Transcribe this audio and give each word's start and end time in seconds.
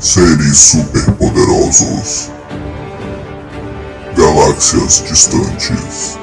Seres 0.00 0.56
superpoderosos. 0.56 2.30
Galáxias 4.16 5.02
distantes. 5.08 6.16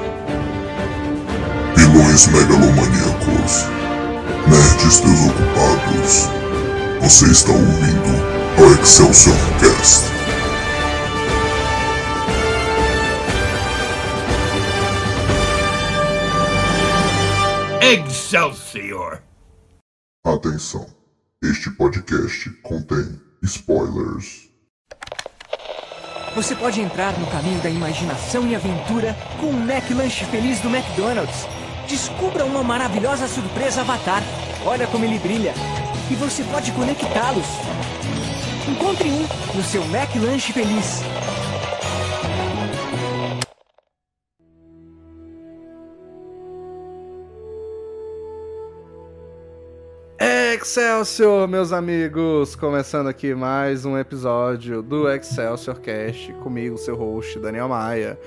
Vilões 1.76 2.26
megalomaníacos. 2.28 3.66
Nerds 4.48 5.00
desocupados. 5.00 6.30
Você 7.02 7.26
está 7.26 7.52
ouvindo 7.52 8.14
o 8.62 8.80
Excelsior 8.80 9.36
Cast. 9.60 10.06
Excelsior! 17.82 19.22
Atenção, 20.24 20.86
este 21.42 21.70
podcast 21.70 22.50
contém 22.62 23.25
spoilers. 23.46 24.50
Você 26.34 26.54
pode 26.54 26.80
entrar 26.80 27.18
no 27.18 27.26
caminho 27.28 27.60
da 27.62 27.70
imaginação 27.70 28.46
e 28.46 28.54
aventura 28.54 29.16
com 29.40 29.46
o 29.46 29.52
Mac 29.52 29.88
Lanche 29.90 30.24
Feliz 30.26 30.60
do 30.60 30.68
McDonald's. 30.68 31.46
Descubra 31.88 32.44
uma 32.44 32.62
maravilhosa 32.62 33.26
surpresa 33.26 33.80
Avatar. 33.80 34.22
Olha 34.64 34.86
como 34.88 35.04
ele 35.04 35.18
brilha. 35.18 35.54
E 36.10 36.14
você 36.14 36.42
pode 36.44 36.72
conectá-los. 36.72 37.46
Encontre 38.68 39.08
um 39.08 39.26
no 39.54 39.62
seu 39.62 39.84
Mac 39.86 40.14
Lanche 40.16 40.52
Feliz. 40.52 41.02
Excelsior, 50.60 51.46
meus 51.46 51.70
amigos! 51.70 52.56
Começando 52.56 53.08
aqui 53.08 53.34
mais 53.34 53.84
um 53.84 53.98
episódio 53.98 54.80
do 54.80 55.06
Excelsior 55.06 55.78
Cast, 55.80 56.32
comigo, 56.42 56.78
seu 56.78 56.96
host, 56.96 57.38
Daniel 57.38 57.68
Maia. 57.68 58.18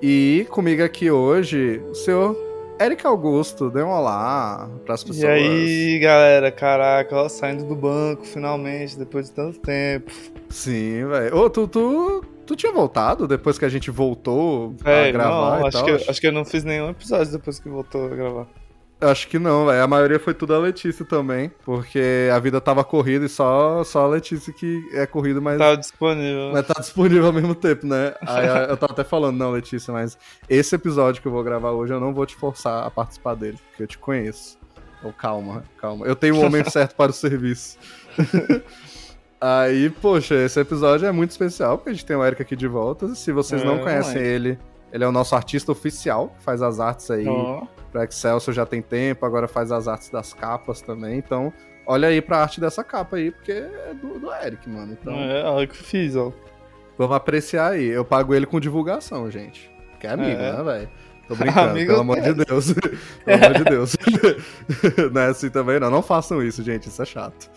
E 0.00 0.46
comigo 0.48 0.80
aqui 0.84 1.10
hoje, 1.10 1.82
o 1.90 1.94
senhor 1.96 2.36
Eric 2.80 3.04
Augusto. 3.04 3.68
Dê 3.68 3.82
um 3.82 3.88
olá 3.90 4.70
pras 4.86 5.02
pessoas. 5.02 5.24
E 5.24 5.26
aí, 5.26 5.98
galera, 5.98 6.52
caraca, 6.52 7.16
ó, 7.16 7.28
saindo 7.28 7.64
do 7.64 7.74
banco 7.74 8.24
finalmente, 8.24 8.96
depois 8.96 9.26
de 9.26 9.32
tanto 9.32 9.58
tempo. 9.58 10.12
Sim, 10.50 11.04
velho. 11.08 11.36
Ô, 11.36 11.50
tu, 11.50 11.66
tu, 11.66 12.24
tu 12.46 12.54
tinha 12.54 12.70
voltado 12.72 13.26
depois 13.26 13.58
que 13.58 13.64
a 13.64 13.68
gente 13.68 13.90
voltou 13.90 14.76
a 14.84 15.10
gravar 15.10 15.58
não, 15.58 15.64
e 15.64 15.68
acho 15.68 15.78
tal? 15.78 15.84
que, 15.84 15.90
eu- 15.90 16.00
acho 16.08 16.20
que 16.20 16.26
eu 16.28 16.32
não 16.32 16.44
fiz 16.44 16.62
nenhum 16.62 16.90
episódio 16.90 17.32
depois 17.32 17.58
que 17.58 17.68
voltou 17.68 18.06
a 18.06 18.14
gravar. 18.14 18.46
Acho 19.02 19.26
que 19.28 19.38
não, 19.38 19.66
velho. 19.66 19.82
A 19.82 19.86
maioria 19.86 20.18
foi 20.20 20.32
tudo 20.32 20.54
a 20.54 20.58
Letícia 20.58 21.04
também, 21.04 21.50
porque 21.64 22.28
a 22.32 22.38
vida 22.38 22.60
tava 22.60 22.84
corrida 22.84 23.24
e 23.24 23.28
só, 23.28 23.82
só 23.84 24.04
a 24.04 24.08
Letícia 24.08 24.52
que 24.52 24.82
é 24.92 25.04
corrida, 25.06 25.40
mas... 25.40 25.58
Tava 25.58 25.76
disponível. 25.76 26.50
Mas 26.52 26.66
tá 26.66 26.74
disponível 26.80 27.26
ao 27.26 27.32
mesmo 27.32 27.54
tempo, 27.54 27.86
né? 27.86 28.14
Aí 28.22 28.46
eu 28.68 28.76
tava 28.76 28.92
até 28.92 29.04
falando, 29.04 29.36
não, 29.36 29.50
Letícia, 29.50 29.92
mas 29.92 30.16
esse 30.48 30.74
episódio 30.74 31.20
que 31.20 31.28
eu 31.28 31.32
vou 31.32 31.42
gravar 31.42 31.70
hoje 31.72 31.92
eu 31.92 32.00
não 32.00 32.14
vou 32.14 32.24
te 32.24 32.36
forçar 32.36 32.86
a 32.86 32.90
participar 32.90 33.34
dele, 33.34 33.58
porque 33.68 33.82
eu 33.82 33.86
te 33.86 33.98
conheço. 33.98 34.56
Então 34.98 35.12
calma, 35.12 35.64
calma. 35.78 36.06
Eu 36.06 36.14
tenho 36.14 36.36
o 36.36 36.40
homem 36.44 36.62
certo 36.70 36.94
para 36.94 37.10
o 37.10 37.14
serviço. 37.14 37.76
Aí, 39.40 39.90
poxa, 39.90 40.34
esse 40.36 40.60
episódio 40.60 41.06
é 41.06 41.10
muito 41.12 41.30
especial, 41.32 41.76
porque 41.76 41.90
a 41.90 41.92
gente 41.92 42.06
tem 42.06 42.14
o 42.16 42.24
Eric 42.24 42.40
aqui 42.40 42.54
de 42.54 42.68
volta. 42.68 43.14
Se 43.16 43.32
vocês 43.32 43.64
não 43.64 43.74
É, 43.76 43.78
conhecem 43.82 44.14
moleque. 44.14 44.28
ele, 44.28 44.58
ele 44.92 45.02
é 45.02 45.08
o 45.08 45.10
nosso 45.10 45.34
artista 45.34 45.72
oficial, 45.72 46.28
que 46.38 46.44
faz 46.44 46.62
as 46.62 46.78
artes 46.78 47.10
aí 47.10 47.26
Ó, 47.26 47.64
pra 47.92 48.04
Excelsior 48.04 48.54
já 48.54 48.66
tem 48.66 48.80
tempo, 48.82 49.24
agora 49.26 49.46
faz 49.46 49.70
as 49.70 49.86
artes 49.86 50.08
das 50.10 50.32
capas 50.32 50.80
também. 50.80 51.18
Então, 51.18 51.52
olha 51.86 52.08
aí 52.08 52.20
pra 52.22 52.38
arte 52.38 52.60
dessa 52.60 52.82
capa 52.82 53.16
aí, 53.16 53.30
porque 53.30 53.52
é 53.52 53.92
do, 54.00 54.18
do 54.18 54.32
Eric, 54.34 54.68
mano. 54.68 54.96
Então, 55.00 55.14
é, 55.14 55.44
olha 55.44 55.66
o 55.66 55.68
que 55.68 55.78
eu 55.78 55.84
fiz, 55.84 56.16
ó. 56.16 56.32
Vamos 56.98 57.14
apreciar 57.14 57.72
aí. 57.72 57.86
Eu 57.86 58.04
pago 58.04 58.34
ele 58.34 58.46
com 58.46 58.58
divulgação, 58.58 59.30
gente. 59.30 59.70
Que 60.00 60.06
é 60.06 60.10
amigo, 60.10 60.40
É. 60.40 60.52
né, 60.56 60.62
velho? 60.62 60.90
Tô 61.28 61.36
brincando, 61.36 61.70
Amigo 61.70 61.86
pelo 61.90 62.00
amor 62.00 62.20
de 62.20 62.34
Deus. 62.34 62.74
pelo 63.24 63.44
amor 63.44 63.54
de 63.58 63.64
Deus. 63.64 63.96
não 65.12 65.20
é 65.22 65.26
assim 65.26 65.50
também, 65.50 65.78
não. 65.78 65.90
Não 65.90 66.02
façam 66.02 66.42
isso, 66.42 66.62
gente. 66.62 66.88
Isso 66.88 67.00
é 67.00 67.04
chato. 67.04 67.50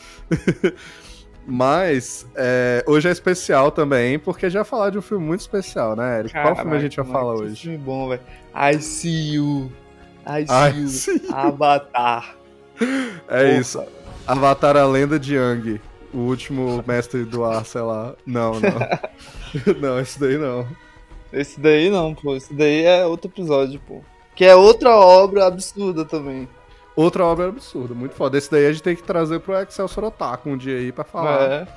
Mas 1.47 2.25
é, 2.35 2.83
hoje 2.87 3.07
é 3.07 3.11
especial 3.11 3.71
também, 3.71 4.17
porque 4.17 4.49
vai 4.49 4.63
falar 4.63 4.89
de 4.89 4.97
um 4.97 5.01
filme 5.01 5.23
muito 5.25 5.41
especial, 5.41 5.95
né, 5.95 6.19
Eric? 6.19 6.33
Qual 6.33 6.55
filme 6.55 6.75
a 6.75 6.79
gente 6.79 6.95
vai 6.97 7.05
Caraca, 7.05 7.19
falar 7.19 7.33
moleque, 7.33 7.45
que 7.47 7.51
hoje? 7.53 7.61
filme 7.61 7.77
bom, 7.77 8.09
velho. 8.09 8.21
I 8.55 8.81
see 8.81 9.33
you. 9.35 9.71
Ai, 10.25 10.45
you. 10.75 10.87
sim. 10.87 11.21
Avatar. 11.31 12.35
É 13.27 13.43
Porra. 13.43 13.59
isso. 13.59 13.83
Avatar 14.27 14.75
a 14.75 14.85
lenda 14.85 15.19
de 15.19 15.35
Yang. 15.35 15.81
O 16.13 16.19
último 16.19 16.83
mestre 16.87 17.23
do 17.25 17.43
ar, 17.43 17.65
sei 17.65 17.81
lá. 17.81 18.15
Não, 18.25 18.53
não. 18.59 19.73
não, 19.79 19.99
esse 19.99 20.19
daí 20.19 20.37
não. 20.37 20.67
Esse 21.31 21.59
daí 21.59 21.89
não, 21.89 22.15
pô. 22.15 22.35
Esse 22.35 22.53
daí 22.53 22.85
é 22.85 23.05
outro 23.05 23.29
episódio, 23.29 23.79
pô. 23.87 24.01
Que 24.35 24.45
é 24.45 24.55
outra 24.55 24.95
obra 24.95 25.45
absurda 25.45 26.05
também. 26.05 26.47
Outra 26.95 27.25
obra 27.25 27.49
absurda, 27.49 27.93
muito 27.93 28.15
foda. 28.15 28.37
Esse 28.37 28.49
daí 28.49 28.65
a 28.65 28.71
gente 28.71 28.83
tem 28.83 28.95
que 28.95 29.03
trazer 29.03 29.39
pro 29.39 29.59
Excelsior 29.61 30.05
Otaku 30.05 30.49
um 30.49 30.57
dia 30.57 30.77
aí 30.77 30.91
pra 30.91 31.03
falar. 31.03 31.41
É. 31.41 31.67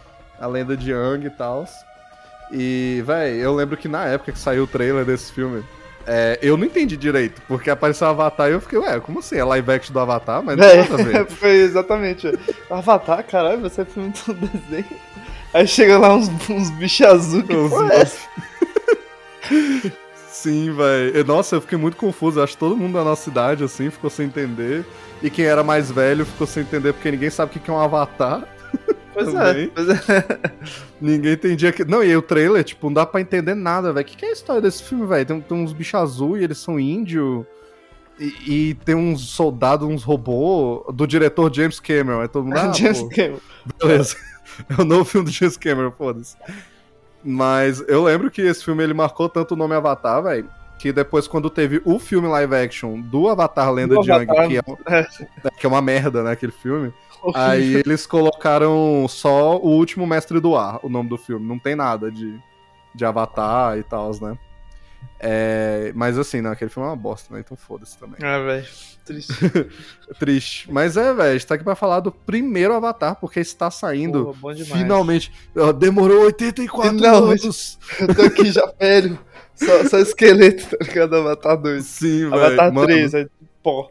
a 0.40 0.46
lenda 0.46 0.76
de 0.76 0.92
Yang 0.92 1.26
e 1.26 1.30
tal. 1.30 1.64
E, 2.52 3.02
véi, 3.04 3.36
eu 3.38 3.54
lembro 3.54 3.76
que 3.76 3.88
na 3.88 4.06
época 4.06 4.32
que 4.32 4.38
saiu 4.38 4.64
o 4.64 4.66
trailer 4.66 5.04
desse 5.04 5.32
filme, 5.32 5.64
é, 6.08 6.38
eu 6.42 6.56
não 6.56 6.64
entendi 6.64 6.96
direito, 6.96 7.40
porque 7.46 7.70
apareceu 7.70 8.06
o 8.06 8.10
Avatar 8.10 8.48
e 8.48 8.52
eu 8.52 8.60
fiquei, 8.60 8.78
ué, 8.78 8.98
como 9.00 9.18
assim? 9.20 9.36
É 9.36 9.44
live 9.44 9.70
action 9.70 9.92
do 9.92 10.00
Avatar? 10.00 10.42
Mas 10.42 10.56
não 10.56 10.66
tem 10.66 10.76
nada 10.78 10.96
a 10.96 11.00
É, 11.00 11.04
ver. 11.04 11.26
foi 11.30 11.50
exatamente. 11.60 12.32
Avatar, 12.70 13.22
caralho, 13.24 13.60
você 13.60 13.82
é 13.82 13.84
filme 13.84 14.12
do 14.26 14.34
desenho. 14.34 14.86
Aí 15.54 15.66
chega 15.66 15.98
lá 15.98 16.14
uns, 16.14 16.28
uns 16.50 16.70
bichos 16.70 17.06
azul 17.06 17.42
que 17.42 17.54
Os- 17.54 17.70
porra 17.70 17.94
é? 17.94 18.04
Sim, 20.30 20.72
velho. 20.72 21.24
Nossa, 21.24 21.56
eu 21.56 21.60
fiquei 21.60 21.76
muito 21.78 21.96
confuso. 21.96 22.40
Acho 22.40 22.52
que 22.52 22.58
todo 22.58 22.76
mundo 22.76 22.92
da 22.94 23.02
nossa 23.02 23.24
cidade, 23.24 23.64
assim, 23.64 23.90
ficou 23.90 24.08
sem 24.08 24.26
entender. 24.26 24.84
E 25.22 25.30
quem 25.30 25.44
era 25.44 25.64
mais 25.64 25.90
velho 25.90 26.24
ficou 26.24 26.46
sem 26.46 26.62
entender, 26.62 26.92
porque 26.92 27.10
ninguém 27.10 27.30
sabe 27.30 27.50
o 27.50 27.52
que 27.54 27.58
que 27.58 27.70
é 27.70 27.72
um 27.72 27.80
Avatar. 27.80 28.44
Pois 29.24 29.32
também. 29.32 29.64
é, 29.64 29.70
pois 29.74 29.88
é. 29.88 30.40
Ninguém 31.00 31.32
entendia 31.32 31.72
que. 31.72 31.84
Não, 31.84 32.02
e 32.02 32.06
aí 32.08 32.16
o 32.16 32.22
trailer, 32.22 32.62
tipo, 32.62 32.86
não 32.86 32.94
dá 32.94 33.06
pra 33.06 33.20
entender 33.20 33.54
nada, 33.54 33.92
velho. 33.92 34.06
O 34.06 34.08
que, 34.08 34.16
que 34.16 34.24
é 34.24 34.28
a 34.28 34.32
história 34.32 34.62
desse 34.62 34.82
filme, 34.82 35.06
velho? 35.06 35.26
Tem, 35.26 35.40
tem 35.40 35.58
uns 35.58 35.72
bichos 35.72 35.94
azul 36.00 36.36
e 36.38 36.44
eles 36.44 36.58
são 36.58 36.78
índio. 36.78 37.46
E, 38.18 38.70
e 38.70 38.74
tem 38.84 38.94
uns 38.94 39.28
soldados, 39.30 39.86
uns 39.88 40.02
robôs 40.02 40.82
do 40.94 41.06
diretor 41.06 41.52
James 41.54 41.78
Cameron. 41.80 42.20
Aí 42.20 42.28
todo 42.28 42.44
mundo. 42.44 42.56
Ah, 42.58 42.72
James 42.72 43.00
pô, 43.02 43.08
Cameron. 43.08 43.38
beleza. 43.80 44.16
É 44.76 44.80
o 44.80 44.84
novo 44.84 45.04
filme 45.04 45.26
do 45.26 45.30
James 45.30 45.56
Cameron, 45.56 45.92
foda-se. 45.92 46.36
Mas 47.22 47.80
eu 47.86 48.02
lembro 48.02 48.28
que 48.28 48.42
esse 48.42 48.64
filme 48.64 48.82
ele 48.82 48.92
marcou 48.94 49.28
tanto 49.28 49.52
o 49.54 49.56
nome 49.56 49.74
Avatar, 49.74 50.20
velho. 50.22 50.48
Que 50.78 50.92
depois, 50.92 51.26
quando 51.26 51.50
teve 51.50 51.82
o 51.84 51.98
filme 51.98 52.28
live 52.28 52.54
action 52.54 53.00
do 53.00 53.28
Avatar 53.28 53.72
Lenda 53.72 53.94
Do 53.94 54.02
de 54.02 54.10
Yang, 54.10 54.30
Avatar, 54.30 54.48
que 54.48 54.56
é, 54.86 54.98
é. 55.44 55.50
que 55.50 55.66
é 55.66 55.68
uma 55.68 55.82
merda, 55.82 56.22
né, 56.22 56.32
aquele 56.32 56.52
filme. 56.52 56.92
Aí 57.34 57.74
eles 57.84 58.06
colocaram 58.06 59.06
só 59.08 59.56
o 59.56 59.70
último 59.70 60.06
mestre 60.06 60.40
do 60.40 60.56
ar, 60.56 60.78
o 60.82 60.88
nome 60.88 61.08
do 61.08 61.18
filme. 61.18 61.46
Não 61.46 61.58
tem 61.58 61.74
nada 61.74 62.10
de, 62.10 62.38
de 62.94 63.04
Avatar 63.04 63.76
e 63.78 63.82
tal, 63.82 64.12
né? 64.20 64.38
É, 65.20 65.92
mas 65.96 66.16
assim, 66.16 66.40
não, 66.40 66.52
aquele 66.52 66.70
filme 66.70 66.88
é 66.88 66.92
uma 66.92 66.96
bosta, 66.96 67.34
né? 67.34 67.40
Então 67.40 67.56
foda-se 67.56 67.98
também. 67.98 68.18
Ah, 68.22 68.38
velho. 68.38 68.66
Triste. 69.04 69.34
Triste. 70.18 70.72
Mas 70.72 70.96
é, 70.96 71.12
velho, 71.12 71.30
a 71.30 71.32
gente 71.32 71.46
tá 71.46 71.54
aqui 71.54 71.64
pra 71.64 71.74
falar 71.74 72.00
do 72.00 72.12
primeiro 72.12 72.74
Avatar, 72.74 73.16
porque 73.16 73.40
está 73.40 73.70
saindo 73.70 74.36
Porra, 74.40 74.54
finalmente. 74.54 75.32
Demorou 75.78 76.24
84 76.26 76.96
Finalmente. 76.96 77.44
anos. 77.44 77.78
Eu 77.98 78.14
tô 78.14 78.22
aqui 78.22 78.52
já 78.52 78.70
velho. 78.78 79.18
Só, 79.58 79.84
só 79.88 79.98
esqueleto, 79.98 80.76
tá 80.76 80.84
ligado? 80.84 81.16
Avatar 81.16 81.56
2. 81.60 81.84
Sim, 81.84 82.30
velho. 82.30 82.34
Avatar 82.34 82.72
Mano, 82.72 82.86
3, 82.86 83.14
aí, 83.14 83.28
pó. 83.62 83.90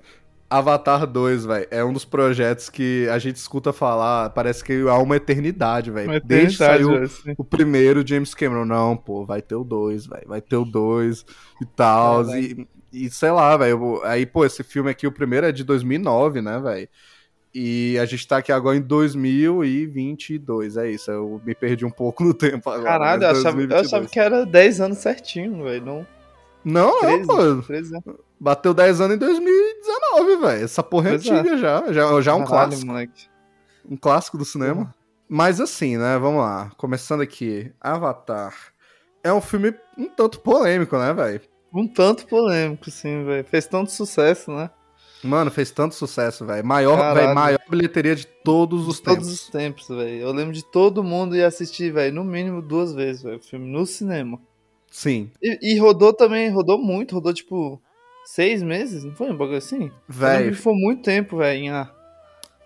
Avatar 0.49 1.05
2, 1.05 1.45
velho, 1.45 1.67
é 1.69 1.83
um 1.83 1.91
dos 1.91 2.05
projetos 2.05 2.69
que 2.69 3.05
a 3.11 3.19
gente 3.19 3.35
escuta 3.35 3.73
falar, 3.73 4.29
parece 4.29 4.63
que 4.63 4.81
há 4.87 4.97
uma 4.97 5.17
eternidade, 5.17 5.91
velho. 5.91 6.21
Desde 6.23 6.57
que 6.57 6.63
saiu 6.63 7.03
assim. 7.03 7.33
o 7.37 7.43
primeiro 7.43 8.05
James 8.07 8.33
Cameron, 8.33 8.63
não, 8.63 8.95
pô, 8.95 9.25
vai 9.25 9.41
ter 9.41 9.55
o 9.55 9.63
2, 9.65 10.07
velho, 10.07 10.27
vai 10.27 10.39
ter 10.39 10.55
o 10.55 10.63
2 10.63 11.25
e 11.61 11.65
tal. 11.65 12.25
Caralho. 12.25 12.67
E, 12.93 13.05
e 13.05 13.09
sei 13.09 13.31
lá, 13.31 13.57
velho. 13.57 14.01
Aí, 14.05 14.25
pô, 14.25 14.45
esse 14.45 14.63
filme 14.63 14.89
aqui, 14.89 15.05
o 15.05 15.11
primeiro 15.11 15.47
é 15.47 15.51
de 15.51 15.65
2009, 15.65 16.41
né, 16.41 16.57
velho? 16.59 16.87
E 17.59 17.97
a 17.97 18.05
gente 18.05 18.27
tá 18.27 18.37
aqui 18.37 18.51
agora 18.51 18.77
em 18.77 18.81
2022, 18.81 20.77
é 20.77 20.91
isso. 20.91 21.09
Eu 21.09 21.41
me 21.43 21.55
perdi 21.55 21.83
um 21.85 21.89
pouco 21.89 22.23
no 22.23 22.31
tempo 22.31 22.69
agora. 22.69 22.87
Caralho, 22.87 23.23
eu 23.23 23.29
achava, 23.29 23.59
eu 23.59 23.67
2022. 23.67 23.87
achava 23.87 24.05
que 24.05 24.19
era 24.19 24.45
10 24.45 24.81
anos 24.81 24.99
certinho, 24.99 25.63
velho. 25.63 25.83
Não, 25.83 26.07
Não, 26.63 27.01
não, 27.01 27.25
13, 27.25 27.25
pô. 27.25 27.61
13 27.63 27.95
anos. 27.95 28.19
Bateu 28.39 28.75
10 28.75 29.01
anos 29.01 29.15
em 29.15 29.19
2019, 29.19 30.35
velho. 30.35 30.65
Essa 30.65 30.83
porra 30.83 31.09
é 31.09 31.13
é. 31.13 31.15
antiga 31.15 31.57
já. 31.57 31.91
Já, 31.91 32.21
já 32.21 32.31
é 32.31 32.35
um 32.35 32.45
Caralho, 32.45 32.47
clássico. 32.69 32.85
moleque. 32.85 33.27
Um 33.89 33.97
clássico 33.97 34.37
do 34.37 34.45
cinema. 34.45 34.93
Mas 35.27 35.59
assim, 35.59 35.97
né? 35.97 36.15
Vamos 36.19 36.41
lá. 36.41 36.69
Começando 36.77 37.21
aqui. 37.21 37.71
Avatar. 37.81 38.53
É 39.23 39.33
um 39.33 39.41
filme 39.41 39.73
um 39.97 40.07
tanto 40.07 40.41
polêmico, 40.41 40.95
né, 40.95 41.11
velho? 41.11 41.41
Um 41.73 41.87
tanto 41.87 42.27
polêmico, 42.27 42.91
sim, 42.91 43.25
velho. 43.25 43.43
Fez 43.45 43.65
tanto 43.65 43.91
sucesso, 43.91 44.51
né? 44.51 44.69
Mano, 45.23 45.49
fez 45.49 45.71
tanto 45.71 45.95
sucesso, 45.95 46.45
velho. 46.45 46.65
Maior, 46.65 46.97
Caralho. 46.97 47.25
véi, 47.27 47.33
maior 47.33 47.59
bilheteria 47.69 48.15
de 48.15 48.27
todos 48.43 48.87
os 48.87 48.99
Todos 48.99 49.25
tempos. 49.25 49.33
os 49.33 49.49
tempos, 49.49 49.87
velho. 49.87 50.21
Eu 50.21 50.31
lembro 50.31 50.53
de 50.53 50.63
todo 50.63 51.03
mundo 51.03 51.35
ir 51.35 51.43
assistir, 51.43 51.91
velho, 51.91 52.13
no 52.13 52.23
mínimo 52.23 52.61
duas 52.61 52.93
vezes, 52.93 53.23
velho, 53.23 53.37
o 53.37 53.41
filme 53.41 53.67
no 53.67 53.85
cinema. 53.85 54.39
Sim. 54.91 55.31
E, 55.41 55.73
e 55.73 55.79
rodou 55.79 56.13
também, 56.13 56.49
rodou 56.49 56.77
muito, 56.77 57.15
rodou 57.15 57.33
tipo 57.33 57.81
seis 58.25 58.61
meses, 58.61 59.03
não 59.03 59.13
foi 59.15 59.31
um 59.31 59.35
bagulho 59.37 59.57
assim? 59.57 59.91
Velho, 60.07 60.55
foi 60.55 60.73
muito 60.73 61.01
tempo, 61.01 61.37
velho, 61.37 61.59
em 61.59 61.69
a- 61.69 61.91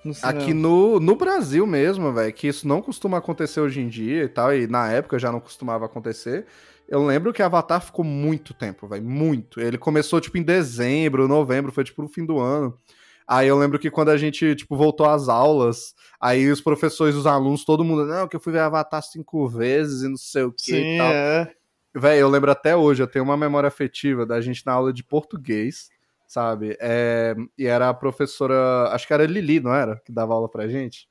no 0.04 0.14
aqui 0.24 0.54
no, 0.54 1.00
no 1.00 1.16
Brasil 1.16 1.66
mesmo, 1.68 2.12
velho, 2.12 2.34
que 2.34 2.48
isso 2.48 2.68
não 2.68 2.82
costuma 2.82 3.20
acontecer 3.20 3.60
hoje 3.62 3.80
em 3.82 3.88
dia 3.88 4.24
e 4.24 4.28
tal, 4.28 4.54
e 4.54 4.66
na 4.68 4.92
época 4.92 5.20
já 5.20 5.32
não 5.32 5.40
costumava 5.40 5.86
acontecer. 5.86 6.46
Eu 6.92 7.06
lembro 7.06 7.32
que 7.32 7.42
Avatar 7.42 7.80
ficou 7.80 8.04
muito 8.04 8.54
tempo, 8.54 8.86
velho, 8.86 9.02
muito. 9.02 9.62
Ele 9.62 9.78
começou, 9.78 10.20
tipo, 10.20 10.38
em 10.38 10.44
dezembro, 10.44 11.26
novembro, 11.26 11.72
foi, 11.72 11.86
tipo, 11.86 12.02
no 12.02 12.10
fim 12.10 12.26
do 12.26 12.38
ano. 12.38 12.78
Aí 13.26 13.48
eu 13.48 13.58
lembro 13.58 13.80
que 13.80 13.90
quando 13.90 14.10
a 14.10 14.18
gente, 14.18 14.56
tipo, 14.56 14.76
voltou 14.76 15.08
às 15.08 15.30
aulas, 15.30 15.96
aí 16.20 16.52
os 16.52 16.60
professores, 16.60 17.16
os 17.16 17.26
alunos, 17.26 17.64
todo 17.64 17.82
mundo, 17.86 18.06
não, 18.06 18.28
que 18.28 18.36
eu 18.36 18.42
fui 18.42 18.52
ver 18.52 18.60
Avatar 18.60 19.02
cinco 19.02 19.48
vezes 19.48 20.04
e 20.04 20.10
não 20.10 20.18
sei 20.18 20.44
o 20.44 20.52
que 20.52 20.76
e 20.76 20.98
tal. 20.98 21.14
é. 21.14 21.54
Véi, 21.96 22.22
eu 22.22 22.28
lembro 22.28 22.52
até 22.52 22.76
hoje, 22.76 23.02
eu 23.02 23.08
tenho 23.08 23.24
uma 23.24 23.38
memória 23.38 23.70
afetiva 23.70 24.26
da 24.26 24.42
gente 24.42 24.66
na 24.66 24.74
aula 24.74 24.92
de 24.92 25.02
português, 25.02 25.90
sabe? 26.28 26.76
É, 26.82 27.34
e 27.58 27.68
era 27.68 27.88
a 27.88 27.94
professora, 27.94 28.90
acho 28.92 29.08
que 29.08 29.14
era 29.14 29.26
Lili, 29.26 29.62
não 29.62 29.74
era? 29.74 29.96
Que 30.04 30.12
dava 30.12 30.34
aula 30.34 30.50
pra 30.50 30.68
gente? 30.68 31.08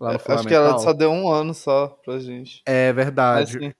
Lá 0.00 0.12
no 0.12 0.16
Acho 0.16 0.48
que 0.48 0.54
ela 0.54 0.78
só 0.78 0.94
deu 0.94 1.10
um 1.10 1.30
ano 1.30 1.52
só 1.52 1.88
pra 2.02 2.18
gente. 2.18 2.62
É 2.64 2.94
Mas, 2.94 3.04
verdade. 3.04 3.56
assim, 3.58 3.74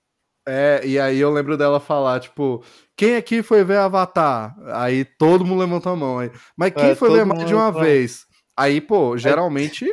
É, 0.47 0.81
e 0.85 0.97
aí 0.97 1.19
eu 1.19 1.29
lembro 1.29 1.57
dela 1.57 1.77
falar, 1.77 2.21
tipo, 2.21 2.63
quem 2.95 3.17
aqui 3.17 3.43
foi 3.43 3.65
ver 3.65 3.77
Avatar? 3.79 4.55
Aí 4.73 5.03
todo 5.03 5.43
mundo 5.45 5.59
levantou 5.59 5.91
a 5.91 5.95
mão. 5.95 6.19
Aí, 6.19 6.31
Mas 6.55 6.71
quem 6.73 6.91
É, 6.91 6.95
foi 6.95 7.11
ver 7.11 7.25
mais 7.25 7.45
de 7.45 7.53
uma 7.53 7.69
mão. 7.69 7.81
vez? 7.81 8.25
Aí, 8.55 8.79
pô, 8.79 9.17
geralmente, 9.17 9.85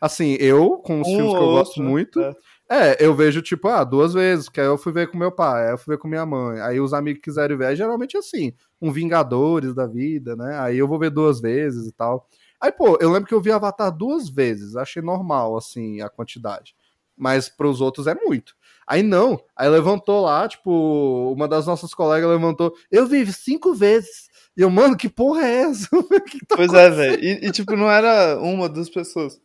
assim, 0.00 0.36
eu, 0.38 0.78
com 0.78 1.00
os 1.00 1.08
um 1.08 1.16
filmes 1.16 1.32
que 1.34 1.40
eu 1.40 1.46
gosto 1.50 1.68
outro, 1.70 1.82
muito, 1.82 2.20
É. 2.20 2.32
é, 2.70 3.04
eu 3.04 3.12
vejo, 3.12 3.42
tipo, 3.42 3.66
ah, 3.66 3.82
duas 3.82 4.14
vezes, 4.14 4.44
porque 4.46 4.60
aí 4.60 4.66
eu 4.68 4.78
fui 4.78 4.92
ver 4.92 5.10
com 5.10 5.18
meu 5.18 5.32
pai, 5.32 5.66
aí 5.66 5.72
eu 5.72 5.78
fui 5.78 5.94
ver 5.96 6.00
com 6.00 6.06
minha 6.06 6.24
mãe, 6.24 6.60
aí 6.60 6.80
os 6.80 6.94
amigos 6.94 7.20
quiserem 7.22 7.56
ver, 7.56 7.66
aí 7.66 7.76
geralmente 7.76 8.16
assim, 8.16 8.52
um 8.80 8.92
Vingadores 8.92 9.74
da 9.74 9.86
vida, 9.86 10.36
né? 10.36 10.58
Aí 10.60 10.78
eu 10.78 10.86
vou 10.86 10.98
ver 10.98 11.10
duas 11.10 11.40
vezes 11.40 11.88
e 11.88 11.92
tal. 11.92 12.28
Aí, 12.60 12.70
pô, 12.72 12.96
eu 13.00 13.10
lembro 13.10 13.28
que 13.28 13.34
eu 13.34 13.40
vi 13.40 13.50
Avatar 13.50 13.90
duas 13.90 14.28
vezes, 14.28 14.76
achei 14.76 15.02
normal, 15.02 15.56
assim, 15.56 16.00
a 16.00 16.08
quantidade. 16.08 16.74
Mas 17.16 17.48
pros 17.48 17.80
outros 17.80 18.06
é 18.06 18.14
muito. 18.14 18.54
Aí 18.88 19.02
não, 19.02 19.38
aí 19.54 19.68
levantou 19.68 20.22
lá, 20.22 20.48
tipo, 20.48 21.32
uma 21.36 21.46
das 21.46 21.66
nossas 21.66 21.92
colegas 21.92 22.30
levantou, 22.30 22.72
eu 22.90 23.06
vi 23.06 23.30
cinco 23.30 23.74
vezes. 23.74 24.28
E 24.56 24.62
eu, 24.62 24.70
mano, 24.70 24.96
que 24.96 25.10
porra 25.10 25.42
é 25.46 25.54
essa? 25.64 25.88
Que 26.30 26.44
tá 26.46 26.56
Pois 26.56 26.72
é, 26.72 26.88
velho. 26.88 27.22
E, 27.22 27.46
e, 27.46 27.52
tipo, 27.52 27.76
não 27.76 27.90
era 27.90 28.38
uma, 28.40 28.66
duas 28.68 28.88
pessoas. 28.88 29.38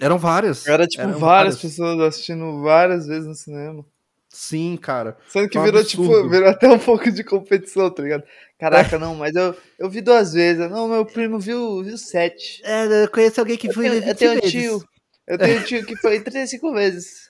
Eram 0.00 0.18
várias. 0.18 0.66
Era, 0.66 0.86
tipo, 0.86 1.02
Eram 1.02 1.18
várias 1.18 1.60
pessoas 1.60 1.98
assistindo 2.00 2.62
várias 2.62 3.06
vezes 3.06 3.26
no 3.26 3.34
cinema. 3.34 3.84
Sim, 4.28 4.76
cara. 4.80 5.16
Sendo 5.28 5.48
que 5.48 5.58
Um 5.58 5.62
virou, 5.64 5.80
absurdo. 5.80 6.12
tipo, 6.14 6.28
virou 6.28 6.48
até 6.48 6.68
um 6.68 6.78
pouco 6.78 7.10
de 7.10 7.24
competição, 7.24 7.90
tá 7.90 8.02
ligado? 8.02 8.22
Caraca, 8.58 8.98
não, 8.98 9.14
mas 9.14 9.34
eu, 9.34 9.54
eu 9.78 9.90
vi 9.90 10.00
duas 10.00 10.32
vezes. 10.32 10.70
Não, 10.70 10.86
meu 10.88 11.04
primo 11.04 11.38
viu, 11.38 11.82
viu 11.82 11.98
sete. 11.98 12.62
É, 12.64 13.04
eu 13.04 13.10
conheço 13.10 13.40
alguém 13.40 13.56
que 13.56 13.68
Eu 13.68 13.74
tenho, 13.74 13.94
eu 13.94 14.14
tenho 14.14 14.32
um 14.36 14.40
tio. 14.40 14.84
Eu 15.26 15.38
tenho 15.38 15.58
um 15.60 15.62
tio 15.64 15.84
que 15.84 15.96
foi 15.96 16.20
35 16.20 16.72
vezes. 16.72 17.25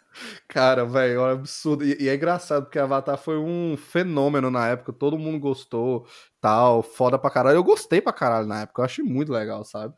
Cara, 0.49 0.85
velho, 0.85 1.21
é 1.21 1.23
um 1.23 1.31
absurdo. 1.31 1.85
E, 1.85 1.97
e 2.05 2.09
é 2.09 2.15
engraçado, 2.15 2.65
porque 2.65 2.79
Avatar 2.79 3.19
foi 3.19 3.37
um 3.39 3.77
fenômeno 3.77 4.51
na 4.51 4.69
época, 4.69 4.93
todo 4.93 5.19
mundo 5.19 5.39
gostou, 5.39 6.07
tal, 6.41 6.83
foda 6.83 7.19
pra 7.19 7.31
caralho. 7.31 7.57
Eu 7.57 7.65
gostei 7.65 8.01
pra 8.01 8.13
caralho 8.13 8.47
na 8.47 8.63
época, 8.63 8.81
eu 8.83 8.85
achei 8.85 9.05
muito 9.05 9.33
legal, 9.33 9.65
sabe? 9.65 9.95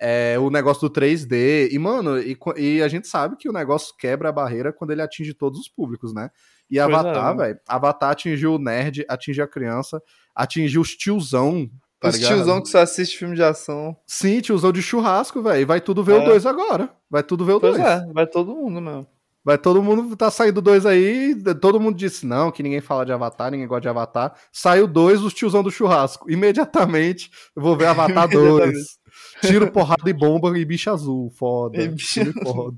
É, 0.00 0.36
o 0.38 0.50
negócio 0.50 0.88
do 0.88 0.92
3D. 0.92 1.68
E, 1.70 1.78
mano, 1.78 2.18
e, 2.20 2.36
e 2.56 2.82
a 2.82 2.88
gente 2.88 3.06
sabe 3.08 3.36
que 3.36 3.48
o 3.48 3.52
negócio 3.52 3.94
quebra 3.98 4.28
a 4.28 4.32
barreira 4.32 4.72
quando 4.72 4.90
ele 4.90 5.00
atinge 5.02 5.32
todos 5.34 5.60
os 5.60 5.68
públicos, 5.68 6.12
né? 6.12 6.30
E 6.70 6.78
Pois 6.78 6.80
é, 6.80 6.82
Avatar, 6.82 7.24
mano. 7.26 7.36
velho, 7.38 7.58
Avatar 7.68 8.10
atingiu 8.10 8.54
o 8.54 8.58
nerd, 8.58 9.04
atingiu 9.08 9.44
a 9.44 9.48
criança, 9.48 10.02
atingiu 10.34 10.80
os 10.80 10.96
tiozão, 10.96 11.70
tá 12.00 12.08
Os 12.08 12.16
ligado? 12.16 12.28
tiozão 12.34 12.60
que 12.62 12.68
só 12.68 12.80
assiste 12.80 13.16
filme 13.16 13.36
de 13.36 13.42
ação. 13.42 13.96
Sim, 14.06 14.40
tiozão 14.40 14.72
de 14.72 14.82
churrasco, 14.82 15.40
velho. 15.42 15.60
E 15.60 15.64
vai 15.64 15.80
tudo 15.80 16.02
ver 16.02 16.14
o 16.14 16.22
É. 16.22 16.24
2 16.24 16.44
agora. 16.44 16.90
Vai 17.08 17.22
tudo 17.22 17.44
ver 17.44 17.52
o 17.52 17.60
2. 17.60 17.76
Pois 17.76 17.86
é, 17.88 18.12
vai 18.12 18.26
todo 18.26 18.54
mundo 18.54 18.80
mesmo. 18.80 19.06
Vai 19.44 19.58
todo 19.58 19.82
mundo, 19.82 20.16
tá 20.16 20.30
saindo 20.30 20.62
dois 20.62 20.86
aí, 20.86 21.36
todo 21.60 21.78
mundo 21.78 21.98
disse 21.98 22.24
não, 22.24 22.50
que 22.50 22.62
ninguém 22.62 22.80
fala 22.80 23.04
de 23.04 23.12
Avatar, 23.12 23.50
ninguém 23.50 23.66
gosta 23.66 23.82
de 23.82 23.88
Avatar. 23.88 24.34
Saiu 24.50 24.86
dois, 24.86 25.20
os 25.20 25.34
tiozão 25.34 25.62
do 25.62 25.70
churrasco. 25.70 26.30
Imediatamente, 26.30 27.30
eu 27.54 27.62
vou 27.62 27.76
ver 27.76 27.86
Avatar 27.86 28.26
2. 28.26 28.38
Imediatamente. 28.42 29.04
Tiro, 29.42 29.70
porrada 29.70 30.08
e 30.08 30.12
bomba 30.12 30.58
e 30.58 30.64
bicho 30.64 30.90
azul, 30.90 31.30
foda. 31.30 31.80
E 31.80 31.88
bicho 31.88 32.14
Filme 32.14 32.32
foda. 32.42 32.76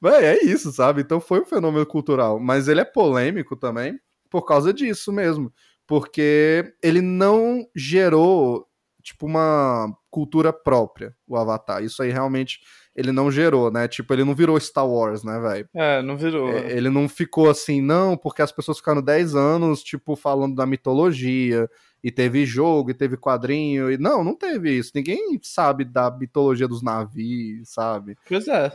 Véi, 0.00 0.24
é 0.24 0.44
isso, 0.44 0.72
sabe? 0.72 1.02
Então 1.02 1.20
foi 1.20 1.40
um 1.40 1.44
fenômeno 1.44 1.84
cultural. 1.84 2.38
Mas 2.38 2.68
ele 2.68 2.80
é 2.80 2.84
polêmico 2.84 3.56
também 3.56 3.98
por 4.30 4.42
causa 4.42 4.72
disso 4.72 5.12
mesmo. 5.12 5.52
Porque 5.86 6.74
ele 6.82 7.00
não 7.00 7.66
gerou, 7.74 8.66
tipo, 9.02 9.26
uma 9.26 9.92
cultura 10.10 10.52
própria, 10.52 11.14
o 11.26 11.36
Avatar. 11.36 11.82
Isso 11.82 12.02
aí 12.02 12.10
realmente 12.10 12.60
ele 12.94 13.12
não 13.12 13.30
gerou, 13.30 13.70
né? 13.70 13.88
Tipo, 13.88 14.12
ele 14.12 14.24
não 14.24 14.34
virou 14.34 14.58
Star 14.60 14.88
Wars, 14.88 15.22
né, 15.24 15.38
velho? 15.40 15.68
É, 15.74 16.02
não 16.02 16.16
virou. 16.16 16.48
É, 16.50 16.72
ele 16.72 16.90
não 16.90 17.08
ficou 17.08 17.48
assim, 17.50 17.80
não, 17.80 18.16
porque 18.16 18.42
as 18.42 18.52
pessoas 18.52 18.78
ficaram 18.78 19.02
10 19.02 19.34
anos, 19.34 19.82
tipo, 19.82 20.14
falando 20.16 20.54
da 20.54 20.66
mitologia, 20.66 21.68
e 22.04 22.10
teve 22.10 22.44
jogo, 22.44 22.90
e 22.90 22.94
teve 22.94 23.16
quadrinho, 23.16 23.90
e 23.90 23.96
não, 23.96 24.22
não 24.24 24.34
teve 24.36 24.70
isso. 24.76 24.92
Ninguém 24.94 25.38
sabe 25.42 25.84
da 25.84 26.10
mitologia 26.10 26.66
dos 26.68 26.82
navios, 26.82 27.70
sabe? 27.72 28.16
Pois 28.28 28.46
é. 28.48 28.70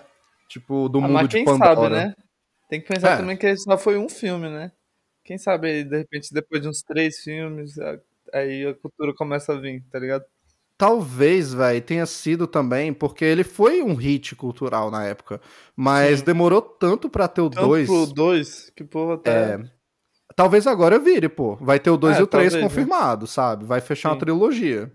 Tipo, 0.47 0.87
do 0.89 0.99
Ah, 0.99 1.01
mundo 1.01 1.13
mas 1.13 1.27
de 1.29 1.35
quem 1.35 1.45
Pandora. 1.45 1.75
sabe, 1.75 1.89
né? 1.89 2.15
Tem 2.69 2.81
que 2.81 2.87
pensar 2.87 3.11
É. 3.11 3.17
também 3.17 3.37
que 3.37 3.55
só 3.57 3.77
foi 3.77 3.97
um 3.97 4.09
filme, 4.09 4.49
né? 4.49 4.71
Quem 5.23 5.37
sabe 5.37 5.67
aí, 5.69 5.83
de 5.83 5.97
repente, 5.97 6.33
depois 6.33 6.61
de 6.61 6.69
uns 6.69 6.81
três 6.81 7.19
filmes, 7.19 7.75
aí 8.33 8.65
a 8.65 8.73
cultura 8.73 9.13
começa 9.13 9.53
a 9.53 9.59
vir, 9.59 9.83
tá 9.91 9.99
ligado? 9.99 10.23
Talvez, 10.79 11.53
velho, 11.55 11.81
tenha 11.81 12.05
sido 12.05 12.45
também, 12.45 12.93
porque 12.93 13.25
ele 13.25 13.43
foi 13.43 13.81
um 13.81 13.95
hit 13.95 14.35
cultural 14.35 14.91
na 14.91 15.03
época, 15.05 15.41
mas 15.75 16.21
Sim. 16.21 16.25
demorou 16.25 16.61
tanto 16.61 17.09
pra 17.09 17.27
ter 17.27 17.41
o 17.41 17.49
Tanto 17.53 17.69
2. 17.69 17.87
pro 17.87 18.05
dois, 18.05 18.69
que 18.75 18.83
o 18.83 18.87
povo 18.87 19.13
até... 19.13 19.55
É, 19.55 19.59
Talvez 20.35 20.67
agora 20.67 20.99
vire, 20.99 21.29
pô. 21.29 21.55
Vai 21.57 21.79
ter 21.79 21.89
o 21.91 21.97
2 21.97 22.17
É, 22.17 22.19
e 22.19 22.23
o 22.23 22.27
3 22.27 22.53
talvez, 22.53 22.71
né? 22.73 22.87
confirmado, 22.87 23.27
sabe? 23.27 23.65
Vai 23.65 23.81
fechar 23.81 24.09
uma 24.11 24.15
Sim. 24.15 24.19
trilogia. 24.19 24.91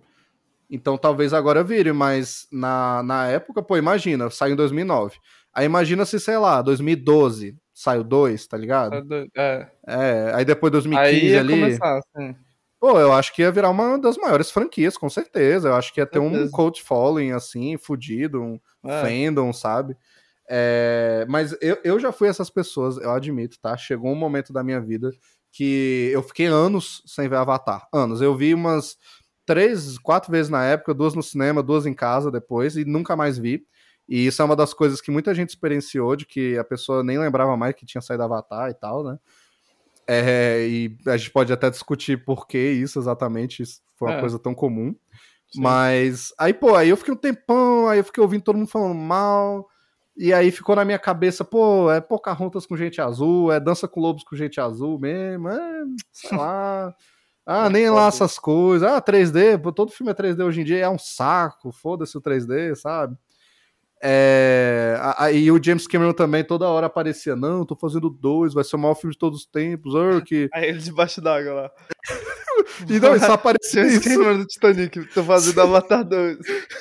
Então 0.71 0.99
talvez 0.99 1.35
agora 1.35 1.65
vire, 1.65 1.93
mas 1.93 2.47
na, 2.53 3.03
na 3.05 3.27
época, 3.29 3.63
pô, 3.63 3.77
imagina, 3.77 4.31
saiu 4.31 4.55
em 4.55 4.57
2009. 4.57 5.19
Aí 5.55 5.67
imagina 5.67 6.05
se, 6.07 6.21
sei 6.21 6.39
lá, 6.39 6.63
2012 6.63 7.57
saiu 7.75 8.05
2, 8.05 8.47
tá 8.47 8.57
ligado? 8.57 9.03
É, 9.37 9.73
É, 9.87 10.33
aí 10.35 10.45
depois 10.45 10.73
2015 10.73 11.37
aí 11.37 11.39
ali. 11.39 11.79
começar, 11.81 11.99
assim. 11.99 12.37
Pô, 12.83 12.99
eu 12.99 13.13
acho 13.13 13.33
que 13.33 13.43
ia 13.43 13.53
virar 13.53 13.71
uma 13.71 13.97
das 13.97 14.17
maiores 14.17 14.51
franquias, 14.51 14.97
com 14.97 15.09
certeza. 15.09 15.69
Eu 15.69 15.75
acho 15.77 15.95
que 15.95 16.01
ia 16.01 16.07
ter 16.07 16.19
um 16.19 16.51
cult 16.51 16.83
following, 16.83 17.31
assim, 17.31 17.77
fudido, 17.77 18.43
um 18.43 18.59
É. 18.85 19.01
fandom, 19.01 19.53
sabe? 19.53 19.97
É, 20.51 21.25
mas 21.29 21.57
eu, 21.61 21.79
eu 21.85 22.01
já 22.01 22.11
fui 22.11 22.27
essas 22.27 22.51
pessoas, 22.51 22.97
eu 22.97 23.13
admito, 23.13 23.57
tá? 23.61 23.77
Chegou 23.77 24.11
um 24.11 24.17
momento 24.17 24.53
da 24.53 24.65
minha 24.65 24.81
vida 24.81 25.13
que 25.53 26.11
eu 26.13 26.25
fiquei 26.25 26.47
anos 26.47 27.05
sem 27.07 27.29
ver 27.29 27.37
Avatar. 27.37 27.87
Anos. 27.95 28.21
Eu 28.21 28.35
vi 28.37 28.53
umas 28.53 28.97
três, 29.47 29.97
quatro 29.97 30.33
vezes 30.33 30.51
na 30.51 30.65
época, 30.65 30.93
duas 30.93 31.15
no 31.15 31.23
cinema, 31.23 31.63
duas 31.63 31.87
em 31.87 31.95
casa 31.95 32.33
depois, 32.33 32.77
e 32.77 32.85
nunca 32.85 33.15
mais 33.15 33.39
vi. 33.39 33.65
E 34.09 34.27
isso 34.27 34.43
é 34.43 34.45
uma 34.45 34.57
das 34.57 34.75
coisas 34.75 35.01
que 35.01 35.13
muita 35.13 35.33
gente 35.33 35.51
experienciou, 35.51 36.17
de 36.17 36.27
que 36.27 36.59
a 36.59 36.65
pessoa 36.65 37.05
nem 37.05 37.17
lembrava 37.17 37.57
mais 37.57 37.77
que 37.77 37.87
tinha 37.87 38.03
saído 38.03 38.25
Avatar 38.25 38.71
e 38.71 38.75
tal, 38.75 39.05
né? 39.05 39.19
É, 40.07 40.67
e 40.69 40.97
a 41.07 41.17
gente 41.17 41.31
pode 41.31 41.53
até 41.53 41.71
discutir 41.71 42.25
por 42.25 42.47
que 42.47 42.59
isso 42.59 42.99
exatamente, 42.99 43.63
isso 43.63 43.81
foi 43.99 44.09
uma 44.09 44.17
É. 44.19 44.21
coisa 44.21 44.39
tão 44.39 44.55
comum. 44.55 44.95
Sim. 45.53 45.61
Mas 45.61 46.33
aí, 46.39 46.53
pô, 46.53 46.75
aí 46.75 46.89
eu 46.89 46.97
fiquei 46.97 47.13
um 47.15 47.17
tempão, 47.17 47.89
aí 47.89 47.99
eu 47.99 48.05
fiquei 48.05 48.23
ouvindo 48.23 48.43
todo 48.43 48.57
mundo 48.57 48.69
falando 48.71 48.95
mal. 48.95 49.69
E 50.17 50.33
aí 50.33 50.51
ficou 50.51 50.77
na 50.77 50.85
minha 50.85 50.99
cabeça, 50.99 51.45
pô, 51.45 51.91
é 51.91 52.01
Pocahontas 52.01 52.67
com 52.67 52.77
gente 52.77 53.01
azul, 53.01 53.51
é 53.53 53.59
Dança 53.59 53.89
com 53.89 54.01
Lobos 54.01 54.25
com 54.25 54.37
gente 54.37 54.61
azul 54.61 54.99
mesmo, 54.99 55.49
é, 55.49 55.83
sei 56.13 56.37
lá. 56.37 56.95
Ah, 57.45 57.67
É 57.67 57.71
nem 57.71 57.91
lá 57.91 58.07
essas 58.07 58.39
coisas. 58.39 58.89
Ah, 58.89 59.01
3D, 59.03 59.59
pô, 59.61 59.73
todo 59.73 59.91
filme 59.91 60.13
é 60.13 60.15
3D 60.15 60.45
hoje 60.45 60.61
em 60.61 60.65
dia, 60.65 60.79
é 60.79 60.89
um 60.89 60.97
saco, 60.99 61.73
foda-se 61.73 62.17
o 62.17 62.21
3D, 62.21 62.77
sabe? 62.77 63.17
É, 64.05 64.99
aí 65.17 65.49
o 65.53 65.63
James 65.63 65.87
Cameron 65.87 66.13
também 66.13 66.43
toda 66.43 66.69
hora 66.69 66.87
aparecia, 66.87 67.37
não, 67.37 67.65
tô 67.65 67.77
fazendo 67.77 68.11
dois, 68.11 68.53
vai 68.53 68.65
ser 68.65 68.75
o 68.75 68.79
maior 68.81 68.97
filme 68.97 69.13
de 69.13 69.19
todos 69.19 69.41
os 69.41 69.47
tempos, 69.47 69.95
que... 70.27 70.49
Aí 70.53 70.71
ele 70.71 70.81
debaixo 70.81 71.21
d'água 71.21 71.53
lá. 71.53 71.71
E 72.89 72.99
não, 72.99 73.19
só 73.19 73.33
aparecia 73.33 73.83
James 73.83 74.07
isso. 74.07 74.09
Cameron 74.09 74.39
do 74.39 74.47
Titanic, 74.47 75.05
tô 75.15 75.23
fazendo 75.23 75.61
Avatar 75.61 76.05
2. 76.05 76.39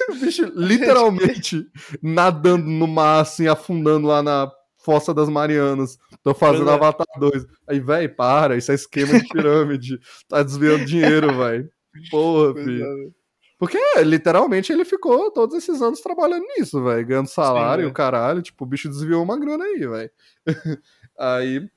O 0.09 0.15
bicho 0.21 0.51
literalmente 0.55 1.65
nadando 2.01 2.65
no 2.65 2.87
mar, 2.87 3.21
assim, 3.21 3.47
afundando 3.47 4.07
lá 4.07 4.21
na 4.21 4.51
Fossa 4.83 5.13
das 5.13 5.29
Marianas. 5.29 5.97
Tô 6.23 6.33
fazendo 6.33 6.69
é. 6.69 6.73
Avatar 6.73 7.07
2. 7.19 7.45
Aí, 7.67 7.79
véi, 7.79 8.07
para, 8.07 8.57
isso 8.57 8.71
é 8.71 8.75
esquema 8.75 9.19
de 9.19 9.27
pirâmide. 9.27 9.99
Tá 10.27 10.43
desviando 10.43 10.85
dinheiro, 10.85 11.35
véi. 11.37 11.65
Porra, 12.09 12.53
filho. 12.55 13.13
É. 13.61 13.67
Porque, 13.67 14.03
literalmente, 14.03 14.71
ele 14.71 14.83
ficou 14.83 15.31
todos 15.31 15.55
esses 15.55 15.81
anos 15.81 16.01
trabalhando 16.01 16.45
nisso, 16.57 16.83
velho. 16.83 17.05
Ganhando 17.05 17.27
salário, 17.27 17.85
Sim, 17.85 17.91
o 17.91 17.93
caralho. 17.93 18.41
Tipo, 18.41 18.63
o 18.63 18.67
bicho 18.67 18.89
desviou 18.89 19.23
uma 19.23 19.39
grana 19.39 19.63
aí, 19.63 19.85
velho. 19.87 20.11
aí. 21.19 21.69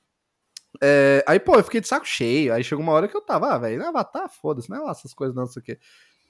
é, 0.81 1.23
aí, 1.27 1.39
pô, 1.39 1.55
eu 1.55 1.63
fiquei 1.63 1.81
de 1.81 1.87
saco 1.87 2.07
cheio. 2.07 2.53
Aí 2.53 2.63
chegou 2.63 2.83
uma 2.83 2.93
hora 2.93 3.07
que 3.07 3.15
eu 3.15 3.21
tava, 3.21 3.53
ah, 3.53 3.57
velho, 3.57 3.85
Avatar, 3.85 4.29
foda-se, 4.29 4.69
não 4.69 4.77
é 4.77 4.79
lá 4.81 4.91
essas 4.91 5.13
coisas, 5.13 5.35
não, 5.35 5.43
não 5.43 5.49
sei 5.49 5.61
o 5.61 5.63
quê. 5.63 5.79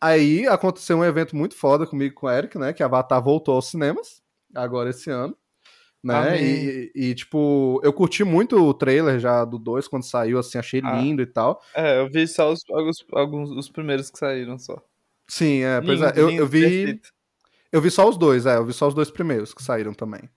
Aí 0.02 0.46
aconteceu 0.48 0.98
um 0.98 1.06
evento 1.06 1.36
muito 1.36 1.56
foda 1.56 1.88
comigo 1.88 2.16
com 2.16 2.28
o 2.28 2.30
Eric, 2.30 2.58
né? 2.58 2.74
Que 2.74 2.84
Avatar 2.84 3.24
voltou 3.24 3.56
aos 3.56 3.70
cinemas, 3.70 4.22
agora 4.54 4.90
esse 4.90 5.10
ano. 5.10 5.36
Né? 6.04 6.40
E, 6.40 6.92
e, 6.94 7.16
tipo, 7.16 7.82
eu 7.84 7.92
curti 7.92 8.24
muito 8.24 8.58
o 8.58 8.74
trailer 8.76 9.20
já 9.20 9.44
do 9.44 9.58
2 9.58 9.88
quando 9.88 10.04
saiu, 10.04 10.38
assim, 10.38 10.60
achei 10.60 10.80
Ah. 10.84 11.02
lindo 11.02 11.24
e 11.24 11.26
tal. 11.26 11.60
É, 11.74 12.00
eu 12.00 12.08
vi 12.08 12.28
só 12.28 12.52
os, 12.52 12.60
alguns, 12.70 13.06
alguns 13.12 13.50
os 13.52 13.70
primeiros 13.70 14.12
que 14.12 14.20
saíram 14.20 14.60
só. 14.60 14.80
Sim, 15.28 15.64
é, 15.64 15.82
pois 15.82 16.00
Lindo, 16.00 16.12
é, 16.12 16.20
eu, 16.20 16.30
lindo, 16.30 16.42
eu 16.42 16.48
vi. 16.48 16.62
perfeito. 16.62 17.10
Eu 17.72 17.82
vi 17.82 17.92
só 17.92 18.08
os 18.08 18.18
dois, 18.18 18.46
é, 18.46 18.58
eu 18.58 18.66
vi 18.66 18.74
só 18.74 18.88
os 18.88 18.94
dois 18.94 19.12
primeiros 19.12 19.54
que 19.54 19.62
saíram 19.62 19.94
também. 19.94 20.30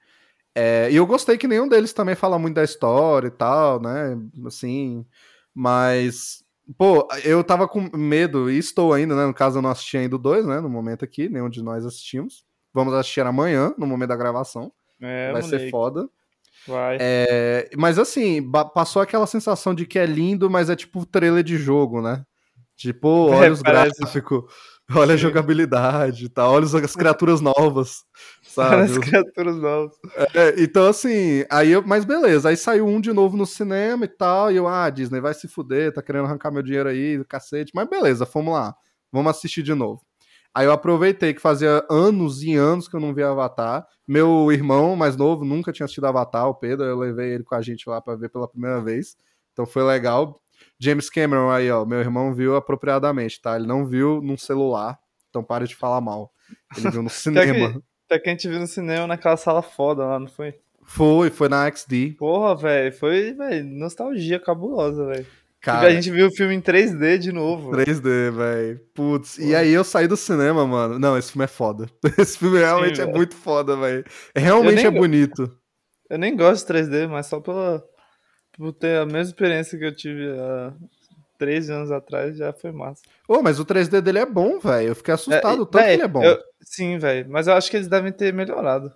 É, 0.54 0.90
e 0.90 0.96
eu 0.96 1.06
gostei 1.06 1.38
que 1.38 1.46
nenhum 1.46 1.68
deles 1.68 1.92
também 1.92 2.16
fala 2.16 2.38
muito 2.38 2.56
da 2.56 2.64
história 2.64 3.28
e 3.28 3.30
tal, 3.30 3.80
né? 3.80 4.18
Assim, 4.44 5.06
mas. 5.54 6.42
Pô, 6.76 7.06
eu 7.24 7.42
tava 7.44 7.66
com 7.68 7.88
medo, 7.96 8.50
e 8.50 8.58
estou 8.58 8.92
ainda, 8.92 9.14
né? 9.14 9.24
No 9.24 9.32
caso, 9.32 9.58
eu 9.58 9.62
não 9.62 9.70
assisti 9.70 9.96
ainda 9.96 10.16
o 10.16 10.18
dois, 10.18 10.44
né? 10.44 10.60
No 10.60 10.68
momento 10.68 11.04
aqui, 11.04 11.28
nenhum 11.28 11.48
de 11.48 11.62
nós 11.62 11.86
assistimos. 11.86 12.44
Vamos 12.74 12.92
assistir 12.92 13.20
amanhã, 13.20 13.72
no 13.78 13.86
momento 13.86 14.08
da 14.08 14.16
gravação. 14.16 14.72
É, 15.00 15.32
Vai 15.32 15.42
moleque, 15.42 15.64
ser 15.64 15.70
foda. 15.70 16.08
Vai. 16.66 16.98
É, 17.00 17.70
mas 17.76 17.98
assim, 17.98 18.42
passou 18.74 19.00
aquela 19.00 19.26
sensação 19.26 19.74
de 19.74 19.86
que 19.86 19.98
é 19.98 20.04
lindo, 20.04 20.50
mas 20.50 20.68
é 20.68 20.76
tipo 20.76 21.06
trailer 21.06 21.42
de 21.42 21.56
jogo, 21.56 22.02
né? 22.02 22.24
Tipo, 22.76 23.28
É, 23.32 23.36
olha 23.36 23.52
os 23.52 23.62
gráficos, 23.62 24.48
olha 24.94 25.14
a 25.14 25.16
jogabilidade, 25.16 26.28
tá? 26.28 26.48
olha 26.48 26.64
as 26.64 26.94
criaturas 26.94 27.40
novas, 27.40 28.04
sabe? 28.42 28.70
Parece 28.70 29.00
criaturas 29.00 29.56
novas. 29.56 29.96
É, 30.34 30.54
então, 30.62 30.86
assim, 30.86 31.44
aí 31.50 31.72
eu, 31.72 31.82
mas 31.86 32.04
beleza, 32.04 32.48
aí 32.48 32.56
saiu 32.56 32.86
um 32.86 33.00
de 33.00 33.12
novo 33.12 33.36
no 33.36 33.46
cinema 33.46 34.04
e 34.04 34.08
tal, 34.08 34.50
e 34.50 34.56
eu, 34.56 34.66
ah, 34.66 34.88
Disney, 34.90 35.20
vai 35.20 35.34
se 35.34 35.48
fuder, 35.48 35.92
tá 35.92 36.02
querendo 36.02 36.24
arrancar 36.24 36.50
meu 36.50 36.62
dinheiro 36.62 36.88
aí, 36.88 37.22
cacete, 37.24 37.72
mas 37.74 37.88
beleza, 37.88 38.28
vamos 38.32 38.54
lá, 38.54 38.74
vamos 39.12 39.30
assistir 39.30 39.62
de 39.62 39.74
novo. 39.74 40.02
Aí 40.54 40.66
eu 40.66 40.72
aproveitei 40.72 41.34
que 41.34 41.40
fazia 41.40 41.84
anos 41.88 42.42
e 42.42 42.54
anos 42.54 42.88
que 42.88 42.96
eu 42.96 43.00
não 43.00 43.14
via 43.14 43.28
Avatar. 43.28 43.86
Meu 44.06 44.50
irmão 44.50 44.96
mais 44.96 45.16
novo 45.16 45.44
nunca 45.44 45.70
tinha 45.70 45.84
assistido 45.84 46.06
Avatar, 46.06 46.48
o 46.48 46.54
Pedro, 46.54 46.84
eu 46.84 46.98
levei 46.98 47.32
ele 47.34 47.44
com 47.44 47.54
a 47.54 47.62
gente 47.62 47.88
lá 47.88 48.00
pra 48.00 48.16
ver 48.16 48.28
pela 48.30 48.48
primeira 48.48 48.80
vez. 48.80 49.16
Então 49.52 49.66
foi 49.66 49.82
legal. 49.82 50.40
James 50.78 51.10
Cameron 51.10 51.50
aí, 51.50 51.70
ó, 51.70 51.84
meu 51.84 52.00
irmão 52.00 52.34
viu 52.34 52.56
apropriadamente, 52.56 53.40
tá? 53.40 53.56
Ele 53.56 53.66
não 53.66 53.84
viu 53.86 54.20
num 54.22 54.36
celular, 54.36 54.98
então 55.28 55.42
para 55.42 55.66
de 55.66 55.74
falar 55.74 56.00
mal. 56.00 56.32
Ele 56.76 56.90
viu 56.90 57.02
no 57.02 57.10
cinema. 57.10 57.82
Até 58.06 58.18
que 58.18 58.28
a 58.28 58.32
gente 58.32 58.48
viu 58.48 58.58
no 58.58 58.66
cinema 58.66 59.06
naquela 59.06 59.36
sala 59.36 59.62
foda 59.62 60.04
lá, 60.04 60.18
não 60.18 60.28
foi? 60.28 60.54
Foi, 60.84 61.28
foi 61.28 61.48
na 61.48 61.70
XD. 61.70 62.14
Porra, 62.18 62.56
velho, 62.56 62.92
foi, 62.92 63.34
velho, 63.34 63.64
nostalgia 63.66 64.40
cabulosa, 64.40 65.04
velho. 65.06 65.26
Cara, 65.60 65.88
A 65.88 65.90
gente 65.90 66.10
viu 66.10 66.28
o 66.28 66.30
filme 66.30 66.54
em 66.54 66.60
3D 66.60 67.18
de 67.18 67.32
novo. 67.32 67.72
3D, 67.72 68.30
velho. 68.30 68.80
Putz. 68.94 69.38
E 69.38 69.54
aí 69.56 69.72
eu 69.72 69.82
saí 69.82 70.06
do 70.06 70.16
cinema, 70.16 70.64
mano. 70.64 70.98
Não, 70.98 71.18
esse 71.18 71.32
filme 71.32 71.44
é 71.44 71.48
foda. 71.48 71.86
Esse 72.16 72.38
filme 72.38 72.58
realmente 72.58 72.96
Sim, 72.96 73.02
é 73.02 73.04
velho. 73.06 73.16
muito 73.16 73.34
foda, 73.34 73.76
velho. 73.76 74.04
Realmente 74.34 74.76
nem 74.76 74.86
é 74.86 74.90
bonito. 74.90 75.52
Eu 76.08 76.16
nem 76.16 76.36
gosto 76.36 76.64
de 76.72 76.72
3D, 76.72 77.08
mas 77.08 77.26
só 77.26 77.40
pela, 77.40 77.84
por 78.58 78.72
ter 78.72 78.98
a 78.98 79.06
mesma 79.06 79.22
experiência 79.30 79.78
que 79.78 79.84
eu 79.84 79.94
tive 79.94 80.28
há 80.38 80.72
13 81.38 81.72
anos 81.72 81.90
atrás, 81.92 82.36
já 82.36 82.52
foi 82.52 82.72
massa. 82.72 83.02
Ô, 83.28 83.40
mas 83.40 83.58
o 83.60 83.64
3D 83.64 84.00
dele 84.02 84.18
é 84.18 84.26
bom, 84.26 84.58
velho. 84.58 84.88
Eu 84.88 84.94
fiquei 84.96 85.14
assustado, 85.14 85.62
É, 85.62 85.66
tanto 85.66 85.70
que 85.70 85.78
véi, 85.78 85.94
ele 85.94 86.02
é 86.02 86.08
bom. 86.08 86.24
eu- 86.24 86.38
sim, 86.60 86.98
velho, 86.98 87.30
mas 87.30 87.46
eu 87.46 87.54
acho 87.54 87.70
que 87.70 87.76
eles 87.76 87.88
devem 87.88 88.10
ter 88.12 88.32
melhorado. 88.34 88.92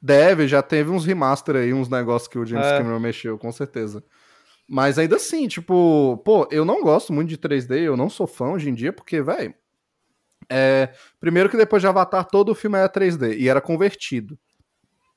Deve, 0.00 0.48
já 0.48 0.62
teve 0.62 0.90
uns 0.90 1.04
remaster 1.04 1.56
aí, 1.56 1.74
uns 1.74 1.88
negócios 1.88 2.28
que 2.28 2.38
o 2.38 2.46
James 2.46 2.66
É. 2.68 2.78
Cameron 2.78 3.00
mexeu, 3.00 3.36
com 3.36 3.52
certeza. 3.52 4.02
Mas 4.68 4.98
ainda 4.98 5.16
assim, 5.16 5.48
tipo, 5.48 6.22
pô, 6.24 6.48
eu 6.50 6.64
não 6.64 6.80
gosto 6.82 7.12
muito 7.12 7.28
de 7.28 7.36
3D, 7.36 7.80
eu 7.80 7.96
não 7.96 8.08
sou 8.08 8.26
fã 8.26 8.50
hoje 8.52 8.70
em 8.70 8.74
dia, 8.74 8.92
porque, 8.92 9.20
velho. 9.20 9.52
É, 10.48 10.90
primeiro 11.20 11.48
que 11.50 11.56
depois 11.56 11.82
de 11.82 11.86
Avatar, 11.88 12.24
todo 12.24 12.50
o 12.50 12.54
filme 12.54 12.78
era 12.78 12.88
3D 12.88 13.36
e 13.36 13.48
era 13.48 13.60
convertido. 13.60 14.38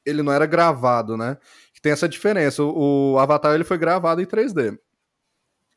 Ele 0.05 0.21
não 0.21 0.33
era 0.33 0.45
gravado, 0.45 1.15
né? 1.15 1.37
Tem 1.83 1.91
essa 1.91 2.07
diferença. 2.07 2.63
O, 2.63 3.11
o 3.11 3.19
Avatar 3.19 3.53
ele 3.53 3.65
foi 3.65 3.77
gravado 3.77 4.21
em 4.21 4.25
3D. 4.25 4.79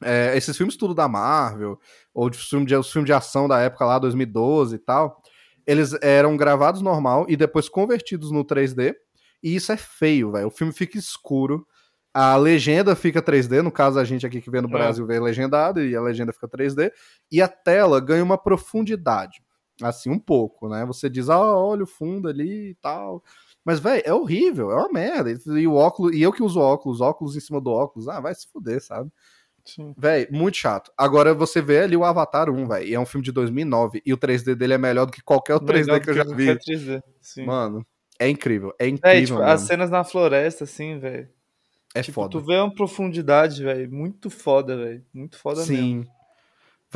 É, 0.03 0.37
esses 0.37 0.57
filmes 0.57 0.77
tudo 0.77 0.95
da 0.95 1.09
Marvel, 1.09 1.81
ou 2.15 2.31
de 2.31 2.39
filme 2.39 2.65
de, 2.65 2.77
os 2.77 2.93
filmes 2.93 3.07
de 3.07 3.13
ação 3.13 3.49
da 3.49 3.59
época 3.59 3.85
lá, 3.85 3.99
2012 3.99 4.77
e 4.77 4.79
tal, 4.79 5.21
eles 5.67 5.95
eram 6.01 6.37
gravados 6.37 6.81
normal 6.81 7.27
e 7.29 7.37
depois 7.37 7.69
convertidos 7.69 8.31
no 8.31 8.45
3D. 8.45 8.95
E 9.43 9.57
isso 9.57 9.73
é 9.73 9.77
feio, 9.77 10.31
velho. 10.31 10.47
O 10.47 10.51
filme 10.51 10.73
fica 10.73 10.97
escuro. 10.97 11.67
A 12.15 12.37
legenda 12.37 12.95
fica 12.95 13.21
3D, 13.21 13.61
no 13.61 13.73
caso 13.73 13.99
a 13.99 14.05
gente 14.05 14.25
aqui 14.25 14.41
que 14.41 14.51
vê 14.51 14.61
no 14.61 14.69
É. 14.69 14.71
Brasil 14.71 15.05
vê 15.07 15.19
legendado 15.19 15.83
e 15.83 15.97
a 15.97 16.01
legenda 16.01 16.33
fica 16.33 16.47
3D. 16.49 16.93
E 17.33 17.43
a 17.43 17.49
tela 17.49 17.99
ganha 18.01 18.23
uma 18.23 18.39
profundidade. 18.39 19.43
Assim, 19.83 20.09
um 20.09 20.19
pouco, 20.21 20.69
né? 20.69 20.87
Você 20.87 21.11
diz, 21.11 21.29
ah, 21.29 21.39
olha 21.39 21.83
o 21.83 21.87
fundo 21.87 22.29
ali 22.29 22.71
e 22.71 22.75
tal. 22.77 23.23
Mas, 23.67 23.81
velho, 23.81 24.03
é 24.07 24.15
horrível, 24.15 24.71
é 24.73 24.77
uma 24.77 24.91
merda. 24.93 25.33
E 25.59 25.67
o 25.69 25.75
óculos, 25.75 26.15
e 26.17 26.23
eu 26.23 26.33
que 26.33 26.43
uso 26.45 26.61
óculos, 26.61 27.03
óculos 27.03 27.37
em 27.37 27.41
cima 27.41 27.61
do 27.61 27.73
óculos, 27.73 28.09
ah, 28.09 28.21
vai 28.21 28.35
se 28.35 28.49
fuder, 28.53 28.81
sabe? 28.83 29.11
Sim. 29.65 29.95
Véi, 29.99 30.29
muito 30.31 30.57
chato. 30.57 30.93
Agora 30.97 31.35
você 31.35 31.61
vê 31.63 31.81
ali 31.81 31.97
o 31.97 32.05
Avatar 32.05 32.51
1, 32.51 32.69
velho, 32.69 32.87
e 32.89 32.95
é 32.95 33.01
um 33.01 33.07
filme 33.07 33.25
de 33.25 33.33
2009, 33.33 34.03
e 34.07 34.13
o 34.13 34.19
3D 34.19 34.55
dele 34.57 34.75
é 34.75 34.79
melhor 34.79 35.07
do 35.07 35.13
que 35.13 35.23
qualquer 35.23 35.55
outro 35.55 35.67
3D 35.69 35.87
Melhor 35.87 36.01
que 36.01 36.11
eu 36.11 36.15
já 36.15 36.25
vi. 36.25 36.47
qualquer 36.47 36.59
3D. 36.59 37.03
Sim. 37.21 37.45
Mano, 37.47 37.87
é 38.21 38.29
incrível, 38.29 38.73
é 38.79 38.87
Véi, 39.03 39.23
incrível 39.23 39.39
tipo, 39.39 39.45
mesmo. 39.45 39.53
as 39.53 39.61
cenas 39.63 39.91
na 39.91 40.05
floresta, 40.05 40.65
assim, 40.65 40.99
velho. 40.99 41.29
É 41.95 42.03
Tipo, 42.03 42.15
foda. 42.15 42.31
tu 42.31 42.41
vê 42.41 42.57
uma 42.59 42.75
profundidade, 42.75 43.63
velho. 43.65 43.91
Muito 43.93 44.31
foda, 44.31 44.77
velho. 44.77 45.05
Muito 45.15 45.39
foda 45.39 45.67
mesmo. 45.67 45.97
Sim. 46.03 46.05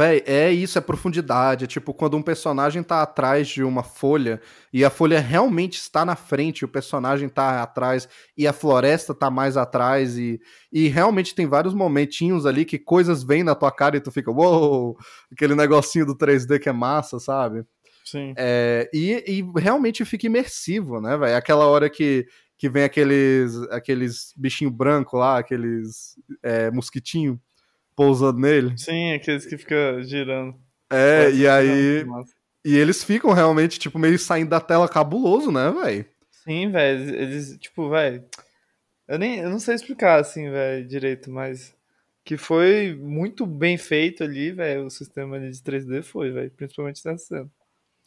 Véi, 0.01 0.23
é 0.25 0.51
isso, 0.51 0.79
é 0.79 0.81
profundidade. 0.81 1.65
É 1.65 1.67
tipo 1.67 1.93
quando 1.93 2.17
um 2.17 2.23
personagem 2.23 2.83
tá 2.83 3.03
atrás 3.03 3.49
de 3.49 3.63
uma 3.63 3.83
folha 3.83 4.41
e 4.73 4.83
a 4.83 4.89
folha 4.89 5.21
realmente 5.21 5.75
está 5.75 6.07
na 6.07 6.17
frente, 6.17 6.65
o 6.65 6.69
personagem 6.69 7.29
tá 7.29 7.63
atrás 7.63 8.09
e 8.35 8.47
a 8.47 8.53
floresta 8.55 9.15
tá 9.15 9.31
mais 9.31 9.59
atrás 9.59 10.17
e, 10.17 10.41
e 10.73 10.89
realmente 10.89 11.35
tem 11.35 11.47
vários 11.47 11.75
momentinhos 11.75 12.47
ali 12.47 12.65
que 12.65 12.79
coisas 12.79 13.23
vêm 13.23 13.45
na 13.45 13.55
tua 13.55 13.71
cara 13.71 13.99
e 13.99 14.01
tu 14.01 14.11
fica, 14.11 14.31
uou, 14.31 14.97
aquele 15.31 15.55
negocinho 15.55 16.07
do 16.07 16.17
3D 16.17 16.59
que 16.59 16.71
é 16.71 16.73
massa, 16.73 17.21
sabe? 17.21 17.63
Sim. 18.03 18.33
É, 18.39 18.89
e, 18.95 19.23
e 19.27 19.61
realmente 19.61 20.03
fica 20.07 20.27
imersivo, 20.27 20.99
né, 20.99 21.15
velho? 21.19 21.37
Aquela 21.37 21.67
hora 21.67 21.91
que, 21.91 22.27
que 22.57 22.71
vem 22.71 22.85
aqueles, 22.85 23.55
aqueles 23.71 24.33
bichinho 24.35 24.71
branco 24.71 25.19
lá, 25.19 25.41
aqueles 25.41 26.15
é, 26.43 26.71
mosquitinho 26.71 27.39
pousando 28.01 28.41
nele. 28.41 28.73
Sim, 28.79 29.13
aqueles 29.13 29.45
que 29.45 29.59
ficam 29.59 30.03
girando. 30.03 30.57
É, 30.91 31.31
e 31.31 31.47
aí. 31.47 32.03
E 32.65 32.77
eles 32.77 33.05
ficam 33.05 33.33
realmente, 33.33 33.79
tipo, 33.79 33.99
meio 33.99 34.19
saindo 34.19 34.49
da 34.49 34.61
tela 34.61 34.89
cabuloso, 34.89 35.53
né, 35.53 35.71
velho? 35.71 36.07
Sim, 36.31 36.71
velho. 36.71 36.99
Eles, 36.99 37.15
eles, 37.15 37.59
tipo, 37.59 37.91
velho. 37.91 38.25
Eu 39.07 39.19
nem. 39.19 39.41
Eu 39.41 39.51
não 39.51 39.59
sei 39.59 39.75
explicar 39.75 40.19
assim, 40.19 40.51
velho, 40.51 40.89
direito, 40.89 41.31
mas. 41.31 41.75
Que 42.25 42.39
foi 42.39 42.95
muito 42.95 43.45
bem 43.45 43.77
feito 43.77 44.25
ali, 44.25 44.51
velho. 44.51 44.87
O 44.87 44.91
sistema 44.91 45.37
ali 45.37 45.51
de 45.51 45.63
3D 45.63 46.03
foi, 46.03 46.31
velho. 46.31 46.51
Principalmente 46.53 47.05
nessa 47.05 47.27
cena. 47.27 47.51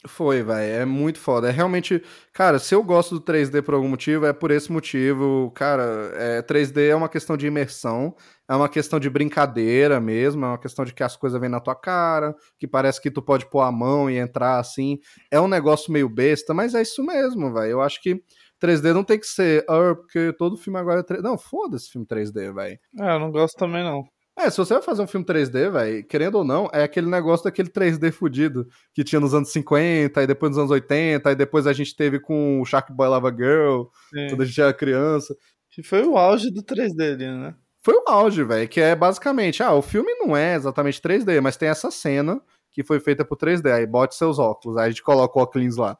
Foi, 0.06 0.42
velho. 0.42 0.82
É 0.82 0.84
muito 0.84 1.18
foda. 1.18 1.48
É 1.48 1.50
realmente. 1.50 2.02
Cara, 2.32 2.58
se 2.58 2.74
eu 2.74 2.82
gosto 2.82 3.14
do 3.18 3.20
3D 3.24 3.62
por 3.62 3.74
algum 3.74 3.88
motivo, 3.88 4.26
é 4.26 4.32
por 4.34 4.50
esse 4.50 4.70
motivo. 4.70 5.50
Cara, 5.54 6.12
é, 6.14 6.42
3D 6.42 6.88
é 6.88 6.94
uma 6.94 7.08
questão 7.08 7.36
de 7.38 7.46
imersão, 7.46 8.14
é 8.46 8.54
uma 8.54 8.68
questão 8.68 9.00
de 9.00 9.08
brincadeira 9.08 9.98
mesmo, 10.00 10.44
é 10.44 10.48
uma 10.48 10.58
questão 10.58 10.84
de 10.84 10.92
que 10.92 11.02
as 11.02 11.16
coisas 11.16 11.40
vêm 11.40 11.48
na 11.48 11.60
tua 11.60 11.74
cara, 11.74 12.34
que 12.58 12.66
parece 12.68 13.00
que 13.00 13.10
tu 13.10 13.22
pode 13.22 13.48
pôr 13.48 13.62
a 13.62 13.72
mão 13.72 14.10
e 14.10 14.18
entrar 14.18 14.58
assim. 14.58 14.98
É 15.30 15.40
um 15.40 15.48
negócio 15.48 15.90
meio 15.90 16.08
besta, 16.08 16.52
mas 16.52 16.74
é 16.74 16.82
isso 16.82 17.02
mesmo, 17.02 17.52
velho. 17.54 17.70
Eu 17.70 17.80
acho 17.80 18.02
que 18.02 18.22
3D 18.60 18.92
não 18.92 19.04
tem 19.04 19.18
que 19.18 19.26
ser, 19.26 19.64
ah, 19.68 19.94
porque 19.94 20.34
todo 20.34 20.58
filme 20.58 20.78
agora 20.78 21.00
é 21.00 21.02
3D. 21.02 21.22
Não, 21.22 21.38
foda-se 21.38 21.90
filme 21.90 22.06
3D, 22.06 22.52
velho. 22.52 22.78
Ah, 23.00 23.14
eu 23.14 23.20
não 23.20 23.30
gosto 23.30 23.56
também, 23.56 23.82
não. 23.82 24.04
É, 24.36 24.50
se 24.50 24.56
você 24.56 24.74
vai 24.74 24.82
fazer 24.82 25.00
um 25.00 25.06
filme 25.06 25.24
3D, 25.24 25.70
velho, 25.70 26.04
querendo 26.06 26.36
ou 26.36 26.44
não, 26.44 26.68
é 26.72 26.82
aquele 26.82 27.08
negócio 27.08 27.44
daquele 27.44 27.68
3D 27.68 28.10
fudido 28.10 28.66
que 28.92 29.04
tinha 29.04 29.20
nos 29.20 29.32
anos 29.32 29.52
50, 29.52 30.22
e 30.22 30.26
depois 30.26 30.50
nos 30.50 30.58
anos 30.58 30.70
80, 30.72 31.30
e 31.30 31.36
depois 31.36 31.66
a 31.66 31.72
gente 31.72 31.94
teve 31.94 32.18
com 32.18 32.60
o 32.60 32.64
Shark 32.64 32.92
Boy 32.92 33.08
Lava 33.08 33.30
Girl, 33.30 33.84
Sim. 34.12 34.28
quando 34.28 34.42
a 34.42 34.44
gente 34.44 34.60
era 34.60 34.74
criança. 34.74 35.36
Que 35.70 35.82
foi 35.82 36.04
o 36.04 36.16
auge 36.16 36.50
do 36.50 36.62
3D 36.62 37.12
ali, 37.14 37.26
né? 37.26 37.54
Foi 37.82 37.94
o 37.94 38.04
auge, 38.08 38.42
velho, 38.42 38.68
que 38.68 38.80
é 38.80 38.94
basicamente, 38.96 39.62
ah, 39.62 39.72
o 39.74 39.82
filme 39.82 40.12
não 40.14 40.36
é 40.36 40.54
exatamente 40.54 41.00
3D, 41.00 41.40
mas 41.40 41.56
tem 41.56 41.68
essa 41.68 41.90
cena 41.90 42.40
que 42.72 42.82
foi 42.82 42.98
feita 42.98 43.24
por 43.24 43.36
3D, 43.36 43.70
aí 43.70 43.86
bote 43.86 44.16
seus 44.16 44.38
óculos, 44.38 44.76
aí 44.76 44.86
a 44.86 44.88
gente 44.90 45.02
coloca 45.02 45.38
o 45.38 45.42
óculos 45.42 45.76
lá, 45.76 45.96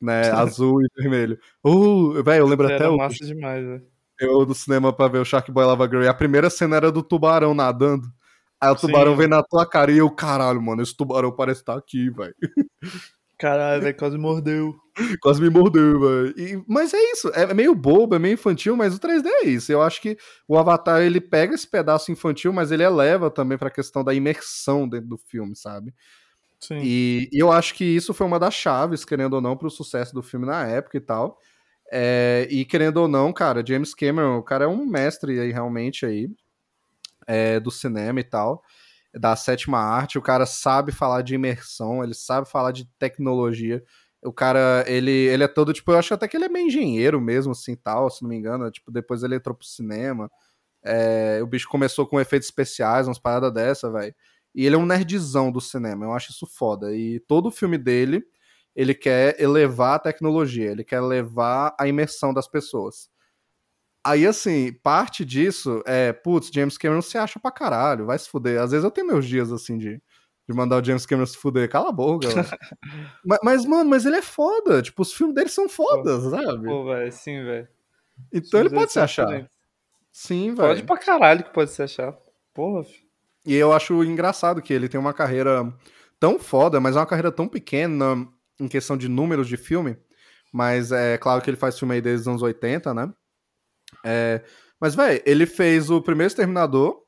né, 0.00 0.22
azul 0.32 0.82
e 0.82 0.88
vermelho. 0.96 1.38
Uh, 1.64 2.22
velho, 2.22 2.42
eu 2.42 2.46
lembro 2.46 2.66
até 2.66 2.76
Era 2.76 2.88
hoje. 2.90 2.98
massa 2.98 3.24
demais, 3.24 3.64
velho. 3.64 3.97
Eu 4.18 4.44
no 4.46 4.54
cinema 4.54 4.92
pra 4.92 5.08
ver 5.08 5.18
o 5.18 5.24
Shark 5.24 5.50
Boy 5.50 5.64
Lava 5.64 5.86
Girl. 5.86 6.02
E 6.02 6.08
a 6.08 6.14
primeira 6.14 6.50
cena 6.50 6.76
era 6.76 6.92
do 6.92 7.02
tubarão 7.02 7.54
nadando. 7.54 8.06
Aí 8.60 8.70
o 8.70 8.76
Sim. 8.76 8.86
tubarão 8.88 9.16
vem 9.16 9.28
na 9.28 9.42
tua 9.42 9.64
cara 9.64 9.92
e 9.92 9.98
eu, 9.98 10.10
caralho, 10.10 10.60
mano, 10.60 10.82
esse 10.82 10.96
tubarão 10.96 11.30
parece 11.30 11.60
estar 11.60 11.76
aqui, 11.76 12.10
velho. 12.10 12.34
Caralho, 13.38 13.82
velho, 13.82 13.96
quase 13.96 14.18
mordeu. 14.18 14.74
Quase 15.22 15.40
me 15.40 15.48
mordeu, 15.48 16.00
velho. 16.00 16.64
Mas 16.66 16.92
é 16.92 17.00
isso, 17.12 17.28
é 17.28 17.54
meio 17.54 17.72
bobo, 17.72 18.16
é 18.16 18.18
meio 18.18 18.34
infantil, 18.34 18.76
mas 18.76 18.96
o 18.96 18.98
3D 18.98 19.26
é 19.26 19.46
isso. 19.46 19.70
Eu 19.70 19.80
acho 19.80 20.02
que 20.02 20.18
o 20.48 20.58
Avatar, 20.58 21.00
ele 21.02 21.20
pega 21.20 21.54
esse 21.54 21.70
pedaço 21.70 22.10
infantil, 22.10 22.52
mas 22.52 22.72
ele 22.72 22.82
eleva 22.82 23.30
também 23.30 23.56
pra 23.56 23.70
questão 23.70 24.02
da 24.02 24.12
imersão 24.12 24.88
dentro 24.88 25.08
do 25.10 25.16
filme, 25.16 25.54
sabe? 25.54 25.94
Sim. 26.58 26.80
E, 26.82 27.28
e 27.32 27.38
eu 27.38 27.52
acho 27.52 27.74
que 27.74 27.84
isso 27.84 28.12
foi 28.12 28.26
uma 28.26 28.40
das 28.40 28.54
chaves, 28.54 29.04
querendo 29.04 29.34
ou 29.34 29.40
não, 29.40 29.56
pro 29.56 29.70
sucesso 29.70 30.12
do 30.12 30.20
filme 30.20 30.44
na 30.44 30.66
época 30.66 30.96
e 30.96 31.00
tal. 31.00 31.38
É, 31.90 32.46
e 32.50 32.64
querendo 32.64 32.98
ou 32.98 33.08
não, 33.08 33.32
cara, 33.32 33.64
James 33.66 33.94
Cameron, 33.94 34.38
o 34.38 34.42
cara 34.42 34.64
é 34.64 34.68
um 34.68 34.84
mestre 34.86 35.40
aí, 35.40 35.52
realmente, 35.52 36.04
aí, 36.04 36.28
é, 37.26 37.60
do 37.60 37.70
cinema 37.70 38.20
e 38.20 38.24
tal 38.24 38.62
da 39.14 39.34
sétima 39.36 39.78
arte, 39.78 40.18
o 40.18 40.22
cara 40.22 40.46
sabe 40.46 40.92
falar 40.92 41.22
de 41.22 41.34
imersão, 41.34 42.02
ele 42.04 42.14
sabe 42.14 42.48
falar 42.48 42.72
de 42.72 42.84
tecnologia. 42.98 43.82
O 44.22 44.32
cara, 44.32 44.84
ele, 44.86 45.10
ele 45.10 45.44
é 45.44 45.48
todo, 45.48 45.72
tipo, 45.72 45.92
eu 45.92 45.98
acho 45.98 46.12
até 46.14 46.26
que 46.28 46.36
ele 46.36 46.44
é 46.44 46.48
meio 46.48 46.66
engenheiro 46.66 47.20
mesmo, 47.20 47.52
assim, 47.52 47.76
tal, 47.76 48.10
se 48.10 48.22
não 48.22 48.28
me 48.28 48.36
engano. 48.36 48.70
Tipo, 48.70 48.90
depois 48.90 49.22
ele 49.22 49.36
entrou 49.36 49.54
pro 49.54 49.66
cinema. 49.66 50.30
É, 50.84 51.40
o 51.42 51.46
bicho 51.46 51.68
começou 51.68 52.06
com 52.06 52.20
efeitos 52.20 52.48
especiais, 52.48 53.06
umas 53.08 53.18
paradas 53.18 53.52
dessa, 53.52 53.90
velho. 53.90 54.14
E 54.54 54.66
ele 54.66 54.74
é 54.76 54.78
um 54.78 54.86
nerdzão 54.86 55.52
do 55.52 55.60
cinema, 55.60 56.04
eu 56.04 56.12
acho 56.12 56.32
isso 56.32 56.46
foda. 56.46 56.94
E 56.94 57.20
todo 57.20 57.50
filme 57.50 57.78
dele, 57.78 58.24
ele 58.78 58.94
quer 58.94 59.34
elevar 59.42 59.96
a 59.96 59.98
tecnologia, 59.98 60.70
ele 60.70 60.84
quer 60.84 60.98
elevar 60.98 61.74
a 61.76 61.88
imersão 61.88 62.32
das 62.32 62.46
pessoas. 62.46 63.10
Aí, 64.06 64.24
assim, 64.24 64.72
parte 64.72 65.24
disso 65.24 65.82
é, 65.84 66.12
putz, 66.12 66.48
James 66.54 66.78
Cameron 66.78 67.02
se 67.02 67.18
acha 67.18 67.40
pra 67.40 67.50
caralho, 67.50 68.06
vai 68.06 68.16
se 68.16 68.28
fuder. 68.28 68.62
Às 68.62 68.70
vezes 68.70 68.84
eu 68.84 68.90
tenho 68.92 69.08
meus 69.08 69.26
dias, 69.26 69.50
assim, 69.50 69.76
de, 69.78 70.00
de 70.48 70.54
mandar 70.54 70.80
o 70.80 70.84
James 70.84 71.04
Cameron 71.04 71.26
se 71.26 71.36
fuder. 71.36 71.68
Cala 71.68 71.88
a 71.88 71.92
boca, 71.92 72.28
mas, 73.26 73.38
mas, 73.42 73.64
mano, 73.64 73.90
mas 73.90 74.06
ele 74.06 74.18
é 74.18 74.22
foda. 74.22 74.80
Tipo, 74.80 75.02
os 75.02 75.12
filmes 75.12 75.34
dele 75.34 75.48
são 75.48 75.68
fodas, 75.68 76.22
pô, 76.22 76.30
sabe? 76.30 76.66
Pô, 76.68 76.84
velho, 76.84 77.10
sim, 77.10 77.42
velho. 77.42 77.68
Então 78.32 78.60
ele 78.60 78.70
pode 78.70 78.92
se 78.92 79.00
achar. 79.00 79.24
Diferentes. 79.26 79.58
Sim, 80.12 80.54
velho. 80.54 80.68
Pode 80.68 80.82
pra 80.84 80.98
caralho 80.98 81.42
que 81.42 81.52
pode 81.52 81.72
se 81.72 81.82
achar. 81.82 82.16
Porra, 82.54 82.84
filho. 82.84 83.08
E 83.44 83.56
eu 83.56 83.72
acho 83.72 84.04
engraçado 84.04 84.62
que 84.62 84.72
ele 84.72 84.88
tem 84.88 85.00
uma 85.00 85.12
carreira 85.12 85.68
tão 86.20 86.38
foda, 86.38 86.78
mas 86.78 86.94
é 86.94 87.00
uma 87.00 87.06
carreira 87.06 87.32
tão 87.32 87.48
pequena 87.48 88.28
em 88.60 88.68
questão 88.68 88.96
de 88.96 89.08
números 89.08 89.48
de 89.48 89.56
filme. 89.56 89.96
Mas 90.52 90.92
é 90.92 91.18
claro 91.18 91.42
que 91.42 91.50
ele 91.50 91.56
faz 91.56 91.78
filme 91.78 91.94
aí 91.94 92.00
desde 92.00 92.22
os 92.22 92.28
anos 92.28 92.42
80, 92.42 92.94
né? 92.94 93.12
É, 94.04 94.42
mas, 94.80 94.94
velho, 94.94 95.22
ele 95.26 95.46
fez 95.46 95.90
o 95.90 96.00
primeiro 96.00 96.28
Exterminador, 96.28 97.02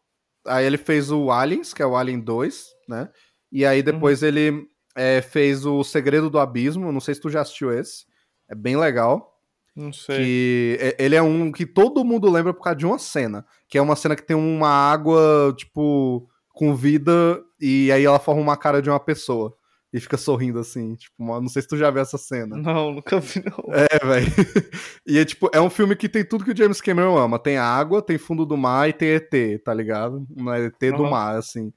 aí 0.47 0.65
ele 0.65 0.77
fez 0.77 1.11
o 1.11 1.31
Aliens, 1.31 1.73
que 1.73 1.83
é 1.83 1.87
o 1.87 1.97
Alien 1.97 2.21
2, 2.21 2.67
né? 2.89 3.09
E 3.51 3.65
aí 3.65 3.83
depois 3.83 4.23
uhum. 4.23 4.29
ele 4.29 4.67
é, 4.97 5.23
fez 5.23 5.65
o 5.65 5.83
Segredo 5.85 6.29
do 6.29 6.39
Abismo, 6.39 6.93
não 6.93 7.01
sei 7.01 7.15
se 7.15 7.21
tu 7.21 7.31
já 7.31 7.41
assistiu 7.41 7.73
esse, 7.73 8.05
é 8.49 8.55
bem 8.55 8.77
legal. 8.77 9.29
Não 9.75 9.93
sei. 9.93 10.17
Que 10.17 10.97
ele 10.99 11.15
é 11.15 11.23
um 11.23 11.53
que 11.53 11.65
todo 11.65 12.05
mundo 12.05 12.31
lembra 12.31 12.53
por 12.53 12.63
causa 12.63 12.77
de 12.77 12.87
uma 12.87 12.99
cena, 12.99 13.47
que 13.69 13.79
é 13.79 13.83
uma 13.83 13.97
cena 13.97 14.17
que 14.17 14.23
tem 14.23 14.37
uma 14.37 14.69
água, 14.69 15.55
tipo, 15.57 16.29
com 16.49 16.75
vida, 16.75 17.41
e 17.61 17.91
aí 17.93 18.05
ela 18.05 18.19
forma 18.19 18.43
uma 18.43 18.57
cara 18.57 18.83
de 18.83 18.91
uma 18.91 19.01
pessoa 19.01 19.57
e 19.93 19.99
fica 19.99 20.17
sorrindo 20.17 20.59
assim, 20.59 20.95
tipo, 20.95 21.15
não 21.19 21.49
sei 21.49 21.63
se 21.63 21.69
tu 21.69 21.77
já 21.77 21.91
viu 21.91 22.01
essa 22.01 22.17
cena. 22.17 22.57
Não, 22.57 22.93
nunca 22.93 23.19
vi 23.19 23.43
não. 23.45 23.75
É, 23.75 24.07
velho. 24.07 24.27
E 25.07 25.19
é 25.19 25.25
tipo, 25.25 25.51
é 25.53 25.61
um 25.61 25.71
filme 25.71 25.97
que 25.97 26.09
tem 26.09 26.25
tudo 26.25 26.45
que 26.45 26.53
o 26.53 26.57
James 26.57 26.81
Cameron 26.81 27.19
ama. 27.19 27.39
Tem 27.39 27.59
água, 27.59 28.01
tem 28.01 28.17
fundo 28.17 28.47
do 28.47 28.57
mar 28.57 28.89
e 28.89 28.93
tem 28.93 29.09
ET, 29.09 29.63
tá 29.65 29.75
ligado? 29.75 30.25
Não 30.37 30.55
é 30.55 30.67
ET 30.67 30.83
uhum. 30.83 30.97
do 30.97 31.11
mar, 31.11 31.37
assim. 31.37 31.73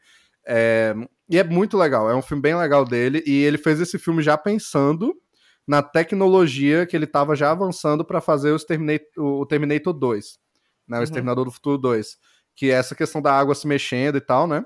É... 0.45 0.93
E 1.27 1.39
é 1.39 1.43
muito 1.43 1.77
legal, 1.77 2.09
é 2.09 2.15
um 2.15 2.21
filme 2.21 2.41
bem 2.41 2.55
legal 2.55 2.85
dele 2.85 3.23
e 3.25 3.43
ele 3.43 3.57
fez 3.57 3.79
esse 3.79 3.97
filme 3.97 4.21
já 4.21 4.37
pensando 4.37 5.15
na 5.67 5.81
tecnologia 5.81 6.85
que 6.85 6.95
ele 6.95 7.07
tava 7.07 7.35
já 7.35 7.49
avançando 7.49 8.05
para 8.05 8.21
fazer 8.21 8.51
o 8.51 8.59
Terminator, 8.59 9.07
o 9.17 9.45
Terminator 9.45 9.93
2, 9.93 10.37
né, 10.87 10.97
o 10.97 10.99
uhum. 10.99 11.03
Exterminador 11.03 11.45
do 11.45 11.51
Futuro 11.51 11.77
2, 11.77 12.17
que 12.55 12.69
é 12.69 12.75
essa 12.75 12.93
questão 12.93 13.21
da 13.21 13.33
água 13.33 13.55
se 13.55 13.65
mexendo 13.65 14.17
e 14.17 14.21
tal, 14.21 14.45
né? 14.45 14.63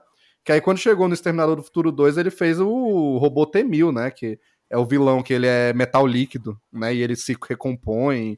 Que 0.47 0.53
aí 0.53 0.61
quando 0.61 0.77
chegou 0.77 1.09
no 1.09 1.13
Exterminador 1.13 1.57
do 1.57 1.61
Futuro 1.61 1.91
2, 1.91 2.17
ele 2.17 2.31
fez 2.31 2.57
o 2.57 3.17
robô 3.17 3.45
T-1000, 3.45 3.93
né? 3.93 4.09
Que 4.09 4.39
é 4.69 4.77
o 4.77 4.85
vilão 4.85 5.21
que 5.21 5.33
ele 5.33 5.45
é 5.45 5.73
metal 5.73 6.07
líquido, 6.07 6.57
né? 6.71 6.95
E 6.95 7.03
ele 7.03 7.17
se 7.17 7.35
recompõe 7.49 8.37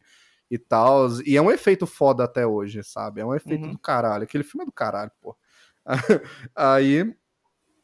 e 0.50 0.58
tal. 0.58 1.08
E 1.24 1.38
é 1.38 1.42
um 1.42 1.52
efeito 1.52 1.86
foda 1.86 2.24
até 2.24 2.48
hoje, 2.48 2.84
sabe? 2.84 3.22
É 3.22 3.26
um 3.26 3.36
efeito 3.36 3.66
uhum. 3.66 3.74
do 3.74 3.78
caralho. 3.78 4.24
Aquele 4.24 4.44
filme 4.44 4.64
é 4.64 4.66
do 4.66 4.72
caralho, 4.72 5.12
pô. 5.22 5.38
aí, 6.56 7.14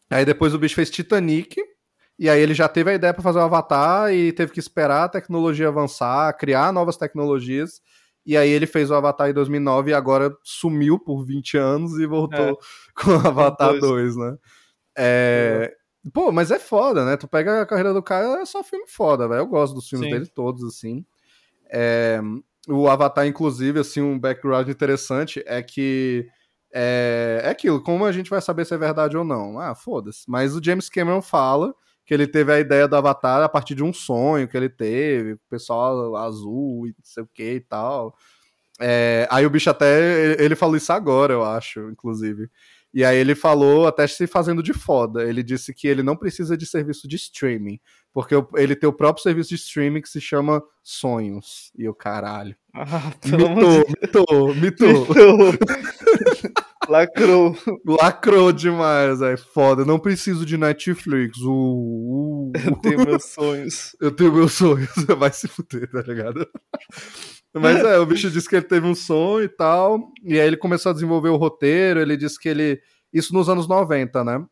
aí 0.09 0.25
depois 0.25 0.55
o 0.55 0.57
bicho 0.57 0.73
fez 0.73 0.89
Titanic. 0.89 1.61
E 2.17 2.27
aí 2.27 2.41
ele 2.41 2.55
já 2.55 2.67
teve 2.67 2.89
a 2.89 2.95
ideia 2.95 3.13
para 3.13 3.21
fazer 3.21 3.38
o 3.38 3.43
Avatar 3.43 4.11
e 4.11 4.33
teve 4.33 4.51
que 4.51 4.59
esperar 4.59 5.03
a 5.03 5.09
tecnologia 5.09 5.67
avançar, 5.67 6.35
criar 6.35 6.73
novas 6.73 6.97
tecnologias. 6.97 7.79
E 8.25 8.35
aí 8.35 8.49
ele 8.49 8.65
fez 8.65 8.89
o 8.89 8.95
Avatar 8.95 9.29
em 9.29 9.33
2009 9.33 9.91
e 9.91 9.93
agora 9.93 10.35
sumiu 10.43 10.97
por 10.97 11.23
20 11.23 11.57
anos 11.57 11.99
e 11.99 12.07
voltou 12.07 12.39
é. 12.39 12.55
com 12.95 13.11
o 13.11 13.27
Avatar 13.27 13.77
2, 13.77 14.15
né? 14.15 14.38
É... 14.97 15.75
Pô, 16.13 16.31
mas 16.31 16.49
é 16.49 16.59
foda, 16.59 17.05
né? 17.05 17.17
Tu 17.17 17.27
pega 17.27 17.61
a 17.61 17.65
carreira 17.65 17.93
do 17.93 18.01
cara, 18.01 18.41
é 18.41 18.45
só 18.45 18.63
filme 18.63 18.85
foda, 18.88 19.27
velho. 19.27 19.41
Eu 19.41 19.47
gosto 19.47 19.75
dos 19.75 19.88
filmes 19.88 20.07
Sim. 20.07 20.13
dele 20.13 20.27
todos, 20.27 20.63
assim. 20.63 21.05
É... 21.71 22.19
O 22.67 22.88
Avatar, 22.88 23.27
inclusive, 23.27 23.79
assim, 23.79 24.01
um 24.01 24.17
background 24.17 24.67
interessante 24.69 25.43
é 25.45 25.61
que 25.61 26.27
é... 26.73 27.41
é 27.43 27.49
aquilo, 27.49 27.81
como 27.81 28.05
a 28.05 28.11
gente 28.11 28.29
vai 28.29 28.41
saber 28.41 28.65
se 28.65 28.73
é 28.73 28.77
verdade 28.77 29.15
ou 29.15 29.23
não? 29.23 29.59
Ah, 29.59 29.75
foda-se. 29.75 30.23
Mas 30.27 30.55
o 30.55 30.63
James 30.63 30.89
Cameron 30.89 31.21
fala 31.21 31.75
que 32.05 32.13
ele 32.13 32.27
teve 32.27 32.53
a 32.53 32.59
ideia 32.59 32.87
do 32.87 32.95
Avatar 32.95 33.41
a 33.41 33.49
partir 33.49 33.75
de 33.75 33.83
um 33.83 33.91
sonho 33.91 34.47
que 34.47 34.55
ele 34.55 34.69
teve, 34.69 35.33
o 35.33 35.39
pessoal 35.49 36.15
azul 36.15 36.87
e 36.87 36.89
não 36.89 37.03
sei 37.03 37.23
o 37.23 37.29
que 37.33 37.53
e 37.53 37.59
tal. 37.59 38.15
É, 38.79 39.27
aí 39.31 39.45
o 39.45 39.49
bicho 39.49 39.69
até, 39.69 40.41
ele 40.41 40.55
falou 40.55 40.75
isso 40.75 40.91
agora, 40.93 41.33
eu 41.33 41.43
acho, 41.43 41.89
inclusive. 41.89 42.49
E 42.93 43.03
aí 43.03 43.17
ele 43.17 43.35
falou, 43.35 43.87
até 43.87 44.07
se 44.07 44.25
fazendo 44.25 44.63
de 44.63 44.73
foda, 44.73 45.27
ele 45.27 45.43
disse 45.43 45.73
que 45.73 45.87
ele 45.87 46.01
não 46.01 46.15
precisa 46.15 46.55
de 46.55 46.65
serviço 46.65 47.07
de 47.07 47.17
streaming, 47.17 47.77
porque 48.13 48.35
ele 48.55 48.75
tem 48.75 48.87
o 48.87 48.93
próprio 48.93 49.21
serviço 49.21 49.49
de 49.49 49.55
streaming 49.55 50.01
que 50.01 50.07
se 50.07 50.21
chama 50.21 50.63
Sonhos. 50.81 51.71
E 51.77 51.89
o 51.89 51.93
caralho. 51.93 52.55
Ah, 52.73 53.11
mitou, 53.25 54.55
mitou, 54.55 54.55
mitou. 54.55 55.07
Lacrou. 56.89 57.56
Lacrou 57.86 58.52
demais, 58.52 59.21
é 59.21 59.38
foda. 59.38 59.86
Não 59.86 60.00
preciso 60.00 60.45
de 60.45 60.58
Netflix. 60.58 61.38
Uh, 61.39 61.52
uh. 61.52 62.52
Eu 62.65 62.76
tenho 62.78 63.06
meus 63.06 63.26
sonhos. 63.26 63.95
Eu 64.00 64.12
tenho 64.12 64.34
meus 64.34 64.54
sonhos. 64.54 64.89
Vai 65.17 65.32
se 65.32 65.48
fuder, 65.48 65.89
tá 65.89 66.02
ligado? 66.02 66.48
Mas 67.54 67.84
é, 67.84 67.98
o 67.98 68.06
bicho 68.06 68.30
disse 68.30 68.50
que 68.50 68.56
ele 68.56 68.65
teve 68.65 68.86
um 68.86 68.95
sonho 68.95 69.45
e 69.45 69.50
tal. 69.50 70.12
E 70.24 70.39
aí 70.39 70.48
ele 70.48 70.58
começou 70.58 70.89
a 70.89 70.93
desenvolver 70.93 71.30
o 71.30 71.38
roteiro. 71.38 72.00
Ele 72.00 72.17
disse 72.17 72.39
que 72.39 72.50
ele. 72.50 72.82
Isso 73.13 73.34
nos 73.34 73.48
anos 73.48 73.67
90, 73.67 74.24
né? 74.24 74.45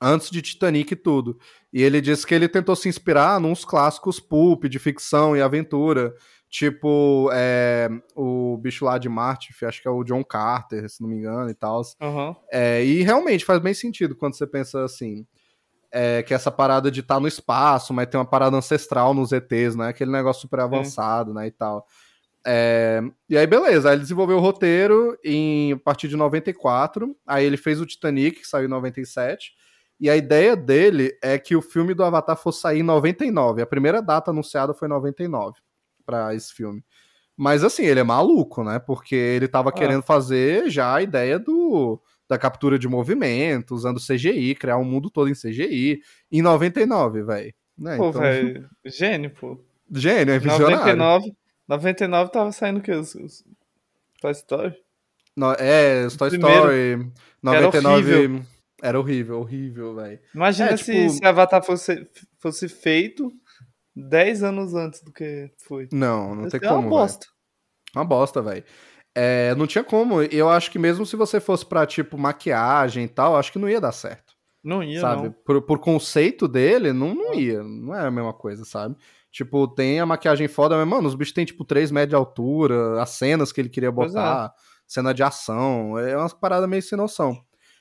Antes 0.00 0.30
de 0.30 0.40
Titanic 0.40 0.92
e 0.92 0.96
tudo. 0.96 1.38
E 1.72 1.82
ele 1.82 2.00
disse 2.00 2.26
que 2.26 2.34
ele 2.34 2.48
tentou 2.48 2.76
se 2.76 2.88
inspirar 2.88 3.40
nos 3.40 3.64
clássicos 3.64 4.20
pulp 4.20 4.64
de 4.64 4.78
ficção 4.78 5.36
e 5.36 5.42
aventura. 5.42 6.14
Tipo, 6.50 7.30
é, 7.32 7.88
o 8.16 8.58
bicho 8.58 8.84
lá 8.84 8.98
de 8.98 9.08
Marte, 9.08 9.54
acho 9.64 9.80
que 9.80 9.86
é 9.86 9.90
o 9.90 10.02
John 10.02 10.24
Carter, 10.24 10.90
se 10.90 11.00
não 11.00 11.08
me 11.08 11.16
engano, 11.16 11.48
e 11.48 11.54
tal. 11.54 11.80
Uhum. 12.00 12.34
É, 12.50 12.84
e 12.84 13.02
realmente 13.02 13.44
faz 13.44 13.60
bem 13.60 13.72
sentido 13.72 14.16
quando 14.16 14.34
você 14.34 14.46
pensa 14.46 14.82
assim. 14.84 15.24
É, 15.92 16.22
que 16.22 16.34
essa 16.34 16.50
parada 16.50 16.90
de 16.90 17.00
estar 17.00 17.16
tá 17.16 17.20
no 17.20 17.26
espaço, 17.26 17.92
mas 17.92 18.08
tem 18.08 18.18
uma 18.18 18.24
parada 18.24 18.56
ancestral 18.56 19.14
nos 19.14 19.32
ETs, 19.32 19.76
né? 19.76 19.88
Aquele 19.88 20.10
negócio 20.10 20.42
super 20.42 20.60
avançado, 20.60 21.32
né? 21.32 21.46
E 21.46 21.50
tal. 21.52 21.86
É, 22.44 23.00
e 23.28 23.36
aí, 23.36 23.46
beleza. 23.46 23.88
Aí 23.88 23.94
ele 23.94 24.02
desenvolveu 24.02 24.36
o 24.36 24.40
roteiro 24.40 25.16
em, 25.24 25.72
a 25.72 25.78
partir 25.78 26.08
de 26.08 26.16
94. 26.16 27.16
Aí 27.26 27.44
ele 27.44 27.56
fez 27.56 27.80
o 27.80 27.86
Titanic, 27.86 28.40
que 28.40 28.46
saiu 28.46 28.66
em 28.66 28.70
97. 28.70 29.52
E 30.00 30.08
a 30.10 30.16
ideia 30.16 30.56
dele 30.56 31.16
é 31.22 31.38
que 31.38 31.54
o 31.54 31.62
filme 31.62 31.92
do 31.92 32.04
Avatar 32.04 32.36
fosse 32.36 32.60
sair 32.60 32.80
em 32.80 32.84
99. 32.84 33.62
A 33.62 33.66
primeira 33.66 34.00
data 34.00 34.30
anunciada 34.30 34.74
foi 34.74 34.88
99 34.88 35.20
para 36.10 36.34
esse 36.34 36.52
filme. 36.52 36.82
Mas 37.36 37.62
assim, 37.62 37.84
ele 37.84 38.00
é 38.00 38.04
maluco, 38.04 38.64
né? 38.64 38.78
Porque 38.78 39.14
ele 39.14 39.48
tava 39.48 39.70
ah. 39.70 39.72
querendo 39.72 40.02
fazer 40.02 40.68
já 40.68 40.94
a 40.94 41.02
ideia 41.02 41.38
do 41.38 42.00
da 42.28 42.38
captura 42.38 42.78
de 42.78 42.86
movimento, 42.86 43.74
usando 43.74 43.98
CGI, 43.98 44.54
criar 44.54 44.76
um 44.76 44.84
mundo 44.84 45.10
todo 45.10 45.28
em 45.28 45.34
CGI, 45.34 46.00
em 46.30 46.40
99, 46.40 47.24
velho. 47.24 47.52
Né? 47.76 47.96
Pô, 47.96 48.10
então... 48.10 48.20
velho, 48.20 48.68
gênio, 48.86 49.30
pô. 49.30 49.58
Gênio, 49.90 50.34
é 50.34 50.38
visionário. 50.38 50.96
99, 50.96 51.32
99 51.66 52.30
tava 52.30 52.52
saindo 52.52 52.78
o 52.78 52.82
quê? 52.82 52.92
Os, 52.92 53.16
os 53.16 53.44
Toy 54.20 54.30
Story? 54.30 54.76
No, 55.36 55.52
é, 55.54 56.06
os 56.06 56.14
Toy 56.14 56.28
Story. 56.28 57.10
99 57.42 58.12
era 58.12 58.20
horrível, 58.20 58.46
era 58.80 59.00
horrível, 59.00 59.40
horrível 59.40 59.94
velho. 59.96 60.20
Imagina 60.32 60.70
é, 60.70 60.76
se, 60.76 60.84
tipo... 60.84 61.10
se 61.10 61.24
Avatar 61.24 61.64
fosse, 61.64 62.06
fosse 62.38 62.68
feito 62.68 63.32
10 64.08 64.42
anos 64.42 64.74
antes 64.74 65.02
do 65.02 65.12
que 65.12 65.50
foi. 65.58 65.88
Não, 65.92 66.34
não 66.34 66.48
tem 66.48 66.58
é 66.62 66.68
como. 66.68 66.80
Uma 66.80 66.90
bosta. 66.90 67.26
Véio. 67.26 67.96
Uma 67.96 68.04
bosta, 68.04 68.42
velho. 68.42 68.64
É, 69.14 69.54
não 69.56 69.66
tinha 69.66 69.84
como. 69.84 70.22
Eu 70.22 70.48
acho 70.48 70.70
que 70.70 70.78
mesmo 70.78 71.04
se 71.04 71.16
você 71.16 71.40
fosse 71.40 71.66
pra, 71.66 71.86
tipo, 71.86 72.16
maquiagem 72.16 73.04
e 73.04 73.08
tal, 73.08 73.36
acho 73.36 73.52
que 73.52 73.58
não 73.58 73.68
ia 73.68 73.80
dar 73.80 73.92
certo. 73.92 74.34
Não 74.62 74.82
ia, 74.82 75.00
sabe? 75.00 75.22
não. 75.24 75.32
Por, 75.44 75.62
por 75.62 75.78
conceito 75.78 76.46
dele, 76.46 76.92
não, 76.92 77.14
não 77.14 77.34
ia. 77.34 77.62
Não 77.62 77.94
é 77.94 78.06
a 78.06 78.10
mesma 78.10 78.32
coisa, 78.32 78.64
sabe? 78.64 78.96
Tipo, 79.32 79.66
tem 79.68 80.00
a 80.00 80.06
maquiagem 80.06 80.48
foda, 80.48 80.76
mas, 80.76 80.86
mano, 80.86 81.08
os 81.08 81.14
bichos 81.14 81.34
têm, 81.34 81.44
tipo, 81.44 81.64
3 81.64 81.90
metros 81.90 82.10
de 82.10 82.16
altura, 82.16 83.00
as 83.00 83.10
cenas 83.10 83.52
que 83.52 83.60
ele 83.60 83.68
queria 83.68 83.88
é. 83.88 83.92
botar, 83.92 84.52
cena 84.86 85.14
de 85.14 85.22
ação, 85.22 85.98
é 85.98 86.16
umas 86.16 86.32
paradas 86.32 86.68
meio 86.68 86.82
sem 86.82 86.98
noção. 86.98 87.40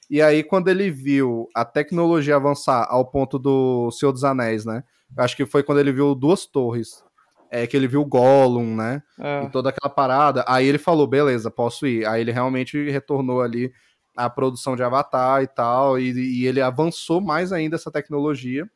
E 0.10 0.22
aí, 0.22 0.44
quando 0.44 0.70
ele 0.70 0.90
viu 0.90 1.48
a 1.56 1.66
tecnologia 1.66 2.36
avançar 2.36 2.88
ao 2.90 3.06
ponto 3.10 3.38
do 3.38 3.92
Senhor 3.92 4.12
dos 4.12 4.24
Anéis, 4.24 4.66
né? 4.66 4.84
Acho 5.18 5.36
que 5.36 5.46
foi 5.46 5.64
quando 5.64 5.80
ele 5.80 5.92
viu 5.92 6.14
duas 6.16 6.46
torres. 6.46 7.04
É 7.52 7.66
que 7.66 7.76
ele 7.76 7.88
viu 7.88 8.02
o 8.02 8.06
Gollum, 8.06 8.76
né? 8.76 9.02
É. 9.20 9.44
E 9.44 9.50
toda 9.50 9.70
aquela 9.70 9.92
parada. 9.94 10.46
Aí 10.48 10.68
ele 10.68 10.78
falou, 10.78 11.08
beleza, 11.08 11.50
posso 11.50 11.88
ir. 11.88 12.06
Aí 12.06 12.22
ele 12.22 12.32
realmente 12.32 12.90
retornou 12.90 13.42
ali 13.42 13.74
a 14.16 14.30
produção 14.30 14.76
de 14.76 14.84
Avatar 14.84 15.42
e 15.42 15.48
tal. 15.48 15.98
E, 16.00 16.12
e 16.12 16.46
ele 16.46 16.62
avançou 16.62 17.20
mais 17.20 17.52
ainda 17.52 17.76
essa 17.76 17.92
tecnologia. 17.92 18.70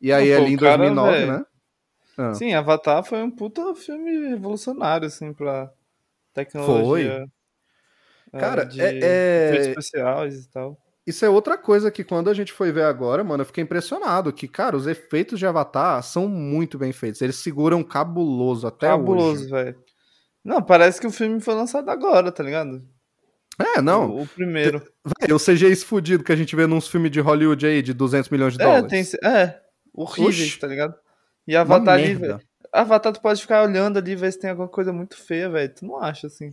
E 0.00 0.12
aí, 0.12 0.30
Pô, 0.30 0.42
ali 0.42 0.52
em 0.52 0.56
o 0.56 0.60
cara, 0.60 0.76
2009, 0.76 1.10
velho, 1.12 1.32
né? 1.32 1.44
Ah. 2.16 2.34
Sim, 2.34 2.54
Avatar 2.54 3.02
foi 3.04 3.22
um 3.22 3.30
puta 3.30 3.74
filme 3.74 4.28
revolucionário, 4.28 5.06
assim, 5.06 5.32
pra 5.32 5.70
tecnologia. 6.32 7.24
é, 8.32 8.38
Cara, 8.38 8.64
de 8.64 8.80
é- 8.80 8.98
é- 9.02 9.56
especiais 9.60 10.44
e 10.44 10.48
tal. 10.50 10.76
Isso 11.08 11.24
é 11.24 11.28
outra 11.30 11.56
coisa 11.56 11.90
que 11.90 12.04
quando 12.04 12.28
a 12.28 12.34
gente 12.34 12.52
foi 12.52 12.70
ver 12.70 12.82
agora, 12.84 13.24
mano, 13.24 13.40
eu 13.42 13.46
fiquei 13.46 13.64
impressionado. 13.64 14.32
Que, 14.32 14.46
cara, 14.46 14.76
os 14.76 14.86
efeitos 14.86 15.38
de 15.38 15.46
Avatar 15.46 16.02
são 16.02 16.28
muito 16.28 16.76
bem 16.78 16.92
feitos. 16.92 17.22
Eles 17.22 17.36
seguram 17.36 17.82
cabuloso 17.82 18.66
até 18.66 18.88
Cabuloso, 18.88 19.42
hoje. 19.44 19.50
velho. 19.50 19.78
Não, 20.44 20.62
parece 20.62 21.00
que 21.00 21.06
o 21.06 21.10
filme 21.10 21.40
foi 21.40 21.54
lançado 21.54 21.88
agora, 21.90 22.30
tá 22.30 22.42
ligado? 22.42 22.82
É, 23.58 23.80
não. 23.80 24.10
O, 24.10 24.22
o 24.22 24.26
primeiro. 24.26 24.80
Véi, 25.20 25.32
o 25.34 25.38
CGI 25.38 25.74
fudido 25.76 26.22
que 26.22 26.30
a 26.32 26.36
gente 26.36 26.54
vê 26.54 26.66
nos 26.66 26.86
filmes 26.88 27.10
de 27.10 27.20
Hollywood 27.20 27.66
aí, 27.66 27.82
de 27.82 27.92
200 27.92 28.28
milhões 28.30 28.54
de 28.56 28.62
É, 28.62 28.64
dólares. 28.66 29.10
tem. 29.10 29.30
É, 29.30 29.60
horríveis, 29.94 30.48
Oxi. 30.50 30.58
tá 30.60 30.66
ligado? 30.66 30.94
E 31.46 31.56
Avatar 31.56 31.94
ali, 31.94 32.14
velho. 32.14 32.38
Avatar, 32.72 33.12
tu 33.12 33.20
pode 33.20 33.40
ficar 33.40 33.62
olhando 33.64 33.96
ali 33.98 34.12
e 34.12 34.16
ver 34.16 34.30
se 34.32 34.38
tem 34.38 34.50
alguma 34.50 34.68
coisa 34.68 34.92
muito 34.92 35.16
feia, 35.16 35.48
velho. 35.48 35.74
Tu 35.74 35.86
não 35.86 35.98
acha, 35.98 36.26
assim. 36.26 36.50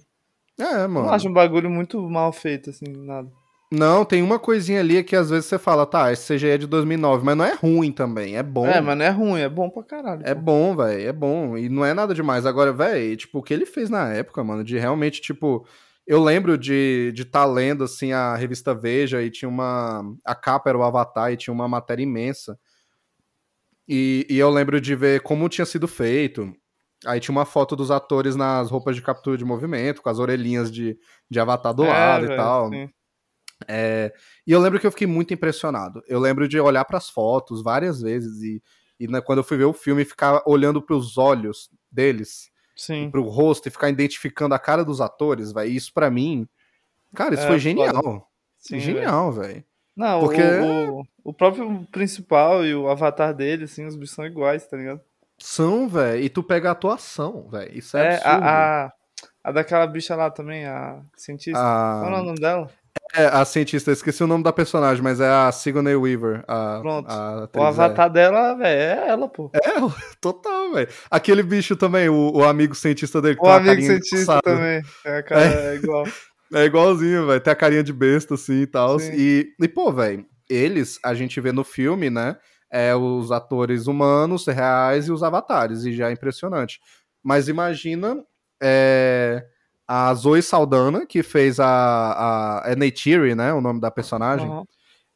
É, 0.57 0.63
Tu 0.65 0.89
mano. 0.89 1.03
não 1.03 1.09
acha 1.13 1.27
um 1.27 1.33
bagulho 1.33 1.69
muito 1.69 2.01
mal 2.09 2.31
feito, 2.31 2.69
assim, 2.69 2.85
nada. 2.87 3.29
Não, 3.71 4.05
tem 4.05 4.21
uma 4.21 4.37
coisinha 4.37 4.79
ali 4.79 5.03
que 5.03 5.15
às 5.15 5.29
vezes 5.29 5.45
você 5.45 5.57
fala, 5.57 5.85
tá, 5.85 6.11
esse 6.11 6.33
CGI 6.33 6.49
é 6.49 6.57
de 6.57 6.67
2009, 6.67 7.25
mas 7.25 7.35
não 7.35 7.45
é 7.45 7.53
ruim 7.53 7.91
também, 7.91 8.37
é 8.37 8.43
bom. 8.43 8.67
É, 8.67 8.79
mas 8.79 8.97
não 8.97 9.05
é 9.05 9.09
ruim, 9.09 9.39
é 9.41 9.49
bom 9.49 9.69
pra 9.69 9.83
caralho. 9.83 10.21
É 10.23 10.35
pô. 10.35 10.41
bom, 10.41 10.75
velho, 10.75 11.07
é 11.07 11.11
bom. 11.11 11.57
E 11.57 11.67
não 11.67 11.83
é 11.83 11.93
nada 11.93 12.13
demais. 12.13 12.45
Agora, 12.45 12.71
velho, 12.71 13.17
tipo, 13.17 13.39
o 13.39 13.43
que 13.43 13.53
ele 13.53 13.65
fez 13.65 13.89
na 13.89 14.13
época, 14.13 14.43
mano, 14.43 14.63
de 14.63 14.77
realmente, 14.77 15.21
tipo. 15.21 15.65
Eu 16.07 16.23
lembro 16.23 16.55
de 16.55 17.09
estar 17.09 17.23
de 17.23 17.25
tá 17.25 17.45
lendo, 17.45 17.83
assim, 17.83 18.11
a 18.11 18.35
revista 18.35 18.75
Veja 18.75 19.23
e 19.23 19.31
tinha 19.31 19.49
uma. 19.49 20.03
A 20.23 20.35
capa 20.35 20.69
era 20.69 20.77
o 20.77 20.83
Avatar 20.83 21.31
e 21.31 21.37
tinha 21.37 21.51
uma 21.53 21.67
matéria 21.67 22.03
imensa. 22.03 22.59
E, 23.87 24.25
e 24.29 24.37
eu 24.37 24.49
lembro 24.49 24.79
de 24.79 24.95
ver 24.95 25.21
como 25.21 25.49
tinha 25.49 25.65
sido 25.65 25.87
feito. 25.87 26.53
Aí 27.05 27.19
tinha 27.19 27.33
uma 27.33 27.45
foto 27.45 27.75
dos 27.75 27.91
atores 27.91 28.35
nas 28.35 28.69
roupas 28.69 28.95
de 28.95 29.01
captura 29.01 29.37
de 29.37 29.45
movimento, 29.45 30.01
com 30.01 30.09
as 30.09 30.17
orelhinhas 30.17 30.71
de, 30.71 30.97
de 31.29 31.39
Avatar 31.39 31.73
do 31.73 31.83
É, 31.83 31.87
lado 31.89 32.25
e 32.25 32.27
velho, 32.27 32.39
tal. 32.39 32.69
sim. 32.69 32.89
É, 33.67 34.13
e 34.45 34.51
eu 34.51 34.59
lembro 34.59 34.79
que 34.79 34.85
eu 34.87 34.91
fiquei 34.91 35.07
muito 35.07 35.33
impressionado. 35.33 36.03
Eu 36.07 36.19
lembro 36.19 36.47
de 36.47 36.59
olhar 36.59 36.83
para 36.85 36.97
as 36.97 37.09
fotos 37.09 37.63
várias 37.63 38.01
vezes 38.01 38.41
e, 38.41 38.61
e 38.99 39.07
né, 39.07 39.21
quando 39.21 39.39
eu 39.39 39.43
fui 39.43 39.57
ver 39.57 39.63
o 39.65 39.73
filme, 39.73 40.03
ficar 40.05 40.41
olhando 40.45 40.81
para 40.81 40.95
os 40.95 41.17
olhos 41.17 41.69
deles, 41.91 42.49
para 43.11 43.21
o 43.21 43.29
rosto 43.29 43.67
e 43.67 43.71
ficar 43.71 43.89
identificando 43.89 44.53
a 44.53 44.59
cara 44.59 44.83
dos 44.83 44.99
atores, 44.99 45.51
velho. 45.53 45.71
Isso 45.71 45.93
para 45.93 46.09
mim, 46.11 46.47
cara, 47.15 47.33
isso 47.33 47.43
É, 47.43 47.47
foi 47.47 47.59
genial. 47.59 48.29
Sim, 48.57 48.79
genial, 48.79 49.31
velho. 49.31 49.63
Não, 49.95 50.19
Porque- 50.19 50.41
o, 50.41 50.99
o, 50.99 51.03
o 51.23 51.33
próprio 51.33 51.87
principal 51.91 52.65
e 52.65 52.75
o 52.75 52.89
avatar 52.89 53.33
dele, 53.33 53.63
assim, 53.63 53.85
os 53.85 53.95
bichos 53.95 54.13
são 54.15 54.25
iguais, 54.25 54.67
tá 54.67 54.75
ligado? 54.75 54.99
São, 55.37 55.87
velho. 55.87 56.21
E 56.21 56.29
tu 56.29 56.43
pega 56.43 56.67
a 56.69 56.71
atuação, 56.73 57.47
velho. 57.49 57.77
Isso 57.77 57.95
é, 57.97 58.01
É, 58.01 58.15
absurdo. 58.15 58.43
a, 58.45 58.85
a, 58.85 58.93
a 59.45 59.51
daquela 59.53 59.87
bicha 59.87 60.13
lá 60.15 60.29
também, 60.29 60.65
a 60.65 61.01
cientista. 61.15 61.57
A- 61.59 62.01
Qual 62.01 62.13
é 62.15 62.21
o 62.21 62.25
nome 62.25 62.39
dela? 62.39 62.69
É, 63.15 63.27
a 63.27 63.45
cientista, 63.45 63.89
eu 63.89 63.93
esqueci 63.93 64.21
o 64.23 64.27
nome 64.27 64.43
da 64.43 64.51
personagem, 64.51 65.01
mas 65.01 65.21
é 65.21 65.29
a 65.29 65.49
Sigourney 65.51 65.95
Weaver. 65.95 66.43
A, 66.47 66.79
Pronto. 66.81 67.09
a 67.09 67.49
O 67.55 67.63
é. 67.63 67.67
avatar 67.67 68.09
dela, 68.09 68.55
velho, 68.55 68.65
é 68.67 69.07
ela, 69.07 69.29
pô. 69.29 69.49
É, 69.53 69.59
total, 70.19 70.73
velho. 70.73 70.89
Aquele 71.09 71.41
bicho 71.41 71.75
também, 71.77 72.09
o, 72.09 72.31
o 72.33 72.43
amigo 72.43 72.75
cientista 72.75 73.21
dele. 73.21 73.37
o 73.39 73.47
amigo 73.47 73.81
cientista 73.81 74.39
também. 74.43 74.81
É, 75.05 75.21
cara, 75.21 75.45
é 75.45 75.75
igual. 75.75 76.05
É 76.53 76.65
igualzinho, 76.65 77.25
velho. 77.25 77.39
Tem 77.39 77.53
a 77.53 77.55
carinha 77.55 77.83
de 77.83 77.93
besta, 77.93 78.35
assim 78.35 78.61
e 78.61 78.67
tal. 78.67 78.99
Sim. 78.99 79.13
E, 79.15 79.47
e, 79.61 79.67
pô, 79.67 79.91
velho, 79.93 80.25
eles, 80.49 80.99
a 81.03 81.13
gente 81.13 81.39
vê 81.39 81.51
no 81.51 81.63
filme, 81.63 82.09
né? 82.09 82.37
É 82.71 82.93
os 82.93 83.31
atores 83.31 83.87
humanos, 83.87 84.45
reais 84.45 85.07
e 85.07 85.11
os 85.11 85.23
avatares, 85.23 85.85
e 85.85 85.93
já 85.93 86.09
é 86.09 86.13
impressionante. 86.13 86.79
Mas 87.23 87.47
imagina 87.47 88.23
é, 88.61 89.43
a 89.87 90.13
Zoe 90.13 90.41
Saldana, 90.41 91.05
que 91.05 91.21
fez 91.23 91.59
a. 91.59 92.61
a 92.65 92.71
é 92.71 92.75
Neytiri, 92.75 93.35
né? 93.35 93.53
O 93.53 93.61
nome 93.61 93.79
da 93.79 93.91
personagem. 93.91 94.47
Aham. 94.47 94.63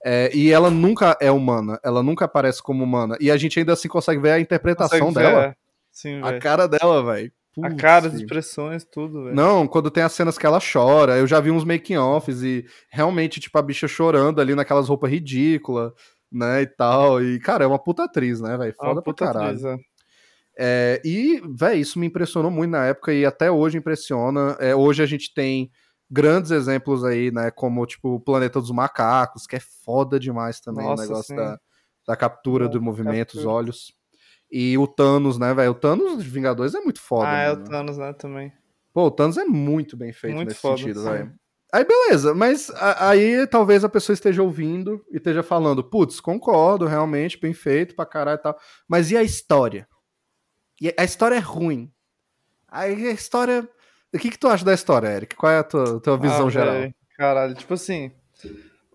É, 0.03 0.31
e 0.33 0.49
ela 0.51 0.69
nunca 0.69 1.17
é 1.19 1.29
humana, 1.29 1.77
ela 1.83 2.01
nunca 2.01 2.23
aparece 2.23 2.63
como 2.63 2.83
humana. 2.83 3.17
E 3.19 3.29
a 3.29 3.35
gente 3.35 3.59
ainda 3.59 3.73
assim 3.73 3.89
consegue 3.89 4.21
ver 4.21 4.31
a 4.31 4.39
interpretação 4.39 4.97
Consegue 4.99 5.25
dela. 5.27 5.45
é. 5.47 5.55
Sim, 5.91 6.21
A 6.23 6.39
cara 6.39 6.67
dela, 6.67 7.03
velho. 7.03 7.31
A 7.61 7.75
cara, 7.75 8.07
as 8.07 8.13
expressões, 8.13 8.85
tudo, 8.85 9.25
velho. 9.25 9.35
Não, 9.35 9.67
quando 9.67 9.91
tem 9.91 10.03
as 10.03 10.13
cenas 10.13 10.37
que 10.37 10.45
ela 10.45 10.59
chora, 10.61 11.17
eu 11.17 11.27
já 11.27 11.41
vi 11.41 11.51
uns 11.51 11.65
making-offs 11.65 12.41
e 12.41 12.65
realmente, 12.89 13.41
tipo, 13.41 13.57
a 13.57 13.61
bicha 13.61 13.87
chorando 13.87 14.39
ali 14.39 14.55
naquelas 14.55 14.87
roupas 14.87 15.11
ridículas, 15.11 15.91
né, 16.31 16.61
e 16.61 16.67
tal. 16.67 17.21
E, 17.21 17.37
cara, 17.39 17.65
é 17.65 17.67
uma 17.67 17.79
puta 17.79 18.05
atriz, 18.05 18.39
né, 18.39 18.55
velho? 18.55 18.69
É 18.69 18.81
uma 18.81 18.89
Foda 18.89 19.01
pra 19.01 19.11
puta 19.11 19.25
caralho. 19.25 19.47
atriz, 19.47 19.65
é. 19.65 19.77
É, 20.61 21.01
e, 21.05 21.41
velho, 21.55 21.79
isso 21.79 21.97
me 21.97 22.07
impressionou 22.07 22.51
muito 22.51 22.71
na 22.71 22.85
época 22.85 23.13
e 23.13 23.25
até 23.25 23.49
hoje 23.49 23.77
impressiona. 23.77 24.57
É, 24.59 24.75
hoje 24.75 25.01
a 25.01 25.05
gente 25.05 25.33
tem 25.33 25.71
grandes 26.11 26.51
exemplos 26.51 27.05
aí, 27.05 27.31
né, 27.31 27.49
como, 27.49 27.85
tipo, 27.85 28.15
o 28.15 28.19
Planeta 28.19 28.59
dos 28.59 28.71
Macacos, 28.71 29.47
que 29.47 29.55
é 29.55 29.59
foda 29.59 30.19
demais 30.19 30.59
também, 30.59 30.85
Nossa, 30.85 31.03
o 31.03 31.07
negócio 31.07 31.27
sim. 31.27 31.35
da, 31.37 31.57
da 32.05 32.15
captura 32.17 32.65
Da 32.65 32.71
do 32.73 32.81
movimento, 32.81 33.29
os 33.29 33.35
captura. 33.35 33.55
olhos. 33.55 33.93
E 34.51 34.77
o 34.77 34.85
Thanos, 34.85 35.37
né, 35.37 35.53
velho? 35.53 35.71
O 35.71 35.75
Thanos 35.75 36.21
de 36.21 36.29
Vingadores 36.29 36.75
é 36.75 36.81
muito 36.81 36.99
foda, 36.99 37.29
ah, 37.29 37.41
é 37.41 37.51
o 37.53 37.63
Thanos, 37.63 37.97
né, 37.97 38.11
também. 38.11 38.51
Pô, 38.91 39.05
o 39.05 39.11
Thanos 39.11 39.37
é 39.37 39.45
muito 39.45 39.95
bem 39.95 40.11
feito 40.11 40.35
Muito 40.35 40.49
nesse 40.49 40.59
foda, 40.59 40.77
sentido, 40.77 41.03
velho. 41.03 41.31
Aí 41.71 41.85
beleza, 41.85 42.33
mas 42.33 42.69
aí 42.97 43.45
talvez 43.47 43.83
a 43.85 43.89
pessoa 43.89 44.13
esteja 44.13 44.41
ouvindo 44.41 45.05
e 45.11 45.17
esteja 45.17 45.43
falando, 45.43 45.83
putz, 45.83 46.19
concordo, 46.19 46.85
realmente, 46.85 47.39
bem 47.39 47.53
feito 47.53 47.95
pra 47.95 48.07
caralho 48.07 48.39
e 48.39 48.41
tal. 48.41 48.57
Mas 48.87 49.11
e 49.11 49.15
a 49.15 49.21
história? 49.21 49.87
E 50.81 50.93
a 50.97 51.03
história 51.03 51.35
é 51.35 51.39
ruim. 51.39 51.91
Aí 52.67 53.07
a 53.07 53.11
história. 53.11 53.67
O 54.13 54.17
que, 54.17 54.29
que 54.29 54.39
tu 54.39 54.47
acha 54.47 54.65
da 54.65 54.73
história, 54.73 55.07
Eric? 55.07 55.35
Qual 55.35 55.51
é 55.51 55.59
a 55.59 55.63
tua, 55.63 55.99
tua 55.99 56.17
visão 56.17 56.47
Ah, 56.47 56.49
geral? 56.49 56.93
Caralho, 57.17 57.53
tipo 57.53 57.73
assim, 57.73 58.11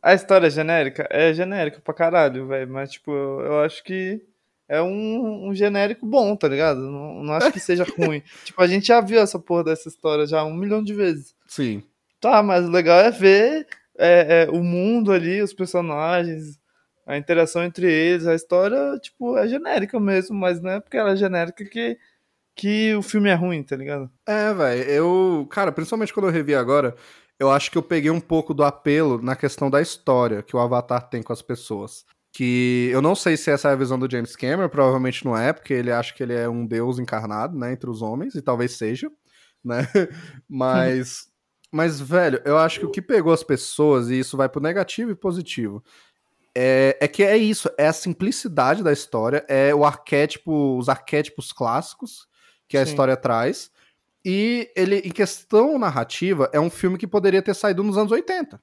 a 0.03 0.15
história 0.15 0.47
é 0.47 0.51
genérica? 0.51 1.07
É 1.11 1.33
genérica 1.33 1.81
pra 1.81 1.95
caralho, 1.95 2.47
velho. 2.47 2.71
Mas, 2.71 2.93
tipo, 2.93 3.11
eu, 3.11 3.41
eu 3.41 3.61
acho 3.61 3.85
que 3.85 4.21
é 4.69 4.81
um, 4.83 5.49
um 5.49 5.55
genérico 5.55 6.07
bom, 6.07 6.35
tá 6.35 6.49
ligado? 6.49 6.81
Não, 6.81 7.23
não 7.23 7.35
acho 7.35 7.53
que 7.53 7.61
seja 7.61 7.85
ruim. 7.99 8.23
tipo, 8.45 8.61
a 8.63 8.67
gente 8.67 8.87
já 8.87 9.01
viu 9.01 9.21
essa 9.21 9.39
porra 9.39 9.65
dessa 9.65 9.89
história 9.89 10.27
já 10.27 10.43
um 10.45 10.55
milhão 10.55 10.83
de 10.83 10.95
vezes. 10.95 11.35
Sim. 11.47 11.83
Tá, 12.21 12.43
mas 12.43 12.67
o 12.67 12.71
legal 12.71 12.99
é 13.01 13.11
ver 13.11 13.67
é, 13.99 14.47
é, 14.47 14.51
o 14.51 14.63
mundo 14.63 15.13
ali, 15.13 15.43
os 15.43 15.53
personagens, 15.53 16.59
a 17.07 17.17
interação 17.17 17.63
entre 17.63 17.91
eles. 17.91 18.27
A 18.27 18.35
história, 18.35 18.99
tipo, 18.99 19.37
é 19.37 19.47
genérica 19.47 19.99
mesmo, 20.01 20.37
mas 20.37 20.61
não 20.61 20.71
é 20.71 20.81
porque 20.81 20.97
ela 20.97 21.13
é 21.13 21.17
genérica 21.17 21.65
que, 21.65 21.99
que 22.57 22.95
o 22.95 23.03
filme 23.03 23.29
é 23.29 23.35
ruim, 23.35 23.63
tá 23.63 23.77
ligado? 23.77 24.11
É, 24.27 24.53
velho, 24.53 24.83
eu. 24.85 25.47
Cara, 25.51 25.73
principalmente 25.73 26.13
quando 26.13 26.27
eu 26.27 26.33
revi 26.33 26.55
agora, 26.55 26.95
eu 27.39 27.51
acho 27.51 27.71
que 27.71 27.79
eu 27.79 27.83
peguei 27.83 28.11
um 28.11 28.21
pouco 28.21 28.55
do 28.55 28.65
apelo 28.65 29.21
na 29.21 29.37
questão 29.37 29.69
da 29.69 29.81
história 29.81 30.43
que 30.43 30.57
o 30.57 30.59
Avatar 30.61 31.09
tem 31.09 31.23
com 31.23 31.33
as 31.33 31.43
pessoas. 31.43 32.05
Que 32.33 32.89
eu 32.93 33.01
não 33.01 33.15
sei 33.15 33.37
se 33.37 33.51
essa 33.51 33.69
é 33.69 33.73
a 33.73 33.77
visão 33.77 33.99
do 33.99 34.11
James 34.11 34.35
Cameron, 34.35 34.69
provavelmente 34.69 35.25
não 35.25 35.37
é, 35.37 35.53
porque 35.53 35.73
ele 35.73 35.93
acha 35.93 36.13
que 36.13 36.23
ele 36.23 36.35
é 36.35 36.49
um 36.49 36.67
deus 36.67 36.99
encarnado, 36.99 37.57
né, 37.57 37.73
entre 37.73 37.89
os 37.89 38.03
homens, 38.03 38.35
e 38.35 38.43
talvez 38.43 38.77
seja, 38.77 39.11
né? 39.65 39.87
Mas. 40.49 41.29
Mas, 41.71 42.01
velho, 42.01 42.41
eu 42.45 42.57
acho 42.57 42.79
que 42.79 42.87
o 42.87 42.91
que 42.91 43.03
pegou 43.03 43.33
as 43.33 43.43
pessoas, 43.43 44.09
e 44.09 44.19
isso 44.21 44.37
vai 44.37 44.49
pro 44.49 44.63
negativo 44.63 45.11
e 45.11 45.15
positivo, 45.17 45.83
é, 46.57 46.97
é 47.01 47.09
que 47.09 47.23
é 47.23 47.37
isso, 47.37 47.69
é 47.77 47.87
a 47.87 47.93
simplicidade 47.93 48.83
da 48.83 48.93
história, 48.93 49.45
é 49.49 49.75
o 49.75 49.85
arquétipo, 49.85 50.79
os 50.79 50.89
arquétipos 50.89 51.53
clássicos 51.53 52.29
que 52.69 52.77
a 52.77 52.85
Sim. 52.85 52.91
história 52.91 53.17
traz. 53.17 53.71
E 54.25 54.71
ele, 54.75 54.99
em 54.99 55.11
questão 55.11 55.79
narrativa, 55.79 56.49
é 56.53 56.59
um 56.59 56.71
filme 56.71 56.97
que 56.97 57.07
poderia 57.07 57.43
ter 57.43 57.55
saído 57.55 57.83
nos 57.83 57.99
anos 57.99 58.11
80, 58.11 58.61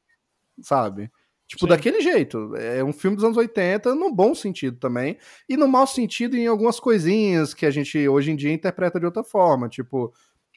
sabe? 0.61 1.11
Tipo, 1.47 1.65
Sim. 1.65 1.67
daquele 1.67 1.99
jeito. 1.99 2.55
É 2.55 2.81
um 2.81 2.93
filme 2.93 3.17
dos 3.17 3.25
anos 3.25 3.37
80, 3.37 3.93
no 3.93 4.11
bom 4.11 4.33
sentido 4.33 4.77
também. 4.77 5.17
E 5.49 5.57
no 5.57 5.67
mau 5.67 5.85
sentido 5.85 6.37
em 6.37 6.47
algumas 6.47 6.79
coisinhas 6.79 7.53
que 7.53 7.65
a 7.65 7.69
gente 7.69 8.07
hoje 8.07 8.31
em 8.31 8.37
dia 8.37 8.53
interpreta 8.53 8.99
de 8.99 9.05
outra 9.05 9.21
forma. 9.21 9.67
Tipo, 9.67 10.13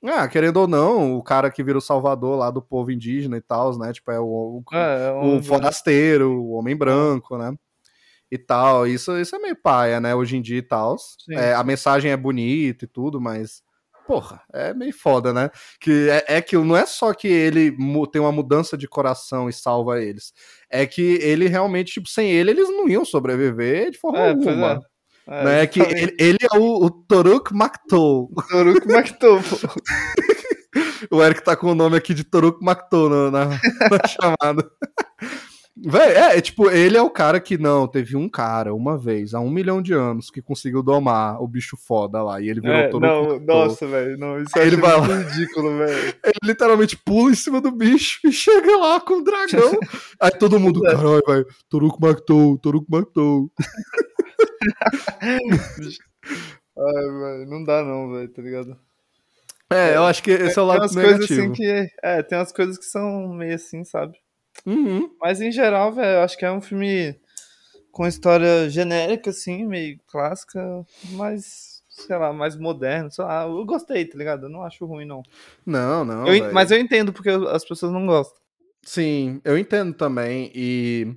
Ah, 0.06 0.28
querendo 0.28 0.58
ou 0.58 0.68
não, 0.68 1.16
o 1.16 1.22
cara 1.22 1.50
que 1.50 1.62
vira 1.64 1.78
o 1.78 1.80
salvador 1.80 2.36
lá 2.36 2.50
do 2.50 2.60
povo 2.60 2.90
indígena 2.90 3.36
e 3.38 3.40
tal, 3.40 3.76
né? 3.78 3.92
Tipo, 3.92 4.10
é 4.10 4.20
o, 4.20 4.62
o, 4.62 4.64
É, 4.74 5.08
é 5.08 5.12
o 5.12 5.42
forasteiro, 5.42 6.30
o 6.30 6.50
homem 6.50 6.76
branco, 6.76 7.38
né? 7.38 7.54
E 8.30 8.36
tal. 8.36 8.86
Isso, 8.86 9.16
isso 9.16 9.34
é 9.34 9.38
meio 9.38 9.56
paia, 9.56 10.00
né? 10.00 10.14
Hoje 10.14 10.36
em 10.36 10.42
dia 10.42 10.58
e 10.58 10.62
tal. 10.62 10.96
É, 11.30 11.54
a 11.54 11.64
mensagem 11.64 12.10
é 12.10 12.16
bonita 12.16 12.84
e 12.84 12.88
tudo, 12.88 13.20
mas. 13.20 13.62
Porra, 14.06 14.42
é 14.52 14.74
meio 14.74 14.92
foda, 14.92 15.32
né? 15.32 15.48
Que 15.80 16.10
é, 16.10 16.36
é 16.36 16.42
que 16.42 16.58
não 16.58 16.76
é 16.76 16.84
só 16.84 17.14
que 17.14 17.26
ele 17.26 17.74
tem 18.12 18.20
uma 18.20 18.32
mudança 18.32 18.76
de 18.76 18.86
coração 18.86 19.48
e 19.48 19.52
salva 19.52 20.02
eles. 20.02 20.34
É 20.68 20.86
que 20.86 21.18
ele 21.22 21.48
realmente, 21.48 21.94
tipo, 21.94 22.08
sem 22.08 22.30
ele, 22.30 22.50
eles 22.50 22.68
não 22.68 22.86
iam 22.86 23.04
sobreviver 23.04 23.90
de 23.90 23.98
forma 23.98 24.18
É, 24.18 24.30
alguma. 24.30 24.80
É. 25.28 25.40
É, 25.40 25.44
né? 25.44 25.66
Que 25.66 25.80
ele, 25.80 26.16
ele 26.18 26.38
é 26.42 26.58
o, 26.58 26.84
o 26.84 26.90
Toruk 26.90 27.54
Maktou. 27.54 28.30
Toruko 28.50 28.92
Maktou. 28.92 29.40
O 31.10 31.22
Eric 31.22 31.44
tá 31.44 31.54
com 31.54 31.70
o 31.70 31.74
nome 31.74 31.96
aqui 31.96 32.12
de 32.14 32.24
Toruk 32.24 32.64
Maktou 32.64 33.08
na, 33.08 33.30
na, 33.30 33.44
na 33.46 33.58
chamada. 34.08 34.68
Véi, 35.76 36.12
é, 36.12 36.38
é, 36.38 36.40
tipo, 36.40 36.70
ele 36.70 36.96
é 36.96 37.02
o 37.02 37.10
cara 37.10 37.40
que 37.40 37.58
não, 37.58 37.86
teve 37.86 38.16
um 38.16 38.28
cara, 38.28 38.72
uma 38.72 38.96
vez, 38.96 39.34
há 39.34 39.40
um 39.40 39.50
milhão 39.50 39.82
de 39.82 39.92
anos, 39.92 40.30
que 40.30 40.40
conseguiu 40.40 40.82
domar 40.84 41.42
o 41.42 41.48
bicho 41.48 41.76
foda 41.76 42.22
lá, 42.22 42.40
e 42.40 42.48
ele 42.48 42.60
virou 42.60 42.76
É, 42.76 42.88
Toruk 42.88 43.06
não, 43.06 43.40
nossa, 43.40 43.86
velho. 43.86 44.16
Não, 44.16 44.40
isso 44.40 44.50
muito 44.56 45.28
ridículo, 45.28 45.76
velho. 45.78 46.14
Ele 46.24 46.38
literalmente 46.44 46.96
pula 46.96 47.32
em 47.32 47.34
cima 47.34 47.60
do 47.60 47.72
bicho 47.72 48.20
e 48.24 48.32
chega 48.32 48.76
lá 48.76 49.00
com 49.00 49.14
o 49.14 49.24
dragão. 49.24 49.78
Aí 50.20 50.30
todo 50.30 50.60
mundo, 50.60 50.80
É. 50.86 50.92
caralho, 50.92 51.22
velho, 51.26 51.46
Toruk 51.68 52.00
Maktou, 52.00 52.56
Toruk 52.58 52.86
Maktou. 52.88 53.50
Ai, 55.22 57.04
velho, 57.04 57.46
não 57.48 57.64
dá 57.64 57.82
não, 57.84 58.12
velho, 58.12 58.28
tá 58.28 58.42
ligado? 58.42 58.78
É, 59.70 59.96
eu 59.96 60.04
acho 60.04 60.22
que 60.22 60.30
esse 60.30 60.58
é 60.58 60.62
o 60.62 60.66
tem 60.66 60.78
lado 60.78 60.80
umas 60.82 60.94
coisas 60.94 61.12
negativo. 61.12 61.42
assim 61.42 61.52
que. 61.52 61.88
É, 62.02 62.22
tem 62.22 62.38
umas 62.38 62.52
coisas 62.52 62.78
que 62.78 62.84
são 62.84 63.28
meio 63.28 63.54
assim, 63.54 63.84
sabe? 63.84 64.16
Uhum. 64.66 65.10
Mas 65.20 65.40
em 65.40 65.50
geral, 65.50 65.92
velho, 65.92 66.18
eu 66.18 66.22
acho 66.22 66.36
que 66.36 66.44
é 66.44 66.52
um 66.52 66.60
filme 66.60 67.18
com 67.90 68.06
história 68.06 68.68
genérica, 68.68 69.30
assim, 69.30 69.64
meio 69.66 69.98
clássica, 70.06 70.84
mas, 71.12 71.82
sei 71.88 72.16
lá, 72.16 72.32
mais 72.32 72.56
moderno. 72.56 73.10
Sei 73.10 73.24
lá, 73.24 73.44
eu 73.44 73.64
gostei, 73.64 74.04
tá 74.04 74.18
ligado? 74.18 74.46
Eu 74.46 74.50
não 74.50 74.62
acho 74.62 74.84
ruim, 74.84 75.04
não. 75.04 75.22
Não, 75.64 76.04
não. 76.04 76.26
Eu 76.26 76.52
mas 76.52 76.70
eu 76.70 76.78
entendo 76.78 77.12
porque 77.12 77.30
as 77.30 77.64
pessoas 77.64 77.92
não 77.92 78.06
gostam. 78.06 78.38
Sim, 78.82 79.40
eu 79.44 79.56
entendo 79.56 79.94
também. 79.94 80.50
E, 80.54 81.16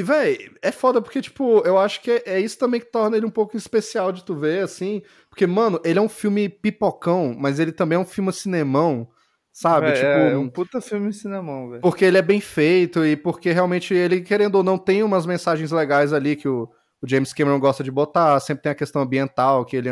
e 0.00 0.02
véi, 0.02 0.50
é 0.62 0.72
foda 0.72 1.02
porque, 1.02 1.20
tipo, 1.20 1.58
eu 1.58 1.78
acho 1.78 2.00
que 2.00 2.10
é, 2.10 2.22
é 2.24 2.40
isso 2.40 2.58
também 2.58 2.80
que 2.80 2.90
torna 2.90 3.18
ele 3.18 3.26
um 3.26 3.30
pouco 3.30 3.54
especial 3.54 4.10
de 4.10 4.24
tu 4.24 4.34
ver, 4.34 4.64
assim. 4.64 5.02
Porque, 5.28 5.46
mano, 5.46 5.78
ele 5.84 5.98
é 5.98 6.02
um 6.02 6.08
filme 6.08 6.48
pipocão, 6.48 7.36
mas 7.38 7.60
ele 7.60 7.70
também 7.70 7.96
é 7.96 7.98
um 7.98 8.06
filme 8.06 8.32
cinemão, 8.32 9.06
sabe? 9.52 9.88
É, 9.88 9.92
tipo, 9.92 10.06
é 10.06 10.38
um 10.38 10.48
puta 10.48 10.80
filme 10.80 11.10
em 11.10 11.12
cinemão, 11.12 11.68
velho. 11.68 11.82
porque 11.82 12.02
ele 12.06 12.16
é 12.16 12.22
bem 12.22 12.40
feito 12.40 13.04
e 13.04 13.14
porque 13.14 13.52
realmente 13.52 13.92
ele, 13.92 14.22
querendo 14.22 14.54
ou 14.54 14.62
não, 14.62 14.78
tem 14.78 15.02
umas 15.02 15.26
mensagens 15.26 15.70
legais 15.70 16.14
ali 16.14 16.34
que 16.34 16.48
o, 16.48 16.66
o 17.02 17.06
James 17.06 17.34
Cameron 17.34 17.60
gosta 17.60 17.84
de 17.84 17.90
botar. 17.90 18.40
Sempre 18.40 18.62
tem 18.62 18.72
a 18.72 18.74
questão 18.74 19.02
ambiental, 19.02 19.66
que 19.66 19.76
ele, 19.76 19.90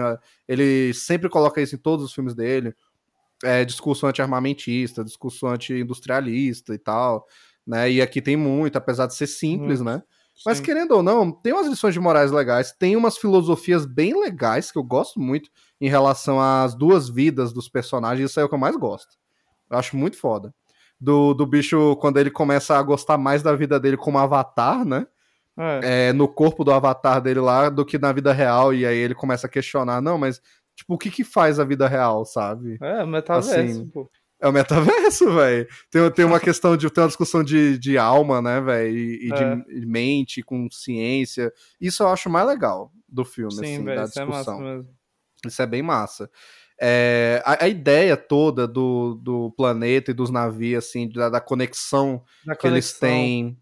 ele 0.48 0.94
sempre 0.94 1.28
coloca 1.28 1.60
isso 1.60 1.74
em 1.74 1.78
todos 1.78 2.02
os 2.02 2.14
filmes 2.14 2.34
dele. 2.34 2.74
É, 3.44 3.62
discurso 3.62 4.06
anti-armamentista, 4.06 5.04
discurso 5.04 5.46
anti-industrialista 5.46 6.72
e 6.74 6.78
tal, 6.78 7.26
né? 7.68 7.90
E 7.90 8.00
aqui 8.00 8.22
tem 8.22 8.34
muito, 8.36 8.76
apesar 8.76 9.06
de 9.06 9.14
ser 9.14 9.26
simples, 9.26 9.82
né? 9.82 10.02
Mas 10.46 10.58
Sim. 10.58 10.64
querendo 10.64 10.92
ou 10.92 11.02
não, 11.02 11.30
tem 11.30 11.52
umas 11.52 11.66
lições 11.66 11.92
de 11.92 12.00
morais 12.00 12.30
legais, 12.30 12.72
tem 12.72 12.96
umas 12.96 13.18
filosofias 13.18 13.84
bem 13.84 14.18
legais 14.18 14.72
que 14.72 14.78
eu 14.78 14.82
gosto 14.84 15.20
muito 15.20 15.50
em 15.80 15.88
relação 15.88 16.40
às 16.40 16.74
duas 16.74 17.08
vidas 17.08 17.52
dos 17.52 17.68
personagens, 17.68 18.30
isso 18.30 18.40
é 18.40 18.44
o 18.44 18.48
que 18.48 18.54
eu 18.54 18.58
mais 18.58 18.76
gosto. 18.76 19.18
Eu 19.70 19.78
acho 19.78 19.96
muito 19.96 20.16
foda. 20.16 20.54
Do, 20.98 21.34
do 21.34 21.46
bicho, 21.46 21.94
quando 21.96 22.18
ele 22.18 22.30
começa 22.30 22.76
a 22.76 22.82
gostar 22.82 23.18
mais 23.18 23.42
da 23.42 23.54
vida 23.54 23.78
dele 23.78 23.96
como 23.96 24.18
avatar, 24.18 24.84
né? 24.84 25.06
É, 25.58 26.08
É, 26.08 26.12
no 26.12 26.28
corpo 26.28 26.64
do 26.64 26.72
avatar 26.72 27.20
dele 27.20 27.40
lá, 27.40 27.68
do 27.68 27.84
que 27.84 27.98
na 27.98 28.12
vida 28.12 28.32
real, 28.32 28.72
e 28.72 28.86
aí 28.86 28.96
ele 28.96 29.14
começa 29.14 29.46
a 29.46 29.50
questionar, 29.50 30.00
não, 30.00 30.16
mas, 30.16 30.40
tipo, 30.74 30.94
o 30.94 30.98
que 30.98 31.10
que 31.10 31.24
faz 31.24 31.58
a 31.58 31.64
vida 31.64 31.86
real, 31.88 32.24
sabe? 32.24 32.78
é, 32.80 33.04
metaverso, 33.04 33.58
assim, 33.58 33.88
pô. 33.88 34.08
É 34.40 34.46
o 34.48 34.52
metaverso, 34.52 35.34
velho. 35.34 35.66
Tem, 35.90 36.10
tem 36.12 36.24
uma 36.24 36.38
questão 36.38 36.76
de. 36.76 36.88
Tem 36.90 37.02
uma 37.02 37.08
discussão 37.08 37.42
de, 37.42 37.76
de 37.78 37.98
alma, 37.98 38.40
né, 38.40 38.60
velho? 38.60 38.96
E, 38.96 39.28
e 39.28 39.32
É. 39.32 39.56
de 39.80 39.86
mente, 39.86 40.42
com 40.42 40.68
ciência. 40.70 41.52
Isso 41.80 42.02
eu 42.02 42.08
acho 42.08 42.30
mais 42.30 42.46
legal 42.46 42.92
do 43.08 43.24
filme, 43.24 43.52
Sim, 43.52 43.60
assim, 43.60 43.84
velho, 43.84 43.96
da 44.00 44.04
isso 44.06 44.20
é 44.20 44.24
massa 44.24 44.38
discussão. 44.52 44.60
mesmo. 44.60 44.88
Isso 45.46 45.62
é 45.62 45.66
bem 45.66 45.82
massa. 45.82 46.30
É, 46.80 47.42
a, 47.44 47.64
a 47.64 47.68
ideia 47.68 48.16
toda 48.16 48.66
do, 48.68 49.14
do 49.20 49.50
planeta 49.56 50.12
e 50.12 50.14
dos 50.14 50.30
navios, 50.30 50.84
assim, 50.86 51.08
da, 51.08 51.28
da 51.28 51.40
conexão 51.40 52.22
Da 52.46 52.54
que 52.54 52.66
eles 52.68 52.92
têm, 52.92 53.58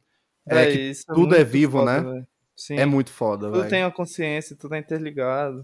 é 0.46 0.54
véi, 0.54 0.72
que 0.72 0.82
isso 0.90 1.04
tudo 1.14 1.34
é 1.34 1.42
vivo, 1.42 1.78
foda, 1.78 2.02
né? 2.02 2.10
velho. 2.12 2.26
Sim. 2.54 2.76
é 2.76 2.84
muito 2.86 3.10
foda, 3.10 3.46
Tudo 3.48 3.58
velho. 3.58 3.70
tem 3.70 3.82
a 3.82 3.90
consciência, 3.90 4.56
tudo 4.56 4.74
é 4.74 4.78
interligado. 4.78 5.62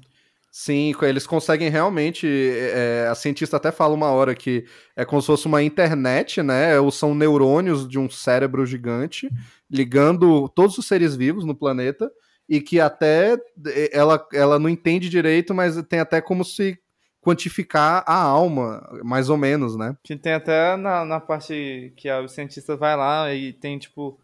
Sim, 0.55 0.93
eles 1.01 1.27
conseguem 1.27 1.71
realmente. 1.71 2.27
é, 2.29 3.09
a 3.11 3.15
cientista 3.15 3.57
até 3.57 3.73
fala 3.73 3.95
uma 3.95 4.11
hora 4.11 4.35
que 4.35 4.67
é 4.95 5.03
como 5.03 5.23
se 5.23 5.27
fosse 5.27 5.47
uma 5.47 5.63
internet, 5.63 6.43
né? 6.43 6.79
Ou 6.79 6.91
são 6.91 7.15
neurônios 7.15 7.89
de 7.89 7.99
um 7.99 8.11
cérebro 8.11 8.67
gigante 8.67 9.31
ligando 9.71 10.47
todos 10.51 10.77
os 10.77 10.87
seres 10.87 11.17
vivos 11.17 11.47
no 11.47 11.55
planeta 11.55 12.13
e 12.47 12.61
que 12.61 12.79
até 12.79 13.33
eh, 13.67 13.91
ela, 13.95 14.29
ela 14.35 14.59
não 14.59 14.69
entende 14.69 15.09
direito, 15.09 15.55
mas 15.55 15.81
tem 15.85 16.01
até 16.01 16.21
como 16.21 16.45
se 16.45 16.79
quantificar 17.23 18.05
a 18.07 18.15
alma, 18.17 18.87
mais 19.03 19.31
ou 19.31 19.39
menos, 19.39 19.75
né? 19.75 19.97
Que 20.03 20.17
tem 20.17 20.35
até 20.35 20.77
na, 20.77 21.03
na 21.05 21.19
parte 21.21 21.95
que 21.97 22.11
a- 22.11 22.29
cientista 22.29 22.77
vai 22.77 22.95
lá 22.95 23.33
e 23.33 23.55
tem, 23.55 23.79
tipo, 23.79 24.21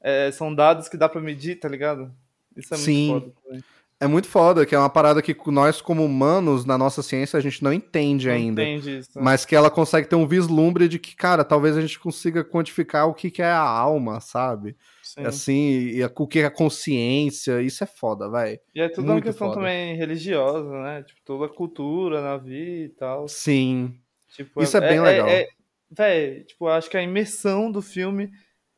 é, 0.00 0.30
são 0.30 0.54
dados 0.54 0.88
que 0.88 0.96
dá 0.96 1.08
pra 1.08 1.20
medir, 1.20 1.56
tá 1.58 1.68
ligado? 1.68 2.12
Isso 2.56 2.72
é 2.72 2.76
muito 2.76 2.84
Sim. 2.84 3.08
foda 3.08 3.32
também. 3.42 3.64
É 4.02 4.06
muito 4.08 4.26
foda, 4.26 4.66
que 4.66 4.74
é 4.74 4.78
uma 4.78 4.90
parada 4.90 5.22
que 5.22 5.36
nós, 5.46 5.80
como 5.80 6.04
humanos, 6.04 6.64
na 6.64 6.76
nossa 6.76 7.02
ciência, 7.02 7.36
a 7.36 7.40
gente 7.40 7.62
não 7.62 7.72
entende 7.72 8.26
Não 8.26 8.34
ainda. 8.34 8.62
entende 8.62 8.98
isso. 8.98 9.10
Mas 9.14 9.44
que 9.44 9.54
ela 9.54 9.70
consegue 9.70 10.08
ter 10.08 10.16
um 10.16 10.26
vislumbre 10.26 10.88
de 10.88 10.98
que, 10.98 11.14
cara, 11.14 11.44
talvez 11.44 11.76
a 11.76 11.80
gente 11.80 12.00
consiga 12.00 12.42
quantificar 12.42 13.06
o 13.08 13.14
que, 13.14 13.30
que 13.30 13.40
é 13.42 13.46
a 13.46 13.60
alma, 13.60 14.18
sabe? 14.20 14.76
Sim. 15.02 15.24
Assim, 15.24 15.70
e 15.94 16.02
a- 16.02 16.10
o 16.16 16.26
que 16.26 16.40
é 16.40 16.46
a 16.46 16.50
consciência. 16.50 17.62
Isso 17.62 17.84
é 17.84 17.86
foda, 17.86 18.28
vai. 18.28 18.58
E 18.74 18.80
é 18.80 18.88
tudo 18.88 19.04
uma 19.04 19.12
muito 19.14 19.24
questão 19.24 19.48
foda. 19.48 19.60
também 19.60 19.94
religiosa, 19.96 20.68
né? 20.82 21.02
Tipo, 21.04 21.20
toda 21.24 21.46
a 21.46 21.48
cultura 21.48 22.20
na 22.20 22.36
vida 22.38 22.86
e 22.86 22.88
tal. 22.88 23.28
Sim. 23.28 23.94
Tipo, 24.34 24.62
Isso 24.62 24.76
é 24.76 24.80
bem 24.80 25.00
legal. 25.00 25.28
Véi, 25.90 26.44
tipo, 26.44 26.66
acho 26.66 26.88
que 26.90 26.96
a 26.96 27.02
imersão 27.02 27.70
do 27.70 27.82
filme 27.82 28.30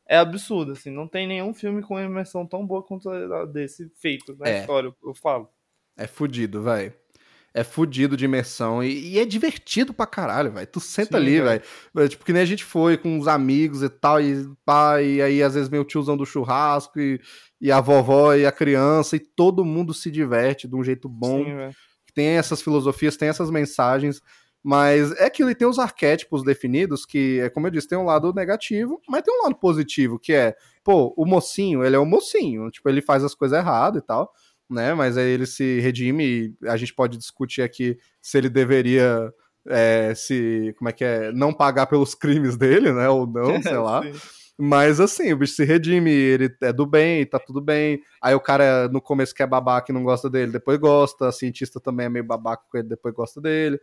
é 0.07 0.17
absurda, 0.17 0.73
assim. 0.73 0.89
Não 0.91 1.07
tem 1.07 1.27
nenhum 1.27 1.53
filme 1.53 1.81
com 1.81 1.99
imersão 1.99 2.45
tão 2.45 2.65
boa 2.65 2.83
quanto 2.83 3.09
a 3.09 3.45
desse 3.45 3.89
feito 3.99 4.35
na 4.37 4.47
É. 4.47 4.59
história, 4.61 4.93
eu 5.03 5.13
falo. 5.15 5.49
É 5.97 6.07
fudido, 6.07 6.61
vai. 6.61 6.93
É 7.53 7.63
fudido 7.63 8.17
de 8.17 8.25
imersão. 8.25 8.83
E, 8.83 9.13
e 9.13 9.19
é 9.19 9.23
divertido 9.25 9.93
pra 9.93 10.05
caralho, 10.05 10.51
velho. 10.51 10.67
Tu 10.67 10.81
senta 10.81 11.17
Sim, 11.17 11.23
ali, 11.23 11.41
velho. 11.41 11.61
velho. 11.93 12.09
Tipo, 12.09 12.25
que 12.25 12.33
nem 12.33 12.41
a 12.41 12.45
gente 12.45 12.65
foi 12.65 12.97
com 12.97 13.17
os 13.17 13.29
amigos 13.29 13.81
e 13.81 13.87
tal, 13.87 14.21
e 14.21 14.45
pá, 14.65 15.01
e 15.01 15.21
aí 15.21 15.41
às 15.41 15.53
vezes 15.53 15.71
o 15.71 15.83
tiozão 15.85 16.17
do 16.17 16.25
churrasco, 16.25 16.99
e, 16.99 17.19
e 17.61 17.71
a 17.71 17.79
vovó 17.79 18.33
e 18.33 18.45
a 18.45 18.51
criança, 18.51 19.15
e 19.15 19.19
todo 19.19 19.63
mundo 19.63 19.93
se 19.93 20.11
diverte 20.11 20.67
de 20.67 20.75
um 20.75 20.83
jeito 20.83 21.07
bom. 21.07 21.45
Sim, 21.45 21.75
tem 22.13 22.27
essas 22.27 22.61
filosofias, 22.61 23.15
tem 23.17 23.29
essas 23.29 23.49
mensagens, 23.49 24.21
mas 24.67 25.11
é 25.19 25.25
aquilo, 25.25 25.51
e 25.51 25.53
tem 25.53 25.67
os 25.67 25.77
arquétipos 25.77 26.43
definidos, 26.43 27.05
que, 27.05 27.39
é 27.39 27.51
como 27.51 27.67
eu 27.67 27.71
disse, 27.71 27.87
tem 27.87 27.99
um 27.99 28.03
lado 28.03 28.33
negativo, 28.33 28.99
mas 29.07 29.21
tem 29.21 29.31
um 29.31 29.43
lado 29.43 29.55
positivo, 29.57 30.17
que 30.17 30.33
é, 30.33 30.55
pô, 30.83 31.13
o 31.15 31.23
mocinho, 31.23 31.85
ele 31.85 31.95
é 31.95 31.99
o 31.99 32.05
mocinho, 32.05 32.71
tipo, 32.71 32.89
ele 32.89 32.99
faz 32.99 33.23
as 33.23 33.35
coisas 33.35 33.59
erradas 33.59 34.01
e 34.01 34.03
tal, 34.03 34.33
né, 34.67 34.95
mas 34.95 35.17
aí 35.17 35.29
ele 35.29 35.45
se 35.45 35.79
redime, 35.81 36.55
e 36.59 36.67
a 36.67 36.75
gente 36.77 36.95
pode 36.95 37.15
discutir 37.15 37.61
aqui 37.61 37.95
se 38.19 38.39
ele 38.39 38.49
deveria, 38.49 39.31
é, 39.67 40.15
se, 40.15 40.73
como 40.79 40.89
é 40.89 40.91
que 40.91 41.03
é, 41.03 41.31
não 41.31 41.53
pagar 41.53 41.85
pelos 41.85 42.15
crimes 42.15 42.57
dele, 42.57 42.91
né, 42.91 43.07
ou 43.07 43.27
não, 43.27 43.61
sei 43.61 43.77
lá. 43.77 44.01
Mas 44.57 44.99
assim, 44.99 45.33
o 45.33 45.37
bicho 45.37 45.53
se 45.53 45.63
redime, 45.65 46.11
ele 46.11 46.55
é 46.61 46.71
do 46.71 46.85
bem, 46.85 47.25
tá 47.25 47.37
tudo 47.39 47.59
bem. 47.61 47.99
Aí 48.21 48.33
o 48.33 48.39
cara 48.39 48.87
no 48.87 49.01
começo 49.01 49.33
quer 49.33 49.47
babaca 49.47 49.91
e 49.91 49.93
não 49.93 50.03
gosta 50.03 50.29
dele, 50.29 50.51
depois 50.51 50.79
gosta. 50.79 51.27
A 51.27 51.31
cientista 51.31 51.79
também 51.79 52.05
é 52.05 52.09
meio 52.09 52.25
babaca 52.25 52.63
com 52.69 52.77
ele, 52.77 52.87
depois 52.87 53.13
gosta 53.13 53.41
dele. 53.41 53.79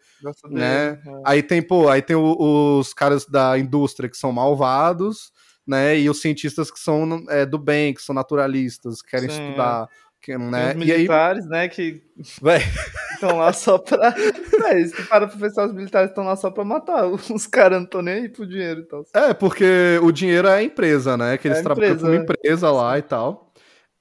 Dele. 0.48 0.60
Né? 0.60 0.88
é. 0.88 0.98
Aí 1.24 1.42
tem, 1.42 1.60
pô, 1.60 1.88
aí 1.88 2.00
tem 2.00 2.16
o- 2.16 2.78
os 2.78 2.94
caras 2.94 3.26
da 3.26 3.58
indústria 3.58 4.08
que 4.08 4.16
são 4.16 4.32
malvados, 4.32 5.30
né? 5.66 5.98
E 5.98 6.08
os 6.08 6.20
cientistas 6.20 6.70
que 6.70 6.78
são 6.80 7.24
é, 7.28 7.44
do 7.44 7.58
bem, 7.58 7.92
que 7.92 8.02
são 8.02 8.14
naturalistas, 8.14 9.02
que 9.02 9.10
querem 9.10 9.28
Sim, 9.28 9.42
estudar. 9.42 9.88
Que, 10.22 10.38
né? 10.38 10.74
os 10.76 10.86
E 10.86 10.92
aí, 10.92 10.98
militares, 10.98 11.46
né, 11.48 11.68
que 11.68 12.00
estão 12.16 13.36
lá 13.38 13.52
só 13.52 13.76
pra. 13.78 14.10
Véi, 14.10 14.86
se 14.86 14.94
tu 14.94 15.04
para 15.08 15.26
pra 15.26 15.36
pensar, 15.36 15.66
os 15.66 15.74
militares 15.74 16.10
estão 16.10 16.24
lá 16.24 16.36
só 16.36 16.48
pra 16.50 16.64
matar. 16.64 17.06
Os 17.34 17.46
caras 17.48 17.78
não 17.78 17.84
estão 17.84 18.02
nem 18.02 18.14
aí 18.14 18.28
pro 18.28 18.46
dinheiro 18.46 18.80
e 18.82 18.84
tal. 18.84 19.04
É, 19.14 19.34
porque 19.34 19.98
o 20.00 20.12
dinheiro 20.12 20.46
é 20.46 20.54
a 20.54 20.62
empresa, 20.62 21.16
né? 21.16 21.36
Que 21.38 21.48
eles 21.48 21.58
É 21.58 21.62
trabalham 21.62 21.96
com 21.98 22.04
uma 22.06 22.14
é. 22.14 22.18
empresa 22.18 22.70
lá 22.70 22.96
e 22.98 23.02
tal. 23.02 23.52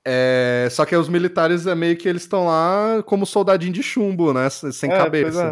É, 0.06 0.68
só 0.72 0.86
que 0.86 0.96
os 0.96 1.10
militares 1.10 1.66
é 1.68 1.74
meio 1.76 1.98
que 1.98 2.08
eles 2.08 2.22
estão 2.24 2.46
lá 2.46 3.02
como 3.06 3.26
soldadinho 3.26 3.74
de 3.74 3.82
chumbo, 3.84 4.32
né? 4.34 4.48
Sem 4.50 4.92
É, 4.92 4.98
cabeça. 4.98 5.52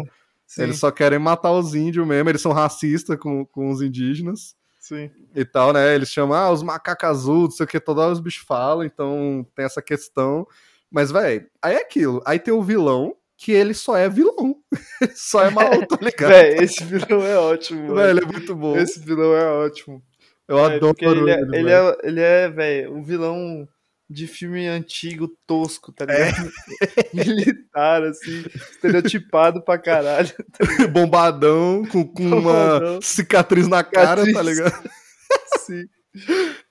é. 0.58 0.62
Eles 0.62 0.78
só 0.78 0.90
querem 0.90 1.18
matar 1.18 1.52
os 1.52 1.74
índios 1.74 2.06
mesmo, 2.06 2.28
eles 2.28 2.40
são 2.42 2.52
racistas 2.52 3.16
com, 3.18 3.44
com 3.46 3.70
os 3.70 3.80
indígenas 3.82 4.54
sim. 4.90 5.10
e 5.34 5.44
tal, 5.44 5.72
né? 5.72 5.94
Eles 5.94 6.08
chamam 6.08 6.36
ah, 6.36 6.50
os 6.50 6.62
macacos 6.62 7.08
azuis, 7.08 7.42
não 7.44 7.50
sei 7.50 7.64
o 7.64 7.68
que, 7.68 7.80
toda 7.80 8.02
hora 8.02 8.12
os 8.12 8.20
bichos 8.20 8.44
falam, 8.44 8.84
então 8.84 9.46
tem 9.54 9.64
essa 9.64 9.80
questão. 9.80 10.46
Mas, 10.90 11.10
velho, 11.12 11.46
aí 11.62 11.76
é 11.76 11.80
aquilo. 11.80 12.20
Aí 12.26 12.38
tem 12.38 12.52
o 12.52 12.62
vilão, 12.62 13.14
que 13.36 13.52
ele 13.52 13.72
só 13.72 13.96
é 13.96 14.08
vilão. 14.08 14.56
só 15.14 15.44
é 15.44 15.50
mal, 15.50 15.86
tá 15.86 15.96
ligado? 16.02 16.30
Véi, 16.30 16.56
esse 16.64 16.84
vilão 16.84 17.24
é 17.24 17.38
ótimo, 17.38 17.94
velho. 17.94 18.10
ele 18.10 18.20
é 18.20 18.26
muito 18.26 18.54
bom. 18.56 18.76
Esse 18.76 18.98
vilão 19.00 19.34
é 19.34 19.46
ótimo. 19.46 20.02
Eu 20.48 20.58
É, 20.58 20.74
adoro 20.74 20.96
ele, 21.00 21.30
é, 21.30 21.40
ele, 21.40 21.56
ele, 21.56 21.70
é, 21.70 21.96
ele 22.02 22.20
é, 22.20 22.48
velho, 22.48 22.94
um 22.94 23.02
vilão 23.04 23.68
de 24.12 24.26
filme 24.26 24.66
antigo, 24.66 25.30
tosco, 25.46 25.92
tá 25.92 26.04
ligado? 26.04 26.50
Militar, 27.14 28.02
assim, 28.02 28.44
estereotipado 28.72 29.62
pra 29.64 29.78
caralho. 29.78 30.32
bombadão, 30.92 31.84
com, 31.86 32.04
com 32.04 32.24
uma 32.24 32.36
Bombadão. 32.40 33.00
cicatriz 33.00 33.68
na 33.68 33.84
cara, 33.84 34.22
tá 34.22 34.26
Cicatriz. 34.26 34.58
ligado? 34.58 34.90
Sim, 35.64 35.84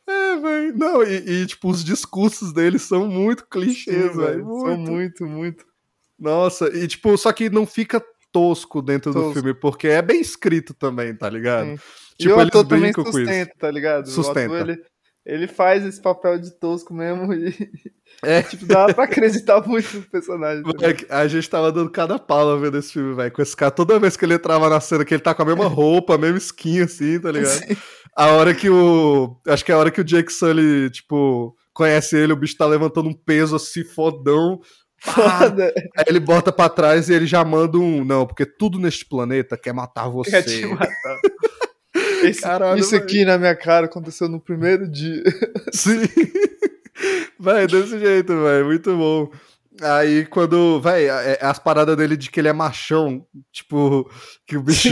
É, 0.07 0.35
velho. 0.37 0.77
Não, 0.77 1.01
e, 1.03 1.43
e, 1.43 1.45
tipo, 1.45 1.69
os 1.69 1.83
discursos 1.83 2.51
deles 2.51 2.81
são 2.81 3.07
muito 3.07 3.47
clichês, 3.47 4.15
velho. 4.15 4.43
São 4.43 4.77
muito, 4.77 5.25
muito. 5.25 5.65
Nossa, 6.19 6.67
e 6.75 6.85
tipo, 6.87 7.17
só 7.17 7.31
que 7.31 7.49
não 7.49 7.65
fica 7.65 8.03
tosco 8.33 8.81
dentro 8.81 9.13
do 9.13 9.19
Tosco. 9.21 9.33
filme, 9.35 9.53
porque 9.53 9.87
é 9.87 10.01
bem 10.01 10.19
escrito 10.19 10.73
também, 10.73 11.15
tá 11.15 11.29
ligado? 11.29 11.67
Sim. 11.67 11.79
Tipo, 12.17 12.33
e 12.33 12.33
o 12.33 12.41
eles 12.41 12.47
ator 12.49 12.63
também 12.67 12.81
brincam 12.81 13.03
com 13.05 13.09
isso. 13.11 13.19
sustenta, 13.19 13.53
tá 13.57 13.71
ligado? 13.71 14.09
Sustenta. 14.09 14.55
ele, 14.59 14.83
ele 15.33 15.47
faz 15.47 15.85
esse 15.85 16.01
papel 16.01 16.39
de 16.39 16.51
tosco 16.51 16.93
mesmo 16.93 17.33
e, 17.33 17.53
É. 18.23 18.41
tipo, 18.41 18.65
dá 18.65 18.93
pra 18.93 19.05
acreditar 19.05 19.65
muito 19.65 19.95
no 19.97 20.03
personagem. 20.03 20.63
Moleque, 20.63 21.05
A 21.09 21.27
gente 21.27 21.49
tava 21.49 21.71
dando 21.71 21.89
cada 21.89 22.17
pala 22.19 22.59
vendo 22.59 22.77
esse 22.77 22.91
filme, 22.93 23.15
velho. 23.15 23.31
Com 23.31 23.41
esse 23.41 23.55
cara, 23.55 23.71
toda 23.71 23.99
vez 23.99 24.17
que 24.17 24.25
ele 24.25 24.33
entrava 24.33 24.67
na 24.69 24.79
cena, 24.81 25.05
que 25.05 25.13
ele 25.13 25.21
tá 25.23 25.33
com 25.33 25.43
a 25.43 25.45
mesma 25.45 25.67
roupa, 25.67 26.15
a 26.15 26.17
mesma 26.17 26.37
skin, 26.37 26.81
assim, 26.81 27.19
tá 27.19 27.31
ligado? 27.31 27.51
Sim. 27.51 27.77
A 28.17 28.27
hora 28.31 28.53
que 28.53 28.69
o. 28.69 29.39
Acho 29.47 29.63
que 29.63 29.71
é 29.71 29.75
a 29.75 29.77
hora 29.77 29.91
que 29.91 30.01
o 30.01 30.03
Jake 30.03 30.33
Sully, 30.33 30.89
tipo, 30.89 31.55
conhece 31.73 32.17
ele, 32.17 32.33
o 32.33 32.35
bicho 32.35 32.57
tá 32.57 32.65
levantando 32.65 33.07
um 33.07 33.13
peso 33.13 33.55
assim, 33.55 33.83
fodão. 33.85 34.59
Foda. 35.01 35.71
Aí 35.97 36.03
ele 36.07 36.19
bota 36.19 36.51
pra 36.51 36.67
trás 36.67 37.07
e 37.07 37.13
ele 37.13 37.25
já 37.25 37.45
manda 37.45 37.77
um. 37.77 38.03
Não, 38.03 38.25
porque 38.25 38.45
tudo 38.45 38.77
neste 38.79 39.05
planeta 39.05 39.55
quer 39.57 39.71
matar 39.73 40.09
você. 40.09 40.31
Quer 40.31 40.41
te 40.41 40.65
matar. 40.67 41.19
Esse- 42.23 42.41
Caralho, 42.41 42.79
isso 42.79 42.95
aqui 42.95 43.23
na 43.25 43.37
minha 43.37 43.55
cara 43.55 43.85
aconteceu 43.85 44.27
no 44.27 44.39
primeiro 44.39 44.87
dia. 44.89 45.23
Sim. 45.73 46.01
Vai, 47.39 47.67
desse 47.67 47.97
jeito, 47.99 48.33
velho. 48.43 48.65
Muito 48.65 48.95
bom. 48.97 49.31
Aí 49.81 50.25
quando, 50.25 50.81
vai, 50.81 51.07
as 51.39 51.57
paradas 51.57 51.95
dele 51.95 52.17
de 52.17 52.29
que 52.29 52.41
ele 52.41 52.49
é 52.49 52.53
machão, 52.53 53.25
tipo, 53.51 54.09
que 54.45 54.57
o 54.57 54.61
bicho. 54.61 54.89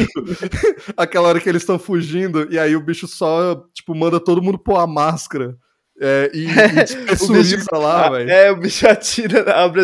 aquela 0.95 1.27
hora 1.27 1.41
que 1.41 1.49
eles 1.49 1.61
estão 1.61 1.77
fugindo, 1.77 2.47
e 2.49 2.57
aí 2.57 2.73
o 2.73 2.79
bicho 2.81 3.05
só, 3.05 3.65
tipo, 3.73 3.93
manda 3.93 4.17
todo 4.17 4.41
mundo 4.41 4.57
pôr 4.57 4.77
a 4.77 4.87
máscara. 4.87 5.57
É, 5.99 6.31
e, 6.33 6.45
e 6.45 6.47
despressuriza 6.85 7.65
lá, 7.73 8.05
Ah, 8.05 8.09
velho. 8.11 8.29
É, 8.29 8.51
o 8.51 8.55
bicho 8.55 8.87
atira, 8.87 9.51
abre, 9.51 9.81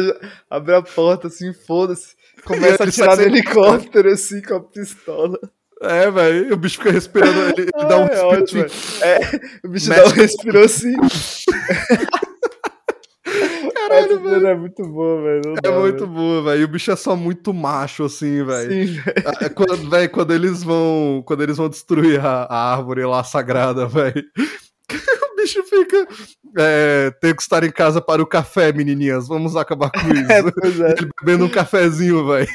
abre 0.49 0.75
a 0.75 0.81
porta 0.81 1.27
assim, 1.27 1.51
foda-se. 1.53 2.15
Começa 2.45 2.83
a 2.83 2.87
atirar 2.87 3.17
no 3.17 3.23
helicóptero 3.23 4.09
assim 4.09 4.41
com 4.41 4.55
a 4.55 4.59
pistola. 4.61 5.37
É, 5.83 6.09
velho. 6.09 6.53
O 6.53 6.57
bicho 6.57 6.77
fica 6.77 6.91
respirando, 6.91 7.39
ele, 7.41 7.69
ele 7.75 7.85
dá 7.87 7.97
um 7.97 8.05
é 8.07 8.35
respiro 8.35 8.43
assim, 8.43 8.57
velho. 8.57 8.71
É, 9.01 9.19
o 9.63 9.69
bicho 9.69 9.89
Mete 9.89 9.99
dá 9.99 10.05
um 10.05 10.11
respiro 10.11 10.59
assim. 10.63 10.95
Caralho, 13.73 14.21
cena 14.23 14.49
é 14.49 14.55
muito 14.55 14.83
boa, 14.87 15.21
velho. 15.21 15.55
É 15.63 15.71
muito 15.71 15.97
velho. 15.99 16.07
boa, 16.07 16.43
velho. 16.43 16.61
E 16.61 16.63
o 16.63 16.67
bicho 16.67 16.91
é 16.91 16.95
só 16.95 17.15
muito 17.15 17.53
macho, 17.53 18.03
assim, 18.05 18.43
velho. 18.43 18.71
Sim, 18.71 18.93
velho. 18.93 19.23
Ah, 19.25 19.49
Quando, 19.49 19.89
véi, 19.89 20.07
quando 20.07 20.33
eles 20.33 20.63
vão. 20.63 21.23
Quando 21.25 21.43
eles 21.43 21.57
vão 21.57 21.69
destruir 21.69 22.19
a, 22.19 22.43
a 22.43 22.73
árvore 22.73 23.03
lá 23.05 23.23
sagrada, 23.23 23.85
velho. 23.87 24.23
O 25.31 25.35
bicho 25.35 25.63
fica. 25.63 26.07
É, 26.57 27.11
tenho 27.21 27.35
que 27.35 27.41
estar 27.41 27.63
em 27.63 27.71
casa 27.71 28.01
para 28.01 28.21
o 28.21 28.27
café, 28.27 28.71
menininhas. 28.71 29.27
Vamos 29.27 29.55
acabar 29.55 29.89
com 29.91 29.99
isso. 29.99 30.31
É, 30.31 30.39
é. 30.39 30.91
Ele 30.97 31.09
bebendo 31.21 31.45
um 31.45 31.49
cafezinho, 31.49 32.27
velho. 32.27 32.47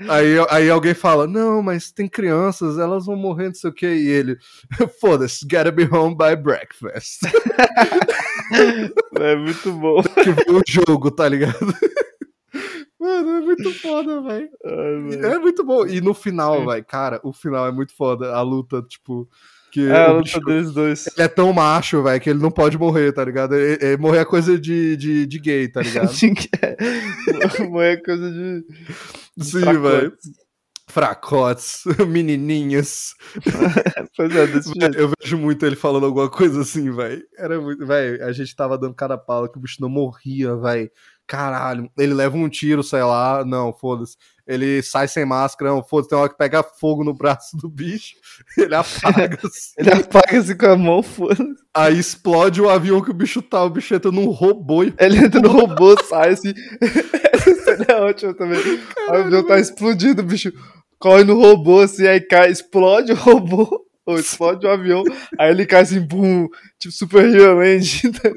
Aí, 0.00 0.36
aí 0.50 0.68
alguém 0.68 0.94
fala: 0.94 1.26
Não, 1.26 1.62
mas 1.62 1.90
tem 1.90 2.08
crianças, 2.08 2.78
elas 2.78 3.06
vão 3.06 3.16
morrer, 3.16 3.46
não 3.48 3.54
sei 3.54 3.70
o 3.70 3.72
que. 3.72 3.86
E 3.86 4.08
ele: 4.08 4.36
Foda-se, 5.00 5.46
gotta 5.46 5.70
be 5.70 5.88
home 5.90 6.16
by 6.16 6.36
breakfast. 6.36 7.22
É 9.18 9.36
muito 9.36 9.72
bom. 9.72 10.02
que 10.22 10.52
o 10.52 10.62
jogo, 10.66 11.10
tá 11.10 11.28
ligado? 11.28 11.74
Mano, 12.98 13.30
é 13.30 13.40
muito 13.40 13.72
foda, 13.80 14.20
velho. 14.22 14.50
É 14.64 15.38
muito 15.38 15.64
bom. 15.64 15.86
E 15.86 16.00
no 16.00 16.14
final, 16.14 16.66
velho, 16.66 16.84
cara, 16.84 17.20
o 17.22 17.32
final 17.32 17.66
é 17.66 17.72
muito 17.72 17.94
foda. 17.94 18.34
A 18.34 18.42
luta, 18.42 18.82
tipo. 18.82 19.28
Que 19.76 19.90
É 19.90 20.06
a 20.06 20.10
luta 20.12 20.40
deles 20.40 20.72
dois. 20.72 21.06
ele 21.06 21.26
é 21.26 21.28
tão 21.28 21.52
macho, 21.52 22.02
velho, 22.02 22.18
que 22.18 22.30
ele 22.30 22.38
não 22.38 22.50
pode 22.50 22.78
morrer, 22.78 23.12
tá 23.12 23.22
ligado? 23.22 23.54
Ele- 23.54 23.78
ele- 23.84 23.96
morrer 23.98 24.20
é 24.20 24.24
coisa 24.24 24.58
de, 24.58 24.96
de, 24.96 25.26
de 25.26 25.38
gay, 25.38 25.68
tá 25.68 25.82
ligado? 26.08 26.08
Sim, 26.08 26.32
que 26.32 26.48
é. 26.62 26.76
é 27.92 27.96
coisa 27.98 28.30
de. 28.32 28.64
de 29.36 29.44
Sim, 29.44 29.60
velho. 29.60 30.14
Fracotes, 30.88 31.82
menininhas. 32.08 33.12
Pois 34.16 34.34
é, 34.34 34.46
desse 34.46 34.72
jeito. 34.80 34.96
Eu 34.96 35.12
vejo 35.20 35.36
muito 35.36 35.66
ele 35.66 35.76
falando 35.76 36.06
alguma 36.06 36.30
coisa 36.30 36.62
assim, 36.62 36.90
velho. 36.90 37.22
Era 37.36 37.60
muito. 37.60 37.84
Velho, 37.86 38.24
a 38.24 38.32
gente 38.32 38.56
tava 38.56 38.78
dando 38.78 38.94
cada 38.94 39.18
pau 39.18 39.46
que 39.46 39.58
o 39.58 39.60
bicho 39.60 39.76
não 39.80 39.90
morria, 39.90 40.56
velho. 40.56 40.90
Caralho. 41.26 41.90
Ele 41.98 42.14
leva 42.14 42.36
um 42.36 42.48
tiro, 42.48 42.82
sei 42.82 43.02
lá. 43.02 43.44
Não, 43.44 43.72
foda-se. 43.72 44.16
Ele 44.46 44.80
sai 44.80 45.08
sem 45.08 45.24
máscara, 45.24 45.72
não, 45.72 45.82
foda-se. 45.82 46.08
Tem 46.08 46.16
uma 46.16 46.22
hora 46.22 46.30
que 46.30 46.38
pega 46.38 46.62
fogo 46.62 47.02
no 47.02 47.12
braço 47.12 47.56
do 47.56 47.68
bicho. 47.68 48.14
Ele 48.56 48.74
apaga 48.74 49.38
assim. 49.44 49.72
Ele 49.76 49.92
apaga 49.92 50.38
assim 50.38 50.56
com 50.56 50.66
a 50.66 50.76
mão, 50.76 51.02
foda 51.02 51.44
Aí 51.74 51.98
explode 51.98 52.62
o 52.62 52.68
avião 52.68 53.02
que 53.02 53.10
o 53.10 53.14
bicho 53.14 53.42
tá. 53.42 53.64
O 53.64 53.70
bicho 53.70 53.94
entra 53.94 54.12
num 54.12 54.30
robô 54.30 54.84
e. 54.84 54.94
Ele 54.98 55.18
entra 55.18 55.40
no 55.40 55.48
robô, 55.48 55.96
sai 56.04 56.30
assim. 56.30 56.54
Essa 57.32 57.92
é 57.92 58.00
ótima 58.00 58.34
também. 58.34 58.60
Aí 59.08 59.20
o 59.20 59.24
avião 59.24 59.46
tá 59.46 59.58
explodindo, 59.58 60.22
o 60.22 60.26
bicho 60.26 60.52
corre 60.98 61.24
no 61.24 61.38
robô 61.38 61.80
assim, 61.80 62.06
aí 62.06 62.20
cai, 62.20 62.50
explode 62.50 63.12
o 63.12 63.16
robô. 63.16 63.85
Ou 64.06 64.18
explode 64.20 64.64
o 64.64 64.70
avião, 64.70 65.02
aí 65.36 65.50
ele 65.50 65.66
cai 65.66 65.82
assim, 65.82 66.00
bum, 66.00 66.46
tipo 66.78 66.94
Super 66.94 67.24
Hero 67.24 67.58
tá? 68.22 68.30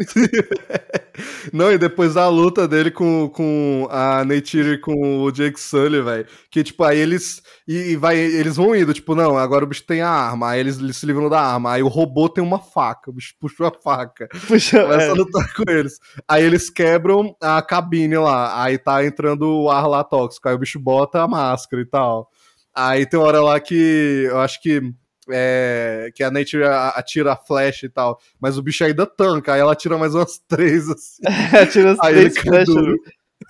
Não, 1.54 1.72
e 1.72 1.78
depois 1.78 2.18
a 2.18 2.28
luta 2.28 2.68
dele 2.68 2.90
com, 2.90 3.30
com 3.30 3.88
a 3.92 4.24
Neytiri 4.26 4.74
e 4.74 4.78
com 4.80 5.22
o 5.22 5.32
Jake 5.32 5.60
Sully, 5.60 6.02
velho. 6.02 6.26
Que, 6.50 6.64
tipo, 6.64 6.84
aí 6.84 6.98
eles. 6.98 7.42
E, 7.68 7.92
e 7.92 7.96
vai, 7.96 8.18
eles 8.18 8.56
vão 8.56 8.76
indo, 8.76 8.94
tipo, 8.94 9.14
não, 9.14 9.38
agora 9.38 9.64
o 9.64 9.68
bicho 9.68 9.86
tem 9.86 10.02
a 10.02 10.10
arma. 10.10 10.50
Aí 10.50 10.60
eles, 10.60 10.80
eles 10.80 10.98
se 10.98 11.06
livram 11.06 11.30
da 11.30 11.40
arma. 11.40 11.74
Aí 11.74 11.84
o 11.84 11.88
robô 11.88 12.28
tem 12.28 12.44
uma 12.44 12.60
faca. 12.60 13.12
O 13.12 13.14
bicho 13.14 13.36
puxou 13.40 13.68
a 13.68 13.72
faca. 13.72 14.28
Puxa, 14.48 14.82
Começa 14.82 15.06
é, 15.06 15.10
a 15.10 15.14
lutar 15.14 15.54
com 15.54 15.70
eles. 15.70 16.00
Aí 16.28 16.44
eles 16.44 16.70
quebram 16.70 17.36
a 17.42 17.62
cabine 17.62 18.18
lá. 18.18 18.64
Aí 18.64 18.78
tá 18.78 19.06
entrando 19.06 19.44
o 19.44 19.70
ar 19.70 19.88
lá 19.88 20.04
tóxico. 20.04 20.48
Aí 20.50 20.56
o 20.56 20.60
bicho 20.60 20.80
bota 20.80 21.22
a 21.22 21.28
máscara 21.28 21.82
e 21.82 21.86
tal. 21.86 22.30
Aí 22.74 23.06
tem 23.06 23.20
uma 23.20 23.28
hora 23.28 23.42
lá 23.42 23.60
que 23.60 24.26
eu 24.30 24.40
acho 24.40 24.62
que. 24.62 24.82
É, 25.32 26.10
que 26.14 26.24
a 26.24 26.32
Nature 26.32 26.64
a- 26.64 26.90
atira 26.90 27.34
a 27.34 27.36
flecha 27.38 27.86
e 27.86 27.90
tal. 27.90 28.20
Mas 28.40 28.58
o 28.58 28.62
bicho 28.64 28.84
ainda 28.84 29.06
tanca. 29.06 29.54
Aí 29.54 29.60
ela 29.62 29.76
tira 29.76 29.98
mais 29.98 30.14
umas 30.16 30.38
três, 30.48 30.90
assim. 30.90 31.22
tira 31.72 31.92
as 31.94 32.00
Aí 32.02 32.14
três 32.16 32.38
flechas. 32.38 32.76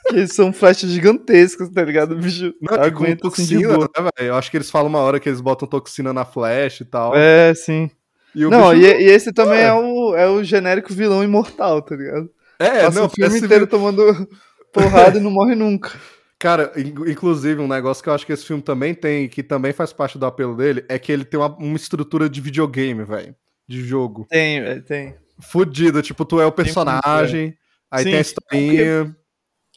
Que 0.09 0.27
são 0.27 0.53
flechas 0.53 0.89
gigantescas, 0.91 1.69
tá 1.69 1.83
ligado? 1.83 2.11
O 2.13 2.17
bicho 2.17 2.53
Não, 2.61 2.85
e 2.85 2.91
com 2.91 3.03
assim 3.05 3.15
toxina, 3.15 3.73
boa. 3.73 3.89
né, 3.97 4.09
velho? 4.17 4.29
Eu 4.29 4.35
acho 4.35 4.49
que 4.51 4.57
eles 4.57 4.69
falam 4.69 4.87
uma 4.87 4.99
hora 4.99 5.19
que 5.19 5.27
eles 5.27 5.41
botam 5.41 5.67
toxina 5.67 6.13
na 6.13 6.23
flecha 6.25 6.83
e 6.83 6.85
tal. 6.85 7.15
É, 7.15 7.53
sim. 7.55 7.89
E 8.35 8.45
Não, 8.45 8.69
bicho- 8.71 8.81
e, 8.85 9.01
e 9.03 9.05
esse 9.09 9.33
também 9.33 9.59
É. 9.59 9.63
é 9.65 9.73
o, 9.73 10.15
é 10.15 10.27
o 10.29 10.43
genérico 10.43 10.93
vilão 10.93 11.23
imortal, 11.23 11.81
tá 11.81 11.95
ligado? 11.95 12.29
É, 12.59 12.83
Passa 12.83 12.99
não, 12.99 13.07
o 13.07 13.09
filme 13.09 13.39
inteiro 13.39 13.65
tomando 13.65 14.27
porrada 14.71 15.17
e 15.17 15.21
não 15.21 15.31
morre 15.31 15.55
nunca. 15.55 15.91
Cara, 16.39 16.71
in- 16.77 17.11
inclusive, 17.11 17.61
um 17.61 17.67
negócio 17.67 18.01
que 18.01 18.09
eu 18.09 18.13
acho 18.13 18.25
que 18.25 18.31
esse 18.31 18.45
filme 18.45 18.63
também 18.63 18.95
tem, 18.95 19.27
que 19.27 19.43
também 19.43 19.73
faz 19.73 19.91
parte 19.91 20.17
do 20.17 20.25
apelo 20.25 20.55
dele, 20.55 20.85
é 20.87 20.97
que 20.97 21.11
ele 21.11 21.25
tem 21.25 21.37
uma, 21.37 21.53
uma 21.57 21.75
estrutura 21.75 22.29
de 22.29 22.39
videogame, 22.39 23.03
velho. 23.03 23.35
De 23.67 23.83
jogo. 23.83 24.25
Tem, 24.29 24.61
velho, 24.61 24.81
tem. 24.81 25.15
Fudido, 25.41 26.01
tipo, 26.01 26.23
tu 26.25 26.39
é 26.39 26.45
o 26.45 26.51
personagem, 26.51 27.55
aí 27.91 28.03
Sim, 28.03 28.09
tem 28.09 28.17
a 28.17 28.21
historinha. 28.21 29.15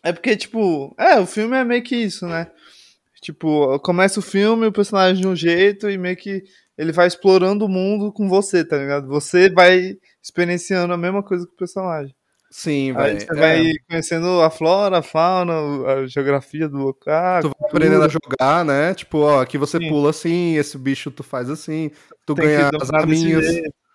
É 0.05 0.13
porque, 0.13 0.37
tipo, 0.37 0.95
é, 0.99 1.19
o 1.19 1.27
filme 1.27 1.57
é 1.57 1.65
meio 1.65 1.83
que 1.83 1.97
isso, 1.97 2.27
né? 2.27 2.51
Tipo, 3.21 3.79
começa 3.81 4.19
o 4.19 4.23
filme, 4.23 4.67
o 4.67 4.73
personagem 4.73 5.21
de 5.21 5.29
um 5.29 5.37
jeito 5.37 5.89
e 5.89 5.97
meio 5.97 6.17
que 6.17 6.43
ele 6.77 6.91
vai 6.91 7.07
explorando 7.07 7.65
o 7.65 7.69
mundo 7.69 8.13
com 8.13 8.29
você, 8.29 8.65
tá 8.65 8.77
ligado? 8.77 9.07
Você 9.09 9.49
vai 9.51 9.97
experienciando 10.23 10.93
a 10.93 10.97
mesma 10.97 11.23
coisa 11.23 11.47
que 11.47 11.53
o 11.53 11.57
personagem. 11.57 12.15
Sim, 12.55 12.91
Aí 12.97 13.15
velho. 13.15 13.21
você 13.21 13.33
é. 13.33 13.35
vai 13.41 13.73
conhecendo 13.89 14.41
a 14.43 14.51
flora, 14.51 14.99
a 14.99 15.03
fauna, 15.03 15.55
a 15.91 16.07
geografia 16.07 16.69
do 16.69 16.77
local. 16.77 17.41
Tu 17.41 17.49
vai 17.59 17.69
aprendendo 17.71 18.05
a 18.05 18.09
jogar, 18.09 18.63
né? 18.65 18.93
Tipo, 18.95 19.19
ó, 19.21 19.41
aqui 19.41 19.57
você 19.57 19.79
Sim. 19.79 19.89
pula 19.89 20.11
assim, 20.11 20.57
esse 20.57 20.77
bicho 20.77 21.11
tu 21.11 21.23
faz 21.23 21.49
assim, 21.49 21.91
tu 22.27 22.35
Tem 22.35 22.45
ganha 22.45 22.71
as 22.81 22.93
arminhas. 22.93 23.47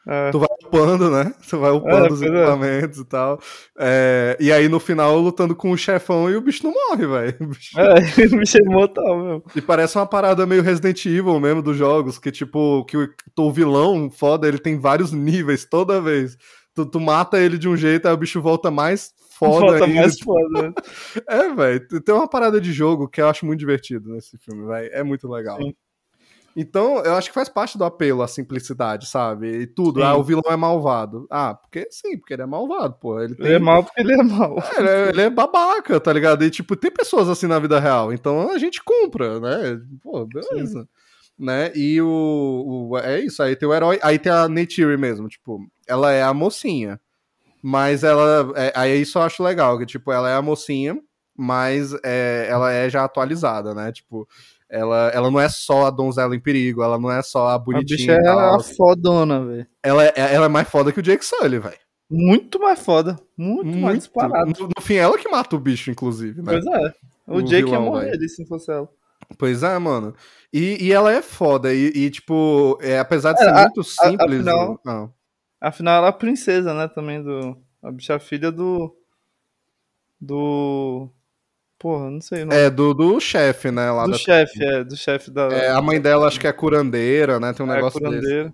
É. 0.09 0.31
Tu 0.31 0.39
vai 0.39 0.47
upando, 0.63 1.11
né? 1.11 1.33
Tu 1.49 1.59
vai 1.59 1.69
upando 1.69 2.05
É, 2.07 2.11
os 2.13 2.21
é. 2.21 2.25
equipamentos 2.27 2.97
e 2.99 3.05
tal. 3.05 3.39
É, 3.77 4.37
e 4.39 4.51
aí 4.53 4.69
no 4.69 4.79
final 4.79 5.19
lutando 5.19 5.53
com 5.53 5.69
o 5.69 5.77
chefão 5.77 6.29
e 6.29 6.35
o 6.37 6.41
bicho 6.41 6.63
não 6.63 6.71
morre, 6.73 7.05
velho. 7.05 7.35
O 7.41 7.47
bicho- 7.47 7.77
É, 7.77 7.93
o 8.33 8.39
bicho 8.39 8.57
é 8.57 8.61
mortal 8.63 9.17
mesmo. 9.19 9.43
E 9.55 9.61
parece 9.61 9.97
uma 9.97 10.07
parada 10.07 10.45
meio 10.47 10.63
Resident 10.63 11.05
Evil 11.05 11.37
mesmo 11.41 11.61
dos 11.61 11.75
jogos, 11.77 12.17
que 12.17 12.31
tipo, 12.31 12.85
que 12.85 12.95
o, 12.97 13.09
o 13.37 13.51
vilão 13.51 14.09
foda, 14.09 14.47
ele 14.47 14.57
tem 14.59 14.79
vários 14.79 15.11
níveis 15.11 15.65
toda 15.65 16.01
vez. 16.01 16.37
Tu, 16.77 16.85
tu 16.85 16.99
mata 16.99 17.39
ele 17.39 17.57
de 17.57 17.67
um 17.67 17.75
jeito, 17.75 18.07
aí 18.07 18.13
o 18.13 18.17
bicho 18.17 18.39
volta 18.39 18.69
mais 18.69 19.11
foda 19.31 19.65
Volta 19.65 19.85
ainda. 19.85 19.99
mais 19.99 20.15
tipo, 20.15 20.31
foda. 20.31 20.73
É, 21.27 21.51
velho. 21.51 22.01
Tem 22.03 22.13
uma 22.13 22.27
parada 22.27 22.61
de 22.61 22.71
jogo 22.71 23.07
que 23.07 23.19
eu 23.19 23.27
acho 23.27 23.47
muito 23.47 23.59
divertido 23.59 24.11
nesse 24.11 24.37
filme, 24.37 24.67
velho. 24.67 24.89
É 24.93 25.01
muito 25.01 25.27
legal. 25.27 25.57
Sim. 25.57 25.73
Então, 26.55 26.99
eu 26.99 27.15
acho 27.15 27.29
que 27.29 27.33
faz 27.33 27.49
parte 27.49 27.79
do 27.79 27.83
apelo 27.83 28.21
a 28.21 28.27
simplicidade, 28.27 29.07
sabe? 29.07 29.61
E 29.61 29.65
tudo. 29.65 30.01
Sim. 30.01 30.05
Ah, 30.05 30.15
o 30.15 30.23
vilão 30.23 30.51
é 30.51 30.55
malvado. 30.55 31.25
Ah, 31.31 31.55
porque 31.55 31.87
sim, 31.89 32.15
porque 32.15 32.33
ele 32.35 32.43
é 32.43 32.47
malvado, 32.47 32.95
pô. 32.99 33.19
Ele, 33.19 33.33
tem... 33.33 33.45
Ele 33.47 33.55
é 33.55 33.59
mal 33.59 33.83
porque 33.83 34.01
ele 34.01 34.13
é 34.13 34.23
mal. 34.23 34.55
É, 34.77 34.79
ele, 34.79 34.89
é, 34.89 35.09
ele 35.09 35.21
é 35.21 35.29
babaca, 35.31 35.99
tá 35.99 36.13
ligado? 36.13 36.43
E, 36.43 36.51
tipo, 36.51 36.75
tem 36.75 36.91
pessoas 36.91 37.27
assim 37.27 37.47
na 37.47 37.57
vida 37.57 37.79
real. 37.79 38.13
Então 38.13 38.51
a 38.51 38.59
gente 38.59 38.83
compra, 38.83 39.39
né? 39.39 39.81
Pô, 40.03 40.27
beleza. 40.27 40.87
Né? 41.39 41.71
E 41.75 42.01
o, 42.01 42.89
o- 42.91 42.97
É 42.97 43.19
isso, 43.19 43.43
aí 43.43 43.55
tem 43.55 43.67
o 43.69 43.73
herói. 43.73 43.99
Aí 44.01 44.17
tem 44.17 44.31
a 44.31 44.47
Neytiri 44.49 44.97
mesmo, 44.97 45.27
tipo, 45.27 45.59
ela 45.87 46.11
é 46.11 46.23
a 46.23 46.33
mocinha. 46.33 46.99
Mas 47.61 48.03
ela. 48.03 48.51
É, 48.55 48.71
aí 48.75 49.01
isso 49.01 49.17
eu 49.17 49.23
acho 49.23 49.43
legal, 49.43 49.77
que, 49.77 49.85
tipo, 49.85 50.11
ela 50.11 50.29
é 50.29 50.35
a 50.35 50.41
mocinha, 50.41 50.97
mas 51.35 51.93
é, 52.03 52.47
ela 52.49 52.71
é 52.71 52.89
já 52.89 53.03
atualizada, 53.03 53.73
né? 53.73 53.91
Tipo, 53.91 54.27
ela, 54.69 55.09
ela 55.13 55.29
não 55.31 55.39
é 55.39 55.49
só 55.49 55.85
a 55.85 55.89
donzela 55.89 56.35
em 56.35 56.39
perigo, 56.39 56.81
ela 56.83 56.97
não 56.99 57.11
é 57.11 57.21
só 57.21 57.47
a 57.47 57.53
A 57.55 57.59
bonitinha. 57.59 57.97
bicha 57.97 58.11
e 58.23 58.25
é 58.25 58.29
a 58.29 58.59
fodona, 58.59 59.43
velho. 59.45 59.67
Ela, 59.83 60.05
é, 60.05 60.13
ela 60.15 60.45
é 60.45 60.49
mais 60.49 60.67
foda 60.69 60.91
que 60.91 60.99
o 60.99 61.03
Jake 61.03 61.25
Sully, 61.25 61.59
velho. 61.59 61.77
Muito 62.09 62.59
mais 62.59 62.79
foda. 62.79 63.17
Muito, 63.37 63.77
mais 63.77 63.97
disparado. 63.99 64.53
No, 64.59 64.67
no 64.77 64.81
fim, 64.81 64.95
ela 64.95 65.17
que 65.17 65.27
mata 65.29 65.55
o 65.55 65.59
bicho, 65.59 65.91
inclusive, 65.91 66.41
né? 66.41 66.59
Pois 66.61 66.65
é. 66.65 66.93
O, 67.27 67.37
O 67.37 67.41
Jake 67.41 67.69
ia 67.69 67.77
vilão, 67.77 67.83
morrer 67.85 68.05
velho. 68.05 68.17
ali 68.17 68.29
se 68.29 68.41
não 68.41 68.47
fosse 68.47 68.71
ela. 68.71 68.87
Pois 69.37 69.63
é, 69.63 69.77
mano. 69.77 70.15
E, 70.53 70.77
e 70.87 70.93
ela 70.93 71.11
é 71.11 71.21
foda. 71.21 71.73
E, 71.73 71.87
e, 71.87 72.09
tipo, 72.09 72.77
é, 72.81 72.99
apesar 72.99 73.33
de 73.33 73.41
É, 73.41 73.43
ser 73.45 73.49
a- 73.49 73.61
muito 73.63 73.83
simples. 73.83 74.39
afinal- 74.47 74.79
não. 74.85 75.13
Afinal, 75.59 75.97
ela 75.97 76.07
é 76.07 76.09
a 76.09 76.13
princesa, 76.13 76.73
né? 76.73 76.87
Também 76.87 77.21
do. 77.23 77.57
A 77.83 77.91
bicha 77.91 78.17
filha 78.19 78.51
do. 78.51 78.95
Do. 80.19 81.09
Porra, 81.79 82.09
não 82.09 82.21
sei 82.21 82.43
o 82.43 82.45
nome. 82.47 82.59
É, 82.59 82.69
do, 82.69 82.93
do 82.93 83.19
chefe, 83.19 83.69
né? 83.69 83.91
Lá 83.91 84.05
do 84.05 84.11
da- 84.11 84.17
chefe, 84.17 84.63
é. 84.63 84.83
Do 84.83 84.95
chefe 84.95 85.29
da. 85.29 85.43
É, 85.47 85.69
a 85.69 85.81
mãe 85.81 85.99
dela 86.01 86.27
acho 86.27 86.39
que 86.39 86.47
é 86.47 86.53
curandeira, 86.53 87.39
né? 87.39 87.53
Tem 87.53 87.65
um 87.65 87.71
é, 87.71 87.75
negócio 87.75 87.99
desse. 87.99 88.11
curandeira. 88.11 88.53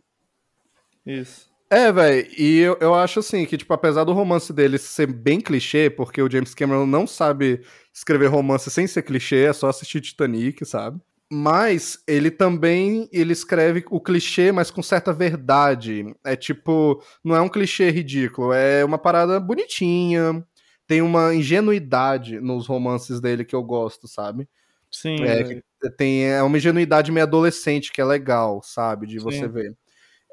Isso. 1.05 1.52
É, 1.73 1.91
velho, 1.91 2.27
e 2.37 2.59
eu, 2.59 2.77
eu 2.79 2.93
acho 2.93 3.17
assim, 3.17 3.47
que, 3.47 3.57
tipo, 3.57 3.73
apesar 3.73 4.03
do 4.03 4.13
romance 4.13 4.53
dele 4.53 4.77
ser 4.77 5.07
bem 5.07 5.41
clichê, 5.41 5.89
porque 5.89 6.21
o 6.21 6.29
James 6.29 6.53
Cameron 6.53 6.85
não 6.85 7.07
sabe 7.07 7.61
escrever 7.91 8.27
romance 8.27 8.69
sem 8.69 8.85
ser 8.85 9.01
clichê, 9.01 9.45
é 9.45 9.53
só 9.53 9.69
assistir 9.69 9.99
Titanic, 9.99 10.63
sabe? 10.67 11.01
Mas 11.31 11.97
ele 12.07 12.29
também, 12.29 13.09
ele 13.11 13.33
escreve 13.33 13.83
o 13.89 13.99
clichê, 13.99 14.51
mas 14.51 14.69
com 14.69 14.83
certa 14.83 15.11
verdade. 15.11 16.13
É 16.23 16.35
tipo, 16.35 17.03
não 17.23 17.35
é 17.35 17.41
um 17.41 17.49
clichê 17.49 17.89
ridículo, 17.89 18.53
é 18.53 18.85
uma 18.85 18.99
parada 18.99 19.39
bonitinha, 19.39 20.45
tem 20.85 21.01
uma 21.01 21.33
ingenuidade 21.33 22.39
nos 22.39 22.67
romances 22.67 23.19
dele 23.19 23.43
que 23.43 23.55
eu 23.55 23.63
gosto, 23.63 24.07
sabe? 24.07 24.47
Sim. 24.91 25.23
É, 25.23 25.89
tem 25.97 26.25
é 26.25 26.43
uma 26.43 26.55
ingenuidade 26.55 27.11
meio 27.11 27.25
adolescente 27.25 27.91
que 27.91 27.99
é 27.99 28.05
legal, 28.05 28.61
sabe? 28.63 29.07
De 29.07 29.17
você 29.17 29.39
Sim. 29.39 29.47
ver. 29.47 29.75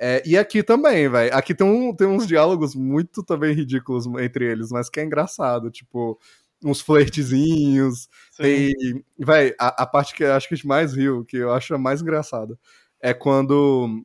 É, 0.03 0.23
e 0.25 0.39
aqui 0.39 0.63
também, 0.63 1.11
velho. 1.11 1.35
Aqui 1.37 1.55
tem, 1.55 1.67
um, 1.67 1.95
tem 1.95 2.07
uns 2.07 2.27
diálogos 2.27 2.75
muito 2.75 3.23
também 3.23 3.53
ridículos 3.53 4.07
entre 4.19 4.51
eles, 4.51 4.71
mas 4.71 4.89
que 4.89 4.99
é 4.99 5.05
engraçado. 5.05 5.71
Tipo, 5.71 6.19
uns 6.65 6.81
flertezinhos. 6.81 8.09
Sim. 8.33 8.43
Tem. 8.43 9.05
Véi, 9.19 9.55
a, 9.59 9.83
a 9.83 9.87
parte 9.87 10.15
que 10.15 10.25
eu 10.25 10.33
acho 10.33 10.49
que 10.49 10.55
a 10.55 10.57
gente 10.57 10.67
mais 10.67 10.95
riu, 10.95 11.23
que 11.27 11.37
eu 11.37 11.53
acho 11.53 11.75
a 11.75 11.79
mais 11.79 12.01
engraçada, 12.01 12.59
é 13.01 13.13
quando. 13.13 14.03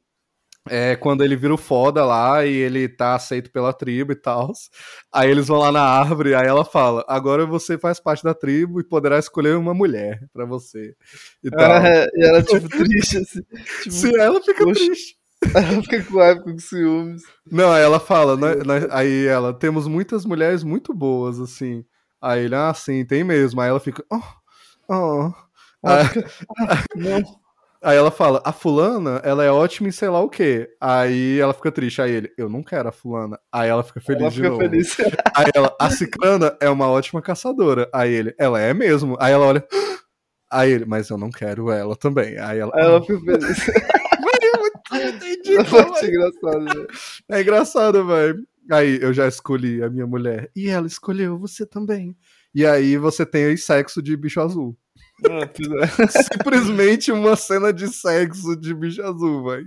É 0.67 0.95
quando 0.95 1.23
ele 1.23 1.35
vira 1.35 1.53
o 1.53 1.57
foda 1.57 2.03
lá 2.03 2.43
e 2.43 2.51
ele 2.51 2.89
tá 2.89 3.13
aceito 3.13 3.51
pela 3.51 3.71
tribo 3.71 4.11
e 4.11 4.15
tal. 4.15 4.51
Aí 5.13 5.29
eles 5.29 5.47
vão 5.47 5.59
lá 5.59 5.71
na 5.71 5.81
árvore, 5.83 6.33
aí 6.35 6.47
ela 6.47 6.65
fala: 6.65 7.05
agora 7.07 7.45
você 7.45 7.77
faz 7.77 7.99
parte 7.99 8.23
da 8.23 8.33
tribo 8.33 8.79
e 8.81 8.83
poderá 8.83 9.19
escolher 9.19 9.55
uma 9.57 9.75
mulher 9.75 10.27
pra 10.33 10.43
você. 10.43 10.95
E. 11.43 11.49
É, 11.49 12.07
e 12.15 12.25
ela, 12.25 12.41
tipo, 12.43 12.67
triste, 12.67 13.17
assim. 13.17 13.41
Tipo, 13.83 13.91
Sim, 13.91 14.17
ela 14.17 14.41
fica 14.41 14.63
Poxa. 14.63 14.85
triste. 14.85 15.24
Ela 15.53 15.81
fica 15.83 16.03
com 16.03 16.17
raiva, 16.17 16.41
com 16.41 16.57
ciúmes. 16.57 17.23
Não, 17.51 17.71
aí 17.71 17.83
ela 17.83 17.99
fala, 17.99 18.35
né, 18.35 18.55
né, 18.55 18.87
aí 18.91 19.25
ela, 19.27 19.53
temos 19.53 19.87
muitas 19.87 20.25
mulheres 20.25 20.63
muito 20.63 20.93
boas, 20.93 21.39
assim. 21.39 21.83
Aí 22.21 22.45
ele, 22.45 22.55
ah, 22.55 22.73
sim, 22.73 23.05
tem 23.05 23.23
mesmo. 23.23 23.61
Aí 23.61 23.69
ela 23.69 23.79
fica, 23.79 24.03
oh, 24.11 24.21
oh. 24.89 25.33
Aí, 25.87 26.03
ah, 26.57 27.21
aí 27.83 27.97
ela 27.97 28.09
fala, 28.09 28.41
a 28.43 28.51
fulana, 28.51 29.21
ela 29.23 29.43
é 29.43 29.51
ótima 29.51 29.87
em 29.87 29.91
sei 29.91 30.09
lá 30.09 30.19
o 30.19 30.29
quê. 30.29 30.67
Aí 30.81 31.39
ela 31.39 31.53
fica 31.53 31.71
triste. 31.71 32.01
Aí 32.01 32.11
ele, 32.11 32.31
eu 32.37 32.49
não 32.49 32.63
quero 32.63 32.89
a 32.89 32.91
fulana. 32.91 33.39
Aí 33.51 33.69
ela 33.69 33.83
fica 33.83 34.01
feliz 34.01 34.21
Ela 34.21 34.29
de 34.31 34.35
fica 34.37 34.49
novo. 34.49 34.61
feliz. 34.61 34.97
Aí 35.35 35.45
ela, 35.53 35.75
a 35.79 35.89
ciclana 35.91 36.57
é 36.59 36.69
uma 36.69 36.89
ótima 36.89 37.21
caçadora. 37.21 37.87
Aí 37.93 38.11
ele, 38.11 38.35
ela 38.39 38.59
é 38.59 38.73
mesmo. 38.73 39.15
Aí 39.19 39.31
ela 39.31 39.45
olha, 39.45 39.67
aí 40.51 40.71
ele, 40.71 40.85
mas 40.85 41.09
eu 41.09 41.17
não 41.17 41.29
quero 41.29 41.69
ela 41.69 41.95
também. 41.95 42.39
Aí 42.39 42.57
ela, 42.57 42.71
Aí 42.73 42.83
ela 42.83 43.01
fica 43.01 43.19
feliz. 43.19 43.65
entendi. 45.09 45.55
Ela 45.55 45.65
foi 45.65 46.07
engraçado, 46.09 46.65
velho. 46.65 46.87
É 47.29 47.41
engraçado, 47.41 48.05
velho. 48.07 48.47
Aí 48.71 48.99
eu 49.01 49.13
já 49.13 49.27
escolhi 49.27 49.83
a 49.83 49.89
minha 49.89 50.07
mulher. 50.07 50.49
E 50.55 50.69
ela 50.69 50.87
escolheu 50.87 51.37
você 51.37 51.65
também. 51.65 52.15
E 52.53 52.65
aí 52.65 52.97
você 52.97 53.25
tem 53.25 53.45
aí 53.45 53.57
sexo 53.57 54.01
de 54.01 54.15
bicho 54.17 54.41
azul. 54.41 54.75
Ah, 55.29 55.43
é. 55.43 55.47
Simplesmente 56.33 57.11
uma 57.11 57.35
cena 57.35 57.71
de 57.71 57.87
sexo 57.87 58.55
de 58.55 58.73
bicho 58.73 59.01
azul, 59.03 59.43
velho. 59.49 59.65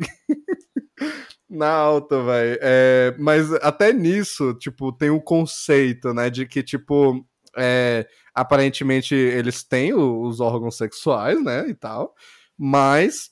Na 1.48 1.70
alta, 1.70 2.22
velho. 2.22 2.58
É, 2.60 3.14
mas 3.18 3.52
até 3.54 3.92
nisso, 3.92 4.52
tipo, 4.54 4.92
tem 4.92 5.10
o 5.10 5.20
conceito, 5.20 6.12
né? 6.12 6.28
De 6.28 6.44
que, 6.46 6.62
tipo, 6.62 7.24
é, 7.56 8.06
aparentemente 8.34 9.14
eles 9.14 9.64
têm 9.64 9.94
o- 9.94 10.22
os 10.22 10.40
órgãos 10.40 10.76
sexuais, 10.76 11.42
né? 11.42 11.66
E 11.68 11.74
tal. 11.74 12.14
Mas 12.58 13.30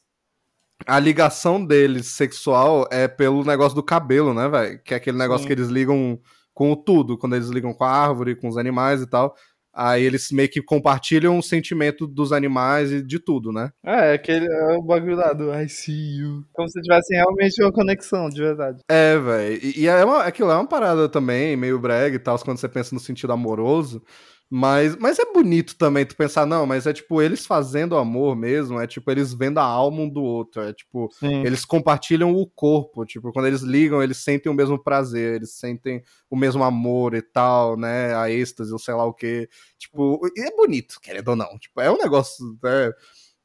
a 0.85 0.99
ligação 0.99 1.65
deles 1.65 2.09
sexual 2.09 2.87
é 2.91 3.09
pelo 3.09 3.45
negócio 3.45 3.75
do 3.75 3.83
cabelo, 3.83 4.35
né, 4.35 4.49
velho? 4.49 4.83
Que 4.83 4.95
é 4.95 4.97
aquele 4.97 5.17
negócio 5.17 5.43
Sim. 5.43 5.47
que 5.47 5.53
eles 5.53 5.69
ligam 5.69 6.19
com 6.53 6.73
o 6.73 6.77
tudo, 6.77 7.19
quando 7.19 7.37
eles 7.37 7.49
ligam 7.49 7.73
com 7.73 7.85
a 7.85 7.91
árvore, 7.91 8.37
com 8.37 8.49
os 8.49 8.57
animais 8.57 9.01
e 9.03 9.07
tal. 9.07 9.35
Aí 9.79 10.03
eles 10.03 10.31
meio 10.31 10.49
que 10.49 10.63
compartilham 10.63 11.39
o 11.39 11.43
sentimento 11.43 12.07
dos 12.07 12.33
animais 12.33 12.91
e 12.91 13.03
de 13.03 13.19
tudo, 13.19 13.53
né? 13.53 13.71
É, 13.85 14.15
aquele 14.15 14.47
é 14.47 14.79
o 14.79 14.83
bagulho 14.83 15.17
lá 15.17 15.35
do 15.35 15.53
I 15.55 15.69
see 15.69 16.17
you. 16.17 16.47
Como 16.55 16.67
se 16.67 16.81
tivessem 16.81 17.19
realmente 17.19 17.63
uma 17.63 17.71
conexão, 17.71 18.31
de 18.31 18.41
verdade. 18.41 18.81
É, 18.89 19.19
velho. 19.19 19.61
E, 19.63 19.83
e 19.83 19.87
é 19.87 20.03
uma, 20.03 20.23
aquilo 20.23 20.51
é 20.51 20.55
uma 20.55 20.67
parada 20.67 21.11
também, 21.11 21.59
meio 21.59 21.79
brega 21.79 22.17
e 22.17 22.19
tal, 22.19 22.39
quando 22.39 22.57
você 22.57 22.71
pensa 22.71 22.95
no 22.95 23.01
sentido 23.01 23.35
amoroso. 23.35 24.03
Mas, 24.49 24.95
mas 24.97 25.19
é 25.19 25.25
bonito 25.33 25.77
também 25.77 26.07
tu 26.07 26.15
pensar, 26.17 26.47
não, 26.47 26.65
mas 26.67 26.87
é 26.87 26.93
tipo 26.93 27.21
eles 27.21 27.45
fazendo 27.45 27.97
amor 27.97 28.37
mesmo, 28.37 28.81
é 28.81 28.87
tipo 28.87 29.11
eles 29.11 29.35
vendo 29.35 29.59
a 29.59 29.65
alma 29.65 30.03
um 30.03 30.09
do 30.09 30.23
outro, 30.23 30.63
é 30.63 30.73
tipo 30.73 31.09
Sim. 31.19 31.45
eles 31.45 31.65
compartilham 31.65 32.33
o 32.33 32.47
corpo, 32.47 33.05
tipo, 33.05 33.33
quando 33.33 33.47
eles 33.47 33.63
ligam, 33.63 34.01
eles 34.01 34.19
sentem 34.19 34.51
o 34.51 34.55
mesmo 34.55 34.79
prazer, 34.81 35.35
eles 35.37 35.51
sentem 35.55 36.01
o 36.31 36.37
mesmo 36.37 36.63
amor 36.63 37.15
e 37.15 37.23
tal, 37.23 37.77
né, 37.77 38.15
a 38.15 38.31
êxtase 38.31 38.73
ou 38.73 38.79
sei 38.79 38.95
lá 38.95 39.05
o 39.05 39.13
que, 39.13 39.49
tipo, 39.79 40.21
é 40.39 40.55
bonito, 40.55 41.01
querendo 41.03 41.29
ou 41.31 41.37
não, 41.37 41.59
tipo, 41.59 41.81
é 41.81 41.91
um 41.91 41.99
negócio, 41.99 42.57
né, 42.63 42.93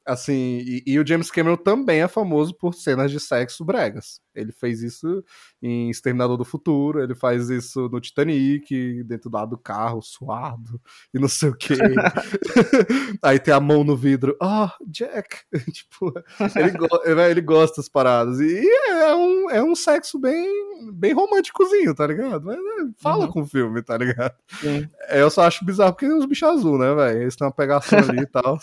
assim, 0.06 0.60
e, 0.66 0.84
e 0.86 1.00
o 1.00 1.06
James 1.06 1.30
Cameron 1.32 1.58
também 1.58 2.02
é 2.02 2.08
famoso 2.08 2.54
por 2.56 2.74
cenas 2.74 3.12
de 3.12 3.20
sexo 3.20 3.64
bregas, 3.64 4.20
ele 4.34 4.52
fez 4.52 4.82
isso 4.82 5.24
em 5.62 5.90
Exterminador 5.90 6.38
do 6.38 6.46
Futuro, 6.46 7.02
ele 7.04 7.14
faz 7.16 7.50
isso 7.50 7.88
no 7.90 8.00
Titanic, 8.02 9.04
dentro 9.04 9.30
lá 9.32 9.46
do 9.46 9.58
carro, 9.58 10.02
suado, 10.02 10.82
e 11.14 11.20
não 11.20 11.28
sei 11.28 11.50
o 11.50 11.56
que, 11.56 11.74
aí 13.22 13.40
tem 13.40 13.54
a 13.54 13.60
mão 13.60 13.84
no 13.84 13.96
vidro, 13.96 14.36
ah, 14.42 14.74
Jack, 14.88 15.38
tipo, 15.72 16.14
ele, 16.56 16.72
go- 16.72 17.02
ele 17.06 17.42
gosta 17.42 17.78
das 17.82 17.90
paradas. 17.90 18.40
E 18.40 18.68
é 18.90 19.16
um, 19.16 19.50
é 19.50 19.64
um 19.64 19.76
sexo 19.76 20.20
bem, 20.20 20.92
bem 20.94 21.14
românticozinho, 21.14 21.94
tá 21.96 22.08
ligado? 22.08 22.46
Mas, 22.46 22.58
né, 22.58 22.92
fala 22.98 23.26
Uhum. 23.26 23.32
com 23.32 23.42
o 23.42 23.48
filme, 23.48 23.82
tá 23.82 23.98
ligado? 23.98 24.34
Sim. 24.60 24.88
É, 25.10 25.22
Eu 25.22 25.30
só 25.30 25.44
acho 25.44 25.64
bizarro 25.66 25.94
porque 25.94 26.08
os 26.08 26.26
bichos 26.26 26.48
azul, 26.50 26.78
né, 26.78 26.94
velho? 26.96 27.22
Eles 27.22 27.36
têm 27.36 27.46
uma 27.46 27.54
pegação 27.54 28.00
ali 28.00 28.22
e 28.22 28.26
tal. 28.26 28.58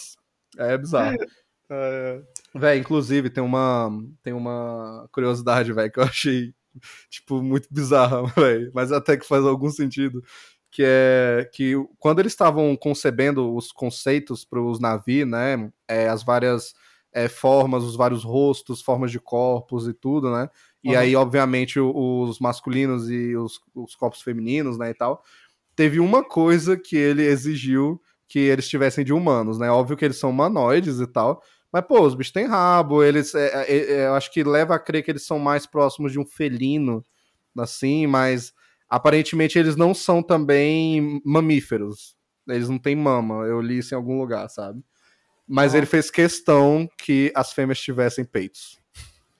É 0.59 0.77
bizarro. 0.77 1.17
É, 1.71 2.23
Véi, 2.55 2.79
inclusive, 2.79 3.29
tem 3.29 3.45
uma, 3.45 3.91
tem 4.23 4.33
uma 4.33 5.07
curiosidade, 5.13 5.71
velho, 5.71 5.93
que 5.93 5.99
eu 6.01 6.05
achei, 6.05 6.55
tipo, 7.11 7.43
muito 7.43 7.69
bizarra, 7.71 8.23
velho. 8.35 8.71
Mas 8.75 8.91
até 8.91 9.19
que 9.19 9.27
faz 9.27 9.45
algum 9.45 9.69
sentido. 9.71 10.23
Que 10.71 10.83
é 10.83 11.51
que 11.53 11.75
quando 11.99 12.21
eles 12.21 12.33
estavam 12.33 12.75
concebendo 12.75 13.55
os 13.55 13.71
conceitos 13.71 14.47
para 14.47 14.63
os 14.63 14.81
navios, 14.81 15.29
né? 15.29 15.71
é, 15.87 16.09
as 16.09 16.23
várias 16.23 16.73
é, 17.13 17.29
formas, 17.29 17.85
os 17.85 17.97
vários 17.97 18.25
rostos, 18.25 18.81
formas 18.81 19.11
de 19.11 19.21
corpos 19.21 19.87
e 19.87 19.93
tudo, 19.93 20.31
né? 20.31 20.49
E 20.83 20.93
Uhum. 20.93 20.99
aí, 20.99 21.17
obviamente, 21.17 21.79
os 21.81 22.39
masculinos 22.39 23.11
e 23.11 23.37
os, 23.37 23.61
os 23.75 23.95
corpos 23.95 24.23
femininos, 24.23 24.79
né, 24.79 24.91
e 24.91 24.95
tal. 24.95 25.23
Teve 25.75 26.01
uma 26.01 26.25
coisa 26.25 26.77
que 26.77 26.97
ele 26.97 27.25
exigiu 27.25 28.01
que 28.29 28.39
eles 28.39 28.69
tivessem 28.69 29.05
de 29.05 29.13
humanos, 29.13 29.59
né? 29.59 29.71
Óbvio 29.71 29.97
que 29.97 30.05
eles 30.05 30.19
são 30.19 30.31
humanoides 30.31 31.01
e 31.01 31.07
tal. 31.07 31.43
Mas, 31.73 31.85
pô, 31.87 32.01
os 32.01 32.15
bichos 32.15 32.33
têm 32.33 32.47
rabo, 32.47 33.03
eles. 33.03 33.35
é, 33.35 33.65
é, 33.65 33.77
é, 33.77 34.07
eu 34.07 34.15
acho 34.15 34.33
que 34.33 34.43
leva 34.45 34.75
a 34.75 34.79
crer 34.79 35.03
que 35.03 35.11
eles 35.11 35.27
são 35.27 35.39
mais 35.39 35.67
próximos 35.67 36.13
de 36.13 36.19
um 36.19 36.27
felino, 36.27 37.05
assim, 37.59 38.07
mas 38.07 38.53
aparentemente 38.89 39.59
eles 39.59 39.77
não 39.77 39.95
são 39.95 40.23
também 40.23 41.21
mamíferos. 41.25 42.17
Eles 42.47 42.69
não 42.69 42.79
têm 42.79 42.97
mama, 42.97 43.45
eu 43.45 43.61
li 43.61 43.79
isso 43.79 43.95
em 43.95 43.97
algum 43.97 44.19
lugar, 44.19 44.49
sabe? 44.49 44.83
Mas 45.47 45.73
Aham. 45.73 45.79
ele 45.79 45.87
fez 45.87 46.11
questão 46.11 46.89
que 46.99 47.31
as 47.35 47.53
fêmeas 47.53 47.81
tivessem 47.81 48.25
peitos. 48.25 48.79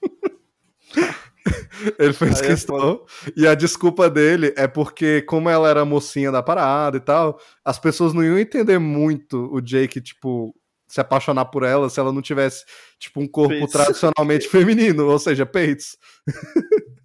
ele 1.99 2.13
fez 2.13 2.39
Aí 2.39 2.45
é 2.45 2.49
questão. 2.49 3.05
E 3.35 3.47
a 3.47 3.55
desculpa 3.55 4.09
dele 4.09 4.53
é 4.57 4.67
porque, 4.67 5.21
como 5.23 5.49
ela 5.49 5.69
era 5.69 5.85
mocinha 5.85 6.31
da 6.31 6.43
parada 6.43 6.97
e 6.97 6.99
tal, 6.99 7.39
as 7.63 7.79
pessoas 7.79 8.13
não 8.13 8.23
iam 8.23 8.39
entender 8.39 8.79
muito 8.79 9.49
o 9.53 9.61
Jake, 9.61 10.01
tipo, 10.01 10.55
se 10.87 10.99
apaixonar 10.99 11.45
por 11.45 11.63
ela 11.63 11.89
se 11.89 11.99
ela 11.99 12.11
não 12.11 12.21
tivesse, 12.21 12.65
tipo, 12.97 13.21
um 13.21 13.27
corpo 13.27 13.53
Peitos. 13.53 13.71
tradicionalmente 13.71 14.47
feminino, 14.49 15.07
ou 15.07 15.19
seja, 15.19 15.45
peitos. 15.45 15.97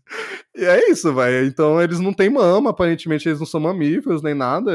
E 0.54 0.64
é 0.64 0.90
isso, 0.90 1.12
velho. 1.12 1.46
Então 1.46 1.82
eles 1.82 1.98
não 1.98 2.12
têm 2.12 2.30
mama, 2.30 2.70
aparentemente 2.70 3.28
eles 3.28 3.40
não 3.40 3.46
são 3.46 3.58
mamíferos 3.58 4.22
nem 4.22 4.34
nada. 4.34 4.72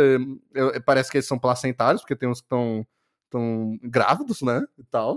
Parece 0.86 1.10
que 1.10 1.18
eles 1.18 1.28
são 1.28 1.40
placentários, 1.40 2.02
porque 2.02 2.16
tem 2.16 2.28
uns 2.28 2.42
que 2.42 2.46
estão 2.46 2.86
tão 3.30 3.80
grávidos, 3.82 4.42
né? 4.42 4.62
E 4.78 4.84
tal. 4.84 5.16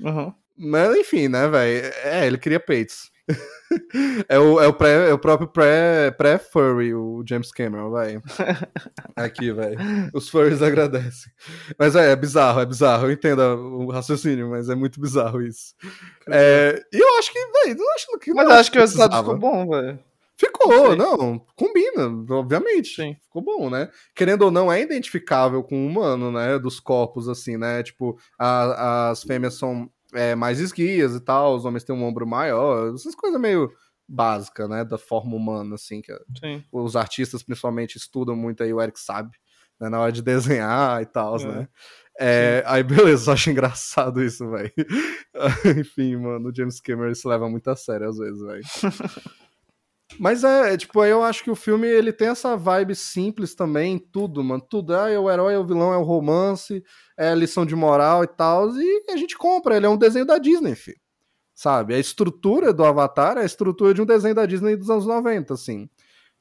Uhum. 0.00 0.32
Mas 0.56 0.96
enfim, 0.96 1.28
né, 1.28 1.48
velho? 1.48 1.92
É, 2.02 2.26
ele 2.26 2.38
queria 2.38 2.58
peitos. 2.58 3.10
É, 4.28 4.38
o, 4.38 4.60
é, 4.60 4.66
o 4.66 4.72
pré, 4.72 5.10
é 5.10 5.12
o 5.12 5.18
próprio 5.18 5.48
pré- 5.48 6.10
pré-furry, 6.10 6.94
o 6.94 7.22
James 7.28 7.52
Cameron, 7.52 7.92
velho. 7.92 8.22
Aqui, 9.16 9.52
velho. 9.52 9.78
Os 10.12 10.28
furries 10.28 10.62
agradecem. 10.62 11.32
Mas 11.78 11.94
é, 11.96 12.12
é 12.12 12.16
bizarro, 12.16 12.60
é 12.60 12.66
bizarro. 12.66 13.06
Eu 13.06 13.12
entendo 13.12 13.40
o 13.40 13.90
raciocínio, 13.90 14.50
mas 14.50 14.68
é 14.68 14.74
muito 14.74 15.00
bizarro 15.00 15.42
isso. 15.42 15.74
É, 16.28 16.82
e 16.92 16.98
eu 16.98 17.18
acho 17.18 17.32
que, 17.32 17.38
velho, 17.38 17.78
não 17.78 17.94
acho 17.94 18.18
que. 18.20 18.34
Mas 18.34 18.48
não 18.48 18.54
acho 18.54 18.72
que 18.72 18.78
o 18.78 18.80
resultado 18.80 19.16
ficou 19.16 19.38
bom, 19.38 19.68
velho. 19.68 19.98
Ficou, 20.36 20.96
não, 20.96 21.38
combina, 21.54 22.06
obviamente. 22.30 22.94
Sim. 22.96 23.14
Ficou 23.24 23.42
bom, 23.42 23.68
né? 23.68 23.90
Querendo 24.14 24.40
ou 24.42 24.50
não, 24.50 24.72
é 24.72 24.80
identificável 24.80 25.62
com 25.62 25.84
o 25.84 25.86
humano, 25.86 26.32
né? 26.32 26.58
Dos 26.58 26.80
corpos, 26.80 27.28
assim, 27.28 27.58
né? 27.58 27.82
Tipo, 27.82 28.18
a- 28.38 29.10
as 29.10 29.22
fêmeas 29.22 29.58
são 29.58 29.90
é, 30.14 30.34
mais 30.34 30.60
esguias 30.60 31.14
e 31.14 31.20
tal, 31.20 31.54
os 31.54 31.64
homens 31.64 31.84
têm 31.84 31.94
um 31.94 32.04
ombro 32.04 32.26
maior, 32.26 32.94
essas 32.94 33.14
coisas 33.14 33.40
meio 33.40 33.70
básicas, 34.08 34.68
né? 34.68 34.84
Da 34.84 34.98
forma 34.98 35.36
humana, 35.36 35.74
assim, 35.76 36.00
que 36.02 36.12
Sim. 36.38 36.64
os 36.72 36.96
artistas 36.96 37.42
principalmente 37.42 37.96
estudam 37.96 38.34
muito 38.34 38.62
aí, 38.62 38.72
o 38.72 38.80
Eric 38.80 38.98
sabe, 38.98 39.30
né? 39.80 39.88
Na 39.88 40.00
hora 40.00 40.10
de 40.12 40.22
desenhar 40.22 41.00
e 41.02 41.06
tal, 41.06 41.36
É. 41.40 41.44
né? 41.46 41.68
É, 42.22 42.62
aí, 42.66 42.82
beleza, 42.82 43.30
eu 43.30 43.34
acho 43.34 43.50
engraçado 43.50 44.22
isso, 44.22 44.50
velho. 44.50 44.72
Enfim, 45.80 46.16
mano, 46.16 46.50
o 46.50 46.54
James 46.54 46.78
Cameron 46.80 47.14
se 47.14 47.26
leva 47.26 47.48
muito 47.48 47.68
a 47.70 47.76
sério 47.76 48.08
às 48.10 48.18
vezes, 48.18 48.42
velho. 48.42 48.62
Mas 50.18 50.44
é, 50.44 50.74
é, 50.74 50.76
tipo, 50.76 51.04
eu 51.04 51.22
acho 51.22 51.42
que 51.44 51.50
o 51.50 51.56
filme 51.56 51.86
ele 51.86 52.12
tem 52.12 52.28
essa 52.28 52.56
vibe 52.56 52.94
simples 52.94 53.54
também, 53.54 53.98
tudo, 53.98 54.42
mano. 54.42 54.60
Tudo. 54.60 54.94
Ah, 54.94 55.08
é 55.08 55.18
o 55.18 55.30
herói, 55.30 55.54
é 55.54 55.58
o 55.58 55.64
vilão, 55.64 55.92
é 55.92 55.96
o 55.96 56.02
romance, 56.02 56.82
é 57.16 57.30
a 57.30 57.34
lição 57.34 57.64
de 57.64 57.74
moral 57.74 58.24
e 58.24 58.26
tal. 58.26 58.70
E 58.76 59.04
a 59.08 59.16
gente 59.16 59.36
compra, 59.36 59.76
ele 59.76 59.86
é 59.86 59.88
um 59.88 59.96
desenho 59.96 60.26
da 60.26 60.38
Disney, 60.38 60.74
filho. 60.74 61.00
Sabe? 61.54 61.94
A 61.94 61.98
estrutura 61.98 62.72
do 62.72 62.84
Avatar 62.84 63.36
é 63.36 63.42
a 63.42 63.46
estrutura 63.46 63.92
de 63.92 64.00
um 64.00 64.06
desenho 64.06 64.34
da 64.34 64.46
Disney 64.46 64.76
dos 64.76 64.90
anos 64.90 65.06
90, 65.06 65.54
assim. 65.54 65.88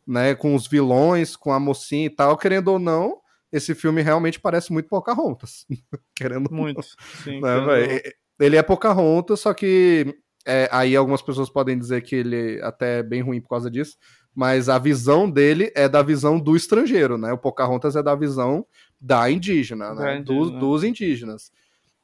Né? 0.07 0.33
Com 0.33 0.55
os 0.55 0.67
vilões, 0.67 1.35
com 1.35 1.51
a 1.51 1.59
mocinha 1.59 2.05
e 2.05 2.09
tal. 2.09 2.37
Querendo 2.37 2.69
ou 2.69 2.79
não, 2.79 3.19
esse 3.51 3.75
filme 3.75 4.01
realmente 4.01 4.39
parece 4.39 4.71
muito 4.71 4.87
Pocahontas. 4.87 5.65
Querendo 6.15 6.51
Muito. 6.51 6.81
Sim. 7.23 7.41
né, 7.41 7.65
querendo-? 7.65 8.15
Ele 8.39 8.55
é 8.55 8.63
Pocahontas, 8.63 9.41
só 9.41 9.53
que 9.53 10.15
é, 10.45 10.69
aí 10.71 10.95
algumas 10.95 11.21
pessoas 11.21 11.49
podem 11.49 11.77
dizer 11.77 12.01
que 12.01 12.15
ele 12.15 12.61
até 12.61 12.99
é 12.99 13.03
bem 13.03 13.21
ruim 13.21 13.41
por 13.41 13.49
causa 13.49 13.69
disso, 13.69 13.97
mas 14.33 14.69
a 14.69 14.79
visão 14.79 15.29
dele 15.29 15.71
é 15.75 15.87
da 15.89 16.01
visão 16.01 16.39
do 16.39 16.55
estrangeiro, 16.55 17.17
né? 17.17 17.31
O 17.33 17.37
Pocahontas 17.37 17.95
é 17.95 18.03
da 18.03 18.15
visão 18.15 18.65
da 18.99 19.29
indígena, 19.29 19.93
né? 19.93 20.21
Dos, 20.21 20.47
indígena. 20.47 20.59
dos 20.59 20.83
indígenas. 20.83 21.51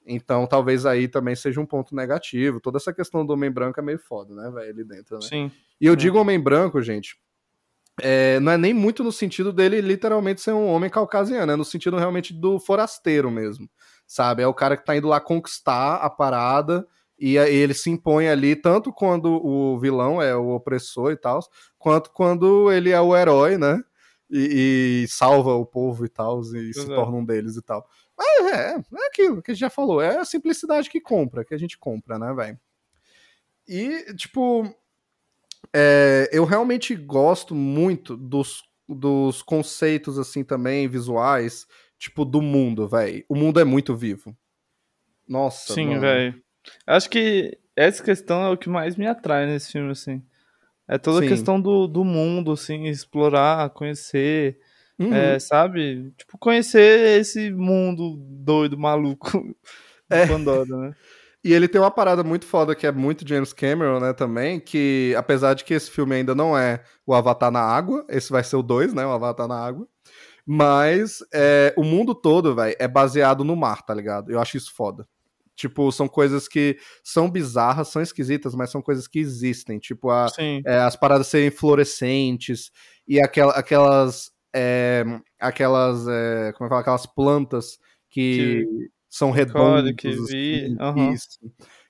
Então 0.05 0.45
talvez 0.45 0.85
aí 0.85 1.07
também 1.07 1.35
seja 1.35 1.59
um 1.59 1.65
ponto 1.65 1.95
negativo. 1.95 2.59
Toda 2.59 2.77
essa 2.77 2.93
questão 2.93 3.25
do 3.25 3.33
homem 3.33 3.49
branco 3.49 3.79
é 3.79 3.83
meio 3.83 3.99
foda, 3.99 4.33
né, 4.35 4.51
velho, 4.51 4.69
ali 4.69 4.83
dentro, 4.83 5.15
né? 5.15 5.21
Sim. 5.21 5.51
E 5.79 5.87
eu 5.87 5.93
Sim. 5.93 5.97
digo 5.97 6.19
homem 6.19 6.39
branco, 6.39 6.81
gente, 6.81 7.17
é, 8.01 8.39
não 8.39 8.51
é 8.51 8.57
nem 8.57 8.73
muito 8.73 9.03
no 9.03 9.11
sentido 9.11 9.53
dele 9.53 9.79
literalmente 9.81 10.41
ser 10.41 10.51
um 10.51 10.67
homem 10.67 10.89
caucasiano, 10.89 11.51
é 11.51 11.55
no 11.55 11.65
sentido 11.65 11.97
realmente 11.97 12.33
do 12.33 12.59
forasteiro 12.59 13.31
mesmo, 13.31 13.69
sabe? 14.05 14.43
É 14.43 14.47
o 14.47 14.53
cara 14.53 14.75
que 14.75 14.85
tá 14.85 14.95
indo 14.95 15.07
lá 15.07 15.19
conquistar 15.19 15.95
a 15.95 16.09
parada 16.09 16.85
e 17.17 17.39
aí 17.39 17.55
ele 17.55 17.73
se 17.73 17.89
impõe 17.89 18.27
ali 18.27 18.55
tanto 18.55 18.91
quando 18.91 19.25
o 19.45 19.79
vilão 19.79 20.21
é 20.21 20.35
o 20.35 20.49
opressor 20.49 21.11
e 21.11 21.17
tal, 21.17 21.39
quanto 21.77 22.11
quando 22.11 22.71
ele 22.71 22.91
é 22.91 22.99
o 22.99 23.15
herói, 23.15 23.57
né? 23.57 23.81
E, 24.29 25.03
e 25.03 25.07
salva 25.07 25.53
o 25.53 25.65
povo 25.65 26.05
e 26.05 26.09
tal, 26.09 26.41
e 26.41 26.73
se 26.73 26.79
Exato. 26.79 26.95
torna 26.95 27.17
um 27.17 27.23
deles 27.23 27.55
e 27.55 27.61
tal. 27.61 27.87
Mas 28.17 28.53
é, 28.53 28.75
é 28.75 29.07
aquilo 29.07 29.41
que 29.41 29.51
a 29.51 29.53
gente 29.53 29.61
já 29.61 29.69
falou, 29.69 30.01
é 30.01 30.17
a 30.17 30.25
simplicidade 30.25 30.89
que 30.89 30.99
compra, 30.99 31.45
que 31.45 31.53
a 31.53 31.57
gente 31.57 31.77
compra, 31.77 32.17
né, 32.17 32.33
velho? 32.33 32.59
E, 33.67 34.13
tipo, 34.15 34.63
é, 35.73 36.29
eu 36.31 36.45
realmente 36.45 36.95
gosto 36.95 37.55
muito 37.55 38.15
dos, 38.15 38.63
dos 38.87 39.41
conceitos, 39.41 40.19
assim, 40.19 40.43
também, 40.43 40.87
visuais, 40.87 41.67
tipo, 41.97 42.25
do 42.25 42.41
mundo, 42.41 42.87
velho. 42.87 43.23
O 43.29 43.35
mundo 43.35 43.59
é 43.59 43.63
muito 43.63 43.95
vivo. 43.95 44.35
Nossa, 45.27 45.73
Sim, 45.73 45.99
velho. 45.99 46.44
Acho 46.85 47.09
que 47.09 47.57
essa 47.75 48.03
questão 48.03 48.43
é 48.43 48.49
o 48.49 48.57
que 48.57 48.69
mais 48.69 48.95
me 48.95 49.07
atrai 49.07 49.45
nesse 49.45 49.71
filme, 49.71 49.91
assim. 49.91 50.21
É 50.87 50.97
toda 50.97 51.19
Sim. 51.19 51.25
a 51.25 51.29
questão 51.29 51.59
do, 51.59 51.87
do 51.87 52.03
mundo, 52.03 52.51
assim, 52.51 52.85
explorar, 52.85 53.69
conhecer, 53.71 54.59
Uhum. 54.97 55.13
é, 55.13 55.37
sabe? 55.39 56.13
Tipo, 56.17 56.37
conhecer 56.37 57.19
esse 57.19 57.51
mundo 57.51 58.15
doido, 58.17 58.77
maluco 58.77 59.27
É. 60.09 60.27
Pandora, 60.27 60.65
né? 60.65 60.93
E 61.43 61.51
ele 61.51 61.67
tem 61.67 61.81
uma 61.81 61.91
parada 61.91 62.23
muito 62.23 62.45
foda 62.45 62.75
que 62.75 62.87
é 62.87 62.91
muito 62.91 63.27
James 63.27 63.53
Cameron, 63.53 63.99
né, 63.99 64.13
também, 64.13 64.59
que 64.59 65.13
apesar 65.17 65.53
de 65.55 65.63
que 65.63 65.73
esse 65.73 65.91
filme 65.91 66.15
ainda 66.15 66.33
não 66.33 66.57
é 66.57 66.83
o 67.05 67.13
Avatar 67.13 67.51
na 67.51 67.59
Água, 67.61 68.05
esse 68.09 68.31
vai 68.31 68.43
ser 68.43 68.55
o 68.55 68.63
2, 68.63 68.93
né, 68.93 69.05
o 69.05 69.11
Avatar 69.11 69.47
na 69.47 69.59
Água, 69.59 69.87
mas 70.45 71.19
é, 71.33 71.73
o 71.75 71.83
mundo 71.83 72.15
todo, 72.15 72.55
velho, 72.55 72.75
é 72.79 72.87
baseado 72.87 73.43
no 73.43 73.55
mar, 73.55 73.81
tá 73.83 73.93
ligado? 73.93 74.31
Eu 74.31 74.39
acho 74.39 74.57
isso 74.57 74.73
foda. 74.75 75.07
Tipo, 75.55 75.91
são 75.91 76.07
coisas 76.07 76.47
que 76.47 76.77
são 77.03 77.29
bizarras, 77.31 77.87
são 77.87 78.01
esquisitas, 78.01 78.53
mas 78.53 78.69
são 78.69 78.81
coisas 78.81 79.07
que 79.07 79.19
existem. 79.19 79.79
Tipo, 79.79 80.09
a, 80.09 80.27
é, 80.65 80.79
as 80.79 80.95
paradas 80.95 81.27
serem 81.27 81.49
fluorescentes 81.49 82.71
e 83.07 83.19
aquela, 83.21 83.53
aquelas 83.53 84.31
é, 84.53 85.03
aquelas 85.39 86.07
é, 86.07 86.51
como 86.53 86.65
é 86.65 86.67
que 86.67 86.69
fala? 86.69 86.81
aquelas 86.81 87.05
plantas 87.05 87.77
que, 88.09 88.65
são 89.09 89.31
redondas 89.31 89.93
que 89.97 90.09
vi, 90.09 90.65
assim, 90.65 90.77
aham. 90.79 91.13
isso. 91.13 91.27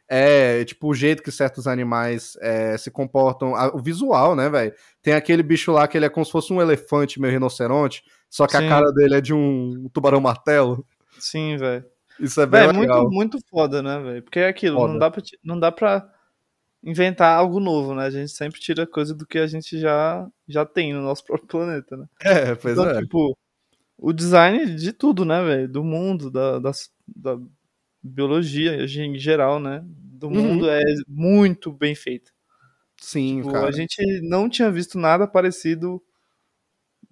é 0.10 0.64
tipo 0.66 0.88
o 0.90 0.94
jeito 0.94 1.22
que 1.24 1.32
certos 1.32 1.68
animais 1.68 2.36
é, 2.42 2.76
se 2.78 2.90
comportam 2.90 3.56
a- 3.56 3.76
o 3.76 3.82
visual 3.82 4.36
né 4.36 4.50
velho 4.50 4.74
tem 5.02 5.14
aquele 5.14 5.44
bicho 5.44 5.72
lá 5.72 5.88
que 5.88 5.96
ele 5.98 6.06
é 6.06 6.10
como 6.10 6.26
se 6.26 6.32
fosse 6.32 6.52
um 6.52 6.62
elefante 6.62 7.20
meio 7.22 7.34
rinoceronte 7.34 8.04
só 8.30 8.48
que 8.48 8.58
Sim. 8.58 8.66
a 8.66 8.70
cara 8.70 8.92
dele 8.92 9.16
é 9.16 9.22
de 9.22 9.34
um 9.34 9.88
tubarão 9.94 10.20
martelo 10.20 10.86
Sim, 11.20 11.56
velho. 11.58 11.86
Isso 12.20 12.42
é 12.42 12.46
bem 12.46 12.62
Véi, 12.62 12.68
legal 12.68 13.06
muito, 13.06 13.10
muito 13.12 13.40
foda, 13.50 13.82
né, 13.82 14.00
velho? 14.00 14.24
Porque 14.24 14.40
é 14.40 14.48
aquilo, 14.48 14.80
Foda. 14.80 14.94
não 14.94 15.00
dá, 15.00 15.12
pra, 15.12 15.24
não 15.44 15.60
dá 15.60 15.72
pra 15.72 16.10
inventar 16.84 17.38
algo 17.38 17.60
novo, 17.60 17.96
né? 17.96 18.06
A 18.06 18.10
gente 18.12 18.32
sempre 18.32 18.60
tira 18.62 18.88
coisa 18.88 19.16
do 19.16 19.26
que 19.28 19.40
a 19.40 19.48
gente 19.48 19.80
já, 19.80 20.28
já 20.48 20.66
tem 20.66 20.94
no 20.94 21.02
nosso 21.02 21.26
próprio 21.26 21.48
planeta, 21.50 21.98
né? 21.98 22.08
é 22.22 22.56
pois 22.56 22.74
Então, 22.74 22.86
é 22.86 23.02
tipo, 23.02 23.38
o 23.98 24.14
design 24.14 24.76
de 24.76 24.94
tudo, 24.94 25.26
né, 25.26 25.44
velho? 25.44 25.70
Do 25.70 25.84
mundo, 25.84 26.32
da, 26.32 26.60
das- 26.60 26.92
da 27.08 27.38
biologia 28.04 28.84
em 28.86 29.20
geral, 29.20 29.60
né? 29.60 29.82
Do 29.86 30.30
Uhum. 30.30 30.42
mundo 30.50 30.70
é 30.70 30.82
muito 31.08 31.72
bem 31.74 31.96
feito. 31.96 32.32
sim 33.00 33.42
Tipo, 33.42 33.48
cara 33.48 33.68
a 33.68 33.72
gente 33.72 33.98
não 34.28 34.50
tinha 34.50 34.72
visto 34.72 34.98
nada 34.98 35.28
parecido 35.28 36.02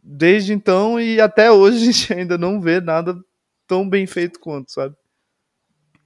desde 0.01 0.53
então 0.53 0.99
e 0.99 1.19
até 1.21 1.51
hoje 1.51 1.77
a 1.77 1.91
gente 1.91 2.13
ainda 2.13 2.37
não 2.37 2.59
vê 2.61 2.79
nada 2.81 3.15
tão 3.73 3.89
bem 3.89 4.05
feito 4.05 4.39
quanto, 4.39 4.71
sabe? 4.71 4.95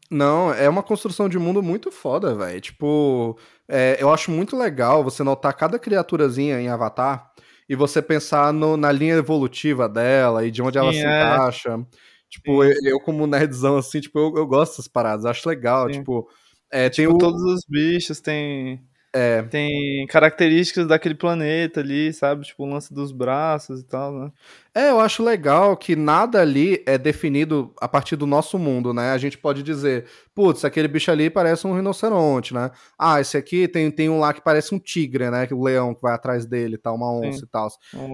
Não, 0.10 0.54
é 0.54 0.70
uma 0.70 0.82
construção 0.82 1.28
de 1.28 1.38
mundo 1.38 1.62
muito 1.62 1.92
foda, 1.92 2.34
velho. 2.34 2.62
Tipo, 2.62 3.38
é, 3.68 3.98
eu 4.00 4.10
acho 4.10 4.32
muito 4.32 4.56
legal 4.56 5.04
você 5.04 5.22
notar 5.22 5.54
cada 5.54 5.78
criaturazinha 5.78 6.62
em 6.62 6.70
Avatar 6.70 7.30
e 7.68 7.76
você 7.76 8.02
pensar 8.02 8.54
no- 8.54 8.78
na 8.78 8.90
linha 8.90 9.16
evolutiva 9.16 9.90
dela 9.90 10.46
e 10.46 10.52
de 10.52 10.62
onde 10.62 10.78
ela 10.78 10.94
Sim, 10.94 11.00
se 11.00 11.06
é. 11.06 11.10
encaixa. 11.10 11.86
Tipo, 12.30 12.64
eu, 12.64 12.74
eu 12.84 13.00
como 13.02 13.28
nerdzão, 13.28 13.78
assim, 13.78 14.00
tipo, 14.00 14.18
eu, 14.18 14.34
eu 14.38 14.48
gosto 14.48 14.72
dessas 14.72 14.88
paradas, 14.88 15.26
acho 15.26 15.48
legal. 15.50 15.88
Sim. 15.92 16.00
Tipo, 16.00 16.30
É, 16.72 16.90
tem 16.90 17.06
Tipo, 17.06 17.16
o. 17.16 17.18
todos 17.18 17.42
os 17.44 17.66
bichos 17.68 18.22
têm, 18.22 18.82
É, 19.20 19.42
têm 19.42 20.06
características 20.06 20.86
daquele 20.88 21.16
planeta 21.16 21.80
ali, 21.80 22.14
sabe? 22.14 22.46
Tipo, 22.46 22.66
o 22.66 22.70
lance 22.70 22.94
dos 22.94 23.12
braços 23.12 23.80
e 23.80 23.84
tal, 23.84 24.14
né? 24.14 24.32
É, 24.76 24.92
eu 24.92 25.00
acho 25.00 25.24
legal 25.24 25.76
que 25.76 25.96
nada 25.96 26.40
ali 26.40 26.84
é 26.86 27.00
definido 27.00 27.74
a 27.82 27.88
partir 27.88 28.16
do 28.16 28.28
nosso 28.28 28.60
mundo, 28.60 28.94
né? 28.94 29.10
A 29.10 29.18
gente 29.18 29.36
pode 29.36 29.64
dizer, 29.64 30.06
putz, 30.36 30.64
aquele 30.64 30.88
bicho 30.88 31.10
ali 31.10 31.32
parece 31.32 31.66
um 31.66 31.74
rinoceronte, 31.74 32.54
né? 32.54 32.70
Ah, 32.96 33.20
esse 33.20 33.36
aqui 33.36 33.68
tem, 33.68 33.90
tem 33.90 34.08
um 34.08 34.20
lá 34.20 34.32
que 34.34 34.42
parece 34.44 34.76
um 34.76 34.78
tigre, 34.78 35.32
né? 35.32 35.48
Que 35.48 35.54
o 35.56 35.64
leão 35.64 35.96
que 35.96 36.02
vai 36.04 36.14
atrás 36.14 36.46
dele, 36.46 36.78
tá? 36.78 36.92
Uma 36.92 37.12
onça 37.12 37.40
Sim. 37.40 37.46
e 37.46 37.50
tal. 37.50 37.70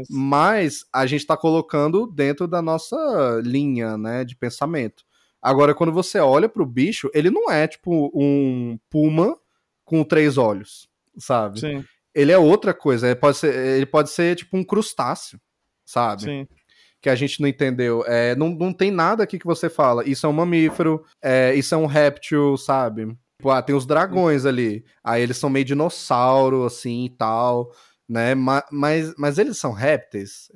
Mas 0.09 0.85
a 0.93 1.05
gente 1.05 1.27
tá 1.27 1.35
colocando 1.35 2.07
dentro 2.07 2.47
da 2.47 2.61
nossa 2.61 3.41
linha, 3.43 3.97
né? 3.97 4.23
De 4.23 4.37
pensamento. 4.37 5.03
Agora, 5.41 5.75
quando 5.75 5.91
você 5.91 6.19
olha 6.19 6.47
pro 6.47 6.65
bicho, 6.65 7.09
ele 7.13 7.29
não 7.29 7.51
é 7.51 7.67
tipo 7.67 8.09
um 8.15 8.79
puma 8.89 9.37
com 9.83 10.03
três 10.03 10.37
olhos, 10.37 10.87
sabe? 11.17 11.59
Sim, 11.59 11.83
Ele 12.13 12.31
é 12.31 12.37
outra 12.37 12.73
coisa. 12.73 13.07
Ele 13.07 13.15
pode 13.15 13.37
ser, 13.37 13.53
ele 13.53 13.85
pode 13.85 14.09
ser 14.09 14.35
tipo 14.35 14.55
um 14.57 14.63
crustáceo, 14.63 15.39
sabe? 15.85 16.23
sim. 16.23 16.47
que 17.01 17.09
a 17.09 17.15
gente 17.15 17.41
não 17.41 17.49
entendeu. 17.49 18.03
É, 18.07 18.33
não, 18.35 18.49
não 18.49 18.71
tem 18.73 18.89
nada 18.89 19.23
aqui 19.23 19.37
que 19.37 19.45
você 19.45 19.69
fala. 19.69 20.07
Isso 20.07 20.25
é 20.25 20.29
um 20.29 20.33
mamífero, 20.33 21.03
é, 21.21 21.53
isso 21.53 21.75
é 21.75 21.77
um 21.77 21.85
réptil, 21.85 22.55
sabe? 22.55 23.07
Tipo, 23.37 23.49
ah, 23.49 23.61
tem 23.61 23.75
os 23.75 23.85
dragões 23.85 24.45
ali. 24.45 24.85
Aí 25.03 25.21
eles 25.21 25.35
são 25.35 25.49
meio 25.49 25.65
dinossauro, 25.65 26.63
assim 26.63 27.03
e 27.05 27.09
tal, 27.09 27.73
né? 28.07 28.33
Ma- 28.35 28.63
Mas, 28.71 29.13
mas 29.17 29.37
eles 29.37 29.57
são 29.57 29.73
répteis? 29.73 30.49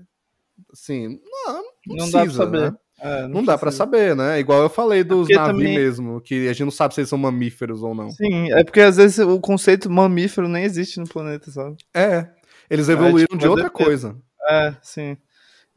Assim, 0.71 1.19
não, 1.23 1.53
não, 1.53 1.63
Não 1.87 2.05
dá 2.05 2.11
pra 2.11 2.21
precisa, 2.21 2.43
saber. 2.43 2.71
né? 2.71 2.77
É, 2.99 3.27
Não, 3.27 3.41
dá 3.43 3.53
pra 3.57 3.67
precisa. 3.67 3.77
saber, 3.83 4.15
né? 4.15 4.39
Igual 4.39 4.63
eu 4.63 4.69
falei 4.69 5.03
dos 5.03 5.27
porque 5.27 5.35
navios 5.35 5.57
também- 5.59 5.75
mesmo, 5.77 6.19
que 6.21 6.47
a 6.47 6.53
gente 6.53 6.63
não 6.65 6.71
sabe 6.71 6.93
se 6.95 7.01
eles 7.01 7.09
são 7.09 7.17
mamíferos 7.17 7.83
ou 7.83 7.93
não. 7.93 8.09
Sim, 8.11 8.51
é 8.51 8.63
porque 8.63 8.81
às 8.81 8.97
vezes 8.97 9.19
o 9.19 9.39
conceito 9.39 9.89
mamífero 9.89 10.47
nem 10.47 10.63
existe 10.63 10.99
no 10.99 11.07
planeta, 11.07 11.51
sabe? 11.51 11.77
É, 11.93 12.27
eles 12.69 12.89
evoluíram 12.89 13.27
tipo, 13.27 13.37
de 13.37 13.47
outra 13.47 13.69
ter- 13.69 13.83
coisa. 13.83 14.15
É, 14.49 14.73
sim. 14.81 15.15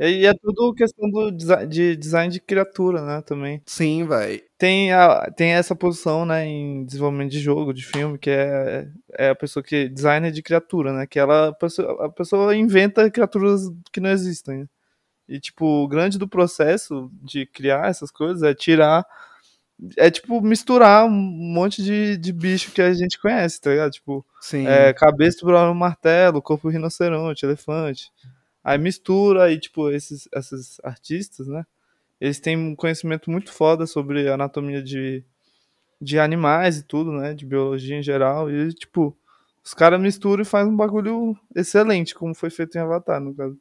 E 0.02 0.24
é 0.24 0.32
tudo 0.32 0.72
questão 0.72 1.10
do 1.10 1.30
desi- 1.30 1.66
de 1.66 1.94
design 1.94 2.32
de 2.32 2.40
criatura, 2.40 3.02
né, 3.04 3.20
também. 3.20 3.60
Sim, 3.66 4.06
velho. 4.06 4.40
Tem, 4.56 4.90
a, 4.94 5.30
tem 5.36 5.50
essa 5.50 5.76
posição, 5.76 6.24
né, 6.24 6.46
em 6.46 6.86
desenvolvimento 6.86 7.30
de 7.32 7.38
jogo, 7.38 7.74
de 7.74 7.84
filme, 7.84 8.16
que 8.16 8.30
é, 8.30 8.88
é 9.18 9.28
a 9.28 9.34
pessoa 9.34 9.62
que 9.62 9.90
designer 9.90 10.32
de 10.32 10.42
criatura, 10.42 10.90
né, 10.94 11.06
que 11.06 11.18
ela, 11.18 11.48
a 11.48 11.52
pessoa, 11.52 12.06
a 12.06 12.08
pessoa 12.08 12.56
inventa 12.56 13.10
criaturas 13.10 13.60
que 13.92 14.00
não 14.00 14.08
existem. 14.08 14.66
E, 15.30 15.38
tipo, 15.38 15.64
o 15.64 15.86
grande 15.86 16.18
do 16.18 16.26
processo 16.26 17.08
de 17.22 17.46
criar 17.46 17.88
essas 17.88 18.10
coisas 18.10 18.42
é 18.42 18.52
tirar, 18.52 19.06
é, 19.96 20.10
tipo, 20.10 20.40
misturar 20.42 21.06
um 21.06 21.10
monte 21.10 21.84
de, 21.84 22.16
de 22.16 22.32
bicho 22.32 22.72
que 22.72 22.82
a 22.82 22.92
gente 22.92 23.16
conhece, 23.16 23.60
tá 23.60 23.70
ligado? 23.70 23.92
Tipo, 23.92 24.26
Sim. 24.40 24.66
é, 24.66 24.92
cabeça 24.92 25.38
do 25.38 25.46
Bruno 25.46 25.72
Martelo, 25.72 26.42
corpo 26.42 26.66
do 26.68 26.72
rinoceronte, 26.72 27.46
elefante. 27.46 28.10
Aí 28.64 28.76
mistura 28.76 29.52
e, 29.52 29.60
tipo, 29.60 29.88
esses, 29.88 30.28
esses 30.34 30.80
artistas, 30.82 31.46
né? 31.46 31.64
Eles 32.20 32.40
têm 32.40 32.56
um 32.56 32.74
conhecimento 32.74 33.30
muito 33.30 33.52
foda 33.52 33.86
sobre 33.86 34.28
anatomia 34.28 34.82
de, 34.82 35.24
de 36.02 36.18
animais 36.18 36.78
e 36.78 36.82
tudo, 36.82 37.12
né? 37.12 37.34
De 37.34 37.46
biologia 37.46 37.96
em 37.96 38.02
geral. 38.02 38.50
E, 38.50 38.74
tipo, 38.74 39.16
os 39.62 39.74
caras 39.74 40.00
misturam 40.00 40.42
e 40.42 40.44
fazem 40.44 40.72
um 40.72 40.76
bagulho 40.76 41.38
excelente, 41.54 42.16
como 42.16 42.34
foi 42.34 42.50
feito 42.50 42.76
em 42.76 42.80
Avatar, 42.80 43.20
no 43.20 43.32
caso. 43.32 43.56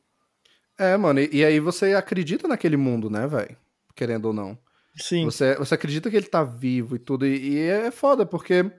É, 0.80 0.96
mano, 0.98 1.20
e, 1.20 1.30
e 1.34 1.46
aí 1.46 1.60
você 1.60 1.94
acredita 1.94 2.48
naquele 2.48 2.78
mundo, 2.78 3.10
né, 3.10 3.28
velho? 3.28 3.56
Querendo 3.96 4.26
ou 4.26 4.34
não. 4.34 4.58
Sim. 4.98 5.26
Você, 5.26 5.56
você 5.56 5.76
acredita 5.76 6.10
que 6.10 6.16
ele 6.16 6.28
tá 6.28 6.44
vivo 6.44 6.96
e 6.96 7.00
tudo, 7.00 7.26
e, 7.28 7.54
e 7.56 7.60
é 7.60 7.92
foda, 7.92 8.26
porque 8.26 8.72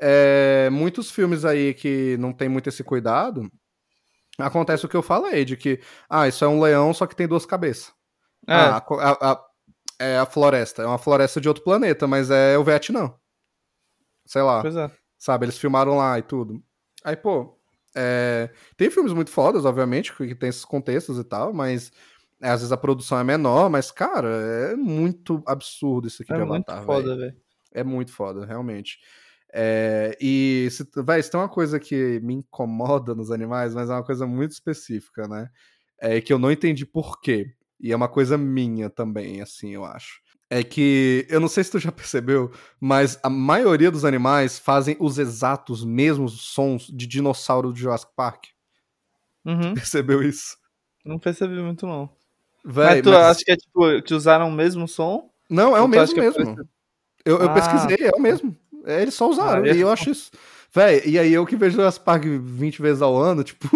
é, 0.00 0.68
muitos 0.70 1.10
filmes 1.10 1.44
aí 1.44 1.74
que 1.74 2.16
não 2.18 2.32
tem 2.32 2.48
muito 2.48 2.68
esse 2.68 2.82
cuidado, 2.82 3.50
acontece 4.38 4.84
o 4.86 4.88
que 4.88 4.96
eu 4.96 5.02
falei, 5.02 5.44
de 5.44 5.56
que, 5.56 5.80
ah, 6.08 6.26
isso 6.26 6.44
é 6.44 6.48
um 6.48 6.60
leão, 6.60 6.92
só 6.94 7.06
que 7.06 7.14
tem 7.16 7.28
duas 7.28 7.44
cabeças. 7.46 7.92
É, 8.48 8.54
Ah, 8.54 8.76
a, 9.00 9.32
a- 9.32 9.44
é 9.98 10.18
a 10.18 10.26
floresta, 10.26 10.82
é 10.82 10.86
uma 10.86 10.98
floresta 10.98 11.40
de 11.40 11.48
outro 11.48 11.62
planeta, 11.62 12.06
mas 12.08 12.30
é 12.30 12.58
o 12.58 12.64
Vietnã. 12.64 13.14
Sei 14.26 14.42
lá, 14.42 14.62
pois 14.62 14.74
é. 14.76 14.90
sabe? 15.18 15.44
Eles 15.46 15.58
filmaram 15.58 15.96
lá 15.96 16.18
e 16.18 16.22
tudo. 16.22 16.62
Aí, 17.04 17.16
pô, 17.16 17.58
é, 17.96 18.50
tem 18.76 18.90
filmes 18.90 19.12
muito 19.12 19.30
fodas, 19.30 19.64
obviamente, 19.64 20.12
que 20.14 20.34
tem 20.34 20.48
esses 20.48 20.64
contextos 20.64 21.18
e 21.18 21.24
tal, 21.24 21.52
mas 21.52 21.92
é, 22.40 22.48
às 22.50 22.60
vezes 22.60 22.72
a 22.72 22.76
produção 22.76 23.18
é 23.18 23.24
menor, 23.24 23.70
mas, 23.70 23.90
cara, 23.90 24.28
é 24.72 24.76
muito 24.76 25.42
absurdo 25.46 26.08
isso 26.08 26.22
aqui 26.22 26.32
É 26.32 26.36
de 26.36 26.42
muito 26.44 26.68
Avatar, 26.68 26.84
foda, 26.84 27.16
velho. 27.16 27.16
velho. 27.16 27.36
É 27.72 27.84
muito 27.84 28.12
foda, 28.12 28.44
realmente. 28.44 28.98
É, 29.54 30.16
e, 30.20 30.68
se, 30.70 30.86
véi, 31.04 31.22
se 31.22 31.30
tem 31.30 31.40
uma 31.40 31.48
coisa 31.48 31.78
que 31.78 32.20
me 32.20 32.34
incomoda 32.34 33.14
nos 33.14 33.30
animais, 33.30 33.74
mas 33.74 33.90
é 33.90 33.92
uma 33.94 34.04
coisa 34.04 34.26
muito 34.26 34.52
específica, 34.52 35.28
né? 35.28 35.50
É 35.98 36.20
que 36.20 36.32
eu 36.32 36.38
não 36.38 36.50
entendi 36.50 36.86
por 36.86 37.20
quê. 37.20 37.54
E 37.80 37.92
é 37.92 37.96
uma 37.96 38.08
coisa 38.08 38.38
minha 38.38 38.88
também, 38.90 39.40
assim, 39.42 39.70
eu 39.74 39.84
acho. 39.84 40.20
É 40.54 40.62
que, 40.62 41.26
eu 41.30 41.40
não 41.40 41.48
sei 41.48 41.64
se 41.64 41.70
tu 41.70 41.78
já 41.78 41.90
percebeu, 41.90 42.50
mas 42.78 43.18
a 43.22 43.30
maioria 43.30 43.90
dos 43.90 44.04
animais 44.04 44.58
fazem 44.58 44.94
os 45.00 45.18
exatos 45.18 45.82
mesmos 45.82 46.42
sons 46.42 46.88
de 46.92 47.06
dinossauro 47.06 47.72
de 47.72 47.80
Jurassic 47.80 48.12
Park. 48.14 48.44
Uhum. 49.46 49.72
Percebeu 49.72 50.22
isso? 50.22 50.58
Não 51.06 51.18
percebi 51.18 51.54
muito, 51.54 51.86
não. 51.86 52.10
Véi, 52.62 52.96
mas 52.96 53.02
tu 53.02 53.10
mas- 53.10 53.18
acha 53.36 53.44
que 53.46 53.50
é 53.52 53.56
tipo, 53.56 54.02
que 54.02 54.12
usaram 54.14 54.48
o 54.48 54.52
mesmo 54.52 54.86
som? 54.86 55.30
Não, 55.48 55.74
é 55.74 55.80
o 55.80 55.88
mesmo 55.88 56.18
é 56.18 56.20
mesmo. 56.20 56.34
parecido? 56.44 56.68
Eu, 57.24 57.38
eu 57.38 57.48
Ah. 57.48 57.54
pesquisei, 57.54 57.96
é 58.06 58.10
o 58.14 58.20
mesmo. 58.20 58.54
É, 58.84 59.00
eles 59.00 59.14
só 59.14 59.30
usaram. 59.30 59.64
Ah, 59.64 59.68
é? 59.68 59.74
E 59.74 59.80
eu 59.80 59.90
acho 59.90 60.10
isso. 60.10 60.30
Véi, 60.74 61.02
e 61.06 61.18
aí 61.18 61.32
eu 61.32 61.46
que 61.46 61.56
vejo 61.56 61.76
Jurassic 61.76 62.04
Park 62.04 62.24
20 62.24 62.82
vezes 62.82 63.00
ao 63.00 63.16
ano, 63.16 63.42
tipo. 63.42 63.68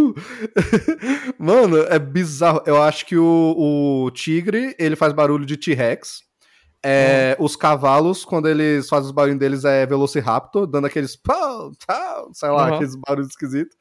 Mano, 1.38 1.78
é 1.78 1.98
bizarro. 1.98 2.62
Eu 2.66 2.82
acho 2.82 3.06
que 3.06 3.16
o, 3.16 4.04
o 4.06 4.10
tigre, 4.10 4.74
ele 4.78 4.94
faz 4.96 5.12
barulho 5.14 5.46
de 5.46 5.56
T-Rex. 5.56 6.25
É, 6.88 7.36
Os 7.40 7.56
cavalos, 7.56 8.24
quando 8.24 8.48
eles 8.48 8.88
fazem 8.88 9.06
os 9.06 9.12
barulhos 9.12 9.38
deles, 9.38 9.64
é 9.64 9.84
Velociraptor, 9.86 10.66
dando 10.66 10.86
aqueles. 10.86 11.16
Pau, 11.16 11.72
tal, 11.86 12.30
sei 12.32 12.48
lá, 12.50 12.68
Uhum. 12.68 12.74
aqueles 12.74 12.94
barulhos 12.96 13.28
esquisitos. 13.30 13.76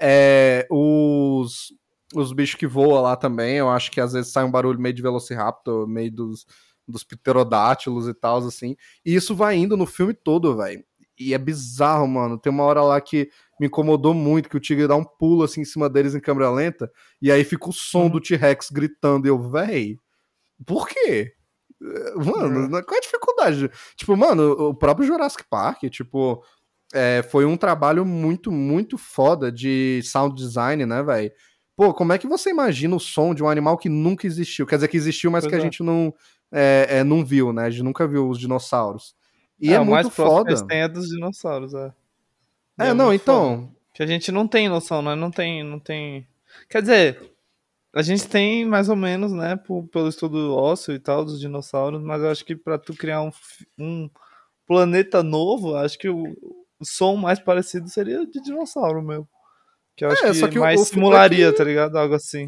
É, 0.00 0.66
os, 0.70 1.72
os 2.14 2.32
bichos 2.32 2.56
que 2.58 2.66
voam 2.66 3.00
lá 3.02 3.16
também, 3.16 3.56
eu 3.56 3.68
acho 3.70 3.90
que 3.90 4.00
às 4.00 4.12
vezes 4.12 4.32
sai 4.32 4.44
um 4.44 4.50
barulho 4.50 4.80
meio 4.80 4.94
de 4.94 5.02
Velociraptor, 5.02 5.86
meio 5.86 6.10
dos, 6.10 6.46
dos 6.86 7.04
pterodátilos 7.04 8.08
e 8.08 8.14
tal, 8.14 8.38
assim. 8.38 8.76
E 9.04 9.14
isso 9.14 9.34
vai 9.34 9.56
indo 9.56 9.76
no 9.76 9.86
filme 9.86 10.14
todo, 10.14 10.56
velho. 10.56 10.82
E 11.18 11.34
é 11.34 11.38
bizarro, 11.38 12.06
mano. 12.06 12.38
Tem 12.38 12.50
uma 12.52 12.62
hora 12.64 12.82
lá 12.82 13.00
que 13.00 13.28
me 13.60 13.66
incomodou 13.66 14.14
muito, 14.14 14.48
que 14.48 14.56
o 14.56 14.60
tigre 14.60 14.86
dá 14.86 14.94
um 14.94 15.04
pulo 15.04 15.42
assim 15.42 15.62
em 15.62 15.64
cima 15.64 15.88
deles 15.90 16.14
em 16.14 16.20
câmera 16.20 16.48
lenta, 16.50 16.88
e 17.20 17.30
aí 17.32 17.42
fica 17.42 17.68
o 17.68 17.72
som 17.72 18.02
Uhum. 18.04 18.10
do 18.10 18.20
T-Rex 18.20 18.70
gritando, 18.70 19.26
e 19.26 19.30
eu, 19.30 19.38
véi, 19.50 19.96
por 20.64 20.86
quê? 20.88 21.32
Eh, 21.82 22.14
Mano, 22.16 22.60
Uhum. 22.60 22.70
qual 22.70 22.94
é 22.94 22.98
a 22.98 23.00
dificuldade? 23.00 23.70
Tipo, 23.96 24.16
mano, 24.16 24.52
o 24.52 24.74
próprio 24.74 25.06
Jurassic 25.06 25.44
Park, 25.48 25.84
tipo, 25.90 26.42
é, 26.92 27.22
foi 27.30 27.44
um 27.44 27.56
trabalho 27.56 28.04
muito, 28.04 28.50
muito 28.50 28.96
foda 28.98 29.50
de 29.52 30.00
sound 30.04 30.34
design, 30.34 30.84
né, 30.86 31.02
velho? 31.02 31.30
Pô, 31.76 31.94
como 31.94 32.12
é 32.12 32.18
que 32.18 32.26
você 32.26 32.50
imagina 32.50 32.96
o 32.96 33.00
som 33.00 33.32
de 33.34 33.42
um 33.42 33.48
animal 33.48 33.76
que 33.78 33.88
nunca 33.88 34.26
existiu? 34.26 34.66
Quer 34.66 34.76
dizer, 34.76 34.88
que 34.88 34.96
existiu, 34.96 35.30
mas 35.30 35.44
Pois 35.44 35.50
que 35.50 35.54
a 35.56 35.58
é. 35.58 35.62
gente 35.62 35.82
não, 35.82 36.12
é, 36.50 36.86
é, 36.90 37.04
não 37.04 37.24
viu, 37.24 37.52
né? 37.52 37.66
A 37.66 37.70
gente 37.70 37.84
nunca 37.84 38.06
viu 38.08 38.28
os 38.28 38.38
dinossauros. 38.38 39.14
E 39.60 39.72
é, 39.72 39.78
mais 39.78 39.88
muito 39.88 40.10
que 40.10 40.16
foda. 40.16 40.50
eles 40.50 40.62
têm 40.62 40.78
é 40.80 40.88
dos 40.88 41.08
dinossauros, 41.08 41.74
é. 41.74 41.92
É, 42.80 42.92
não, 42.94 43.06
muito 43.06 43.22
foda. 43.24 43.38
então. 43.38 43.72
Que 43.94 44.02
a 44.02 44.06
gente 44.06 44.30
não 44.32 44.46
tem 44.48 44.68
noção, 44.68 45.02
né? 45.02 45.14
Não 45.14 45.30
tem, 45.30 45.62
não 45.64 45.78
tem. 45.78 46.26
Quer 46.68 46.80
dizer, 46.82 47.32
a 47.98 48.02
gente 48.02 48.28
tem 48.28 48.64
mais 48.64 48.88
ou 48.88 48.96
menos, 48.96 49.32
né, 49.32 49.56
por- 49.56 49.86
pelo 49.88 50.08
estudo 50.08 50.54
ósseo 50.54 50.94
e 50.94 50.98
tal 51.00 51.24
dos 51.24 51.40
dinossauros, 51.40 52.00
mas 52.02 52.22
eu 52.22 52.30
acho 52.30 52.44
que 52.44 52.54
pra 52.54 52.78
tu 52.78 52.94
criar 52.94 53.22
um, 53.22 53.30
um 53.78 54.08
planeta 54.66 55.22
novo, 55.22 55.74
acho 55.76 55.98
que 55.98 56.08
o, 56.08 56.22
o 56.80 56.84
som 56.84 57.16
mais 57.16 57.38
parecido 57.40 57.88
seria 57.88 58.24
de 58.26 58.40
dinossauro 58.42 59.02
mesmo. 59.02 59.28
Que 59.96 60.04
eu 60.04 60.10
acho 60.10 60.24
É, 60.24 60.28
que, 60.28 60.34
só 60.34 60.48
que 60.48 60.58
o- 60.58 60.62
mais 60.62 60.78
o 60.78 60.82
é 60.82 60.86
simularia, 60.86 61.50
que- 61.50 61.58
tá 61.58 61.64
ligado? 61.64 61.96
Algo 61.96 62.14
assim. 62.14 62.46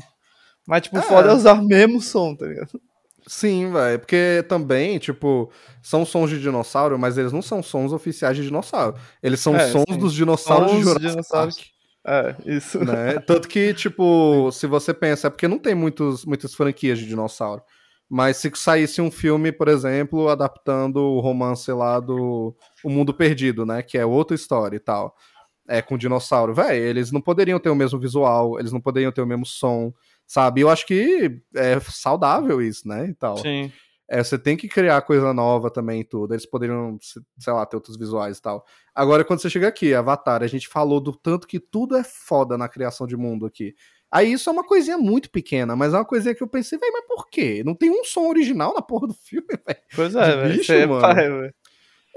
Mas, 0.69 0.83
tipo, 0.83 0.99
É. 0.99 1.03
foda 1.03 1.31
é 1.31 1.35
usar 1.35 1.55
mesmo 1.65 2.01
som, 2.01 2.35
tá 2.37 2.47
ligado? 2.47 2.81
Sim, 3.27 3.73
velho. 3.73 3.99
Porque 3.99 4.45
também, 4.49 4.99
tipo, 4.99 5.51
são 5.83 6.05
sons 6.07 6.31
de 6.31 6.41
dinossauro, 6.41 6.99
mas 6.99 7.19
eles 7.19 7.33
não 7.33 7.43
são 7.43 7.63
sons 7.63 7.93
oficiais 7.93 8.37
de 8.37 8.45
dinossauro. 8.45 8.97
Eles 9.23 9.41
são 9.41 9.55
É, 9.57 9.69
sons 9.71 9.85
sim. 9.91 9.99
dos 9.99 10.15
dinossauros 10.15 10.71
Sons 10.71 10.79
de 10.79 10.79
de 10.79 10.85
Jurassic 10.89 11.11
dinossauros. 11.11 11.57
É, 12.07 12.35
isso. 12.47 12.83
né? 12.85 13.19
Tanto 13.21 13.49
que, 13.49 13.75
tipo, 13.75 14.51
se 14.53 14.67
você 14.67 14.95
pensa, 14.95 15.27
é 15.27 15.31
porque 15.31 15.49
não 15.49 15.59
tem 15.59 15.75
muitos, 15.75 16.25
muitas 16.25 16.55
franquias 16.55 16.99
de 16.99 17.07
dinossauro. 17.07 17.63
Mas 18.09 18.39
se 18.39 18.51
saísse 18.55 19.01
um 19.01 19.11
filme, 19.11 19.53
por 19.53 19.69
exemplo, 19.69 20.29
adaptando 20.29 20.97
o 20.97 21.21
romance 21.21 21.71
lá 21.71 22.01
do 22.01 22.57
O 22.83 22.91
Mundo 22.91 23.15
Perdido, 23.15 23.65
né? 23.65 23.83
Que 23.83 23.97
é 23.99 24.05
outra 24.05 24.35
história 24.35 24.77
e 24.77 24.81
tal. 24.81 25.15
É 25.69 25.81
com 25.81 25.97
dinossauro. 25.97 26.53
Véi, 26.53 26.79
eles 26.79 27.13
não 27.13 27.21
poderiam 27.21 27.61
ter 27.61 27.71
o 27.71 27.75
mesmo 27.77 28.01
visual, 28.01 28.59
eles 28.59 28.73
não 28.73 28.81
poderiam 28.81 29.13
ter 29.13 29.23
o 29.23 29.27
mesmo 29.27 29.47
som, 29.47 29.93
sabe? 30.27 30.63
Eu 30.63 30.69
acho 30.69 30.85
que 30.87 31.41
é 31.55 31.79
saudável 31.79 32.61
isso, 32.61 32.89
né? 32.89 33.07
E 33.07 33.15
tal. 33.15 33.37
Sim. 33.37 33.71
É, 34.11 34.25
você 34.25 34.37
tem 34.37 34.57
que 34.57 34.67
criar 34.67 35.01
coisa 35.03 35.33
nova 35.33 35.71
também 35.71 36.03
tudo. 36.03 36.35
Eles 36.35 36.45
poderiam, 36.45 36.99
sei 37.39 37.53
lá, 37.53 37.65
ter 37.65 37.77
outros 37.77 37.97
visuais 37.97 38.39
e 38.39 38.43
tal. 38.43 38.67
Agora, 38.93 39.25
quando 39.25 39.41
você 39.41 39.49
chega 39.49 39.69
aqui, 39.69 39.95
Avatar, 39.95 40.43
a 40.43 40.49
gente 40.49 40.67
falou 40.67 41.01
do 41.01 41.13
tanto 41.13 41.47
que 41.47 41.61
tudo 41.61 41.97
é 41.97 42.03
foda 42.03 42.59
na 42.59 42.69
criação 42.69 43.07
de 43.07 43.17
mundo 43.17 43.47
aqui. 43.47 43.73
Aí 44.11 44.33
isso 44.33 44.51
é 44.51 44.53
uma 44.53 44.65
coisinha 44.65 44.99
muito 44.99 45.31
pequena, 45.31 45.77
mas 45.77 45.95
é 45.95 45.97
uma 45.97 46.05
coisinha 46.05 46.35
que 46.35 46.43
eu 46.43 46.49
pensei, 46.49 46.77
velho, 46.77 46.93
mas 46.93 47.07
por 47.07 47.31
quê? 47.31 47.63
Não 47.65 47.73
tem 47.73 47.89
um 47.89 48.03
som 48.03 48.27
original 48.27 48.75
na 48.75 48.83
porra 48.83 49.07
do 49.07 49.15
filme, 49.15 49.47
velho. 49.65 49.81
Pois 49.95 50.17
é, 50.17 50.37
velho. 50.37 50.61
É, 50.61 51.01
pai, 51.01 51.15
velho. 51.15 51.55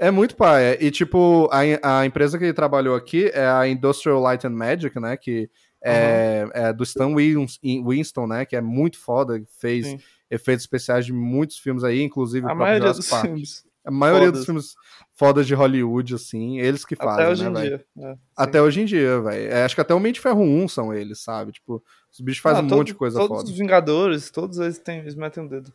É 0.00 0.10
muito 0.10 0.34
pai. 0.34 0.76
E, 0.80 0.90
tipo, 0.90 1.48
a, 1.52 2.00
a 2.00 2.04
empresa 2.04 2.36
que 2.36 2.44
ele 2.44 2.52
trabalhou 2.52 2.96
aqui 2.96 3.30
é 3.32 3.46
a 3.46 3.68
Industrial 3.68 4.18
Light 4.18 4.44
and 4.44 4.50
Magic, 4.50 4.98
né? 4.98 5.16
Que 5.16 5.48
é, 5.80 6.42
uhum. 6.44 6.50
é 6.54 6.72
do 6.72 6.82
Stan 6.82 7.14
Winston, 7.14 8.26
né? 8.26 8.44
Que 8.44 8.56
é 8.56 8.60
muito 8.60 8.98
foda, 8.98 9.40
fez 9.60 9.86
Sim. 9.86 10.00
Efeitos 10.30 10.64
especiais 10.64 11.06
de 11.06 11.12
muitos 11.12 11.58
filmes 11.58 11.84
aí, 11.84 12.02
inclusive 12.02 12.48
a 12.48 12.54
maioria 12.54 12.92
dos 12.92 13.08
Park. 13.08 13.26
filmes. 13.26 13.64
A 13.84 13.90
maioria 13.90 14.28
Fodas. 14.28 14.38
dos 14.38 14.46
filmes 14.46 14.74
fodas 15.14 15.46
de 15.46 15.54
Hollywood, 15.54 16.14
assim, 16.14 16.58
eles 16.58 16.86
que 16.86 16.96
fazem, 16.96 17.12
até 17.12 17.28
hoje 17.30 17.50
né, 17.50 17.60
em 17.60 17.68
dia. 17.68 17.84
É, 17.98 18.14
até 18.34 18.62
hoje 18.62 18.80
em 18.80 18.84
dia, 18.86 19.20
velho. 19.20 19.52
É, 19.52 19.62
acho 19.64 19.74
que 19.74 19.80
até 19.80 19.94
o 19.94 20.00
Mente 20.00 20.20
Ferro 20.20 20.40
1 20.40 20.68
são 20.68 20.94
eles, 20.94 21.20
sabe? 21.20 21.52
Tipo, 21.52 21.82
os 22.10 22.20
bichos 22.20 22.42
fazem 22.42 22.64
um 22.64 22.68
todo, 22.68 22.78
monte 22.78 22.86
de 22.88 22.94
coisa 22.94 23.16
todos 23.16 23.28
foda. 23.28 23.40
Todos 23.40 23.52
os 23.52 23.58
Vingadores, 23.58 24.30
todos 24.30 24.58
eles, 24.58 24.78
têm, 24.78 25.00
eles 25.00 25.14
metem 25.14 25.42
um 25.42 25.46
dedo. 25.46 25.70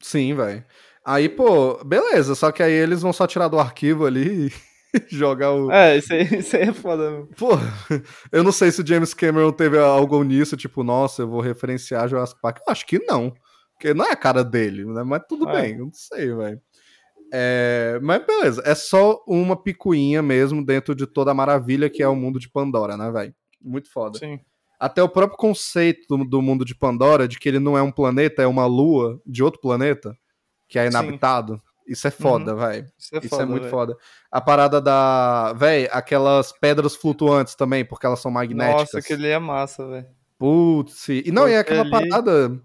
Sim, 0.00 0.34
velho. 0.34 0.64
Aí, 1.04 1.28
pô, 1.28 1.82
beleza, 1.84 2.34
só 2.34 2.50
que 2.50 2.62
aí 2.62 2.72
eles 2.72 3.02
vão 3.02 3.12
só 3.12 3.26
tirar 3.26 3.48
do 3.48 3.58
arquivo 3.58 4.06
ali 4.06 4.52
e 4.94 5.16
jogar 5.16 5.52
o. 5.52 5.70
É, 5.70 5.98
isso 5.98 6.12
aí, 6.12 6.22
isso 6.38 6.56
aí 6.56 6.62
é 6.62 6.72
foda. 6.72 7.10
Meu. 7.10 7.28
Pô, 7.36 7.50
eu 8.32 8.42
não 8.42 8.52
sei 8.52 8.72
se 8.72 8.82
o 8.82 8.86
James 8.86 9.14
Cameron 9.14 9.52
teve 9.52 9.78
algo 9.78 10.22
nisso, 10.24 10.56
tipo, 10.56 10.82
nossa, 10.82 11.22
eu 11.22 11.28
vou 11.28 11.40
referenciar 11.40 12.08
Jurassic 12.08 12.40
Park. 12.40 12.58
Eu 12.58 12.72
acho 12.72 12.84
que 12.86 12.98
não. 12.98 13.32
Porque 13.82 13.94
não 13.94 14.04
é 14.04 14.12
a 14.12 14.16
cara 14.16 14.44
dele, 14.44 14.84
né? 14.84 15.02
Mas 15.02 15.22
tudo 15.28 15.48
é. 15.48 15.60
bem, 15.60 15.72
eu 15.72 15.86
não 15.86 15.92
sei, 15.92 16.32
velho. 16.32 16.60
É, 17.34 17.98
mas 18.00 18.24
beleza, 18.24 18.62
é 18.64 18.76
só 18.76 19.20
uma 19.26 19.60
picuinha 19.60 20.22
mesmo 20.22 20.64
dentro 20.64 20.94
de 20.94 21.04
toda 21.04 21.32
a 21.32 21.34
maravilha 21.34 21.90
que 21.90 22.00
é 22.00 22.06
o 22.06 22.14
mundo 22.14 22.38
de 22.38 22.48
Pandora, 22.48 22.96
né, 22.96 23.10
velho? 23.10 23.34
Muito 23.60 23.90
foda. 23.90 24.20
Sim. 24.20 24.38
Até 24.78 25.02
o 25.02 25.08
próprio 25.08 25.36
conceito 25.36 26.06
do, 26.08 26.24
do, 26.24 26.42
mundo 26.42 26.64
de 26.64 26.76
Pandora, 26.76 27.26
de 27.26 27.40
que 27.40 27.48
ele 27.48 27.58
não 27.58 27.76
é 27.76 27.82
um 27.82 27.90
planeta, 27.90 28.40
é 28.40 28.46
uma 28.46 28.66
lua 28.66 29.20
de 29.26 29.42
outro 29.42 29.60
planeta, 29.60 30.16
que 30.68 30.78
é 30.78 30.86
inabitado. 30.86 31.54
Sim. 31.54 31.62
Isso 31.88 32.06
é 32.06 32.10
foda, 32.12 32.52
uhum. 32.52 32.60
velho. 32.60 32.86
Isso, 32.96 33.16
é, 33.16 33.18
Isso 33.18 33.26
é 33.26 33.28
foda, 33.30 33.42
é 33.42 33.46
muito 33.46 33.62
véio. 33.62 33.70
foda. 33.72 33.96
A 34.30 34.40
parada 34.40 34.80
da. 34.80 35.52
Véi, 35.54 35.88
aquelas 35.90 36.52
pedras 36.52 36.94
flutuantes 36.94 37.56
também, 37.56 37.84
porque 37.84 38.06
elas 38.06 38.20
são 38.20 38.30
magnéticas. 38.30 38.82
Nossa, 38.82 38.98
aquele 38.98 39.26
é 39.26 39.38
massa, 39.40 39.88
velho. 39.88 40.06
Putz. 40.38 41.08
E 41.08 41.30
não, 41.32 41.48
e 41.48 41.52
é 41.52 41.58
aquela 41.58 41.82
ali... 41.82 41.90
parada. 41.90 42.60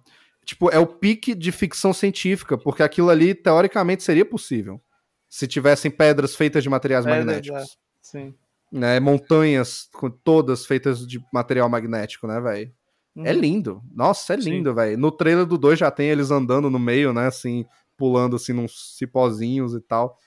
Tipo, 0.47 0.69
é 0.69 0.79
o 0.79 0.87
pique 0.87 1.35
de 1.35 1.51
ficção 1.51 1.91
científica, 1.91 2.57
porque 2.57 2.81
aquilo 2.81 3.09
ali, 3.09 3.35
teoricamente, 3.35 4.01
seria 4.01 4.23
possível. 4.23 4.81
Se 5.27 5.45
tivessem 5.45 5.91
pedras 5.91 6.37
feitas 6.37 6.63
de 6.63 6.69
materiais 6.69 7.05
magnéticos. 7.05 7.61
É, 7.61 7.65
sim. 8.01 8.33
Né, 8.71 8.97
montanhas 8.97 9.89
todas 10.23 10.65
feitas 10.65 11.05
de 11.05 11.19
material 11.33 11.67
magnético, 11.67 12.27
né, 12.27 12.39
velho? 12.39 12.71
É 13.17 13.19
uhum. 13.19 13.25
É 13.25 13.33
lindo. 13.33 13.81
Nossa, 13.93 14.35
é 14.35 14.37
lindo, 14.37 14.73
velho. 14.73 14.97
No 14.97 15.11
trailer 15.11 15.45
do 15.45 15.57
2 15.57 15.79
já 15.79 15.91
tem 15.91 16.07
eles 16.07 16.31
andando 16.31 16.69
no 16.69 16.79
meio, 16.79 17.11
né, 17.11 17.27
assim, 17.27 17.65
pulando 17.97 18.37
assim 18.37 18.53
nos 18.53 18.95
cipózinhos 18.97 19.73
e 19.73 19.81
tal. 19.81 20.17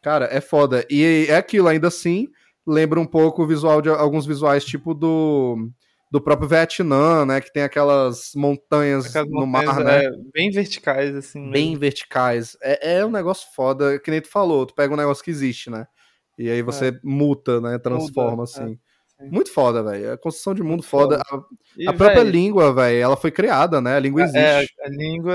Cara, 0.00 0.28
é 0.30 0.40
foda. 0.40 0.86
E 0.88 1.26
é 1.28 1.34
aquilo, 1.34 1.66
ainda 1.66 1.88
assim, 1.88 2.28
lembra 2.64 3.00
um 3.00 3.06
pouco 3.06 3.42
o 3.42 3.46
visual 3.46 3.82
de 3.82 3.88
alguns 3.88 4.24
visuais 4.24 4.64
tipo 4.64 4.94
do 4.94 5.68
do 6.14 6.20
próprio 6.20 6.48
Vietnã, 6.48 7.26
né, 7.26 7.40
que 7.40 7.52
tem 7.52 7.64
aquelas 7.64 8.30
montanhas 8.36 9.06
aquelas 9.06 9.28
no 9.28 9.44
montanhas, 9.44 9.74
mar, 9.74 9.84
né? 9.84 10.04
É, 10.04 10.10
bem 10.32 10.48
verticais 10.48 11.12
assim. 11.12 11.50
Bem 11.50 11.70
mesmo. 11.70 11.80
verticais. 11.80 12.56
É, 12.62 12.98
é 12.98 13.04
um 13.04 13.10
negócio 13.10 13.48
foda, 13.52 13.98
que 13.98 14.12
nem 14.12 14.20
tu 14.20 14.28
falou, 14.28 14.64
tu 14.64 14.76
pega 14.76 14.94
um 14.94 14.96
negócio 14.96 15.24
que 15.24 15.30
existe, 15.32 15.70
né? 15.70 15.88
E 16.38 16.48
aí 16.48 16.62
você 16.62 16.90
é. 16.90 17.00
muta, 17.02 17.60
né, 17.60 17.78
transforma 17.78 18.30
Muda, 18.30 18.42
assim. 18.44 18.78
É. 19.18 19.24
Muito 19.24 19.52
foda, 19.52 19.82
velho. 19.82 20.12
A 20.12 20.16
construção 20.16 20.54
de 20.54 20.62
mundo 20.62 20.84
foda. 20.84 21.20
foda. 21.28 21.44
A, 21.84 21.90
a 21.90 21.92
própria 21.92 22.22
língua, 22.22 22.72
velho, 22.72 23.02
ela 23.02 23.16
foi 23.16 23.32
criada, 23.32 23.80
né? 23.80 23.96
A 23.96 24.00
língua 24.00 24.22
é, 24.22 24.24
existe. 24.24 24.74
É, 24.78 24.86
a 24.86 24.88
língua 24.88 25.34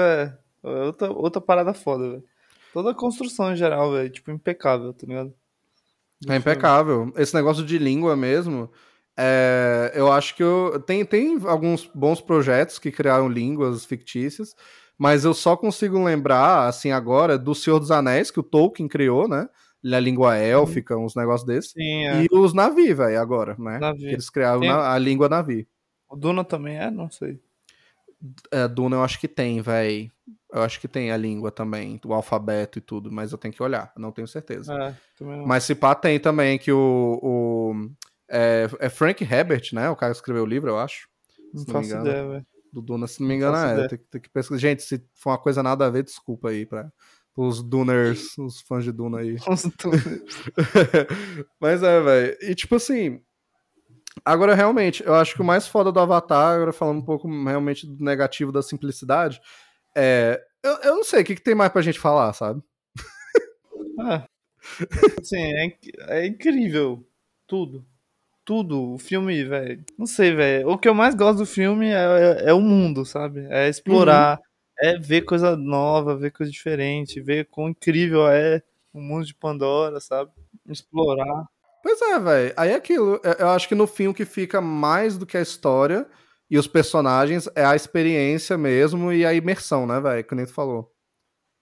é 0.64 0.70
outra, 0.86 1.12
outra 1.12 1.42
parada 1.42 1.74
foda, 1.74 2.10
velho. 2.10 2.24
Toda 2.72 2.92
a 2.92 2.96
construção 2.96 3.52
em 3.52 3.58
geral, 3.58 3.92
velho, 3.92 4.10
tipo, 4.10 4.32
impecável, 4.32 4.94
tá 4.94 5.06
ligado? 5.06 5.34
Do 6.22 6.32
é 6.32 6.38
impecável. 6.38 7.04
Filme. 7.04 7.14
Esse 7.18 7.36
negócio 7.36 7.66
de 7.66 7.78
língua 7.78 8.16
mesmo, 8.16 8.72
é, 9.22 9.92
eu 9.94 10.10
acho 10.10 10.34
que 10.34 10.42
eu, 10.42 10.80
tem, 10.80 11.04
tem 11.04 11.38
alguns 11.46 11.86
bons 11.94 12.22
projetos 12.22 12.80
que 12.80 12.90
criaram 12.90 13.28
línguas 13.28 13.84
fictícias, 13.84 14.56
mas 14.98 15.26
eu 15.26 15.34
só 15.34 15.58
consigo 15.58 16.02
lembrar, 16.02 16.68
assim, 16.68 16.92
agora, 16.92 17.38
do 17.38 17.54
Senhor 17.54 17.80
dos 17.80 17.92
Anéis, 17.92 18.32
que 18.32 18.40
o 18.40 18.44
Tolkien 18.44 18.88
criou, 18.88 19.28
né? 19.28 19.50
A 19.86 20.00
língua 20.00 20.38
élfica, 20.38 20.98
uns 20.98 21.16
negócios 21.16 21.46
desses. 21.46 21.72
Sim, 21.72 22.06
é. 22.06 22.24
E 22.24 22.28
os 22.32 22.54
Navi, 22.54 22.94
velho, 22.94 23.20
agora, 23.20 23.56
né? 23.60 23.78
Navi. 23.80 24.06
Eles 24.06 24.30
criaram 24.30 24.62
tem... 24.62 24.70
a 24.70 24.98
língua 24.98 25.28
Navi. 25.28 25.68
O 26.10 26.16
Duna 26.16 26.44
também 26.44 26.78
é? 26.78 26.90
Não 26.90 27.10
sei. 27.10 27.42
É, 28.52 28.68
Duna 28.68 28.98
eu 28.98 29.04
acho 29.04 29.20
que 29.20 29.28
tem, 29.28 29.62
velho. 29.62 30.10
Eu 30.52 30.64
acho 30.64 30.80
que 30.80 30.88
tem 30.88 31.12
a 31.12 31.18
língua 31.18 31.52
também, 31.52 32.00
o 32.04 32.14
alfabeto 32.14 32.80
e 32.80 32.82
tudo, 32.82 33.12
mas 33.12 33.32
eu 33.32 33.38
tenho 33.38 33.54
que 33.54 33.62
olhar, 33.62 33.94
não 33.96 34.12
tenho 34.12 34.28
certeza. 34.28 34.74
É, 34.74 34.96
mas 35.46 35.64
se 35.64 35.76
pá, 35.76 35.94
tem 35.94 36.20
também 36.20 36.58
que 36.58 36.72
o. 36.72 37.20
o 37.22 37.90
é, 38.30 38.68
é, 38.80 38.90
Frank 38.90 39.24
Herbert, 39.24 39.70
né? 39.74 39.90
O 39.90 39.96
cara 39.96 40.12
que 40.12 40.18
escreveu 40.18 40.44
o 40.44 40.48
livro, 40.48 40.70
eu 40.70 40.80
acho. 40.80 41.08
Não, 41.54 41.64
não 41.64 41.74
faço 41.74 41.96
ideia, 41.96 42.28
velho. 42.28 42.46
Do 42.72 42.82
Duna, 42.82 43.08
se 43.08 43.20
não 43.20 43.28
me 43.28 43.36
engano, 43.36 43.58
é. 43.58 43.88
Tem, 43.88 43.98
tem, 43.98 44.22
que 44.22 44.30
pesquisar. 44.30 44.60
Gente, 44.60 44.84
se 44.84 45.04
for 45.16 45.32
uma 45.32 45.40
coisa 45.40 45.64
nada 45.64 45.86
a 45.86 45.90
ver, 45.90 46.04
desculpa 46.04 46.50
aí 46.50 46.66
pra 46.66 46.92
os 47.36 47.64
Duners, 47.64 48.38
os 48.38 48.62
fãs 48.62 48.84
de 48.84 48.92
Duna 48.92 49.20
aí. 49.20 49.38
Os 49.48 49.64
Duners. 49.64 50.22
mas 51.60 51.82
é, 51.82 52.02
velho. 52.02 52.38
E 52.42 52.54
tipo 52.54 52.76
assim. 52.76 53.22
Agora, 54.26 54.54
realmente, 54.54 55.04
eu 55.06 55.16
acho 55.16 55.34
que 55.34 55.42
o 55.42 55.46
mais 55.46 55.68
foda 55.68 55.92
do 55.92 56.00
Avatar, 56.00 56.56
agora 56.56 56.74
falando 56.74 56.98
um 56.98 57.06
pouco 57.06 57.28
realmente 57.46 57.88
do 57.88 58.04
negativo 58.04 58.52
da 58.52 58.62
simplicidade, 58.62 59.40
é, 59.96 60.42
eu, 60.62 60.74
eu 60.84 60.96
não 60.98 61.04
sei, 61.04 61.22
o 61.22 61.26
que, 61.26 61.36
que 61.36 61.42
tem 61.42 61.56
mais 61.56 61.72
pra 61.72 61.82
gente 61.82 62.00
falar, 62.00 62.34
sabe? 62.34 62.62
Ah, 64.02 64.26
assim, 65.22 65.38
é, 65.38 65.78
é 66.10 66.26
incrível. 66.26 67.08
Tudo. 67.48 67.86
Tudo. 68.50 68.94
O 68.94 68.98
filme, 68.98 69.44
velho. 69.44 69.86
Não 69.96 70.08
sei, 70.08 70.34
velho. 70.34 70.70
O 70.72 70.76
que 70.76 70.90
eu 70.90 70.94
mais 70.96 71.14
gosto 71.14 71.38
do 71.38 71.46
filme 71.46 71.86
é, 71.90 72.46
é, 72.46 72.50
é 72.50 72.54
o 72.54 72.60
mundo, 72.60 73.06
sabe? 73.06 73.46
É 73.48 73.70
explorar, 73.70 74.40
uhum. 74.40 74.90
é 74.90 74.98
ver 74.98 75.22
coisa 75.22 75.56
nova, 75.56 76.18
ver 76.18 76.32
coisa 76.32 76.52
diferente, 76.52 77.22
ver 77.22 77.46
quão 77.46 77.70
incrível 77.70 78.28
é 78.28 78.64
o 78.92 79.00
mundo 79.00 79.24
de 79.24 79.36
Pandora, 79.36 80.00
sabe? 80.00 80.32
Explorar. 80.68 81.46
Pois 81.84 82.02
é, 82.02 82.18
velho. 82.18 82.54
Aí 82.58 82.72
é 82.72 82.74
aquilo. 82.74 83.22
Eu 83.38 83.50
acho 83.50 83.68
que 83.68 83.76
no 83.76 83.86
fim 83.86 84.08
o 84.08 84.16
que 84.16 84.26
fica 84.26 84.60
mais 84.60 85.16
do 85.16 85.28
que 85.28 85.38
a 85.38 85.42
história 85.42 86.08
e 86.50 86.58
os 86.58 86.66
personagens 86.66 87.48
é 87.54 87.64
a 87.64 87.76
experiência 87.76 88.58
mesmo 88.58 89.14
e 89.14 89.28
a 89.28 89.32
imersão, 89.32 89.86
né, 89.86 90.02
velho? 90.02 90.24
Que 90.24 90.34
nem 90.34 90.48
tu 90.48 90.54
falou. 90.54 90.92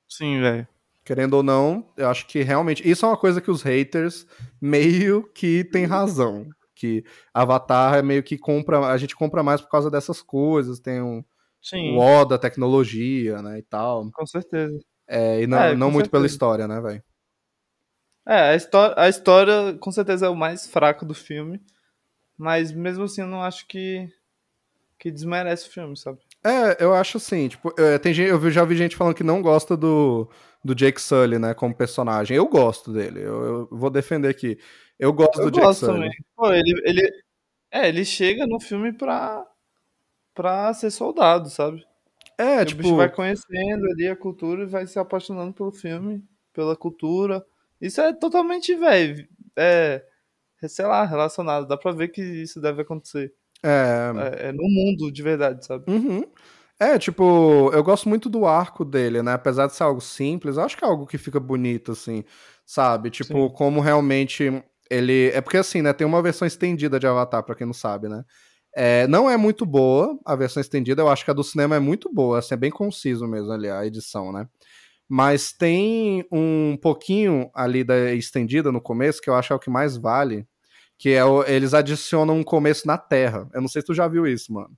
Sim, 0.07 0.39
velho. 0.39 0.65
Querendo 1.03 1.33
ou 1.33 1.43
não, 1.43 1.91
eu 1.97 2.07
acho 2.07 2.25
que 2.27 2.43
realmente. 2.43 2.89
Isso 2.89 3.05
é 3.05 3.09
uma 3.09 3.17
coisa 3.17 3.41
que 3.41 3.51
os 3.51 3.61
haters 3.61 4.25
meio 4.61 5.29
que 5.33 5.65
tem 5.65 5.83
razão. 5.83 6.47
Que 6.77 7.03
Avatar 7.33 7.95
é 7.95 8.01
meio 8.01 8.23
que 8.23 8.37
compra. 8.37 8.79
A 8.87 8.97
gente 8.97 9.15
compra 9.15 9.41
mais 9.43 9.61
por 9.61 9.69
causa 9.69 9.89
dessas 9.89 10.21
coisas. 10.21 10.79
Tem 10.79 11.01
um. 11.01 11.23
Sim. 11.61 11.95
O 11.95 11.99
O 11.99 12.25
da 12.25 12.37
tecnologia, 12.37 13.41
né? 13.41 13.59
E 13.59 13.63
tal. 13.63 14.09
Com 14.11 14.25
certeza. 14.25 14.79
É, 15.07 15.41
e 15.41 15.47
não, 15.47 15.57
é, 15.57 15.75
não 15.75 15.89
muito 15.89 16.05
certeza. 16.05 16.11
pela 16.11 16.25
história, 16.25 16.67
né, 16.67 16.79
velho? 16.81 17.03
É, 18.27 18.49
a 18.51 18.55
história, 18.55 18.95
a 18.97 19.07
história 19.09 19.77
com 19.79 19.91
certeza 19.91 20.25
é 20.25 20.29
o 20.29 20.35
mais 20.35 20.67
fraco 20.67 21.05
do 21.05 21.13
filme. 21.13 21.61
Mas 22.37 22.71
mesmo 22.71 23.05
assim 23.05 23.21
eu 23.21 23.27
não 23.27 23.41
acho 23.41 23.65
que 23.67 24.07
que 24.99 25.11
desmerece 25.11 25.67
o 25.67 25.71
filme, 25.71 25.95
sabe? 25.95 26.19
É, 26.43 26.83
eu 26.83 26.93
acho 26.93 27.17
assim, 27.17 27.47
tipo, 27.47 27.73
é, 27.79 27.97
tem 27.97 28.13
gente, 28.13 28.29
eu 28.29 28.51
já 28.51 28.63
vi 28.63 28.75
gente 28.75 28.95
falando 28.95 29.13
que 29.13 29.23
não 29.23 29.41
gosta 29.41 29.77
do, 29.77 30.29
do 30.63 30.73
Jake 30.73 31.01
Sully, 31.01 31.37
né, 31.37 31.53
como 31.53 31.75
personagem. 31.75 32.35
Eu 32.35 32.47
gosto 32.47 32.91
dele, 32.91 33.19
eu, 33.21 33.43
eu 33.43 33.69
vou 33.71 33.89
defender 33.89 34.29
aqui. 34.29 34.57
Eu 34.99 35.13
gosto 35.13 35.41
eu 35.41 35.51
do 35.51 35.59
gosto 35.59 35.85
Jake 35.85 35.99
Sully. 35.99 36.09
Pô, 36.35 36.51
ele, 36.51 36.73
ele, 36.83 37.11
é, 37.71 37.87
ele 37.87 38.03
chega 38.03 38.47
no 38.47 38.59
filme 38.59 38.91
pra, 38.91 39.45
pra 40.33 40.73
ser 40.73 40.91
soldado, 40.91 41.49
sabe? 41.49 41.85
É, 42.37 42.61
e 42.61 42.65
tipo... 42.65 42.81
O 42.81 42.83
bicho 42.83 42.95
vai 42.95 43.09
conhecendo 43.09 43.85
ali 43.91 44.07
a 44.07 44.15
cultura 44.15 44.63
e 44.63 44.67
vai 44.67 44.87
se 44.87 44.97
apaixonando 44.99 45.53
pelo 45.53 45.71
filme, 45.71 46.23
pela 46.53 46.75
cultura. 46.75 47.45
Isso 47.79 48.01
é 48.01 48.13
totalmente, 48.13 48.75
velho, 48.75 49.27
é, 49.55 50.03
sei 50.67 50.85
lá, 50.85 51.05
relacionado. 51.05 51.67
Dá 51.67 51.77
pra 51.77 51.91
ver 51.91 52.07
que 52.09 52.21
isso 52.21 52.59
deve 52.59 52.81
acontecer. 52.81 53.33
É... 53.63 54.11
é, 54.43 54.47
é 54.49 54.51
no 54.51 54.63
mundo 54.63 55.11
de 55.11 55.23
verdade, 55.23 55.65
sabe? 55.65 55.91
Uhum. 55.91 56.23
É, 56.79 56.99
tipo, 56.99 57.71
eu 57.73 57.83
gosto 57.83 58.07
muito 58.07 58.29
do 58.29 58.45
arco 58.45 58.85
dele, 58.85 59.23
né? 59.23 59.33
Apesar 59.33 59.65
de 59.65 59.73
ser 59.73 59.83
algo 59.83 59.99
simples, 59.99 60.57
eu 60.57 60.63
acho 60.63 60.77
que 60.77 60.85
é 60.85 60.87
algo 60.87 61.07
que 61.07 61.17
fica 61.17 61.39
bonito, 61.39 61.91
assim, 61.91 62.23
sabe? 62.63 63.09
Tipo, 63.09 63.47
Sim. 63.47 63.53
como 63.55 63.81
realmente 63.81 64.63
ele. 64.89 65.31
É 65.33 65.41
porque, 65.41 65.57
assim, 65.57 65.81
né? 65.81 65.93
Tem 65.93 66.05
uma 66.05 66.21
versão 66.21 66.47
estendida 66.47 66.99
de 66.99 67.07
Avatar, 67.07 67.43
pra 67.43 67.55
quem 67.55 67.65
não 67.67 67.73
sabe, 67.73 68.07
né? 68.07 68.23
É, 68.79 69.07
não 69.07 69.27
é 69.27 69.35
muito 69.35 69.65
boa 69.65 70.19
a 70.23 70.35
versão 70.35 70.61
estendida, 70.61 71.01
eu 71.01 71.09
acho 71.09 71.25
que 71.25 71.31
a 71.31 71.33
do 71.33 71.43
cinema 71.43 71.75
é 71.75 71.79
muito 71.79 72.13
boa, 72.13 72.37
assim, 72.37 72.53
é 72.53 72.57
bem 72.57 72.69
conciso 72.69 73.27
mesmo 73.27 73.51
ali, 73.51 73.67
a 73.67 73.83
edição, 73.83 74.31
né? 74.31 74.47
Mas 75.09 75.51
tem 75.51 76.23
um 76.31 76.77
pouquinho 76.79 77.49
ali 77.55 77.83
da 77.83 78.13
estendida 78.13 78.71
no 78.71 78.79
começo, 78.79 79.19
que 79.19 79.31
eu 79.31 79.35
acho 79.35 79.47
que 79.47 79.53
é 79.53 79.55
o 79.55 79.59
que 79.59 79.69
mais 79.71 79.97
vale, 79.97 80.45
que 80.95 81.09
é 81.09 81.25
o, 81.25 81.43
eles 81.45 81.73
adicionam 81.73 82.35
um 82.35 82.43
começo 82.43 82.85
na 82.85 82.99
Terra. 82.99 83.49
Eu 83.51 83.61
não 83.61 83.67
sei 83.67 83.81
se 83.81 83.87
tu 83.87 83.95
já 83.95 84.07
viu 84.07 84.27
isso, 84.27 84.53
mano. 84.53 84.69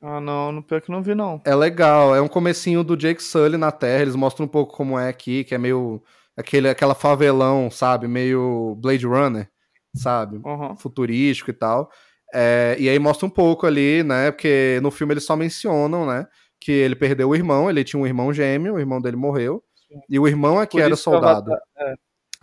Ah, 0.00 0.20
não, 0.20 0.52
no 0.52 0.62
pior 0.62 0.80
que 0.80 0.92
não 0.92 1.02
vi, 1.02 1.12
não. 1.12 1.42
É 1.44 1.56
legal, 1.56 2.14
é 2.14 2.20
um 2.20 2.28
comecinho 2.28 2.84
do 2.84 2.96
Jake 2.96 3.20
Sully 3.20 3.56
na 3.56 3.72
Terra, 3.72 4.02
eles 4.02 4.14
mostram 4.14 4.46
um 4.46 4.48
pouco 4.48 4.76
como 4.76 4.96
é 4.96 5.08
aqui, 5.08 5.42
que 5.42 5.56
é 5.56 5.58
meio 5.58 6.00
aquele 6.38 6.68
aquela 6.68 6.94
favelão, 6.94 7.70
sabe, 7.70 8.06
meio 8.08 8.76
Blade 8.80 9.06
Runner, 9.06 9.48
sabe, 9.94 10.36
Uhum. 10.44 10.76
futurístico 10.76 11.50
e 11.50 11.54
tal. 11.54 11.90
É, 12.34 12.76
e 12.78 12.88
aí 12.88 12.98
mostra 12.98 13.26
um 13.26 13.30
pouco 13.30 13.66
ali, 13.66 14.02
né, 14.02 14.30
porque 14.30 14.78
no 14.82 14.90
filme 14.90 15.14
eles 15.14 15.24
só 15.24 15.34
mencionam, 15.36 16.06
né, 16.06 16.26
que 16.60 16.70
ele 16.72 16.94
perdeu 16.94 17.30
o 17.30 17.34
irmão, 17.34 17.70
ele 17.70 17.82
tinha 17.84 18.00
um 18.00 18.06
irmão 18.06 18.32
gêmeo, 18.32 18.74
o 18.74 18.78
irmão 18.78 19.00
dele 19.00 19.16
morreu, 19.16 19.62
Sim. 19.88 20.00
e 20.08 20.18
o 20.18 20.28
irmão 20.28 20.60
é 20.60 20.66
que 20.66 20.76
Por 20.78 20.82
era 20.82 20.94
soldado. 20.96 21.50
Avatar- 21.52 21.62
é. 21.78 21.94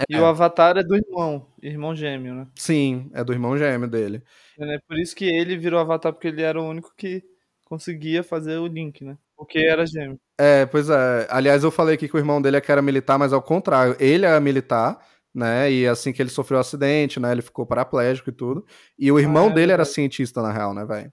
E 0.10 0.18
o 0.18 0.26
Avatar 0.26 0.76
é 0.78 0.84
do 0.84 0.93
irmão, 0.96 1.48
irmão 1.62 1.96
gêmeo, 1.96 2.34
né? 2.36 2.48
Sim, 2.56 3.10
é 3.14 3.24
do 3.24 3.32
irmão 3.32 3.58
gêmeo 3.58 3.88
dele. 3.88 4.22
É 4.60 4.78
por 4.88 4.98
isso 5.00 5.16
que 5.16 5.24
ele 5.26 5.56
virou 5.56 5.80
Avatar, 5.80 6.12
porque 6.12 6.28
ele 6.28 6.41
era 6.41 6.60
o 6.62 6.68
único 6.68 6.91
que 6.98 7.24
conseguia 7.64 8.22
fazer 8.24 8.58
o 8.58 8.68
link, 8.68 9.04
né? 9.06 9.18
Porque 9.36 9.59
era 9.59 9.86
gêmeo. 9.86 10.19
É, 10.39 10.65
pois 10.65 10.89
é. 10.89 11.27
Aliás, 11.29 11.63
eu 11.63 11.71
falei 11.71 11.95
aqui 11.95 12.07
que 12.07 12.15
o 12.15 12.19
irmão 12.19 12.41
dele 12.41 12.57
é 12.57 12.61
que 12.61 12.71
era 12.71 12.81
militar, 12.81 13.17
mas 13.19 13.33
ao 13.33 13.41
contrário, 13.41 13.95
ele 13.99 14.25
era 14.25 14.39
militar, 14.39 14.97
né? 15.33 15.71
E 15.71 15.88
assim 15.88 16.13
que 16.13 16.21
ele 16.21 16.29
sofreu 16.29 16.57
o 16.57 16.61
acidente, 16.61 17.19
né? 17.19 17.31
Ele 17.31 17.41
ficou 17.41 17.65
paraplégico 17.65 18.29
e 18.29 18.33
tudo. 18.33 18.65
E 18.97 19.11
o 19.11 19.19
irmão 19.19 19.49
é 19.49 19.53
dele 19.53 19.71
era 19.73 19.83
cientista, 19.86 20.41
na 20.41 20.51
real, 20.51 20.73
né, 20.73 20.86
velho? 20.86 21.11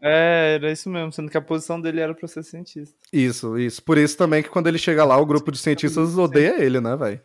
É, 0.00 0.54
era 0.54 0.70
isso 0.70 0.88
mesmo, 0.88 1.10
sendo 1.10 1.28
que 1.28 1.36
a 1.36 1.42
posição 1.42 1.80
dele 1.80 2.00
era 2.00 2.14
pra 2.14 2.28
ser 2.28 2.44
cientista. 2.44 2.96
Isso, 3.12 3.58
isso. 3.58 3.82
Por 3.82 3.98
isso 3.98 4.16
também 4.16 4.42
que 4.42 4.48
quando 4.48 4.68
ele 4.68 4.78
chega 4.78 5.04
lá, 5.04 5.16
o 5.18 5.26
grupo 5.26 5.50
de 5.50 5.58
cientistas 5.58 6.16
odeia 6.16 6.62
ele, 6.62 6.80
né, 6.80 6.96
velho? 6.96 7.20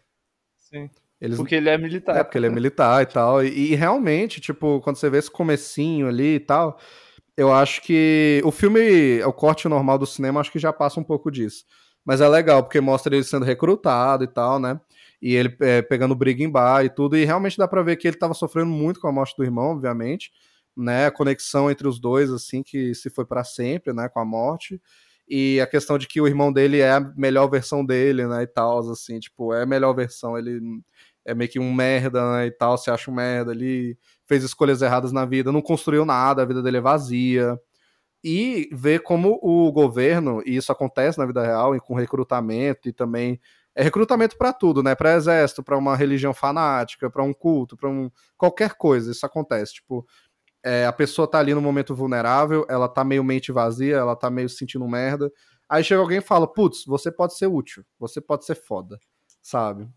Sim. 0.58 0.90
Eles... 1.22 1.38
Porque 1.38 1.56
ele 1.56 1.70
é 1.70 1.78
militar. 1.78 2.18
É, 2.18 2.24
porque 2.24 2.38
ele 2.38 2.48
é 2.48 2.50
militar 2.50 3.04
e 3.04 3.06
tal. 3.06 3.44
E, 3.44 3.72
e 3.72 3.76
realmente, 3.76 4.42
tipo, 4.42 4.82
quando 4.82 4.98
você 4.98 5.10
vê 5.10 5.20
esse 5.20 5.32
comecinho 5.32 6.08
ali 6.08 6.36
e 6.36 6.40
tal, 6.40 6.80
eu 7.38 7.52
acho 7.52 7.82
que 7.82 8.42
o 8.46 8.52
filme, 8.52 9.22
o 9.24 9.34
corte 9.34 9.68
normal 9.68 9.98
do 9.98 10.06
cinema, 10.06 10.40
acho 10.40 10.52
que 10.52 10.60
já 10.60 10.72
passa 10.72 11.00
um 11.00 11.04
pouco 11.04 11.32
disso. 11.32 11.66
Mas 12.06 12.22
é 12.22 12.28
legal, 12.28 12.64
porque 12.64 12.82
mostra 12.82 13.16
ele 13.16 13.24
sendo 13.24 13.46
recrutado 13.46 14.24
e 14.24 14.28
tal, 14.28 14.60
né? 14.60 14.80
E 15.22 15.36
ele 15.36 15.56
é, 15.62 15.82
pegando 15.82 16.16
briga 16.16 16.44
em 16.44 16.50
bar 16.50 16.84
e 16.84 16.90
tudo. 16.90 17.18
E 17.18 17.24
realmente 17.24 17.58
dá 17.58 17.68
pra 17.68 17.82
ver 17.82 17.96
que 17.96 18.08
ele 18.08 18.18
tava 18.18 18.34
sofrendo 18.34 18.70
muito 18.72 19.00
com 19.00 19.08
a 19.08 19.12
morte 19.12 19.36
do 19.38 19.44
irmão, 19.44 19.72
obviamente. 19.72 20.32
Né? 20.76 21.06
A 21.06 21.12
conexão 21.12 21.72
entre 21.72 21.88
os 21.88 22.00
dois, 22.00 22.30
assim, 22.32 22.62
que 22.62 22.94
se 22.94 23.10
foi 23.10 23.26
para 23.26 23.44
sempre, 23.44 23.94
né? 23.94 24.10
Com 24.10 24.20
a 24.20 24.26
morte. 24.26 24.82
E 25.28 25.62
a 25.62 25.68
questão 25.68 25.98
de 25.98 26.08
que 26.08 26.20
o 26.20 26.28
irmão 26.28 26.52
dele 26.52 26.80
é 26.82 26.92
a 26.92 27.00
melhor 27.16 27.48
versão 27.50 27.86
dele, 27.86 28.28
né? 28.28 28.44
E 28.44 28.48
tal, 28.48 28.80
assim, 28.92 29.20
tipo, 29.20 29.54
é 29.54 29.64
a 29.64 29.66
melhor 29.66 29.94
versão. 29.94 30.38
Ele 30.38 30.60
é 31.26 31.34
meio 31.34 31.50
que 31.50 31.60
um 31.60 31.74
merda, 31.74 32.38
né? 32.38 32.48
E 32.48 32.52
tal, 32.52 32.78
se 32.78 32.92
acha 32.92 33.10
um 33.10 33.14
merda 33.14 33.52
ali, 33.52 33.98
fez 34.26 34.44
escolhas 34.44 34.82
erradas 34.82 35.12
na 35.12 35.26
vida, 35.26 35.52
não 35.52 35.62
construiu 35.62 36.06
nada, 36.06 36.42
a 36.42 36.46
vida 36.46 36.62
dele 36.62 36.78
é 36.78 36.82
vazia. 36.82 37.60
E 38.24 38.70
ver 38.72 39.02
como 39.04 39.40
o 39.42 39.72
governo, 39.72 40.42
e 40.46 40.56
isso 40.56 40.72
acontece 40.72 41.20
na 41.20 41.26
vida 41.26 41.44
real, 41.44 41.76
e 41.76 41.80
com 41.80 41.94
recrutamento 41.96 42.88
e 42.90 42.94
também. 42.94 43.40
É 43.76 43.84
recrutamento 43.84 44.38
para 44.38 44.54
tudo, 44.54 44.84
né? 44.84 44.96
Para 44.96 45.16
exército, 45.16 45.64
para 45.64 45.78
uma 45.78 45.96
religião 45.96 46.34
fanática, 46.34 47.10
para 47.10 47.24
um 47.24 47.34
culto, 47.34 47.76
para 47.76 47.90
um 47.90 48.10
qualquer 48.38 48.76
coisa, 48.76 49.12
isso 49.12 49.26
acontece. 49.26 49.76
Tipo, 49.76 50.06
é, 50.64 50.86
a 50.86 50.94
pessoa 50.94 51.28
tá 51.28 51.40
ali 51.40 51.54
no 51.54 51.62
momento 51.62 51.96
vulnerável, 51.96 52.66
ela 52.70 52.88
tá 52.88 53.04
meio 53.04 53.24
mente 53.24 53.52
vazia, 53.52 53.98
ela 53.98 54.16
tá 54.16 54.30
meio 54.30 54.48
se 54.50 54.58
sentindo 54.58 54.88
merda. 54.88 55.32
Aí 55.70 55.84
chega 55.84 56.02
alguém 56.02 56.20
e 56.20 56.22
fala: 56.22 56.48
Putz, 56.48 56.86
você 56.86 57.12
pode 57.12 57.38
ser 57.38 57.48
útil, 57.48 57.84
você 58.00 58.22
pode 58.22 58.46
ser 58.46 58.56
foda, 58.56 58.98
sabe? 59.42 59.90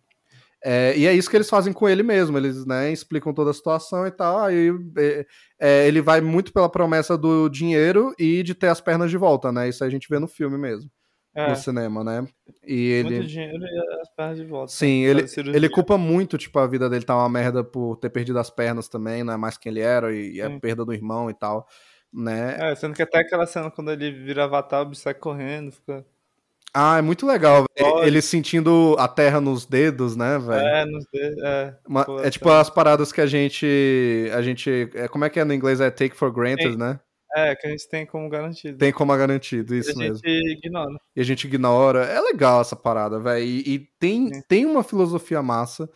É, 0.69 0.99
e 0.99 1.07
é 1.07 1.15
isso 1.15 1.31
que 1.31 1.37
eles 1.37 1.49
fazem 1.49 1.73
com 1.73 1.89
ele 1.89 2.03
mesmo, 2.03 2.37
eles 2.37 2.67
né, 2.67 2.91
explicam 2.91 3.33
toda 3.33 3.53
a 3.53 3.55
situação 3.55 4.05
e 4.05 4.11
tal. 4.11 4.41
Aí 4.41 4.69
é, 4.99 5.27
é, 5.61 5.87
ele 5.87 6.01
vai 6.01 6.21
muito 6.21 6.53
pela 6.53 6.69
promessa 6.69 7.17
do 7.17 7.49
dinheiro 7.49 8.13
e 8.19 8.43
de 8.43 8.53
ter 8.53 8.67
as 8.67 8.81
pernas 8.81 9.09
de 9.09 9.17
volta, 9.17 9.53
né? 9.53 9.69
Isso 9.69 9.85
a 9.85 9.89
gente 9.89 10.09
vê 10.11 10.19
no 10.19 10.27
filme 10.27 10.59
mesmo, 10.59 10.91
É, 11.37 11.51
no 11.51 11.55
cinema, 11.55 12.03
né? 12.03 12.27
E 12.67 12.89
ele. 12.89 13.15
muito 13.15 13.29
dinheiro 13.29 13.63
e 13.63 14.01
as 14.01 14.13
pernas 14.17 14.39
de 14.39 14.45
volta. 14.45 14.73
Sim, 14.73 15.05
ele, 15.05 15.25
ele 15.55 15.69
culpa 15.69 15.97
muito, 15.97 16.37
tipo, 16.37 16.59
a 16.59 16.67
vida 16.67 16.91
dele 16.91 17.05
tá 17.05 17.15
uma 17.15 17.29
merda 17.29 17.63
por 17.63 17.95
ter 17.99 18.11
perdido 18.11 18.41
as 18.41 18.51
pernas 18.51 18.89
também, 18.89 19.23
não 19.23 19.35
é 19.35 19.37
mais 19.37 19.57
quem 19.57 19.71
ele 19.71 19.83
era, 19.83 20.13
e 20.13 20.43
a 20.43 20.49
Sim. 20.49 20.59
perda 20.59 20.85
do 20.85 20.93
irmão 20.93 21.31
e 21.31 21.35
tal, 21.35 21.65
né? 22.13 22.73
É, 22.73 22.75
sendo 22.75 22.93
que 22.93 23.03
até 23.03 23.21
aquela 23.21 23.47
cena 23.47 23.71
quando 23.71 23.93
ele 23.93 24.11
vira 24.11 24.43
avatar, 24.43 24.83
o 24.83 24.87
bicho 24.87 25.03
sai 25.03 25.15
correndo, 25.15 25.71
fica. 25.71 26.05
Ah, 26.73 26.99
é 26.99 27.03
muito 27.03 27.27
legal. 27.27 27.65
Olha. 27.81 28.07
ele 28.07 28.21
sentindo 28.21 28.95
a 28.99 29.09
terra 29.09 29.41
nos 29.41 29.65
dedos, 29.65 30.15
né, 30.17 30.39
velho? 30.39 30.67
É, 30.67 30.85
nos 30.85 31.05
dedos. 31.13 31.43
É, 31.43 31.75
Uma- 31.89 32.05
pô, 32.05 32.21
é 32.21 32.31
tipo 32.31 32.49
as 32.51 32.69
paradas 32.69 33.13
que 33.13 33.21
a 33.21 33.27
gente, 33.27 34.31
a 34.35 34.43
gente, 34.43 34.91
é, 34.95 35.09
como 35.09 35.25
é 35.25 35.31
que 35.31 35.41
é 35.41 35.45
no 35.45 35.55
inglês? 35.55 35.81
É 35.81 35.91
take 35.91 36.15
for 36.17 36.31
granted, 36.33 36.73
Sim. 36.73 36.79
né? 36.79 37.01
é, 37.35 37.55
que 37.55 37.67
a 37.67 37.71
gente 37.71 37.87
tem 37.89 38.07
como 38.07 38.31
garantido. 38.31 38.79
Tem 38.79 38.91
como 38.91 39.15
garantido, 39.15 39.75
E 39.75 39.79
isso 39.81 39.93
a 39.93 39.95
mesmo. 39.99 40.17
gente 40.25 40.53
ignora. 40.59 40.95
E 41.15 41.21
a 41.21 41.25
gente 41.25 41.47
ignora. 41.47 42.05
É 42.05 42.19
legal 42.19 42.63
essa 42.63 42.75
parada, 42.75 43.19
velho. 43.19 43.45
E, 43.45 43.75
e 43.75 43.79
tem, 44.01 44.31
tem 44.49 44.65
uma 44.65 44.83
filosofia 44.83 45.43
massa 45.43 45.87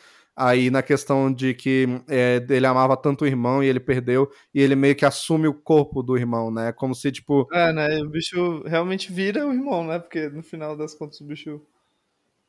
aí 0.41 0.71
na 0.71 0.83
questão 0.83 1.31
de 1.31 1.53
que 1.53 1.87
é, 2.09 2.45
ele 2.49 2.67
amava 2.67 2.97
tanto 2.97 3.25
o 3.25 3.27
irmão 3.27 3.63
e 3.63 3.67
ele 3.67 3.79
perdeu, 3.79 4.31
e 4.55 4.61
ele 4.63 4.75
meio 4.75 4.97
que 4.97 5.05
assume 5.05 5.47
o 5.47 5.53
corpo 5.55 6.03
do 6.03 6.17
irmão, 6.17 6.51
né? 6.51 6.73
Como 6.73 6.95
se, 6.95 7.13
tipo, 7.13 7.47
É, 7.53 7.73
né? 7.73 8.01
O 8.01 8.09
bicho 8.09 8.63
realmente 8.67 9.13
vira 9.13 9.47
o 9.47 9.53
irmão, 9.53 9.87
né? 9.87 9.99
Porque 9.99 10.29
no 10.31 10.43
final 10.43 10.75
das 10.77 10.95
contas 10.95 11.21
o 11.21 11.25
bicho 11.25 11.61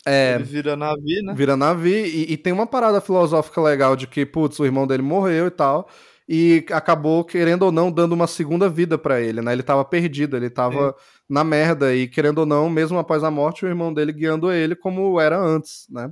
é, 0.05 0.35
ele 0.35 0.43
vira 0.43 0.75
navio, 0.75 1.23
né? 1.23 1.33
vira 1.35 1.57
navio. 1.57 2.05
E, 2.05 2.31
e 2.33 2.37
tem 2.37 2.53
uma 2.53 2.65
parada 2.65 3.01
filosófica 3.01 3.61
legal 3.61 3.95
de 3.95 4.07
que, 4.07 4.25
putz, 4.25 4.57
o 4.59 4.65
irmão 4.65 4.87
dele 4.87 5.03
morreu 5.03 5.47
e 5.47 5.51
tal. 5.51 5.87
E 6.27 6.65
acabou, 6.71 7.25
querendo 7.25 7.63
ou 7.63 7.71
não, 7.73 7.91
dando 7.91 8.13
uma 8.13 8.25
segunda 8.25 8.69
vida 8.69 8.97
pra 8.97 9.19
ele, 9.19 9.41
né? 9.41 9.51
Ele 9.51 9.63
tava 9.63 9.83
perdido, 9.83 10.37
ele 10.37 10.49
tava 10.49 10.95
na 11.29 11.43
merda. 11.43 11.93
E 11.93 12.07
querendo 12.07 12.39
ou 12.39 12.45
não, 12.45 12.69
mesmo 12.69 12.97
após 12.97 13.21
a 13.23 13.29
morte, 13.29 13.65
o 13.65 13.67
irmão 13.67 13.93
dele 13.93 14.13
guiando 14.13 14.49
ele 14.51 14.75
como 14.75 15.19
era 15.19 15.37
antes, 15.37 15.85
né? 15.89 16.09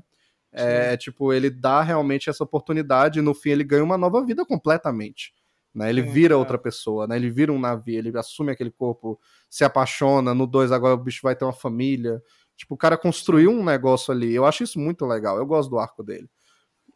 É, 0.52 0.98
tipo, 0.98 1.32
ele 1.32 1.50
dá 1.50 1.82
realmente 1.82 2.30
essa 2.30 2.44
oportunidade 2.44 3.20
e 3.20 3.22
no 3.22 3.34
fim 3.34 3.52
ele 3.52 3.64
ganha 3.64 3.84
uma 3.84 3.98
nova 3.98 4.24
vida 4.26 4.46
completamente. 4.46 5.34
Né? 5.74 5.90
Ele 5.90 6.04
Sim, 6.04 6.10
vira 6.10 6.34
é. 6.34 6.38
outra 6.38 6.58
pessoa, 6.58 7.08
né? 7.08 7.16
Ele 7.16 7.30
vira 7.30 7.54
um 7.54 7.60
navio, 7.60 7.98
ele 7.98 8.18
assume 8.18 8.52
aquele 8.52 8.72
corpo, 8.72 9.20
se 9.50 9.64
apaixona. 9.64 10.34
No 10.34 10.48
2 10.48 10.72
agora 10.72 10.96
o 10.96 10.98
bicho 10.98 11.22
vai 11.22 11.36
ter 11.36 11.46
uma 11.46 11.54
família. 11.54 12.22
Tipo, 12.56 12.74
o 12.74 12.78
cara 12.78 12.98
construiu 12.98 13.52
um 13.52 13.64
negócio 13.64 14.12
ali. 14.12 14.34
Eu 14.34 14.46
acho 14.46 14.64
isso 14.64 14.80
muito 14.80 15.06
legal. 15.06 15.38
Eu 15.38 15.46
gosto 15.46 15.70
do 15.70 15.80
arco 15.80 16.04
dele. 16.04 16.30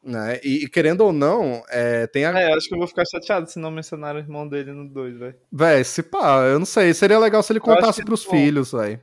Né? 0.03 0.39
E, 0.43 0.65
e 0.65 0.67
querendo 0.67 1.01
ou 1.01 1.13
não, 1.13 1.63
é, 1.69 2.07
tem 2.07 2.25
a. 2.25 2.37
É, 2.37 2.53
acho 2.53 2.67
que 2.67 2.73
eu 2.73 2.79
vou 2.79 2.87
ficar 2.87 3.05
chateado 3.05 3.49
se 3.49 3.57
não 3.57 3.71
mencionar 3.71 4.15
o 4.15 4.19
irmão 4.19 4.45
dele 4.45 4.73
no 4.73 4.89
2, 4.89 5.17
velho. 5.17 5.35
Véi, 5.49 5.83
se 5.85 6.03
pá, 6.03 6.41
eu 6.41 6.59
não 6.59 6.65
sei. 6.65 6.93
Seria 6.93 7.17
legal 7.17 7.41
se 7.41 7.53
ele 7.53 7.61
contasse 7.61 8.03
pros 8.03 8.25
bom. 8.25 8.31
filhos, 8.31 8.73
velho. 8.73 8.99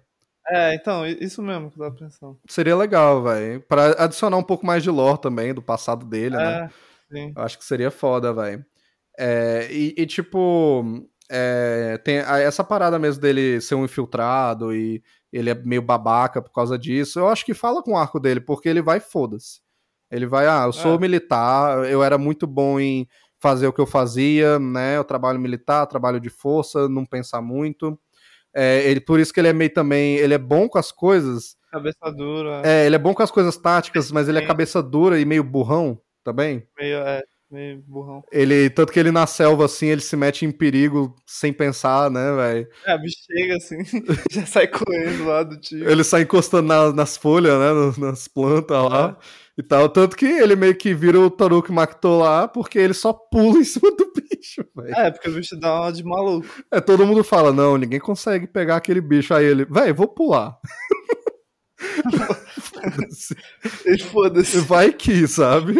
É, 0.48 0.74
então, 0.74 1.06
isso 1.06 1.42
mesmo 1.42 1.70
que 1.70 1.78
eu 1.80 1.84
tava 1.84 1.94
pensando. 1.96 2.38
Seria 2.48 2.76
legal, 2.76 3.22
velho. 3.22 3.60
Pra 3.62 3.90
adicionar 4.02 4.36
um 4.36 4.42
pouco 4.42 4.66
mais 4.66 4.82
de 4.82 4.90
lore 4.90 5.20
também, 5.20 5.54
do 5.54 5.62
passado 5.62 6.04
dele, 6.06 6.36
né? 6.36 6.64
É, 6.64 7.14
sim. 7.14 7.32
Eu 7.36 7.42
acho 7.42 7.58
que 7.58 7.64
seria 7.64 7.90
foda, 7.90 8.32
velho. 8.32 8.64
É, 9.18 9.68
e, 9.70 9.94
e, 9.96 10.06
tipo, 10.06 10.84
é, 11.30 11.98
tem 12.04 12.16
essa 12.16 12.64
parada 12.64 12.98
mesmo 12.98 13.20
dele 13.20 13.60
ser 13.60 13.74
um 13.74 13.84
infiltrado 13.84 14.74
e 14.74 15.02
ele 15.32 15.50
é 15.50 15.54
meio 15.54 15.82
babaca 15.82 16.42
por 16.42 16.52
causa 16.52 16.76
disso. 16.78 17.20
Eu 17.20 17.28
acho 17.28 17.44
que 17.44 17.54
fala 17.54 17.82
com 17.82 17.92
o 17.92 17.96
arco 17.96 18.18
dele, 18.18 18.40
porque 18.40 18.68
ele 18.68 18.82
vai 18.82 18.98
foda-se. 18.98 19.60
Ele 20.10 20.26
vai, 20.26 20.48
ah, 20.48 20.64
eu 20.66 20.72
sou 20.72 20.96
É. 20.96 20.98
militar, 20.98 21.88
eu 21.88 22.02
era 22.02 22.18
muito 22.18 22.46
bom 22.46 22.80
em 22.80 23.06
fazer 23.38 23.68
o 23.68 23.72
que 23.72 23.80
eu 23.80 23.86
fazia, 23.86 24.58
né? 24.58 24.96
Eu 24.96 25.04
trabalho 25.04 25.38
militar, 25.38 25.86
trabalho 25.86 26.18
de 26.18 26.28
força, 26.28 26.88
não 26.88 27.06
pensar 27.06 27.40
muito. 27.40 27.96
É, 28.54 28.88
ele, 28.90 29.00
por 29.00 29.20
isso 29.20 29.32
que 29.32 29.40
ele 29.40 29.48
é 29.48 29.52
meio 29.52 29.72
também, 29.72 30.16
ele 30.16 30.34
é 30.34 30.38
bom 30.38 30.68
com 30.68 30.78
as 30.78 30.90
coisas. 30.92 31.56
Cabeça 31.70 32.10
dura, 32.16 32.62
É, 32.64 32.86
ele 32.86 32.96
é 32.96 32.98
bom 32.98 33.14
com 33.14 33.22
as 33.22 33.30
coisas 33.30 33.56
táticas, 33.56 34.10
mas 34.10 34.28
ele 34.28 34.38
é 34.38 34.46
cabeça 34.46 34.82
dura 34.82 35.20
e 35.20 35.24
meio 35.24 35.44
burrão 35.44 36.00
também. 36.24 36.66
meio, 36.78 36.96
é, 36.98 37.22
meio 37.48 37.80
burrão. 37.86 38.24
Ele, 38.32 38.68
tanto 38.70 38.92
que 38.92 38.98
ele 38.98 39.12
na 39.12 39.24
selva, 39.26 39.66
assim, 39.66 39.86
ele 39.86 40.00
se 40.00 40.16
mete 40.16 40.44
em 40.44 40.50
perigo 40.50 41.14
sem 41.24 41.52
pensar, 41.52 42.10
né, 42.10 42.34
velho? 42.34 42.68
É, 42.84 42.98
bicho 42.98 43.16
chega 43.24 43.56
assim, 43.56 43.78
já 44.32 44.44
sai 44.46 44.66
correndo 44.66 45.24
lá 45.26 45.44
do 45.44 45.60
tio. 45.60 45.88
Ele 45.88 46.02
sai 46.02 46.22
encostando 46.22 46.66
na- 46.66 46.92
nas 46.92 47.16
folhas, 47.16 47.56
né, 47.58 48.06
nas 48.06 48.26
plantas 48.26 48.76
lá 48.82 49.16
e 49.60 49.62
tal. 49.62 49.88
Tanto 49.88 50.16
que 50.16 50.26
ele 50.26 50.56
meio 50.56 50.74
que 50.74 50.92
vira 50.94 51.20
o 51.20 51.30
Taruki 51.30 51.70
Makuto 51.70 52.18
lá, 52.18 52.48
porque 52.48 52.78
ele 52.78 52.94
só 52.94 53.12
pula 53.12 53.58
em 53.58 53.64
cima 53.64 53.90
do 53.90 54.12
bicho, 54.12 54.64
velho. 54.74 54.94
É, 54.94 55.10
porque 55.10 55.28
o 55.28 55.34
bicho 55.34 55.58
dá 55.58 55.82
uma 55.82 55.92
de 55.92 56.02
maluco. 56.02 56.48
É, 56.70 56.80
todo 56.80 57.06
mundo 57.06 57.22
fala, 57.22 57.52
não, 57.52 57.76
ninguém 57.76 58.00
consegue 58.00 58.46
pegar 58.46 58.76
aquele 58.76 59.00
bicho. 59.00 59.32
Aí 59.34 59.44
ele, 59.44 59.64
velho, 59.64 59.94
vou 59.94 60.08
pular. 60.08 60.58
Foda-se. 62.60 63.36
Foda-se. 64.10 64.58
Vai 64.60 64.92
que, 64.92 65.26
sabe? 65.26 65.78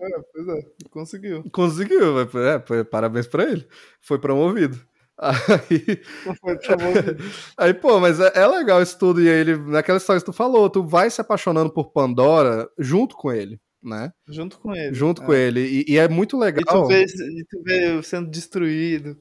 É, 0.00 0.08
pois 0.32 0.48
é, 0.48 0.66
conseguiu. 0.90 1.44
Conseguiu, 1.50 2.20
é, 2.20 2.84
parabéns 2.84 3.26
pra 3.26 3.44
ele. 3.44 3.66
Foi 4.00 4.18
promovido. 4.18 4.78
Aí, 5.20 6.00
aí, 7.58 7.74
pô, 7.74 7.98
mas 7.98 8.20
é, 8.20 8.30
é 8.36 8.46
legal 8.46 8.80
isso 8.82 8.96
tudo. 8.98 9.20
E 9.20 9.28
aí 9.28 9.40
ele, 9.40 9.56
naquela 9.56 9.98
história 9.98 10.20
que 10.20 10.26
tu 10.26 10.32
falou, 10.32 10.70
tu 10.70 10.82
vai 10.82 11.10
se 11.10 11.20
apaixonando 11.20 11.70
por 11.72 11.90
Pandora 11.90 12.68
junto 12.78 13.16
com 13.16 13.32
ele, 13.32 13.58
né? 13.82 14.12
Junto 14.28 14.58
com 14.60 14.74
ele. 14.74 14.94
Junto 14.94 15.22
É. 15.22 15.26
com 15.26 15.34
ele. 15.34 15.60
E, 15.88 15.92
e 15.94 15.98
é 15.98 16.08
muito 16.08 16.36
E 16.36 16.40
legal. 16.40 16.82
tu, 16.84 16.86
vê, 16.88 17.02
e 17.04 17.44
tu 17.44 17.62
vê 17.64 18.02
sendo 18.02 18.30
destruído. 18.30 19.18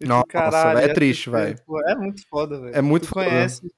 E 0.00 0.04
tu, 0.04 0.08
Nossa, 0.08 0.26
caralho, 0.28 0.78
é 0.78 0.84
essa 0.84 0.94
triste, 0.94 1.28
velho. 1.30 1.58
É 1.88 1.94
muito 1.96 2.22
foda, 2.28 2.60
velho. 2.60 2.76
É 2.76 2.80
muito 2.80 3.02
tu 3.06 3.08
foda. 3.08 3.26
conhece. 3.26 3.70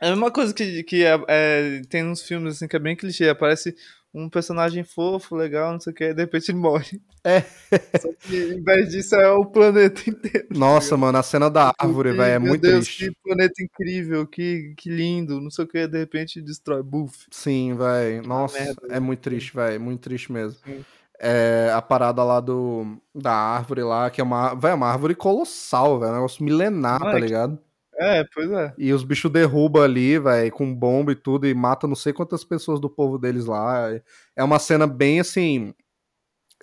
É 0.00 0.06
a 0.08 0.10
mesma 0.10 0.30
coisa 0.30 0.52
que, 0.54 0.82
que 0.84 1.04
é- 1.04 1.24
é, 1.26 1.82
tem 1.88 2.02
nos 2.02 2.22
filmes 2.22 2.56
assim, 2.56 2.68
que 2.68 2.76
é 2.76 2.78
bem 2.78 2.94
clichê. 2.94 3.28
Aparece 3.28 3.74
um 4.16 4.30
personagem 4.30 4.82
fofo, 4.82 5.36
legal, 5.36 5.72
não 5.72 5.78
sei 5.80 5.92
o 5.92 5.96
que, 5.96 6.14
de 6.14 6.22
repente 6.22 6.50
ele 6.50 6.58
morre. 6.58 7.00
É. 7.22 7.42
Só 8.00 8.08
que 8.20 8.54
em 8.54 8.62
vez 8.62 8.88
disso 8.90 9.14
é 9.14 9.30
o 9.30 9.44
planeta 9.44 10.08
inteiro. 10.08 10.46
Nossa, 10.50 10.96
mano, 10.96 11.18
a 11.18 11.22
cena 11.22 11.50
da 11.50 11.70
Tu 11.72 11.86
árvore, 11.86 12.12
velho, 12.12 12.22
é 12.22 12.38
Meu 12.38 12.48
muito 12.48 12.62
Deus, 12.62 12.86
triste. 12.86 13.10
que 13.10 13.16
planeta 13.22 13.62
incrível, 13.62 14.26
que, 14.26 14.74
que 14.76 14.88
lindo, 14.88 15.40
não 15.40 15.50
sei 15.50 15.64
o 15.64 15.68
que, 15.68 15.86
de 15.86 15.98
repente 15.98 16.40
destrói. 16.40 16.82
Buf. 16.82 17.26
Sim, 17.30 17.74
velho. 17.76 18.22
Nossa, 18.26 18.58
merda, 18.58 18.80
é 18.88 18.98
muito 18.98 19.20
triste, 19.20 19.54
velho. 19.54 19.80
Muito 19.80 20.00
triste 20.00 20.32
mesmo. 20.32 20.58
Sim. 20.64 20.84
É, 21.18 21.70
a 21.74 21.80
parada 21.80 22.22
lá 22.22 22.40
do 22.40 22.98
da 23.14 23.32
árvore 23.32 23.82
lá, 23.82 24.10
que 24.10 24.20
é 24.20 24.24
uma, 24.24 24.54
véio, 24.54 24.74
uma 24.74 24.88
árvore 24.88 25.14
colossal, 25.14 25.98
velho. 25.98 26.12
Um 26.12 26.14
negócio 26.16 26.44
milenar, 26.44 27.00
Não, 27.00 27.10
tá 27.10 27.16
é 27.16 27.20
ligado? 27.20 27.58
É, 27.98 28.24
pois 28.34 28.50
é. 28.50 28.74
E 28.76 28.92
os 28.92 29.02
bichos 29.04 29.30
derrubam 29.30 29.82
ali, 29.82 30.18
velho, 30.18 30.52
com 30.52 30.74
bomba 30.74 31.12
e 31.12 31.16
tudo, 31.16 31.46
e 31.46 31.54
mata 31.54 31.86
não 31.86 31.94
sei 31.96 32.12
quantas 32.12 32.44
pessoas 32.44 32.78
do 32.80 32.90
povo 32.90 33.18
deles 33.18 33.46
lá. 33.46 33.88
É 34.36 34.44
uma 34.44 34.58
cena 34.58 34.86
bem 34.86 35.20
assim. 35.20 35.72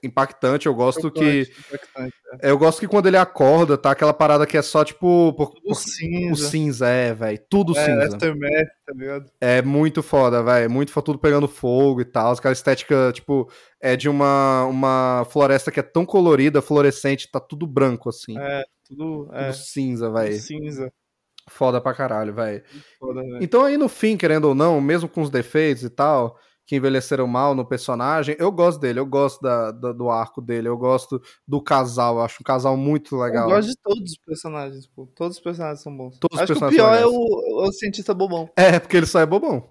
Impactante. 0.04 0.66
Eu 0.66 0.76
gosto 0.76 1.10
que. 1.10 1.46
Chocante, 1.46 1.60
impactante, 1.70 2.14
é. 2.42 2.52
Eu 2.52 2.58
gosto 2.58 2.80
que 2.82 2.88
quando 2.90 3.08
ele 3.08 3.16
acorda, 3.16 3.78
tá 3.78 3.92
aquela 3.92 4.14
parada 4.14 4.46
que 4.46 4.58
é 4.58 4.62
só, 4.62 4.84
tipo. 4.84 5.32
por- 5.34 5.52
Tudo 5.52 5.64
por- 5.70 5.76
cinza. 5.76 6.34
o 6.34 6.36
cinza, 6.50 6.88
é, 6.90 7.14
velho. 7.14 7.40
Tudo 7.50 7.72
é, 7.78 7.86
cinza. 7.86 8.08
Aftermath, 8.16 8.68
tá 8.86 8.94
ligado? 8.94 9.32
É 9.40 9.62
muito 9.62 10.04
foda, 10.04 10.44
velho. 10.44 10.70
Muito 10.70 10.92
foda, 10.92 11.06
tudo 11.06 11.20
pegando 11.20 11.48
fogo 11.48 12.02
e 12.02 12.06
tal. 12.06 12.34
Aquela 12.34 12.52
estética, 12.52 13.12
tipo, 13.14 13.50
é 13.82 13.96
de 13.96 14.10
uma, 14.10 14.66
uma 14.66 15.26
floresta 15.30 15.72
que 15.72 15.80
é 15.80 15.84
tão 15.84 16.06
colorida, 16.06 16.62
fluorescente, 16.62 17.32
tá 17.32 17.40
tudo 17.40 17.66
branco, 17.66 18.10
assim. 18.10 18.38
É, 18.38 18.64
tudo, 18.86 19.30
é, 19.32 19.46
tudo 19.52 19.56
cinza, 19.56 20.08
tudo 20.08 20.18
velho. 20.20 20.40
cinza. 20.42 20.92
Foda 21.50 21.82
pra 21.82 21.94
caralho, 21.94 22.34
velho. 22.34 22.64
Então 23.42 23.64
aí 23.66 23.78
no 23.78 23.90
fim, 23.90 24.16
querendo 24.18 24.46
ou 24.46 24.56
não, 24.56 24.80
mesmo 24.80 25.10
com 25.10 25.22
os 25.22 25.30
defeitos 25.30 25.84
e 25.84 25.90
tal, 25.90 26.38
que 26.66 26.78
envelheceram 26.78 27.28
mal 27.28 27.54
no 27.54 27.66
personagem, 27.66 28.36
eu 28.40 28.50
gosto 28.50 28.80
dele, 28.80 29.00
eu 29.00 29.06
gosto 29.06 29.42
da, 29.42 29.72
da- 29.72 29.92
do 29.92 30.10
arco 30.10 30.42
dele, 30.42 30.70
eu 30.70 30.78
gosto 30.78 31.22
do 31.46 31.62
casal, 31.62 32.22
acho 32.22 32.38
um 32.42 32.44
casal 32.46 32.78
muito 32.78 33.18
legal. 33.18 33.50
Eu 33.50 33.56
gosto 33.58 33.68
de 33.70 33.76
todos 33.84 34.12
os 34.14 34.18
personagens, 34.26 34.88
pô. 34.88 35.06
Todos 35.14 35.36
os 35.38 35.44
personagens 35.44 35.82
são 35.82 35.96
bons. 35.96 36.18
Todos 36.20 36.38
os 36.38 36.44
Acho 36.44 36.54
que 36.54 36.58
o 36.58 36.62
personagens 36.70 37.02
pior 37.02 37.14
é 37.14 37.14
o, 37.14 37.68
o 37.68 37.72
cientista 37.74 38.14
bobão. 38.14 38.50
É, 38.56 38.80
porque 38.80 38.96
ele 38.96 39.06
só 39.06 39.20
é 39.20 39.26
bobão. 39.26 39.68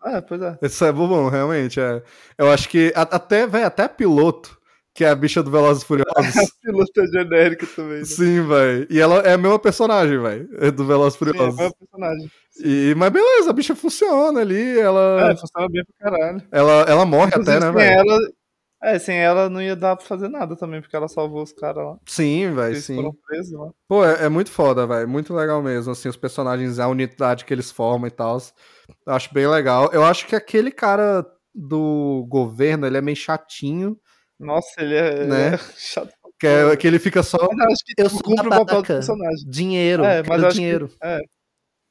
Ah, 0.00 0.20
pois 0.20 0.40
é. 0.42 0.58
Ele 0.60 0.70
só 0.70 0.86
é 0.86 0.92
bobão, 0.92 1.28
realmente. 1.30 1.80
É. 1.80 2.02
Eu 2.36 2.50
acho 2.52 2.68
que 2.68 2.92
até, 2.94 3.46
velho, 3.46 3.66
até 3.66 3.88
piloto, 3.88 4.57
que 4.98 5.04
é 5.04 5.10
a 5.10 5.14
bicha 5.14 5.44
do 5.44 5.50
Velozes 5.52 5.84
Furiosos. 5.84 6.10
A 6.36 6.46
pilota 6.60 7.06
genérica 7.06 7.64
também. 7.68 7.98
Né? 8.00 8.04
Sim, 8.04 8.44
velho. 8.48 8.84
E 8.90 8.98
ela 8.98 9.20
é 9.20 9.34
a 9.34 9.38
mesma 9.38 9.56
personagem, 9.60 10.20
velho, 10.20 10.48
é 10.58 10.72
do 10.72 10.84
Velozes 10.84 11.14
e 11.14 11.18
Sim, 11.18 11.24
é 11.24 11.32
Furiosos. 11.34 11.56
meu 11.60 11.72
personagem. 11.72 12.30
E, 12.64 12.94
mas 12.96 13.10
beleza, 13.12 13.50
a 13.50 13.52
bicha 13.52 13.76
funciona 13.76 14.40
ali, 14.40 14.76
ela, 14.76 15.30
É, 15.30 15.36
funciona 15.36 15.68
bem 15.70 15.84
pra 15.84 16.10
caralho. 16.10 16.42
ela, 16.50 16.72
ela 16.82 17.06
morre 17.06 17.28
Inclusive, 17.28 17.56
até, 17.56 17.64
né, 17.64 17.70
velho? 17.72 18.00
ela. 18.10 18.18
É, 18.82 18.98
sem 18.98 19.16
ela 19.18 19.48
não 19.48 19.62
ia 19.62 19.76
dar 19.76 19.94
pra 19.94 20.04
fazer 20.04 20.28
nada 20.28 20.56
também, 20.56 20.80
porque 20.80 20.94
ela 20.96 21.06
salvou 21.06 21.42
os 21.44 21.52
caras 21.52 21.84
lá. 21.84 21.96
Sim, 22.04 22.52
velho, 22.52 22.76
sim. 22.80 22.96
foram 22.96 23.14
presos 23.24 23.52
lá. 23.52 23.70
Pô, 23.88 24.04
é, 24.04 24.24
é 24.24 24.28
muito 24.28 24.50
foda, 24.50 24.84
velho. 24.84 25.08
Muito 25.08 25.32
legal 25.32 25.62
mesmo, 25.62 25.92
assim, 25.92 26.08
os 26.08 26.16
personagens, 26.16 26.80
a 26.80 26.88
unidade 26.88 27.44
que 27.44 27.54
eles 27.54 27.70
formam 27.70 28.08
e 28.08 28.10
tal. 28.10 28.36
Acho 29.06 29.32
bem 29.32 29.46
legal. 29.46 29.90
Eu 29.92 30.02
acho 30.04 30.26
que 30.26 30.34
aquele 30.34 30.72
cara 30.72 31.24
do 31.54 32.24
governo, 32.28 32.84
ele 32.86 32.96
é 32.96 33.00
meio 33.00 33.16
chatinho, 33.16 33.96
Nossa, 34.38 34.80
ele 34.80 34.94
é, 34.94 35.24
Né? 35.24 35.54
é 35.54 35.58
chato. 35.76 36.10
que, 36.38 36.46
é, 36.46 36.76
que 36.76 36.86
ele 36.86 36.98
fica 36.98 37.22
só 37.22 37.38
Mas 37.52 37.58
eu 37.66 37.72
acho 37.72 37.84
que 37.84 37.94
Eu 37.98 38.04
tipo, 38.08 38.10
sou 38.10 38.22
cumpre 38.22 38.46
o 38.46 38.50
papel 38.50 38.82
do 38.82 38.86
personagem. 38.86 39.44
dinheiro, 39.50 40.04
É, 40.04 40.22
mas 40.26 40.44
acho 40.44 40.56
dinheiro. 40.56 40.88
que. 40.88 40.94
É. 41.02 41.18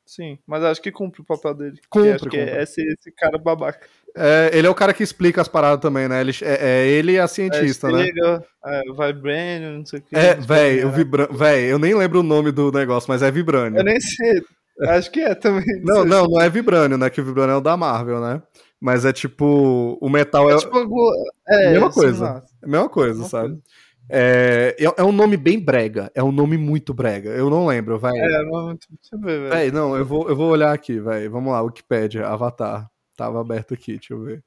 Sim, 0.10 0.40
mas 0.48 0.64
acho 0.64 0.82
que 0.82 0.90
cumpre 0.90 1.20
o 1.22 1.26
papel 1.26 1.54
dele. 1.54 1.80
Cumpre, 1.90 2.12
acho 2.12 2.24
que 2.30 2.38
cumpre. 2.38 2.40
é 2.50 2.64
esse, 2.64 2.82
esse 2.82 3.12
cara 3.12 3.38
babaca. 3.38 3.86
É, 4.16 4.50
ele 4.54 4.66
é 4.66 4.70
o 4.70 4.74
cara 4.74 4.94
que 4.94 5.04
explica 5.04 5.42
as 5.42 5.50
paradas 5.50 5.82
também, 5.82 6.08
né? 6.08 6.22
Ele, 6.22 6.32
é, 6.42 6.66
é 6.70 6.88
ele 6.88 7.12
e 7.12 7.20
a 7.20 7.28
cientista, 7.28 7.90
é, 7.90 7.92
né? 7.92 8.06
chega, 8.06 8.44
É, 8.66 8.82
Vibranium, 8.84 9.78
não 9.80 9.86
sei 9.86 10.00
o 10.00 10.02
que. 10.02 10.16
É, 10.16 10.34
véi, 10.36 10.86
o 10.86 10.92
Vibra... 10.92 11.28
véi, 11.30 11.66
eu 11.70 11.78
nem 11.78 11.94
lembro 11.94 12.22
o 12.22 12.24
nome 12.24 12.54
do 12.54 12.72
negócio, 12.72 13.10
mas 13.10 13.22
é 13.22 13.30
Vibrânio. 13.30 13.80
Eu 13.80 13.84
nem 13.84 14.00
sei. 14.00 14.42
Acho 14.88 15.12
que 15.12 15.20
é 15.20 15.36
também. 15.36 15.66
Não, 15.84 15.98
sei. 16.04 16.06
não, 16.06 16.26
não 16.26 16.42
é 16.42 16.50
Vibrânio, 16.50 16.98
né? 16.98 17.10
Que 17.10 17.20
o 17.20 17.26
Vibrânio 17.26 17.54
é 17.56 17.58
o 17.58 17.62
da 17.62 17.76
Marvel, 17.76 18.22
né? 18.22 18.42
Mas 18.80 19.06
é 19.06 19.12
tipo. 19.14 19.98
O 20.02 20.10
metal 20.10 20.50
é, 20.50 20.54
É 20.54 20.58
tipo 20.58 20.78
algo- 20.78 21.12
é, 21.48 21.72
Mesma 21.72 21.92
coisa. 21.92 22.26
não. 22.26 22.36
a 22.64 22.68
mesma 22.68 22.90
coisa, 22.90 23.14
mesma 23.22 23.30
sabe? 23.30 23.62
É, 24.10 24.76
é, 24.80 24.86
é 25.02 25.04
um 25.04 25.12
nome 25.12 25.36
bem 25.36 25.60
brega. 25.60 26.10
É 26.16 26.24
um 26.24 26.32
nome 26.32 26.58
muito 26.58 26.94
brega. 26.94 27.32
Eu 27.32 27.50
não 27.50 27.66
lembro, 27.68 27.98
vai. 28.00 28.18
É, 28.18 28.44
mas 28.44 28.78
deixa 28.90 29.16
eu 29.16 29.20
ver, 29.20 29.50
velho. 29.50 29.74
Não, 29.74 29.98
eu 29.98 30.06
vou, 30.06 30.30
eu 30.30 30.36
vou 30.36 30.50
olhar 30.52 30.72
aqui, 30.74 31.00
velho. 31.00 31.30
Vamos 31.32 31.52
lá, 31.52 31.62
Wikipedia, 31.62 32.26
Avatar. 32.28 32.90
Tava 33.18 33.42
aberto 33.42 33.74
aqui, 33.74 33.94
deixa 33.98 34.14
eu 34.14 34.22
ver. 34.22 34.44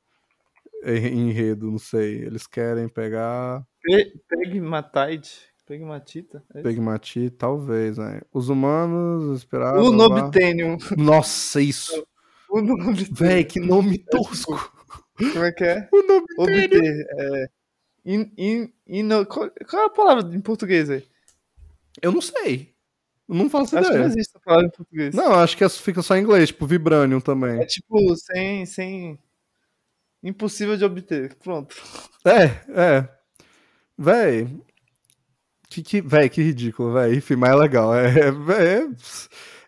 En- 0.84 1.28
Enredo, 1.28 1.70
não 1.70 1.78
sei. 1.78 2.22
Eles 2.24 2.46
querem 2.46 2.88
pegar. 2.88 3.62
Pe- 3.82 4.12
Pegmatite. 4.28 5.50
Pegmatita? 5.66 6.42
É 6.54 6.58
isso? 6.58 6.62
Pegmati, 6.68 7.30
talvez, 7.30 7.96
velho. 7.96 8.22
Os 8.32 8.48
humanos 8.48 9.38
esperavam. 9.38 9.92
Nobitanium. 9.92 10.76
Nossa, 10.96 11.60
isso. 11.60 12.04
O 12.52 12.60
Nobitanium. 12.60 13.14
Véi, 13.14 13.44
que 13.44 13.60
nome 13.60 13.98
tipo 13.98 14.10
tosco. 14.10 14.72
Como 15.16 15.44
é 15.44 15.52
que 15.52 15.64
é? 15.64 15.88
O 15.92 16.02
nome 16.02 16.26
Obter. 16.38 17.06
É. 17.18 17.48
In, 18.04 18.32
in, 18.36 18.72
ino- 18.86 19.26
qual, 19.26 19.50
qual 19.68 19.82
é 19.82 19.86
a 19.86 19.90
palavra 19.90 20.34
em 20.34 20.40
português 20.40 20.88
aí? 20.90 21.06
Eu 22.02 22.12
não 22.12 22.20
sei. 22.20 22.74
Eu 23.28 23.34
não 23.36 23.48
faço 23.50 23.76
Acho 23.78 23.88
que 23.90 23.94
não 23.96 24.04
ideia. 24.06 24.06
existe 24.06 24.30
essa 24.30 24.40
palavra 24.44 24.66
em 24.66 24.70
português. 24.70 25.14
Não, 25.14 25.34
acho 25.34 25.56
que 25.56 25.68
fica 25.68 26.02
só 26.02 26.16
em 26.16 26.22
inglês, 26.22 26.48
tipo 26.48 26.66
Vibranium 26.66 27.20
também. 27.20 27.60
É 27.60 27.66
tipo, 27.66 28.16
sem, 28.16 28.66
sem. 28.66 29.18
Impossível 30.22 30.76
de 30.76 30.84
obter. 30.84 31.34
Pronto. 31.36 31.76
É, 32.24 32.44
é. 32.98 33.08
Véi. 33.96 34.48
Que, 35.68 35.82
que, 35.82 36.00
véi, 36.00 36.28
que 36.28 36.42
ridículo, 36.42 36.92
véi. 36.94 37.16
Enfim, 37.16 37.36
mas 37.36 37.50
é 37.50 37.54
legal. 37.54 37.94
É, 37.94 38.08
é, 38.08 38.88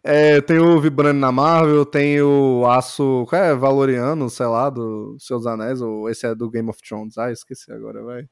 é, 0.04 0.40
tem 0.40 0.58
o 0.58 0.80
Vibranium 0.80 1.20
na 1.20 1.30
Marvel, 1.30 1.86
tem 1.86 2.20
o 2.20 2.66
Aço. 2.66 3.24
Qual 3.28 3.40
é? 3.40 3.54
Valoriano, 3.54 4.28
sei 4.28 4.46
lá, 4.46 4.68
do 4.68 5.16
Seus 5.18 5.46
Anéis, 5.46 5.80
ou 5.80 6.08
esse 6.10 6.26
é 6.26 6.34
do 6.34 6.50
Game 6.50 6.68
of 6.68 6.80
Thrones. 6.82 7.16
Ah, 7.16 7.30
esqueci 7.30 7.70
agora, 7.72 8.04
véi. 8.04 8.28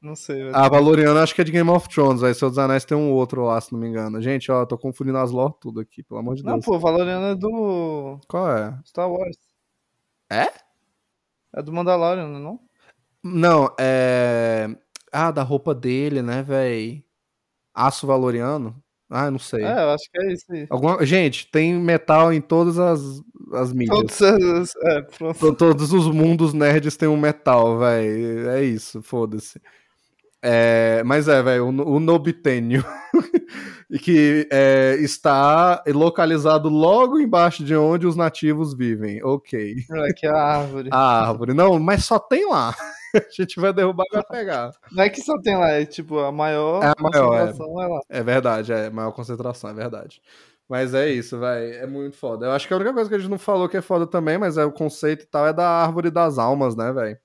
Não 0.00 0.14
sei, 0.14 0.36
velho. 0.36 0.56
A 0.56 0.68
Valoriano 0.68 1.18
acho 1.18 1.34
que 1.34 1.40
é 1.40 1.44
de 1.44 1.52
Game 1.52 1.68
of 1.68 1.88
Thrones, 1.88 2.22
aí 2.22 2.34
Seus 2.34 2.56
Anéis 2.58 2.84
tem 2.84 2.96
um 2.96 3.12
outro 3.12 3.44
lá, 3.44 3.60
se 3.60 3.72
não 3.72 3.80
me 3.80 3.88
engano. 3.88 4.22
Gente, 4.22 4.50
ó, 4.50 4.64
tô 4.64 4.78
confundindo 4.78 5.18
as 5.18 5.30
lore 5.30 5.54
tudo 5.60 5.80
aqui, 5.80 6.02
pelo 6.02 6.20
amor 6.20 6.34
de 6.34 6.44
não, 6.44 6.54
Deus. 6.54 6.64
pô, 6.64 6.78
Valoriano 6.78 7.26
é 7.26 7.34
do 7.34 8.18
Qual 8.28 8.50
é? 8.56 8.78
Star 8.86 9.10
Wars. 9.10 9.36
É? 10.30 10.48
É 11.54 11.62
do 11.62 11.72
Mandalorian, 11.72 12.28
não 12.28 12.36
é 12.36 12.42
não? 12.42 12.60
Não, 13.22 13.74
é. 13.78 14.68
Ah, 15.12 15.30
da 15.30 15.42
roupa 15.42 15.74
dele, 15.74 16.22
né, 16.22 16.42
véi? 16.42 17.04
Aço 17.74 18.06
Valoriano? 18.06 18.82
Ah, 19.08 19.30
não 19.30 19.38
sei. 19.38 19.64
É, 19.64 19.72
eu 19.72 19.90
acho 19.90 20.10
que 20.10 20.20
é 20.20 20.32
isso 20.32 20.44
aí. 20.50 20.66
Alguma... 20.68 21.04
Gente, 21.06 21.48
tem 21.50 21.74
metal 21.74 22.32
em 22.32 22.40
todas 22.40 22.78
as, 22.78 23.00
as 23.52 23.72
mídias. 23.72 24.18
Todos 24.18 24.22
as. 24.22 24.76
É, 24.76 25.02
Todos 25.56 25.92
os 25.92 26.08
mundos 26.08 26.52
nerds 26.52 26.96
têm 26.96 27.08
um 27.08 27.16
metal, 27.16 27.78
véi. 27.78 28.48
É 28.48 28.64
isso, 28.64 29.00
foda-se. 29.02 29.60
É, 30.42 31.02
mas 31.04 31.28
é, 31.28 31.42
velho, 31.42 31.66
o, 31.66 31.96
o 31.96 32.00
Nobitênio. 32.00 32.84
e 33.90 33.98
que 33.98 34.48
é, 34.50 34.96
está 35.00 35.82
localizado 35.88 36.68
logo 36.68 37.20
embaixo 37.20 37.64
de 37.64 37.74
onde 37.76 38.06
os 38.06 38.16
nativos 38.16 38.74
vivem. 38.74 39.22
Ok. 39.24 39.76
Moleque, 39.88 40.26
é 40.26 40.30
a 40.30 40.42
árvore. 40.42 40.88
A 40.92 41.28
árvore. 41.28 41.54
Não, 41.54 41.78
mas 41.78 42.04
só 42.04 42.18
tem 42.18 42.48
lá. 42.48 42.74
A 43.28 43.30
gente 43.30 43.58
vai 43.60 43.72
derrubar 43.72 44.04
e 44.10 44.14
vai 44.14 44.24
pegar. 44.24 44.70
Não 44.92 45.04
é 45.04 45.08
que 45.10 45.20
só 45.20 45.38
tem 45.40 45.56
lá, 45.56 45.70
é 45.70 45.84
tipo, 45.86 46.18
a 46.18 46.30
maior 46.32 46.82
É 46.82 46.86
a 46.88 46.94
maior, 47.00 47.34
é. 47.34 47.38
concentração 47.46 47.82
é 47.82 47.86
lá. 47.86 48.00
É 48.08 48.22
verdade, 48.22 48.72
é 48.72 48.90
maior 48.90 49.12
concentração, 49.12 49.70
é 49.70 49.74
verdade. 49.74 50.20
Mas 50.68 50.94
é 50.94 51.08
isso, 51.10 51.38
velho. 51.38 51.74
É 51.74 51.86
muito 51.86 52.16
foda. 52.16 52.46
Eu 52.46 52.50
acho 52.52 52.66
que 52.66 52.74
a 52.74 52.76
única 52.76 52.92
coisa 52.92 53.08
que 53.08 53.14
a 53.14 53.18
gente 53.18 53.30
não 53.30 53.38
falou 53.38 53.68
que 53.68 53.76
é 53.76 53.82
foda 53.82 54.06
também, 54.06 54.36
mas 54.36 54.58
é 54.58 54.64
o 54.64 54.72
conceito 54.72 55.22
e 55.22 55.26
tal, 55.26 55.46
é 55.46 55.52
da 55.52 55.68
árvore 55.68 56.10
das 56.10 56.38
almas, 56.38 56.74
né, 56.74 56.92
velho? 56.92 57.16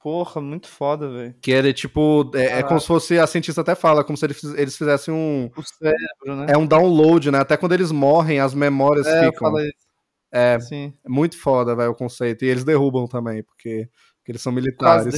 Porra, 0.00 0.40
muito 0.40 0.68
foda, 0.68 1.08
velho. 1.10 1.34
Que 1.42 1.50
ele, 1.50 1.72
tipo, 1.72 2.30
é, 2.34 2.60
é 2.60 2.62
como 2.62 2.78
se 2.78 2.86
fosse, 2.86 3.18
a 3.18 3.26
cientista 3.26 3.62
até 3.62 3.74
fala, 3.74 4.04
como 4.04 4.16
se 4.16 4.24
eles, 4.26 4.38
fiz- 4.38 4.54
eles 4.54 4.76
fizessem 4.76 5.12
um. 5.12 5.50
O 5.56 5.62
cérebro, 5.62 6.36
né? 6.36 6.46
É 6.50 6.56
um 6.56 6.66
download, 6.66 7.30
né? 7.32 7.40
Até 7.40 7.56
quando 7.56 7.72
eles 7.72 7.90
morrem, 7.90 8.38
as 8.38 8.54
memórias 8.54 9.06
É, 9.06 9.26
eu 9.26 9.32
ficam. 9.32 9.48
falo 9.50 9.60
isso. 9.60 9.88
É, 10.30 10.60
Sim. 10.60 10.92
é 11.04 11.08
muito 11.08 11.36
foda, 11.40 11.74
velho, 11.74 11.90
o 11.90 11.94
conceito. 11.96 12.44
E 12.44 12.48
eles 12.48 12.62
derrubam 12.64 13.06
também, 13.08 13.42
porque, 13.42 13.88
porque 14.28 14.32
eles 14.32 14.42
são 14.42 14.52
militares. 14.52 15.14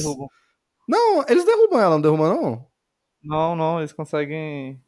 Não, 0.87 1.23
eles 1.27 1.43
derrubam 1.45 1.79
ela, 1.79 1.95
não 1.95 2.01
derrubam, 2.01 2.27
não? 2.33 2.67
Não, 3.23 3.55
não, 3.55 3.79
eles 3.79 3.91
conseguem 3.93 4.79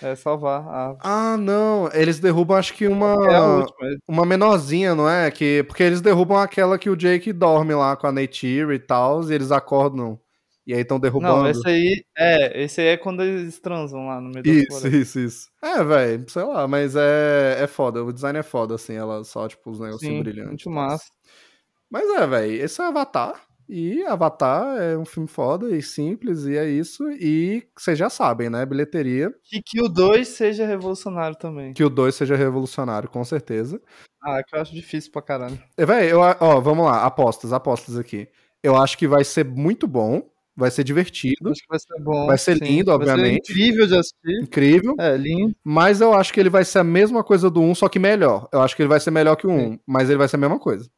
É 0.00 0.14
salvar 0.14 0.62
a. 0.66 0.96
Ah, 1.00 1.36
não. 1.36 1.88
Eles 1.92 2.18
derrubam, 2.20 2.56
acho 2.56 2.72
que 2.74 2.86
uma. 2.86 3.14
É 3.30 3.40
última. 3.40 3.88
Uma 4.08 4.24
menorzinha, 4.26 4.94
não 4.94 5.08
é? 5.08 5.30
Que, 5.30 5.64
porque 5.64 5.82
eles 5.82 6.00
derrubam 6.00 6.38
aquela 6.38 6.78
que 6.78 6.88
o 6.90 6.96
Jake 6.96 7.32
dorme 7.32 7.74
lá 7.74 7.96
com 7.96 8.06
a 8.06 8.12
Neytiri 8.12 8.74
e 8.74 8.78
tal, 8.78 9.22
e 9.28 9.34
eles 9.34 9.50
acordam. 9.50 10.18
E 10.66 10.74
aí 10.74 10.80
estão 10.80 10.98
derrubando. 10.98 11.42
Não, 11.42 11.48
esse 11.48 11.66
aí. 11.68 12.04
É, 12.16 12.62
esse 12.64 12.80
aí 12.80 12.88
é 12.88 12.96
quando 12.96 13.22
eles 13.22 13.58
transam 13.60 14.06
lá 14.06 14.20
no 14.20 14.30
meio 14.30 14.44
da 14.44 14.52
Isso, 14.52 14.66
floresta. 14.80 14.96
isso, 14.96 15.18
isso. 15.20 15.50
É, 15.62 15.82
velho, 15.84 16.28
sei 16.28 16.42
lá, 16.44 16.66
mas 16.66 16.96
é, 16.96 17.58
é 17.62 17.66
foda. 17.68 18.04
O 18.04 18.12
design 18.12 18.38
é 18.38 18.42
foda, 18.42 18.74
assim, 18.74 18.94
ela 18.94 19.22
só, 19.24 19.46
tipo, 19.48 19.70
os 19.70 19.78
negócios 19.80 20.10
Sim, 20.10 20.18
brilhantes. 20.18 20.66
muito 20.66 20.70
massa. 20.70 21.04
Mas 21.90 22.08
é, 22.10 22.26
velho, 22.26 22.52
esse 22.64 22.80
é 22.80 22.84
Avatar. 22.84 23.40
E 23.68 24.04
Avatar 24.04 24.76
é 24.80 24.96
um 24.96 25.04
filme 25.04 25.28
foda 25.28 25.76
e 25.76 25.82
simples, 25.82 26.44
e 26.44 26.56
é 26.56 26.68
isso. 26.68 27.02
E 27.10 27.64
vocês 27.76 27.98
já 27.98 28.08
sabem, 28.08 28.48
né? 28.48 28.64
Bilheteria. 28.64 29.32
E 29.52 29.60
que 29.60 29.80
o 29.82 29.88
2 29.88 30.28
seja 30.28 30.64
revolucionário 30.64 31.36
também. 31.36 31.72
Que 31.72 31.82
o 31.82 31.90
2 31.90 32.14
seja 32.14 32.36
revolucionário, 32.36 33.08
com 33.08 33.24
certeza. 33.24 33.80
Ah, 34.22 34.40
que 34.42 34.54
eu 34.56 34.60
acho 34.60 34.72
difícil 34.72 35.10
pra 35.10 35.20
caralho. 35.22 35.58
É, 35.76 35.84
Véi, 35.84 36.12
eu, 36.12 36.20
ó, 36.20 36.60
vamos 36.60 36.86
lá, 36.86 37.04
apostas, 37.04 37.52
apostas 37.52 37.98
aqui. 37.98 38.28
Eu 38.62 38.76
acho 38.76 38.96
que 38.96 39.08
vai 39.08 39.24
ser 39.24 39.44
muito 39.44 39.86
bom, 39.88 40.22
vai 40.56 40.70
ser 40.70 40.84
divertido, 40.84 41.50
Acho 41.50 41.60
que 41.62 41.68
vai 41.68 41.78
ser 41.78 42.02
bom. 42.02 42.26
Vai 42.26 42.38
ser 42.38 42.56
lindo, 42.58 42.90
obviamente. 42.92 43.20
Vai 43.20 43.30
ser 43.30 43.52
incrível 43.52 43.86
de 43.88 43.94
assistir. 43.96 44.42
incrível, 44.42 44.94
É, 45.00 45.16
lindo. 45.16 45.54
mas 45.64 46.00
eu 46.00 46.14
acho 46.14 46.32
que 46.32 46.38
ele 46.38 46.50
vai 46.50 46.64
ser 46.64 46.78
a 46.80 46.84
mesma 46.84 47.24
coisa 47.24 47.50
do 47.50 47.60
1, 47.60 47.74
só 47.74 47.88
que 47.88 47.98
melhor. 47.98 48.48
Eu 48.52 48.60
acho 48.60 48.76
que 48.76 48.82
ele 48.82 48.88
vai 48.88 49.00
ser 49.00 49.10
melhor 49.10 49.34
que 49.36 49.46
o 49.46 49.50
1, 49.50 49.78
mas 49.86 50.08
ele 50.08 50.18
vai 50.18 50.28
ser 50.28 50.36
a 50.36 50.40
mesma 50.40 50.58
coisa. 50.60 50.88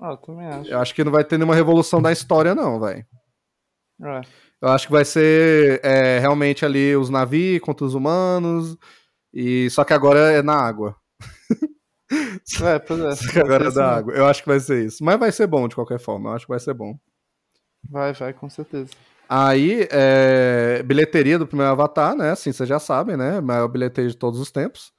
Ah, 0.00 0.10
eu 0.12 0.16
também 0.16 0.46
acho. 0.46 0.70
Eu 0.70 0.78
acho 0.78 0.94
que 0.94 1.04
não 1.04 1.12
vai 1.12 1.24
ter 1.24 1.38
nenhuma 1.38 1.54
revolução 1.54 2.00
da 2.00 2.12
história, 2.12 2.54
não, 2.54 2.80
velho. 2.80 3.04
É. 4.00 4.20
Eu 4.60 4.68
acho 4.68 4.86
que 4.86 4.92
vai 4.92 5.04
ser 5.04 5.80
é, 5.84 6.18
realmente 6.18 6.64
ali 6.64 6.96
os 6.96 7.10
navios 7.10 7.60
contra 7.60 7.84
os 7.84 7.94
humanos, 7.94 8.76
e 9.32 9.68
só 9.70 9.84
que 9.84 9.92
agora 9.92 10.32
é 10.32 10.42
na 10.42 10.54
água. 10.54 10.96
É, 12.62 12.78
pois 12.78 13.00
é. 13.00 13.10
Só 13.16 13.32
que 13.32 13.38
agora 13.38 13.68
é 13.68 13.70
da 13.70 13.96
água. 13.96 14.14
Eu 14.14 14.26
acho 14.26 14.42
que 14.42 14.48
vai 14.48 14.58
ser 14.58 14.82
isso. 14.82 15.04
Mas 15.04 15.18
vai 15.18 15.30
ser 15.30 15.46
bom 15.46 15.68
de 15.68 15.74
qualquer 15.74 16.00
forma, 16.00 16.30
eu 16.30 16.34
acho 16.34 16.46
que 16.46 16.50
vai 16.50 16.58
ser 16.58 16.72
bom. 16.72 16.98
Vai, 17.88 18.14
vai, 18.14 18.32
com 18.32 18.48
certeza. 18.48 18.90
Aí, 19.28 19.86
é, 19.90 20.82
bilheteria 20.84 21.38
do 21.38 21.46
primeiro 21.46 21.70
Avatar, 21.70 22.16
né? 22.16 22.30
Assim, 22.30 22.50
vocês 22.50 22.66
já 22.66 22.78
sabem, 22.78 23.14
né? 23.14 23.42
Maior 23.42 23.68
bilheteria 23.68 24.08
de 24.08 24.16
todos 24.16 24.40
os 24.40 24.50
tempos. 24.50 24.90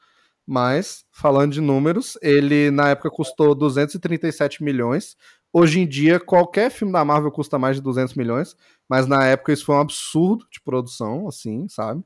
Mas, 0.52 1.06
falando 1.12 1.52
de 1.52 1.62
números, 1.62 2.18
ele 2.24 2.72
na 2.72 2.90
época 2.90 3.12
custou 3.12 3.54
237 3.54 4.64
milhões. 4.64 5.16
Hoje 5.54 5.80
em 5.80 5.88
dia, 5.88 6.20
qualquer 6.20 6.72
filme 6.72 6.92
da 6.92 7.06
Marvel 7.06 7.32
custa 7.32 7.60
mais 7.60 7.76
de 7.76 7.84
200 7.84 8.16
milhões. 8.16 8.56
Mas 8.90 9.06
na 9.06 9.24
época 9.28 9.54
isso 9.54 9.64
foi 9.64 9.76
um 9.76 9.80
absurdo 9.80 10.44
de 10.52 10.60
produção, 10.60 11.28
assim, 11.28 11.68
sabe? 11.70 12.04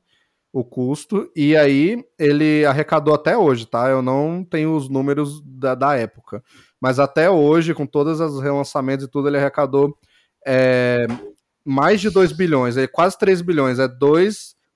O 0.52 0.62
custo. 0.62 1.26
E 1.34 1.56
aí, 1.56 2.04
ele 2.18 2.66
arrecadou 2.66 3.14
até 3.14 3.34
hoje, 3.34 3.64
tá? 3.64 3.88
Eu 3.88 4.02
não 4.02 4.44
tenho 4.44 4.76
os 4.76 4.90
números 4.90 5.40
da, 5.42 5.74
da 5.74 5.96
época. 5.96 6.44
Mas 6.78 6.98
até 6.98 7.30
hoje, 7.30 7.72
com 7.72 7.86
todos 7.86 8.20
os 8.20 8.42
relançamentos 8.42 9.06
e 9.06 9.08
tudo, 9.08 9.28
ele 9.28 9.38
arrecadou 9.38 9.96
é, 10.46 11.06
mais 11.64 11.98
de 11.98 12.10
2 12.10 12.32
bilhões, 12.32 12.76
é 12.76 12.86
quase 12.86 13.18
3 13.18 13.40
bilhões, 13.40 13.78
é 13.78 13.88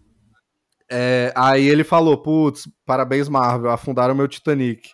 É, 0.90 1.30
aí 1.36 1.68
ele 1.68 1.84
falou, 1.84 2.16
putz, 2.16 2.66
parabéns 2.86 3.28
Marvel, 3.28 3.70
afundaram 3.70 4.14
meu 4.14 4.26
Titanic. 4.26 4.88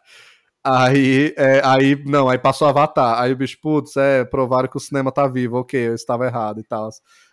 Aí, 0.64 1.32
é, 1.36 1.62
aí, 1.64 2.02
não, 2.04 2.28
aí 2.28 2.38
passou 2.38 2.66
Avatar. 2.66 3.20
Aí 3.20 3.32
o 3.32 3.36
bicho, 3.36 3.56
putz, 3.62 3.96
é, 3.96 4.24
provaram 4.24 4.68
que 4.68 4.76
o 4.76 4.80
cinema 4.80 5.12
tá 5.12 5.28
vivo, 5.28 5.58
ok, 5.58 5.90
eu 5.90 5.94
estava 5.94 6.26
errado 6.26 6.58
e 6.58 6.64
tal. 6.64 6.90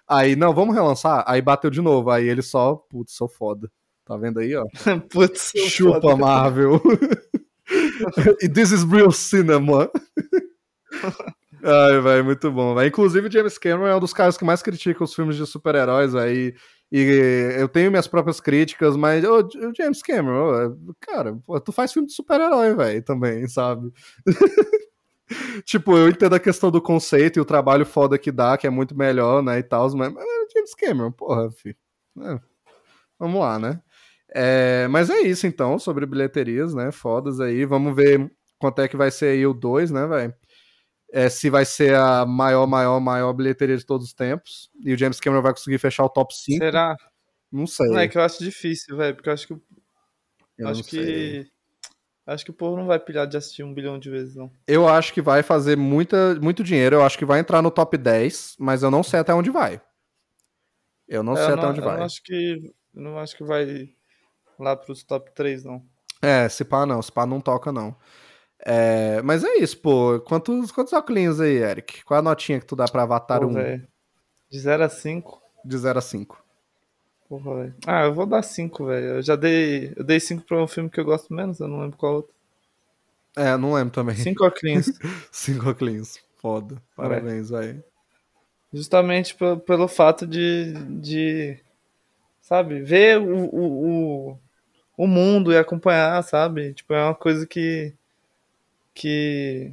Aí, 0.08 0.36
não, 0.36 0.54
vamos 0.54 0.76
relançar? 0.76 1.24
Aí 1.26 1.42
bateu 1.42 1.72
de 1.72 1.82
novo. 1.82 2.12
Aí 2.12 2.30
ele 2.30 2.44
só, 2.44 2.76
putz, 2.76 3.14
sou 3.14 3.28
foda. 3.28 3.72
Tá 4.06 4.18
vendo 4.18 4.40
aí, 4.40 4.56
ó? 4.56 4.66
Putz, 5.10 5.52
Chupa, 5.70 6.02
foda. 6.02 6.18
Marvel. 6.18 6.80
E 8.42 8.50
This 8.50 8.72
is 8.72 8.84
real 8.84 9.12
cinema. 9.12 9.90
Ai, 11.64 12.02
velho, 12.02 12.26
muito 12.26 12.52
bom. 12.52 12.76
véi. 12.76 12.88
Inclusive, 12.90 13.28
o 13.28 13.32
James 13.32 13.58
Cameron 13.58 13.88
é 13.88 13.96
um 13.96 14.00
dos 14.00 14.14
caras 14.14 14.38
que 14.38 14.44
mais 14.46 14.62
critica 14.62 15.04
os 15.04 15.14
filmes 15.16 15.38
de 15.38 15.46
super-heróis, 15.46 16.14
velho. 16.14 16.54
E, 16.92 17.56
eu 17.60 17.68
tenho 17.70 17.90
minhas 17.90 18.08
próprias 18.08 18.40
críticas, 18.40 18.96
mas, 18.96 19.22
J- 19.24 19.74
James 19.76 20.02
Cameron, 20.04 20.76
ô, 20.88 20.94
cara, 21.00 21.36
pô, 21.46 21.60
tu 21.60 21.72
faz 21.72 21.92
filme 21.92 22.08
de 22.08 22.14
super-herói, 22.14 22.76
velho, 22.76 23.02
também, 23.04 23.48
sabe? 23.48 23.92
tipo, 25.66 25.98
eu 25.98 26.10
entendo 26.10 26.36
a 26.36 26.40
questão 26.40 26.70
do 26.70 26.82
conceito 26.82 27.38
e 27.38 27.42
o 27.42 27.46
trabalho 27.46 27.86
foda 27.86 28.18
que 28.18 28.32
dá, 28.32 28.58
que 28.58 28.68
é 28.68 28.70
muito 28.70 28.96
melhor, 28.96 29.42
né, 29.42 29.58
e 29.60 29.64
tal, 29.64 29.90
mas, 29.96 30.14
mas 30.14 30.26
James 30.54 30.76
Cameron, 30.76 31.12
porra, 31.12 31.50
filho. 31.52 31.76
É, 32.22 32.40
vamos 33.18 33.40
lá, 33.40 33.58
né? 33.58 33.82
É, 34.34 34.88
mas 34.90 35.10
é 35.10 35.22
isso, 35.22 35.46
então, 35.46 35.78
sobre 35.78 36.06
bilheterias, 36.06 36.74
né? 36.74 36.92
Fodas 36.92 37.40
aí. 37.40 37.66
Vamos 37.66 37.96
ver 37.96 38.32
quanto 38.58 38.82
é 38.82 38.88
que 38.88 38.98
vai 38.98 39.12
ser 39.12 39.28
aí 39.28 39.46
o 39.46 39.54
2, 39.54 39.92
né, 39.92 40.08
velho? 40.08 40.34
É, 41.12 41.30
se 41.30 41.50
vai 41.50 41.64
ser 41.64 41.96
a 41.96 42.26
maior, 42.26 42.66
maior, 42.66 43.00
maior 43.00 43.32
bilheteria 43.34 43.78
de 43.78 43.86
todos 43.86 44.08
os 44.08 44.14
tempos. 44.14 44.72
E 44.84 44.94
o 44.94 44.98
James 44.98 45.20
Cameron 45.20 45.44
vai 45.44 45.54
conseguir 45.54 45.78
fechar 45.78 46.04
o 46.04 46.10
top 46.10 46.34
5. 46.36 46.58
Será? 46.64 46.96
Não 47.52 47.68
sei. 47.68 47.88
Não, 47.88 48.00
é 48.00 48.08
que 48.08 48.18
eu 48.18 48.22
acho 48.24 48.44
difícil, 48.44 48.98
velho, 48.98 49.14
porque 49.16 49.30
eu 49.30 49.34
acho 49.34 49.48
que, 49.48 49.54
eu 50.58 50.68
acho 50.68 50.84
que 50.86 51.46
acho 52.26 52.46
que 52.46 52.50
o 52.50 52.56
povo 52.56 52.76
não 52.76 52.88
vai 52.88 52.98
pilhar 53.00 53.28
de 53.28 53.38
assistir 53.38 53.62
um 53.62 53.74
bilhão 53.76 54.00
de 54.00 54.10
vezes, 54.10 54.36
não. 54.36 54.52
Eu 54.68 54.88
acho 54.88 55.14
que 55.14 55.22
vai 55.22 55.44
fazer 55.44 55.78
muita, 55.78 56.34
muito 56.42 56.64
dinheiro. 56.64 56.96
Eu 56.96 57.04
acho 57.04 57.18
que 57.18 57.26
vai 57.26 57.40
entrar 57.40 57.62
no 57.62 57.70
top 57.70 57.96
10, 57.96 58.56
mas 58.58 58.82
eu 58.82 58.90
não 58.90 59.04
sei 59.04 59.20
até 59.20 59.32
onde 59.36 59.52
vai. 59.52 59.80
Eu 61.08 61.22
não 61.22 61.34
É, 61.34 61.38
sei 61.38 61.50
eu 61.50 61.54
até 61.54 61.68
onde 61.68 61.80
eu 61.80 61.86
vai. 61.86 61.98
não 61.98 62.06
acho 62.06 62.24
que 62.24 62.74
eu 62.96 63.02
não 63.02 63.20
acho 63.20 63.38
que 63.38 63.44
vai 63.44 63.90
lá 64.60 64.76
pros 64.76 65.04
top 65.04 65.32
3, 65.34 65.64
não. 65.64 65.84
É, 66.22 66.48
se 66.50 66.64
pá 66.64 66.86
não, 66.86 67.02
se 67.02 67.12
pá 67.12 67.26
não 67.26 67.42
toca 67.42 67.72
não. 67.72 67.96
É, 68.66 69.22
mas 69.24 69.44
é 69.44 69.56
isso, 69.58 69.78
pô. 69.80 70.20
Quantos, 70.22 70.72
quantos 70.72 70.94
óculos 70.94 71.42
aí, 71.42 71.58
Eric? 71.58 72.04
Qual 72.06 72.18
a 72.20 72.24
notinha 72.24 72.60
que 72.60 72.66
tu 72.66 72.76
dá 72.76 72.86
pra 72.86 73.04
Avatar 73.04 73.42
Pô, 73.42 73.48
1 73.48 73.54
velho. 73.54 73.88
De 74.50 74.60
0 74.60 74.84
a 74.84 74.90
5. 74.90 75.42
de 75.66 75.78
0 75.78 76.00
a 76.00 76.02
5? 76.02 76.42
Porra, 77.28 77.56
velho. 77.56 77.76
Ah, 77.86 78.04
eu 78.04 78.14
vou 78.14 78.26
dar 78.26 78.42
5, 78.44 78.86
velho. 78.86 79.06
Eu 79.16 79.22
já 79.22 79.36
dei. 79.36 79.92
Eu 79.98 80.04
dei 80.04 80.20
5 80.20 80.44
pra 80.46 80.62
um 80.64 80.68
filme 80.68 80.90
que 80.90 81.00
eu 81.00 81.04
gosto 81.06 81.34
menos, 81.34 81.60
eu 81.60 81.68
não 81.68 81.82
lembro 81.82 81.98
qual 81.98 82.14
outro. 82.16 82.34
É, 83.36 83.58
não 83.58 83.74
lembro 83.74 83.92
também. 83.94 84.16
5 84.16 84.46
Ocleans. 84.46 84.92
5 85.32 85.70
óculos. 85.70 86.20
Foda. 86.38 86.82
Parabéns, 86.96 87.50
velho. 87.50 87.84
Justamente 88.72 89.36
pe- 89.36 89.58
pelo 89.66 89.88
fato 89.88 90.26
de. 90.26 90.74
de 91.02 91.58
sabe, 92.44 92.82
ver 92.82 93.20
o, 93.20 93.46
o, 93.46 94.30
o, 94.30 94.40
o 94.98 95.08
mundo 95.08 95.52
e 95.52 95.58
acompanhar, 95.58 96.22
sabe? 96.24 96.74
Tipo, 96.74 96.94
é 96.94 97.04
uma 97.06 97.16
coisa 97.16 97.48
que. 97.48 97.94
que. 98.94 99.72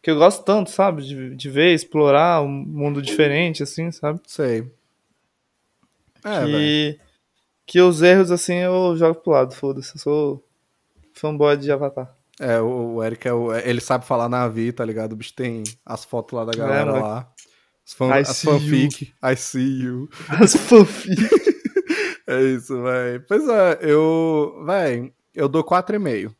que 0.00 0.10
eu 0.10 0.16
gosto 0.16 0.42
tanto, 0.44 0.70
sabe? 0.70 1.02
De, 1.02 1.36
de 1.36 1.50
ver, 1.50 1.74
explorar 1.74 2.40
um 2.40 2.48
mundo 2.48 3.02
diferente, 3.02 3.62
assim, 3.62 3.90
sabe? 3.90 4.20
Sei. 4.26 4.70
É, 6.24 6.46
que, 6.46 7.00
que 7.66 7.80
os 7.82 8.00
erros, 8.00 8.30
assim, 8.30 8.54
eu 8.54 8.96
jogo 8.96 9.20
pro 9.20 9.32
lado, 9.32 9.54
foda-se. 9.54 9.96
Eu 9.96 10.00
sou 10.00 10.44
fanboy 11.12 11.56
de 11.56 11.70
Avatar. 11.70 12.14
É, 12.40 12.60
o, 12.60 12.94
o 12.94 13.04
Eric 13.04 13.28
é 13.28 13.32
o, 13.32 13.54
ele 13.54 13.80
sabe 13.80 14.06
falar 14.06 14.28
Navi, 14.28 14.72
tá 14.72 14.84
ligado? 14.84 15.12
O 15.12 15.16
bicho 15.16 15.34
tem 15.34 15.62
as 15.84 16.04
fotos 16.04 16.36
lá 16.36 16.44
da 16.44 16.52
galera 16.52 16.86
mano. 16.86 17.04
lá. 17.04 17.28
As, 17.86 17.92
fan, 17.92 18.08
I 18.08 18.20
as 18.20 18.28
see 18.28 18.46
fanfic. 18.46 19.14
I 19.22 19.36
see 19.36 19.82
you. 19.82 20.08
As 20.28 20.54
fanfics. 20.54 21.53
É 22.26 22.40
isso, 22.42 22.82
velho. 22.82 23.24
Pois 23.28 23.48
é, 23.48 23.78
eu. 23.82 24.62
Véi, 24.66 25.12
eu 25.34 25.48
dou 25.48 25.64
4,5. 25.64 26.34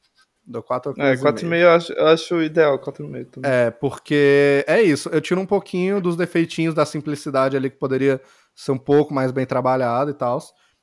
Dou 0.47 0.63
4 0.63 0.93
É, 0.99 1.17
4,5 1.17 1.55
eu 1.57 1.71
acho, 1.71 1.93
eu 1.95 2.07
acho 2.07 2.43
ideal, 2.43 2.79
4,5 2.79 3.31
também. 3.31 3.51
É, 3.51 3.71
porque 3.71 4.63
é 4.69 4.83
isso. 4.83 5.09
Eu 5.09 5.21
tiro 5.21 5.41
um 5.41 5.47
pouquinho 5.47 6.01
dos 6.01 6.17
defeitinhos 6.17 6.75
da 6.75 6.85
simplicidade 6.85 7.57
ali 7.57 7.71
que 7.71 7.79
poderia 7.79 8.21
ser 8.55 8.73
um 8.73 8.79
pouco 8.79 9.15
mais 9.15 9.33
bem 9.33 9.47
trabalhado 9.47 10.11
e 10.11 10.15
tal. 10.15 10.39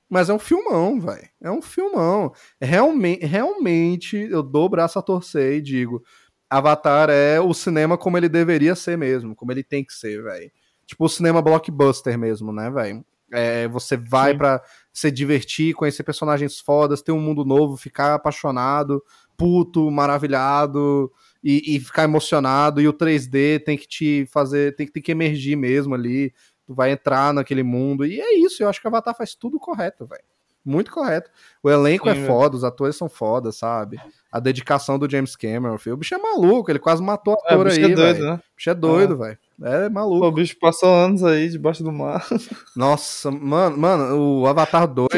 Mas 0.10 0.30
é 0.30 0.34
um 0.34 0.40
filmão, 0.40 1.00
velho. 1.00 1.30
É 1.40 1.52
um 1.52 1.62
filmão. 1.62 2.34
Realmente, 2.60 3.26
realmente, 3.26 4.18
eu 4.18 4.42
dou 4.42 4.66
o 4.66 4.70
braço 4.70 4.98
a 4.98 5.02
torcer 5.02 5.54
e 5.54 5.62
digo: 5.62 6.04
Avatar 6.50 7.10
é 7.10 7.40
o 7.40 7.54
cinema 7.54 7.98
como 7.98 8.18
ele 8.18 8.28
deveria 8.28 8.76
ser 8.76 8.98
mesmo, 8.98 9.36
como 9.36 9.52
ele 9.52 9.64
tem 9.64 9.86
que 9.86 9.94
ser, 9.94 10.22
velho. 10.24 10.52
Tipo 10.88 11.06
o 11.06 11.10
cinema 11.10 11.42
blockbuster 11.42 12.18
mesmo, 12.18 12.52
né, 12.52 12.70
velho? 12.70 13.06
É, 13.32 13.68
você 13.70 13.96
vai 13.96 14.36
para 14.36 14.62
se 14.94 15.10
divertir, 15.10 15.74
conhecer 15.74 16.04
personagens 16.04 16.60
fodas, 16.60 17.02
ter 17.02 17.12
um 17.12 17.20
mundo 17.20 17.46
novo, 17.46 17.78
ficar 17.78 18.16
apaixonado, 18.16 19.04
puto, 19.38 19.90
maravilhado 19.90 21.12
e, 21.44 21.76
e, 21.76 21.80
ficar 21.80 22.04
emocionado. 22.04 22.82
E 22.82 22.88
o 22.88 22.94
3D 22.94 23.64
tem 23.64 23.78
que 23.78 23.88
te 23.88 24.26
fazer, 24.28 24.76
tem, 24.76 24.88
tem 24.88 25.02
que 25.02 25.12
emergir 25.12 25.56
mesmo 25.56 25.96
ali. 25.96 26.34
Tu 26.66 26.74
vai 26.74 26.92
entrar 26.92 27.34
naquele 27.34 27.64
mundo. 27.64 28.06
E 28.06 28.20
é 28.20 28.36
isso, 28.36 28.62
eu 28.62 28.70
acho 28.70 28.80
que 28.80 28.88
o 28.88 28.90
Avatar 28.90 29.16
faz 29.16 29.36
tudo 29.36 29.60
correto, 29.60 30.06
velho 30.06 30.24
muito 30.64 30.92
correto. 30.92 31.30
O 31.62 31.70
elenco 31.70 32.08
é 32.10 32.16
Sim, 32.16 32.24
é 32.24 32.28
foda, 32.28 32.56
os 32.56 32.64
atores 32.64 32.96
são 32.96 33.10
foda, 33.10 33.52
sabe? 33.52 34.00
A 34.32 34.40
dedicação 34.40 34.98
do 34.98 35.10
James 35.10 35.36
Cameron, 35.36 35.78
filho. 35.78 35.96
O 35.96 35.98
bicho 35.98 36.16
é 36.16 36.18
maluco, 36.18 36.72
ele 36.72 36.80
quase 36.80 37.02
matou 37.02 37.34
a 37.34 37.54
ator 37.54 37.68
é, 37.68 37.72
aí, 37.72 37.84
é 37.84 37.90
doido, 37.90 38.24
né? 38.24 38.34
O 38.34 38.56
bicho 38.56 38.70
é 38.70 38.76
doido, 38.76 39.14
é. 39.16 39.28
velho. 39.28 39.40
É 39.64 39.90
maluco. 39.90 40.26
o 40.26 40.32
bicho 40.32 40.58
passou 40.60 40.94
anos 40.94 41.24
aí 41.24 41.50
debaixo 41.50 41.84
do 41.84 41.92
mar. 41.92 42.26
Nossa, 42.76 43.30
mano, 43.30 43.78
mano, 43.78 44.42
o 44.42 44.48
Avatar 44.48 44.88
2 44.88 45.10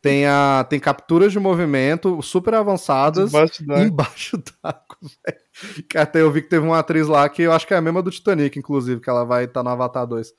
tem, 0.00 0.26
a, 0.26 0.64
tem 0.68 0.78
capturas 0.78 1.32
de 1.32 1.40
movimento 1.40 2.22
super 2.22 2.54
avançadas 2.54 3.32
embaixo 3.86 4.36
d'água, 4.36 4.96
velho. 5.02 5.86
Até 5.96 6.20
eu 6.20 6.30
vi 6.30 6.42
que 6.42 6.48
teve 6.48 6.64
uma 6.64 6.78
atriz 6.78 7.08
lá 7.08 7.28
que 7.28 7.42
eu 7.42 7.52
acho 7.52 7.66
que 7.66 7.74
é 7.74 7.76
a 7.76 7.82
mesma 7.82 8.02
do 8.02 8.10
Titanic, 8.10 8.58
inclusive, 8.58 9.00
que 9.00 9.10
ela 9.10 9.24
vai 9.24 9.44
estar 9.44 9.60
tá 9.60 9.64
no 9.64 9.70
Avatar 9.70 10.06
2 10.06 10.32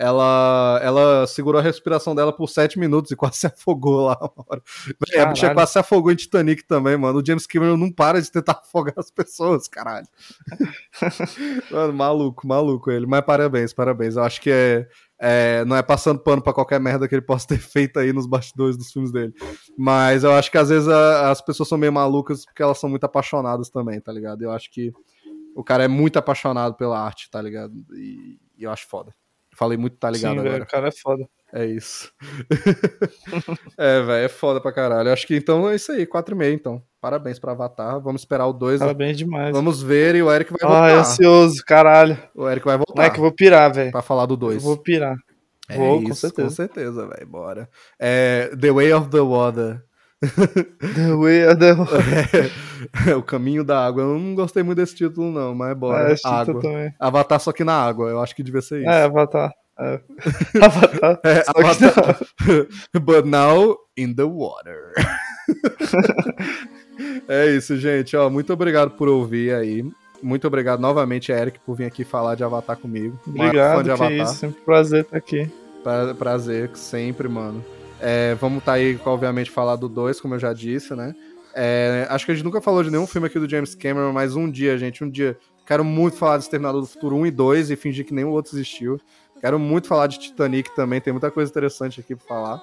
ela, 0.00 0.78
ela 0.80 1.26
segurou 1.26 1.58
a 1.58 1.62
respiração 1.62 2.14
dela 2.14 2.32
por 2.32 2.48
sete 2.48 2.78
minutos 2.78 3.10
e 3.10 3.16
quase 3.16 3.38
se 3.38 3.46
afogou 3.48 4.06
lá 4.06 4.16
uma 4.22 4.46
hora. 4.48 4.62
a 5.18 5.26
bicha 5.26 5.52
quase 5.52 5.72
se 5.72 5.78
afogou 5.80 6.12
em 6.12 6.14
Titanic 6.14 6.62
também, 6.68 6.96
mano. 6.96 7.18
O 7.18 7.26
James 7.26 7.48
Cameron 7.48 7.76
não 7.76 7.90
para 7.90 8.22
de 8.22 8.30
tentar 8.30 8.52
afogar 8.62 8.94
as 8.96 9.10
pessoas, 9.10 9.66
caralho. 9.66 10.06
mano, 11.68 11.92
maluco, 11.92 12.46
maluco 12.46 12.92
ele. 12.92 13.06
Mas 13.06 13.22
parabéns, 13.22 13.72
parabéns. 13.72 14.14
Eu 14.14 14.22
acho 14.22 14.40
que 14.40 14.52
é, 14.52 14.88
é, 15.18 15.64
não 15.64 15.74
é 15.74 15.82
passando 15.82 16.20
pano 16.20 16.40
para 16.40 16.52
qualquer 16.52 16.78
merda 16.78 17.08
que 17.08 17.16
ele 17.16 17.22
possa 17.22 17.48
ter 17.48 17.58
feito 17.58 17.98
aí 17.98 18.12
nos 18.12 18.28
bastidores 18.28 18.76
dos 18.76 18.92
filmes 18.92 19.10
dele. 19.10 19.34
Mas 19.76 20.22
eu 20.22 20.30
acho 20.30 20.48
que 20.48 20.58
às 20.58 20.68
vezes 20.68 20.88
a, 20.88 21.32
as 21.32 21.40
pessoas 21.40 21.68
são 21.68 21.76
meio 21.76 21.92
malucas 21.92 22.44
porque 22.44 22.62
elas 22.62 22.78
são 22.78 22.88
muito 22.88 23.02
apaixonadas 23.02 23.68
também, 23.68 24.00
tá 24.00 24.12
ligado? 24.12 24.42
Eu 24.42 24.52
acho 24.52 24.70
que 24.70 24.92
o 25.56 25.64
cara 25.64 25.82
é 25.82 25.88
muito 25.88 26.20
apaixonado 26.20 26.76
pela 26.76 27.04
arte, 27.04 27.28
tá 27.28 27.42
ligado? 27.42 27.74
E, 27.94 28.38
e 28.56 28.62
eu 28.62 28.70
acho 28.70 28.86
foda. 28.86 29.12
Falei 29.58 29.76
muito, 29.76 29.96
tá 29.96 30.08
ligado 30.08 30.34
Sim, 30.34 30.38
agora. 30.38 30.50
Véio, 30.50 30.62
o 30.62 30.66
cara 30.68 30.86
é 30.86 30.92
foda. 30.92 31.28
É 31.52 31.66
isso. 31.66 32.12
é, 33.76 34.00
velho, 34.02 34.24
é 34.24 34.28
foda 34.28 34.60
pra 34.60 34.70
caralho. 34.70 35.12
Acho 35.12 35.26
que 35.26 35.34
então 35.34 35.68
é 35.68 35.74
isso 35.74 35.90
aí, 35.90 36.06
4,5 36.06 36.52
então. 36.52 36.80
Parabéns 37.00 37.40
pra 37.40 37.50
Avatar. 37.50 38.00
Vamos 38.00 38.20
esperar 38.20 38.46
o 38.46 38.52
2. 38.52 38.78
Parabéns 38.78 39.16
demais. 39.16 39.50
Vamos 39.50 39.82
ver 39.82 40.14
e 40.14 40.22
o 40.22 40.32
Eric 40.32 40.52
vai 40.52 40.60
voltar. 40.60 40.84
Ai, 40.84 40.92
ansioso, 40.92 41.64
caralho. 41.66 42.16
O 42.36 42.48
Eric 42.48 42.64
vai 42.64 42.76
voltar. 42.76 42.94
Não 42.94 43.02
é 43.02 43.10
que 43.10 43.18
eu 43.18 43.22
vou 43.22 43.32
pirar, 43.32 43.74
velho. 43.74 43.90
Pra 43.90 44.00
falar 44.00 44.26
do 44.26 44.36
2. 44.36 44.62
Vou 44.62 44.76
pirar. 44.76 45.16
É 45.68 45.76
vou, 45.76 45.96
isso, 45.98 46.08
com 46.08 46.14
certeza. 46.14 46.48
Com 46.48 46.54
certeza, 46.54 47.06
velho. 47.08 47.26
Bora. 47.26 47.68
É, 47.98 48.52
the 48.60 48.70
Way 48.70 48.92
of 48.92 49.10
the 49.10 49.20
Water. 49.20 49.82
The 50.20 51.14
Way 51.14 51.46
of 51.46 51.56
the 51.58 51.72
Water. 51.74 52.52
É, 53.06 53.14
o 53.14 53.22
Caminho 53.22 53.62
da 53.62 53.86
Água. 53.86 54.02
Eu 54.02 54.18
não 54.18 54.34
gostei 54.34 54.62
muito 54.62 54.78
desse 54.78 54.96
título, 54.96 55.30
não, 55.30 55.54
mas 55.54 55.76
bora. 55.76 56.12
É, 56.12 56.16
água. 56.24 56.60
Também. 56.60 56.94
Avatar 56.98 57.40
só 57.40 57.52
que 57.52 57.64
na 57.64 57.74
água. 57.74 58.08
Eu 58.08 58.20
acho 58.20 58.34
que 58.34 58.42
devia 58.42 58.60
ser 58.60 58.80
isso. 58.80 58.90
É, 58.90 59.04
Avatar. 59.04 59.52
É. 59.78 60.00
Avatar. 60.60 61.20
É, 61.24 61.44
Avatar. 61.46 62.18
But 63.00 63.24
now 63.26 63.76
in 63.96 64.14
the 64.14 64.24
water. 64.24 64.92
é 67.28 67.46
isso, 67.50 67.76
gente. 67.76 68.16
Ó, 68.16 68.28
muito 68.28 68.52
obrigado 68.52 68.90
por 68.92 69.08
ouvir 69.08 69.54
aí. 69.54 69.84
Muito 70.20 70.48
obrigado 70.48 70.80
novamente, 70.80 71.30
Eric, 71.30 71.60
por 71.60 71.76
vir 71.76 71.84
aqui 71.84 72.02
falar 72.04 72.34
de 72.34 72.42
Avatar 72.42 72.76
comigo. 72.76 73.18
Obrigado, 73.24 73.84
de 73.84 73.90
Avatar. 73.92 74.12
Isso, 74.12 74.34
sempre 74.34 74.60
prazer 74.62 75.02
estar 75.02 75.16
aqui. 75.16 75.48
Pra, 75.84 76.12
prazer, 76.12 76.70
sempre, 76.74 77.28
mano. 77.28 77.64
É, 78.00 78.34
vamos 78.34 78.58
estar 78.58 78.72
tá 78.72 78.78
aí, 78.78 78.98
obviamente, 79.04 79.50
falar 79.50 79.76
do 79.76 79.88
2, 79.88 80.20
como 80.20 80.34
eu 80.34 80.38
já 80.38 80.52
disse, 80.52 80.94
né? 80.94 81.14
É, 81.54 82.06
acho 82.10 82.24
que 82.24 82.32
a 82.32 82.34
gente 82.34 82.44
nunca 82.44 82.60
falou 82.60 82.82
de 82.82 82.90
nenhum 82.90 83.06
filme 83.06 83.26
aqui 83.26 83.38
do 83.38 83.48
James 83.48 83.74
Cameron, 83.74 84.12
mas 84.12 84.36
um 84.36 84.50
dia, 84.50 84.78
gente, 84.78 85.02
um 85.02 85.10
dia. 85.10 85.36
Quero 85.66 85.84
muito 85.84 86.16
falar 86.16 86.38
de 86.38 86.44
Exterminador 86.44 86.80
do 86.80 86.86
Futuro 86.86 87.16
1 87.16 87.26
e 87.26 87.30
2 87.30 87.70
e 87.70 87.76
fingir 87.76 88.06
que 88.06 88.14
nenhum 88.14 88.30
outro 88.30 88.54
existiu. 88.54 88.98
Quero 89.40 89.58
muito 89.58 89.86
falar 89.86 90.06
de 90.06 90.18
Titanic 90.18 90.74
também, 90.74 91.00
tem 91.00 91.12
muita 91.12 91.30
coisa 91.30 91.50
interessante 91.50 92.00
aqui 92.00 92.14
pra 92.14 92.26
falar. 92.26 92.62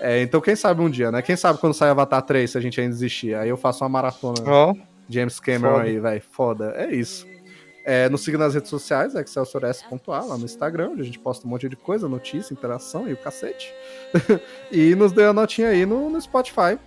É, 0.00 0.22
então, 0.22 0.40
quem 0.40 0.54
sabe 0.54 0.80
um 0.80 0.88
dia, 0.88 1.10
né? 1.10 1.22
Quem 1.22 1.36
sabe 1.36 1.58
quando 1.58 1.74
sai 1.74 1.90
Avatar 1.90 2.22
3, 2.22 2.50
se 2.50 2.56
a 2.56 2.60
gente 2.60 2.80
ainda 2.80 2.94
existir. 2.94 3.34
Aí 3.34 3.48
eu 3.48 3.56
faço 3.56 3.82
uma 3.82 3.88
maratona. 3.88 4.38
Oh, 4.46 4.76
James 5.08 5.40
Cameron 5.40 5.76
foda. 5.76 5.84
aí, 5.84 5.98
velho. 5.98 6.22
Foda. 6.30 6.74
É 6.76 6.94
isso. 6.94 7.26
É, 7.90 8.06
nos 8.10 8.22
siga 8.22 8.36
nas 8.36 8.52
redes 8.52 8.68
sociais, 8.68 9.14
excelsiors.a, 9.14 10.20
lá 10.20 10.36
no 10.36 10.44
Instagram, 10.44 10.90
onde 10.90 11.00
a 11.00 11.04
gente 11.04 11.18
posta 11.18 11.46
um 11.46 11.50
monte 11.50 11.70
de 11.70 11.76
coisa, 11.76 12.06
notícia, 12.06 12.52
interação 12.52 13.08
e 13.08 13.14
o 13.14 13.16
cacete. 13.16 13.72
e 14.70 14.94
nos 14.94 15.10
dê 15.10 15.24
a 15.24 15.32
notinha 15.32 15.68
aí 15.68 15.86
no, 15.86 16.10
no 16.10 16.20
Spotify 16.20 16.78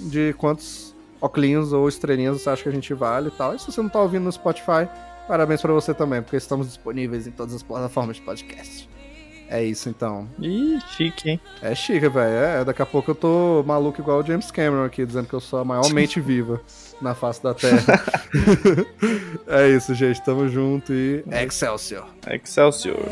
de 0.00 0.32
quantos 0.38 0.94
oclinhos 1.20 1.74
ou 1.74 1.86
estrelinhas 1.86 2.40
você 2.40 2.48
acha 2.48 2.62
que 2.62 2.68
a 2.70 2.72
gente 2.72 2.94
vale 2.94 3.28
e 3.28 3.32
tal. 3.32 3.54
E 3.54 3.58
se 3.58 3.66
você 3.66 3.82
não 3.82 3.90
tá 3.90 4.00
ouvindo 4.00 4.24
no 4.24 4.32
Spotify, 4.32 4.88
Parabéns 5.26 5.60
para 5.60 5.72
você 5.72 5.92
também, 5.92 6.22
porque 6.22 6.36
estamos 6.36 6.68
disponíveis 6.68 7.26
em 7.26 7.32
todas 7.32 7.52
as 7.52 7.62
plataformas 7.62 8.16
de 8.16 8.22
podcast. 8.22 8.88
É 9.48 9.62
isso 9.62 9.88
então. 9.88 10.28
Ih, 10.40 10.78
chique, 10.96 11.30
hein? 11.30 11.40
É 11.62 11.74
chique, 11.74 12.08
velho. 12.08 12.34
É, 12.34 12.64
daqui 12.64 12.82
a 12.82 12.86
pouco 12.86 13.10
eu 13.10 13.14
tô 13.14 13.62
maluco 13.66 14.00
igual 14.00 14.20
o 14.20 14.26
James 14.26 14.50
Cameron 14.50 14.84
aqui, 14.84 15.04
dizendo 15.06 15.28
que 15.28 15.34
eu 15.34 15.40
sou 15.40 15.60
a 15.60 15.64
maior 15.64 15.88
mente 15.90 16.18
viva 16.20 16.60
na 17.00 17.14
face 17.14 17.42
da 17.42 17.54
Terra. 17.54 18.02
é 19.46 19.68
isso, 19.68 19.94
gente. 19.94 20.22
Tamo 20.24 20.48
junto 20.48 20.92
e. 20.92 21.24
Excelsior! 21.30 22.06
Excelsior! 22.28 23.06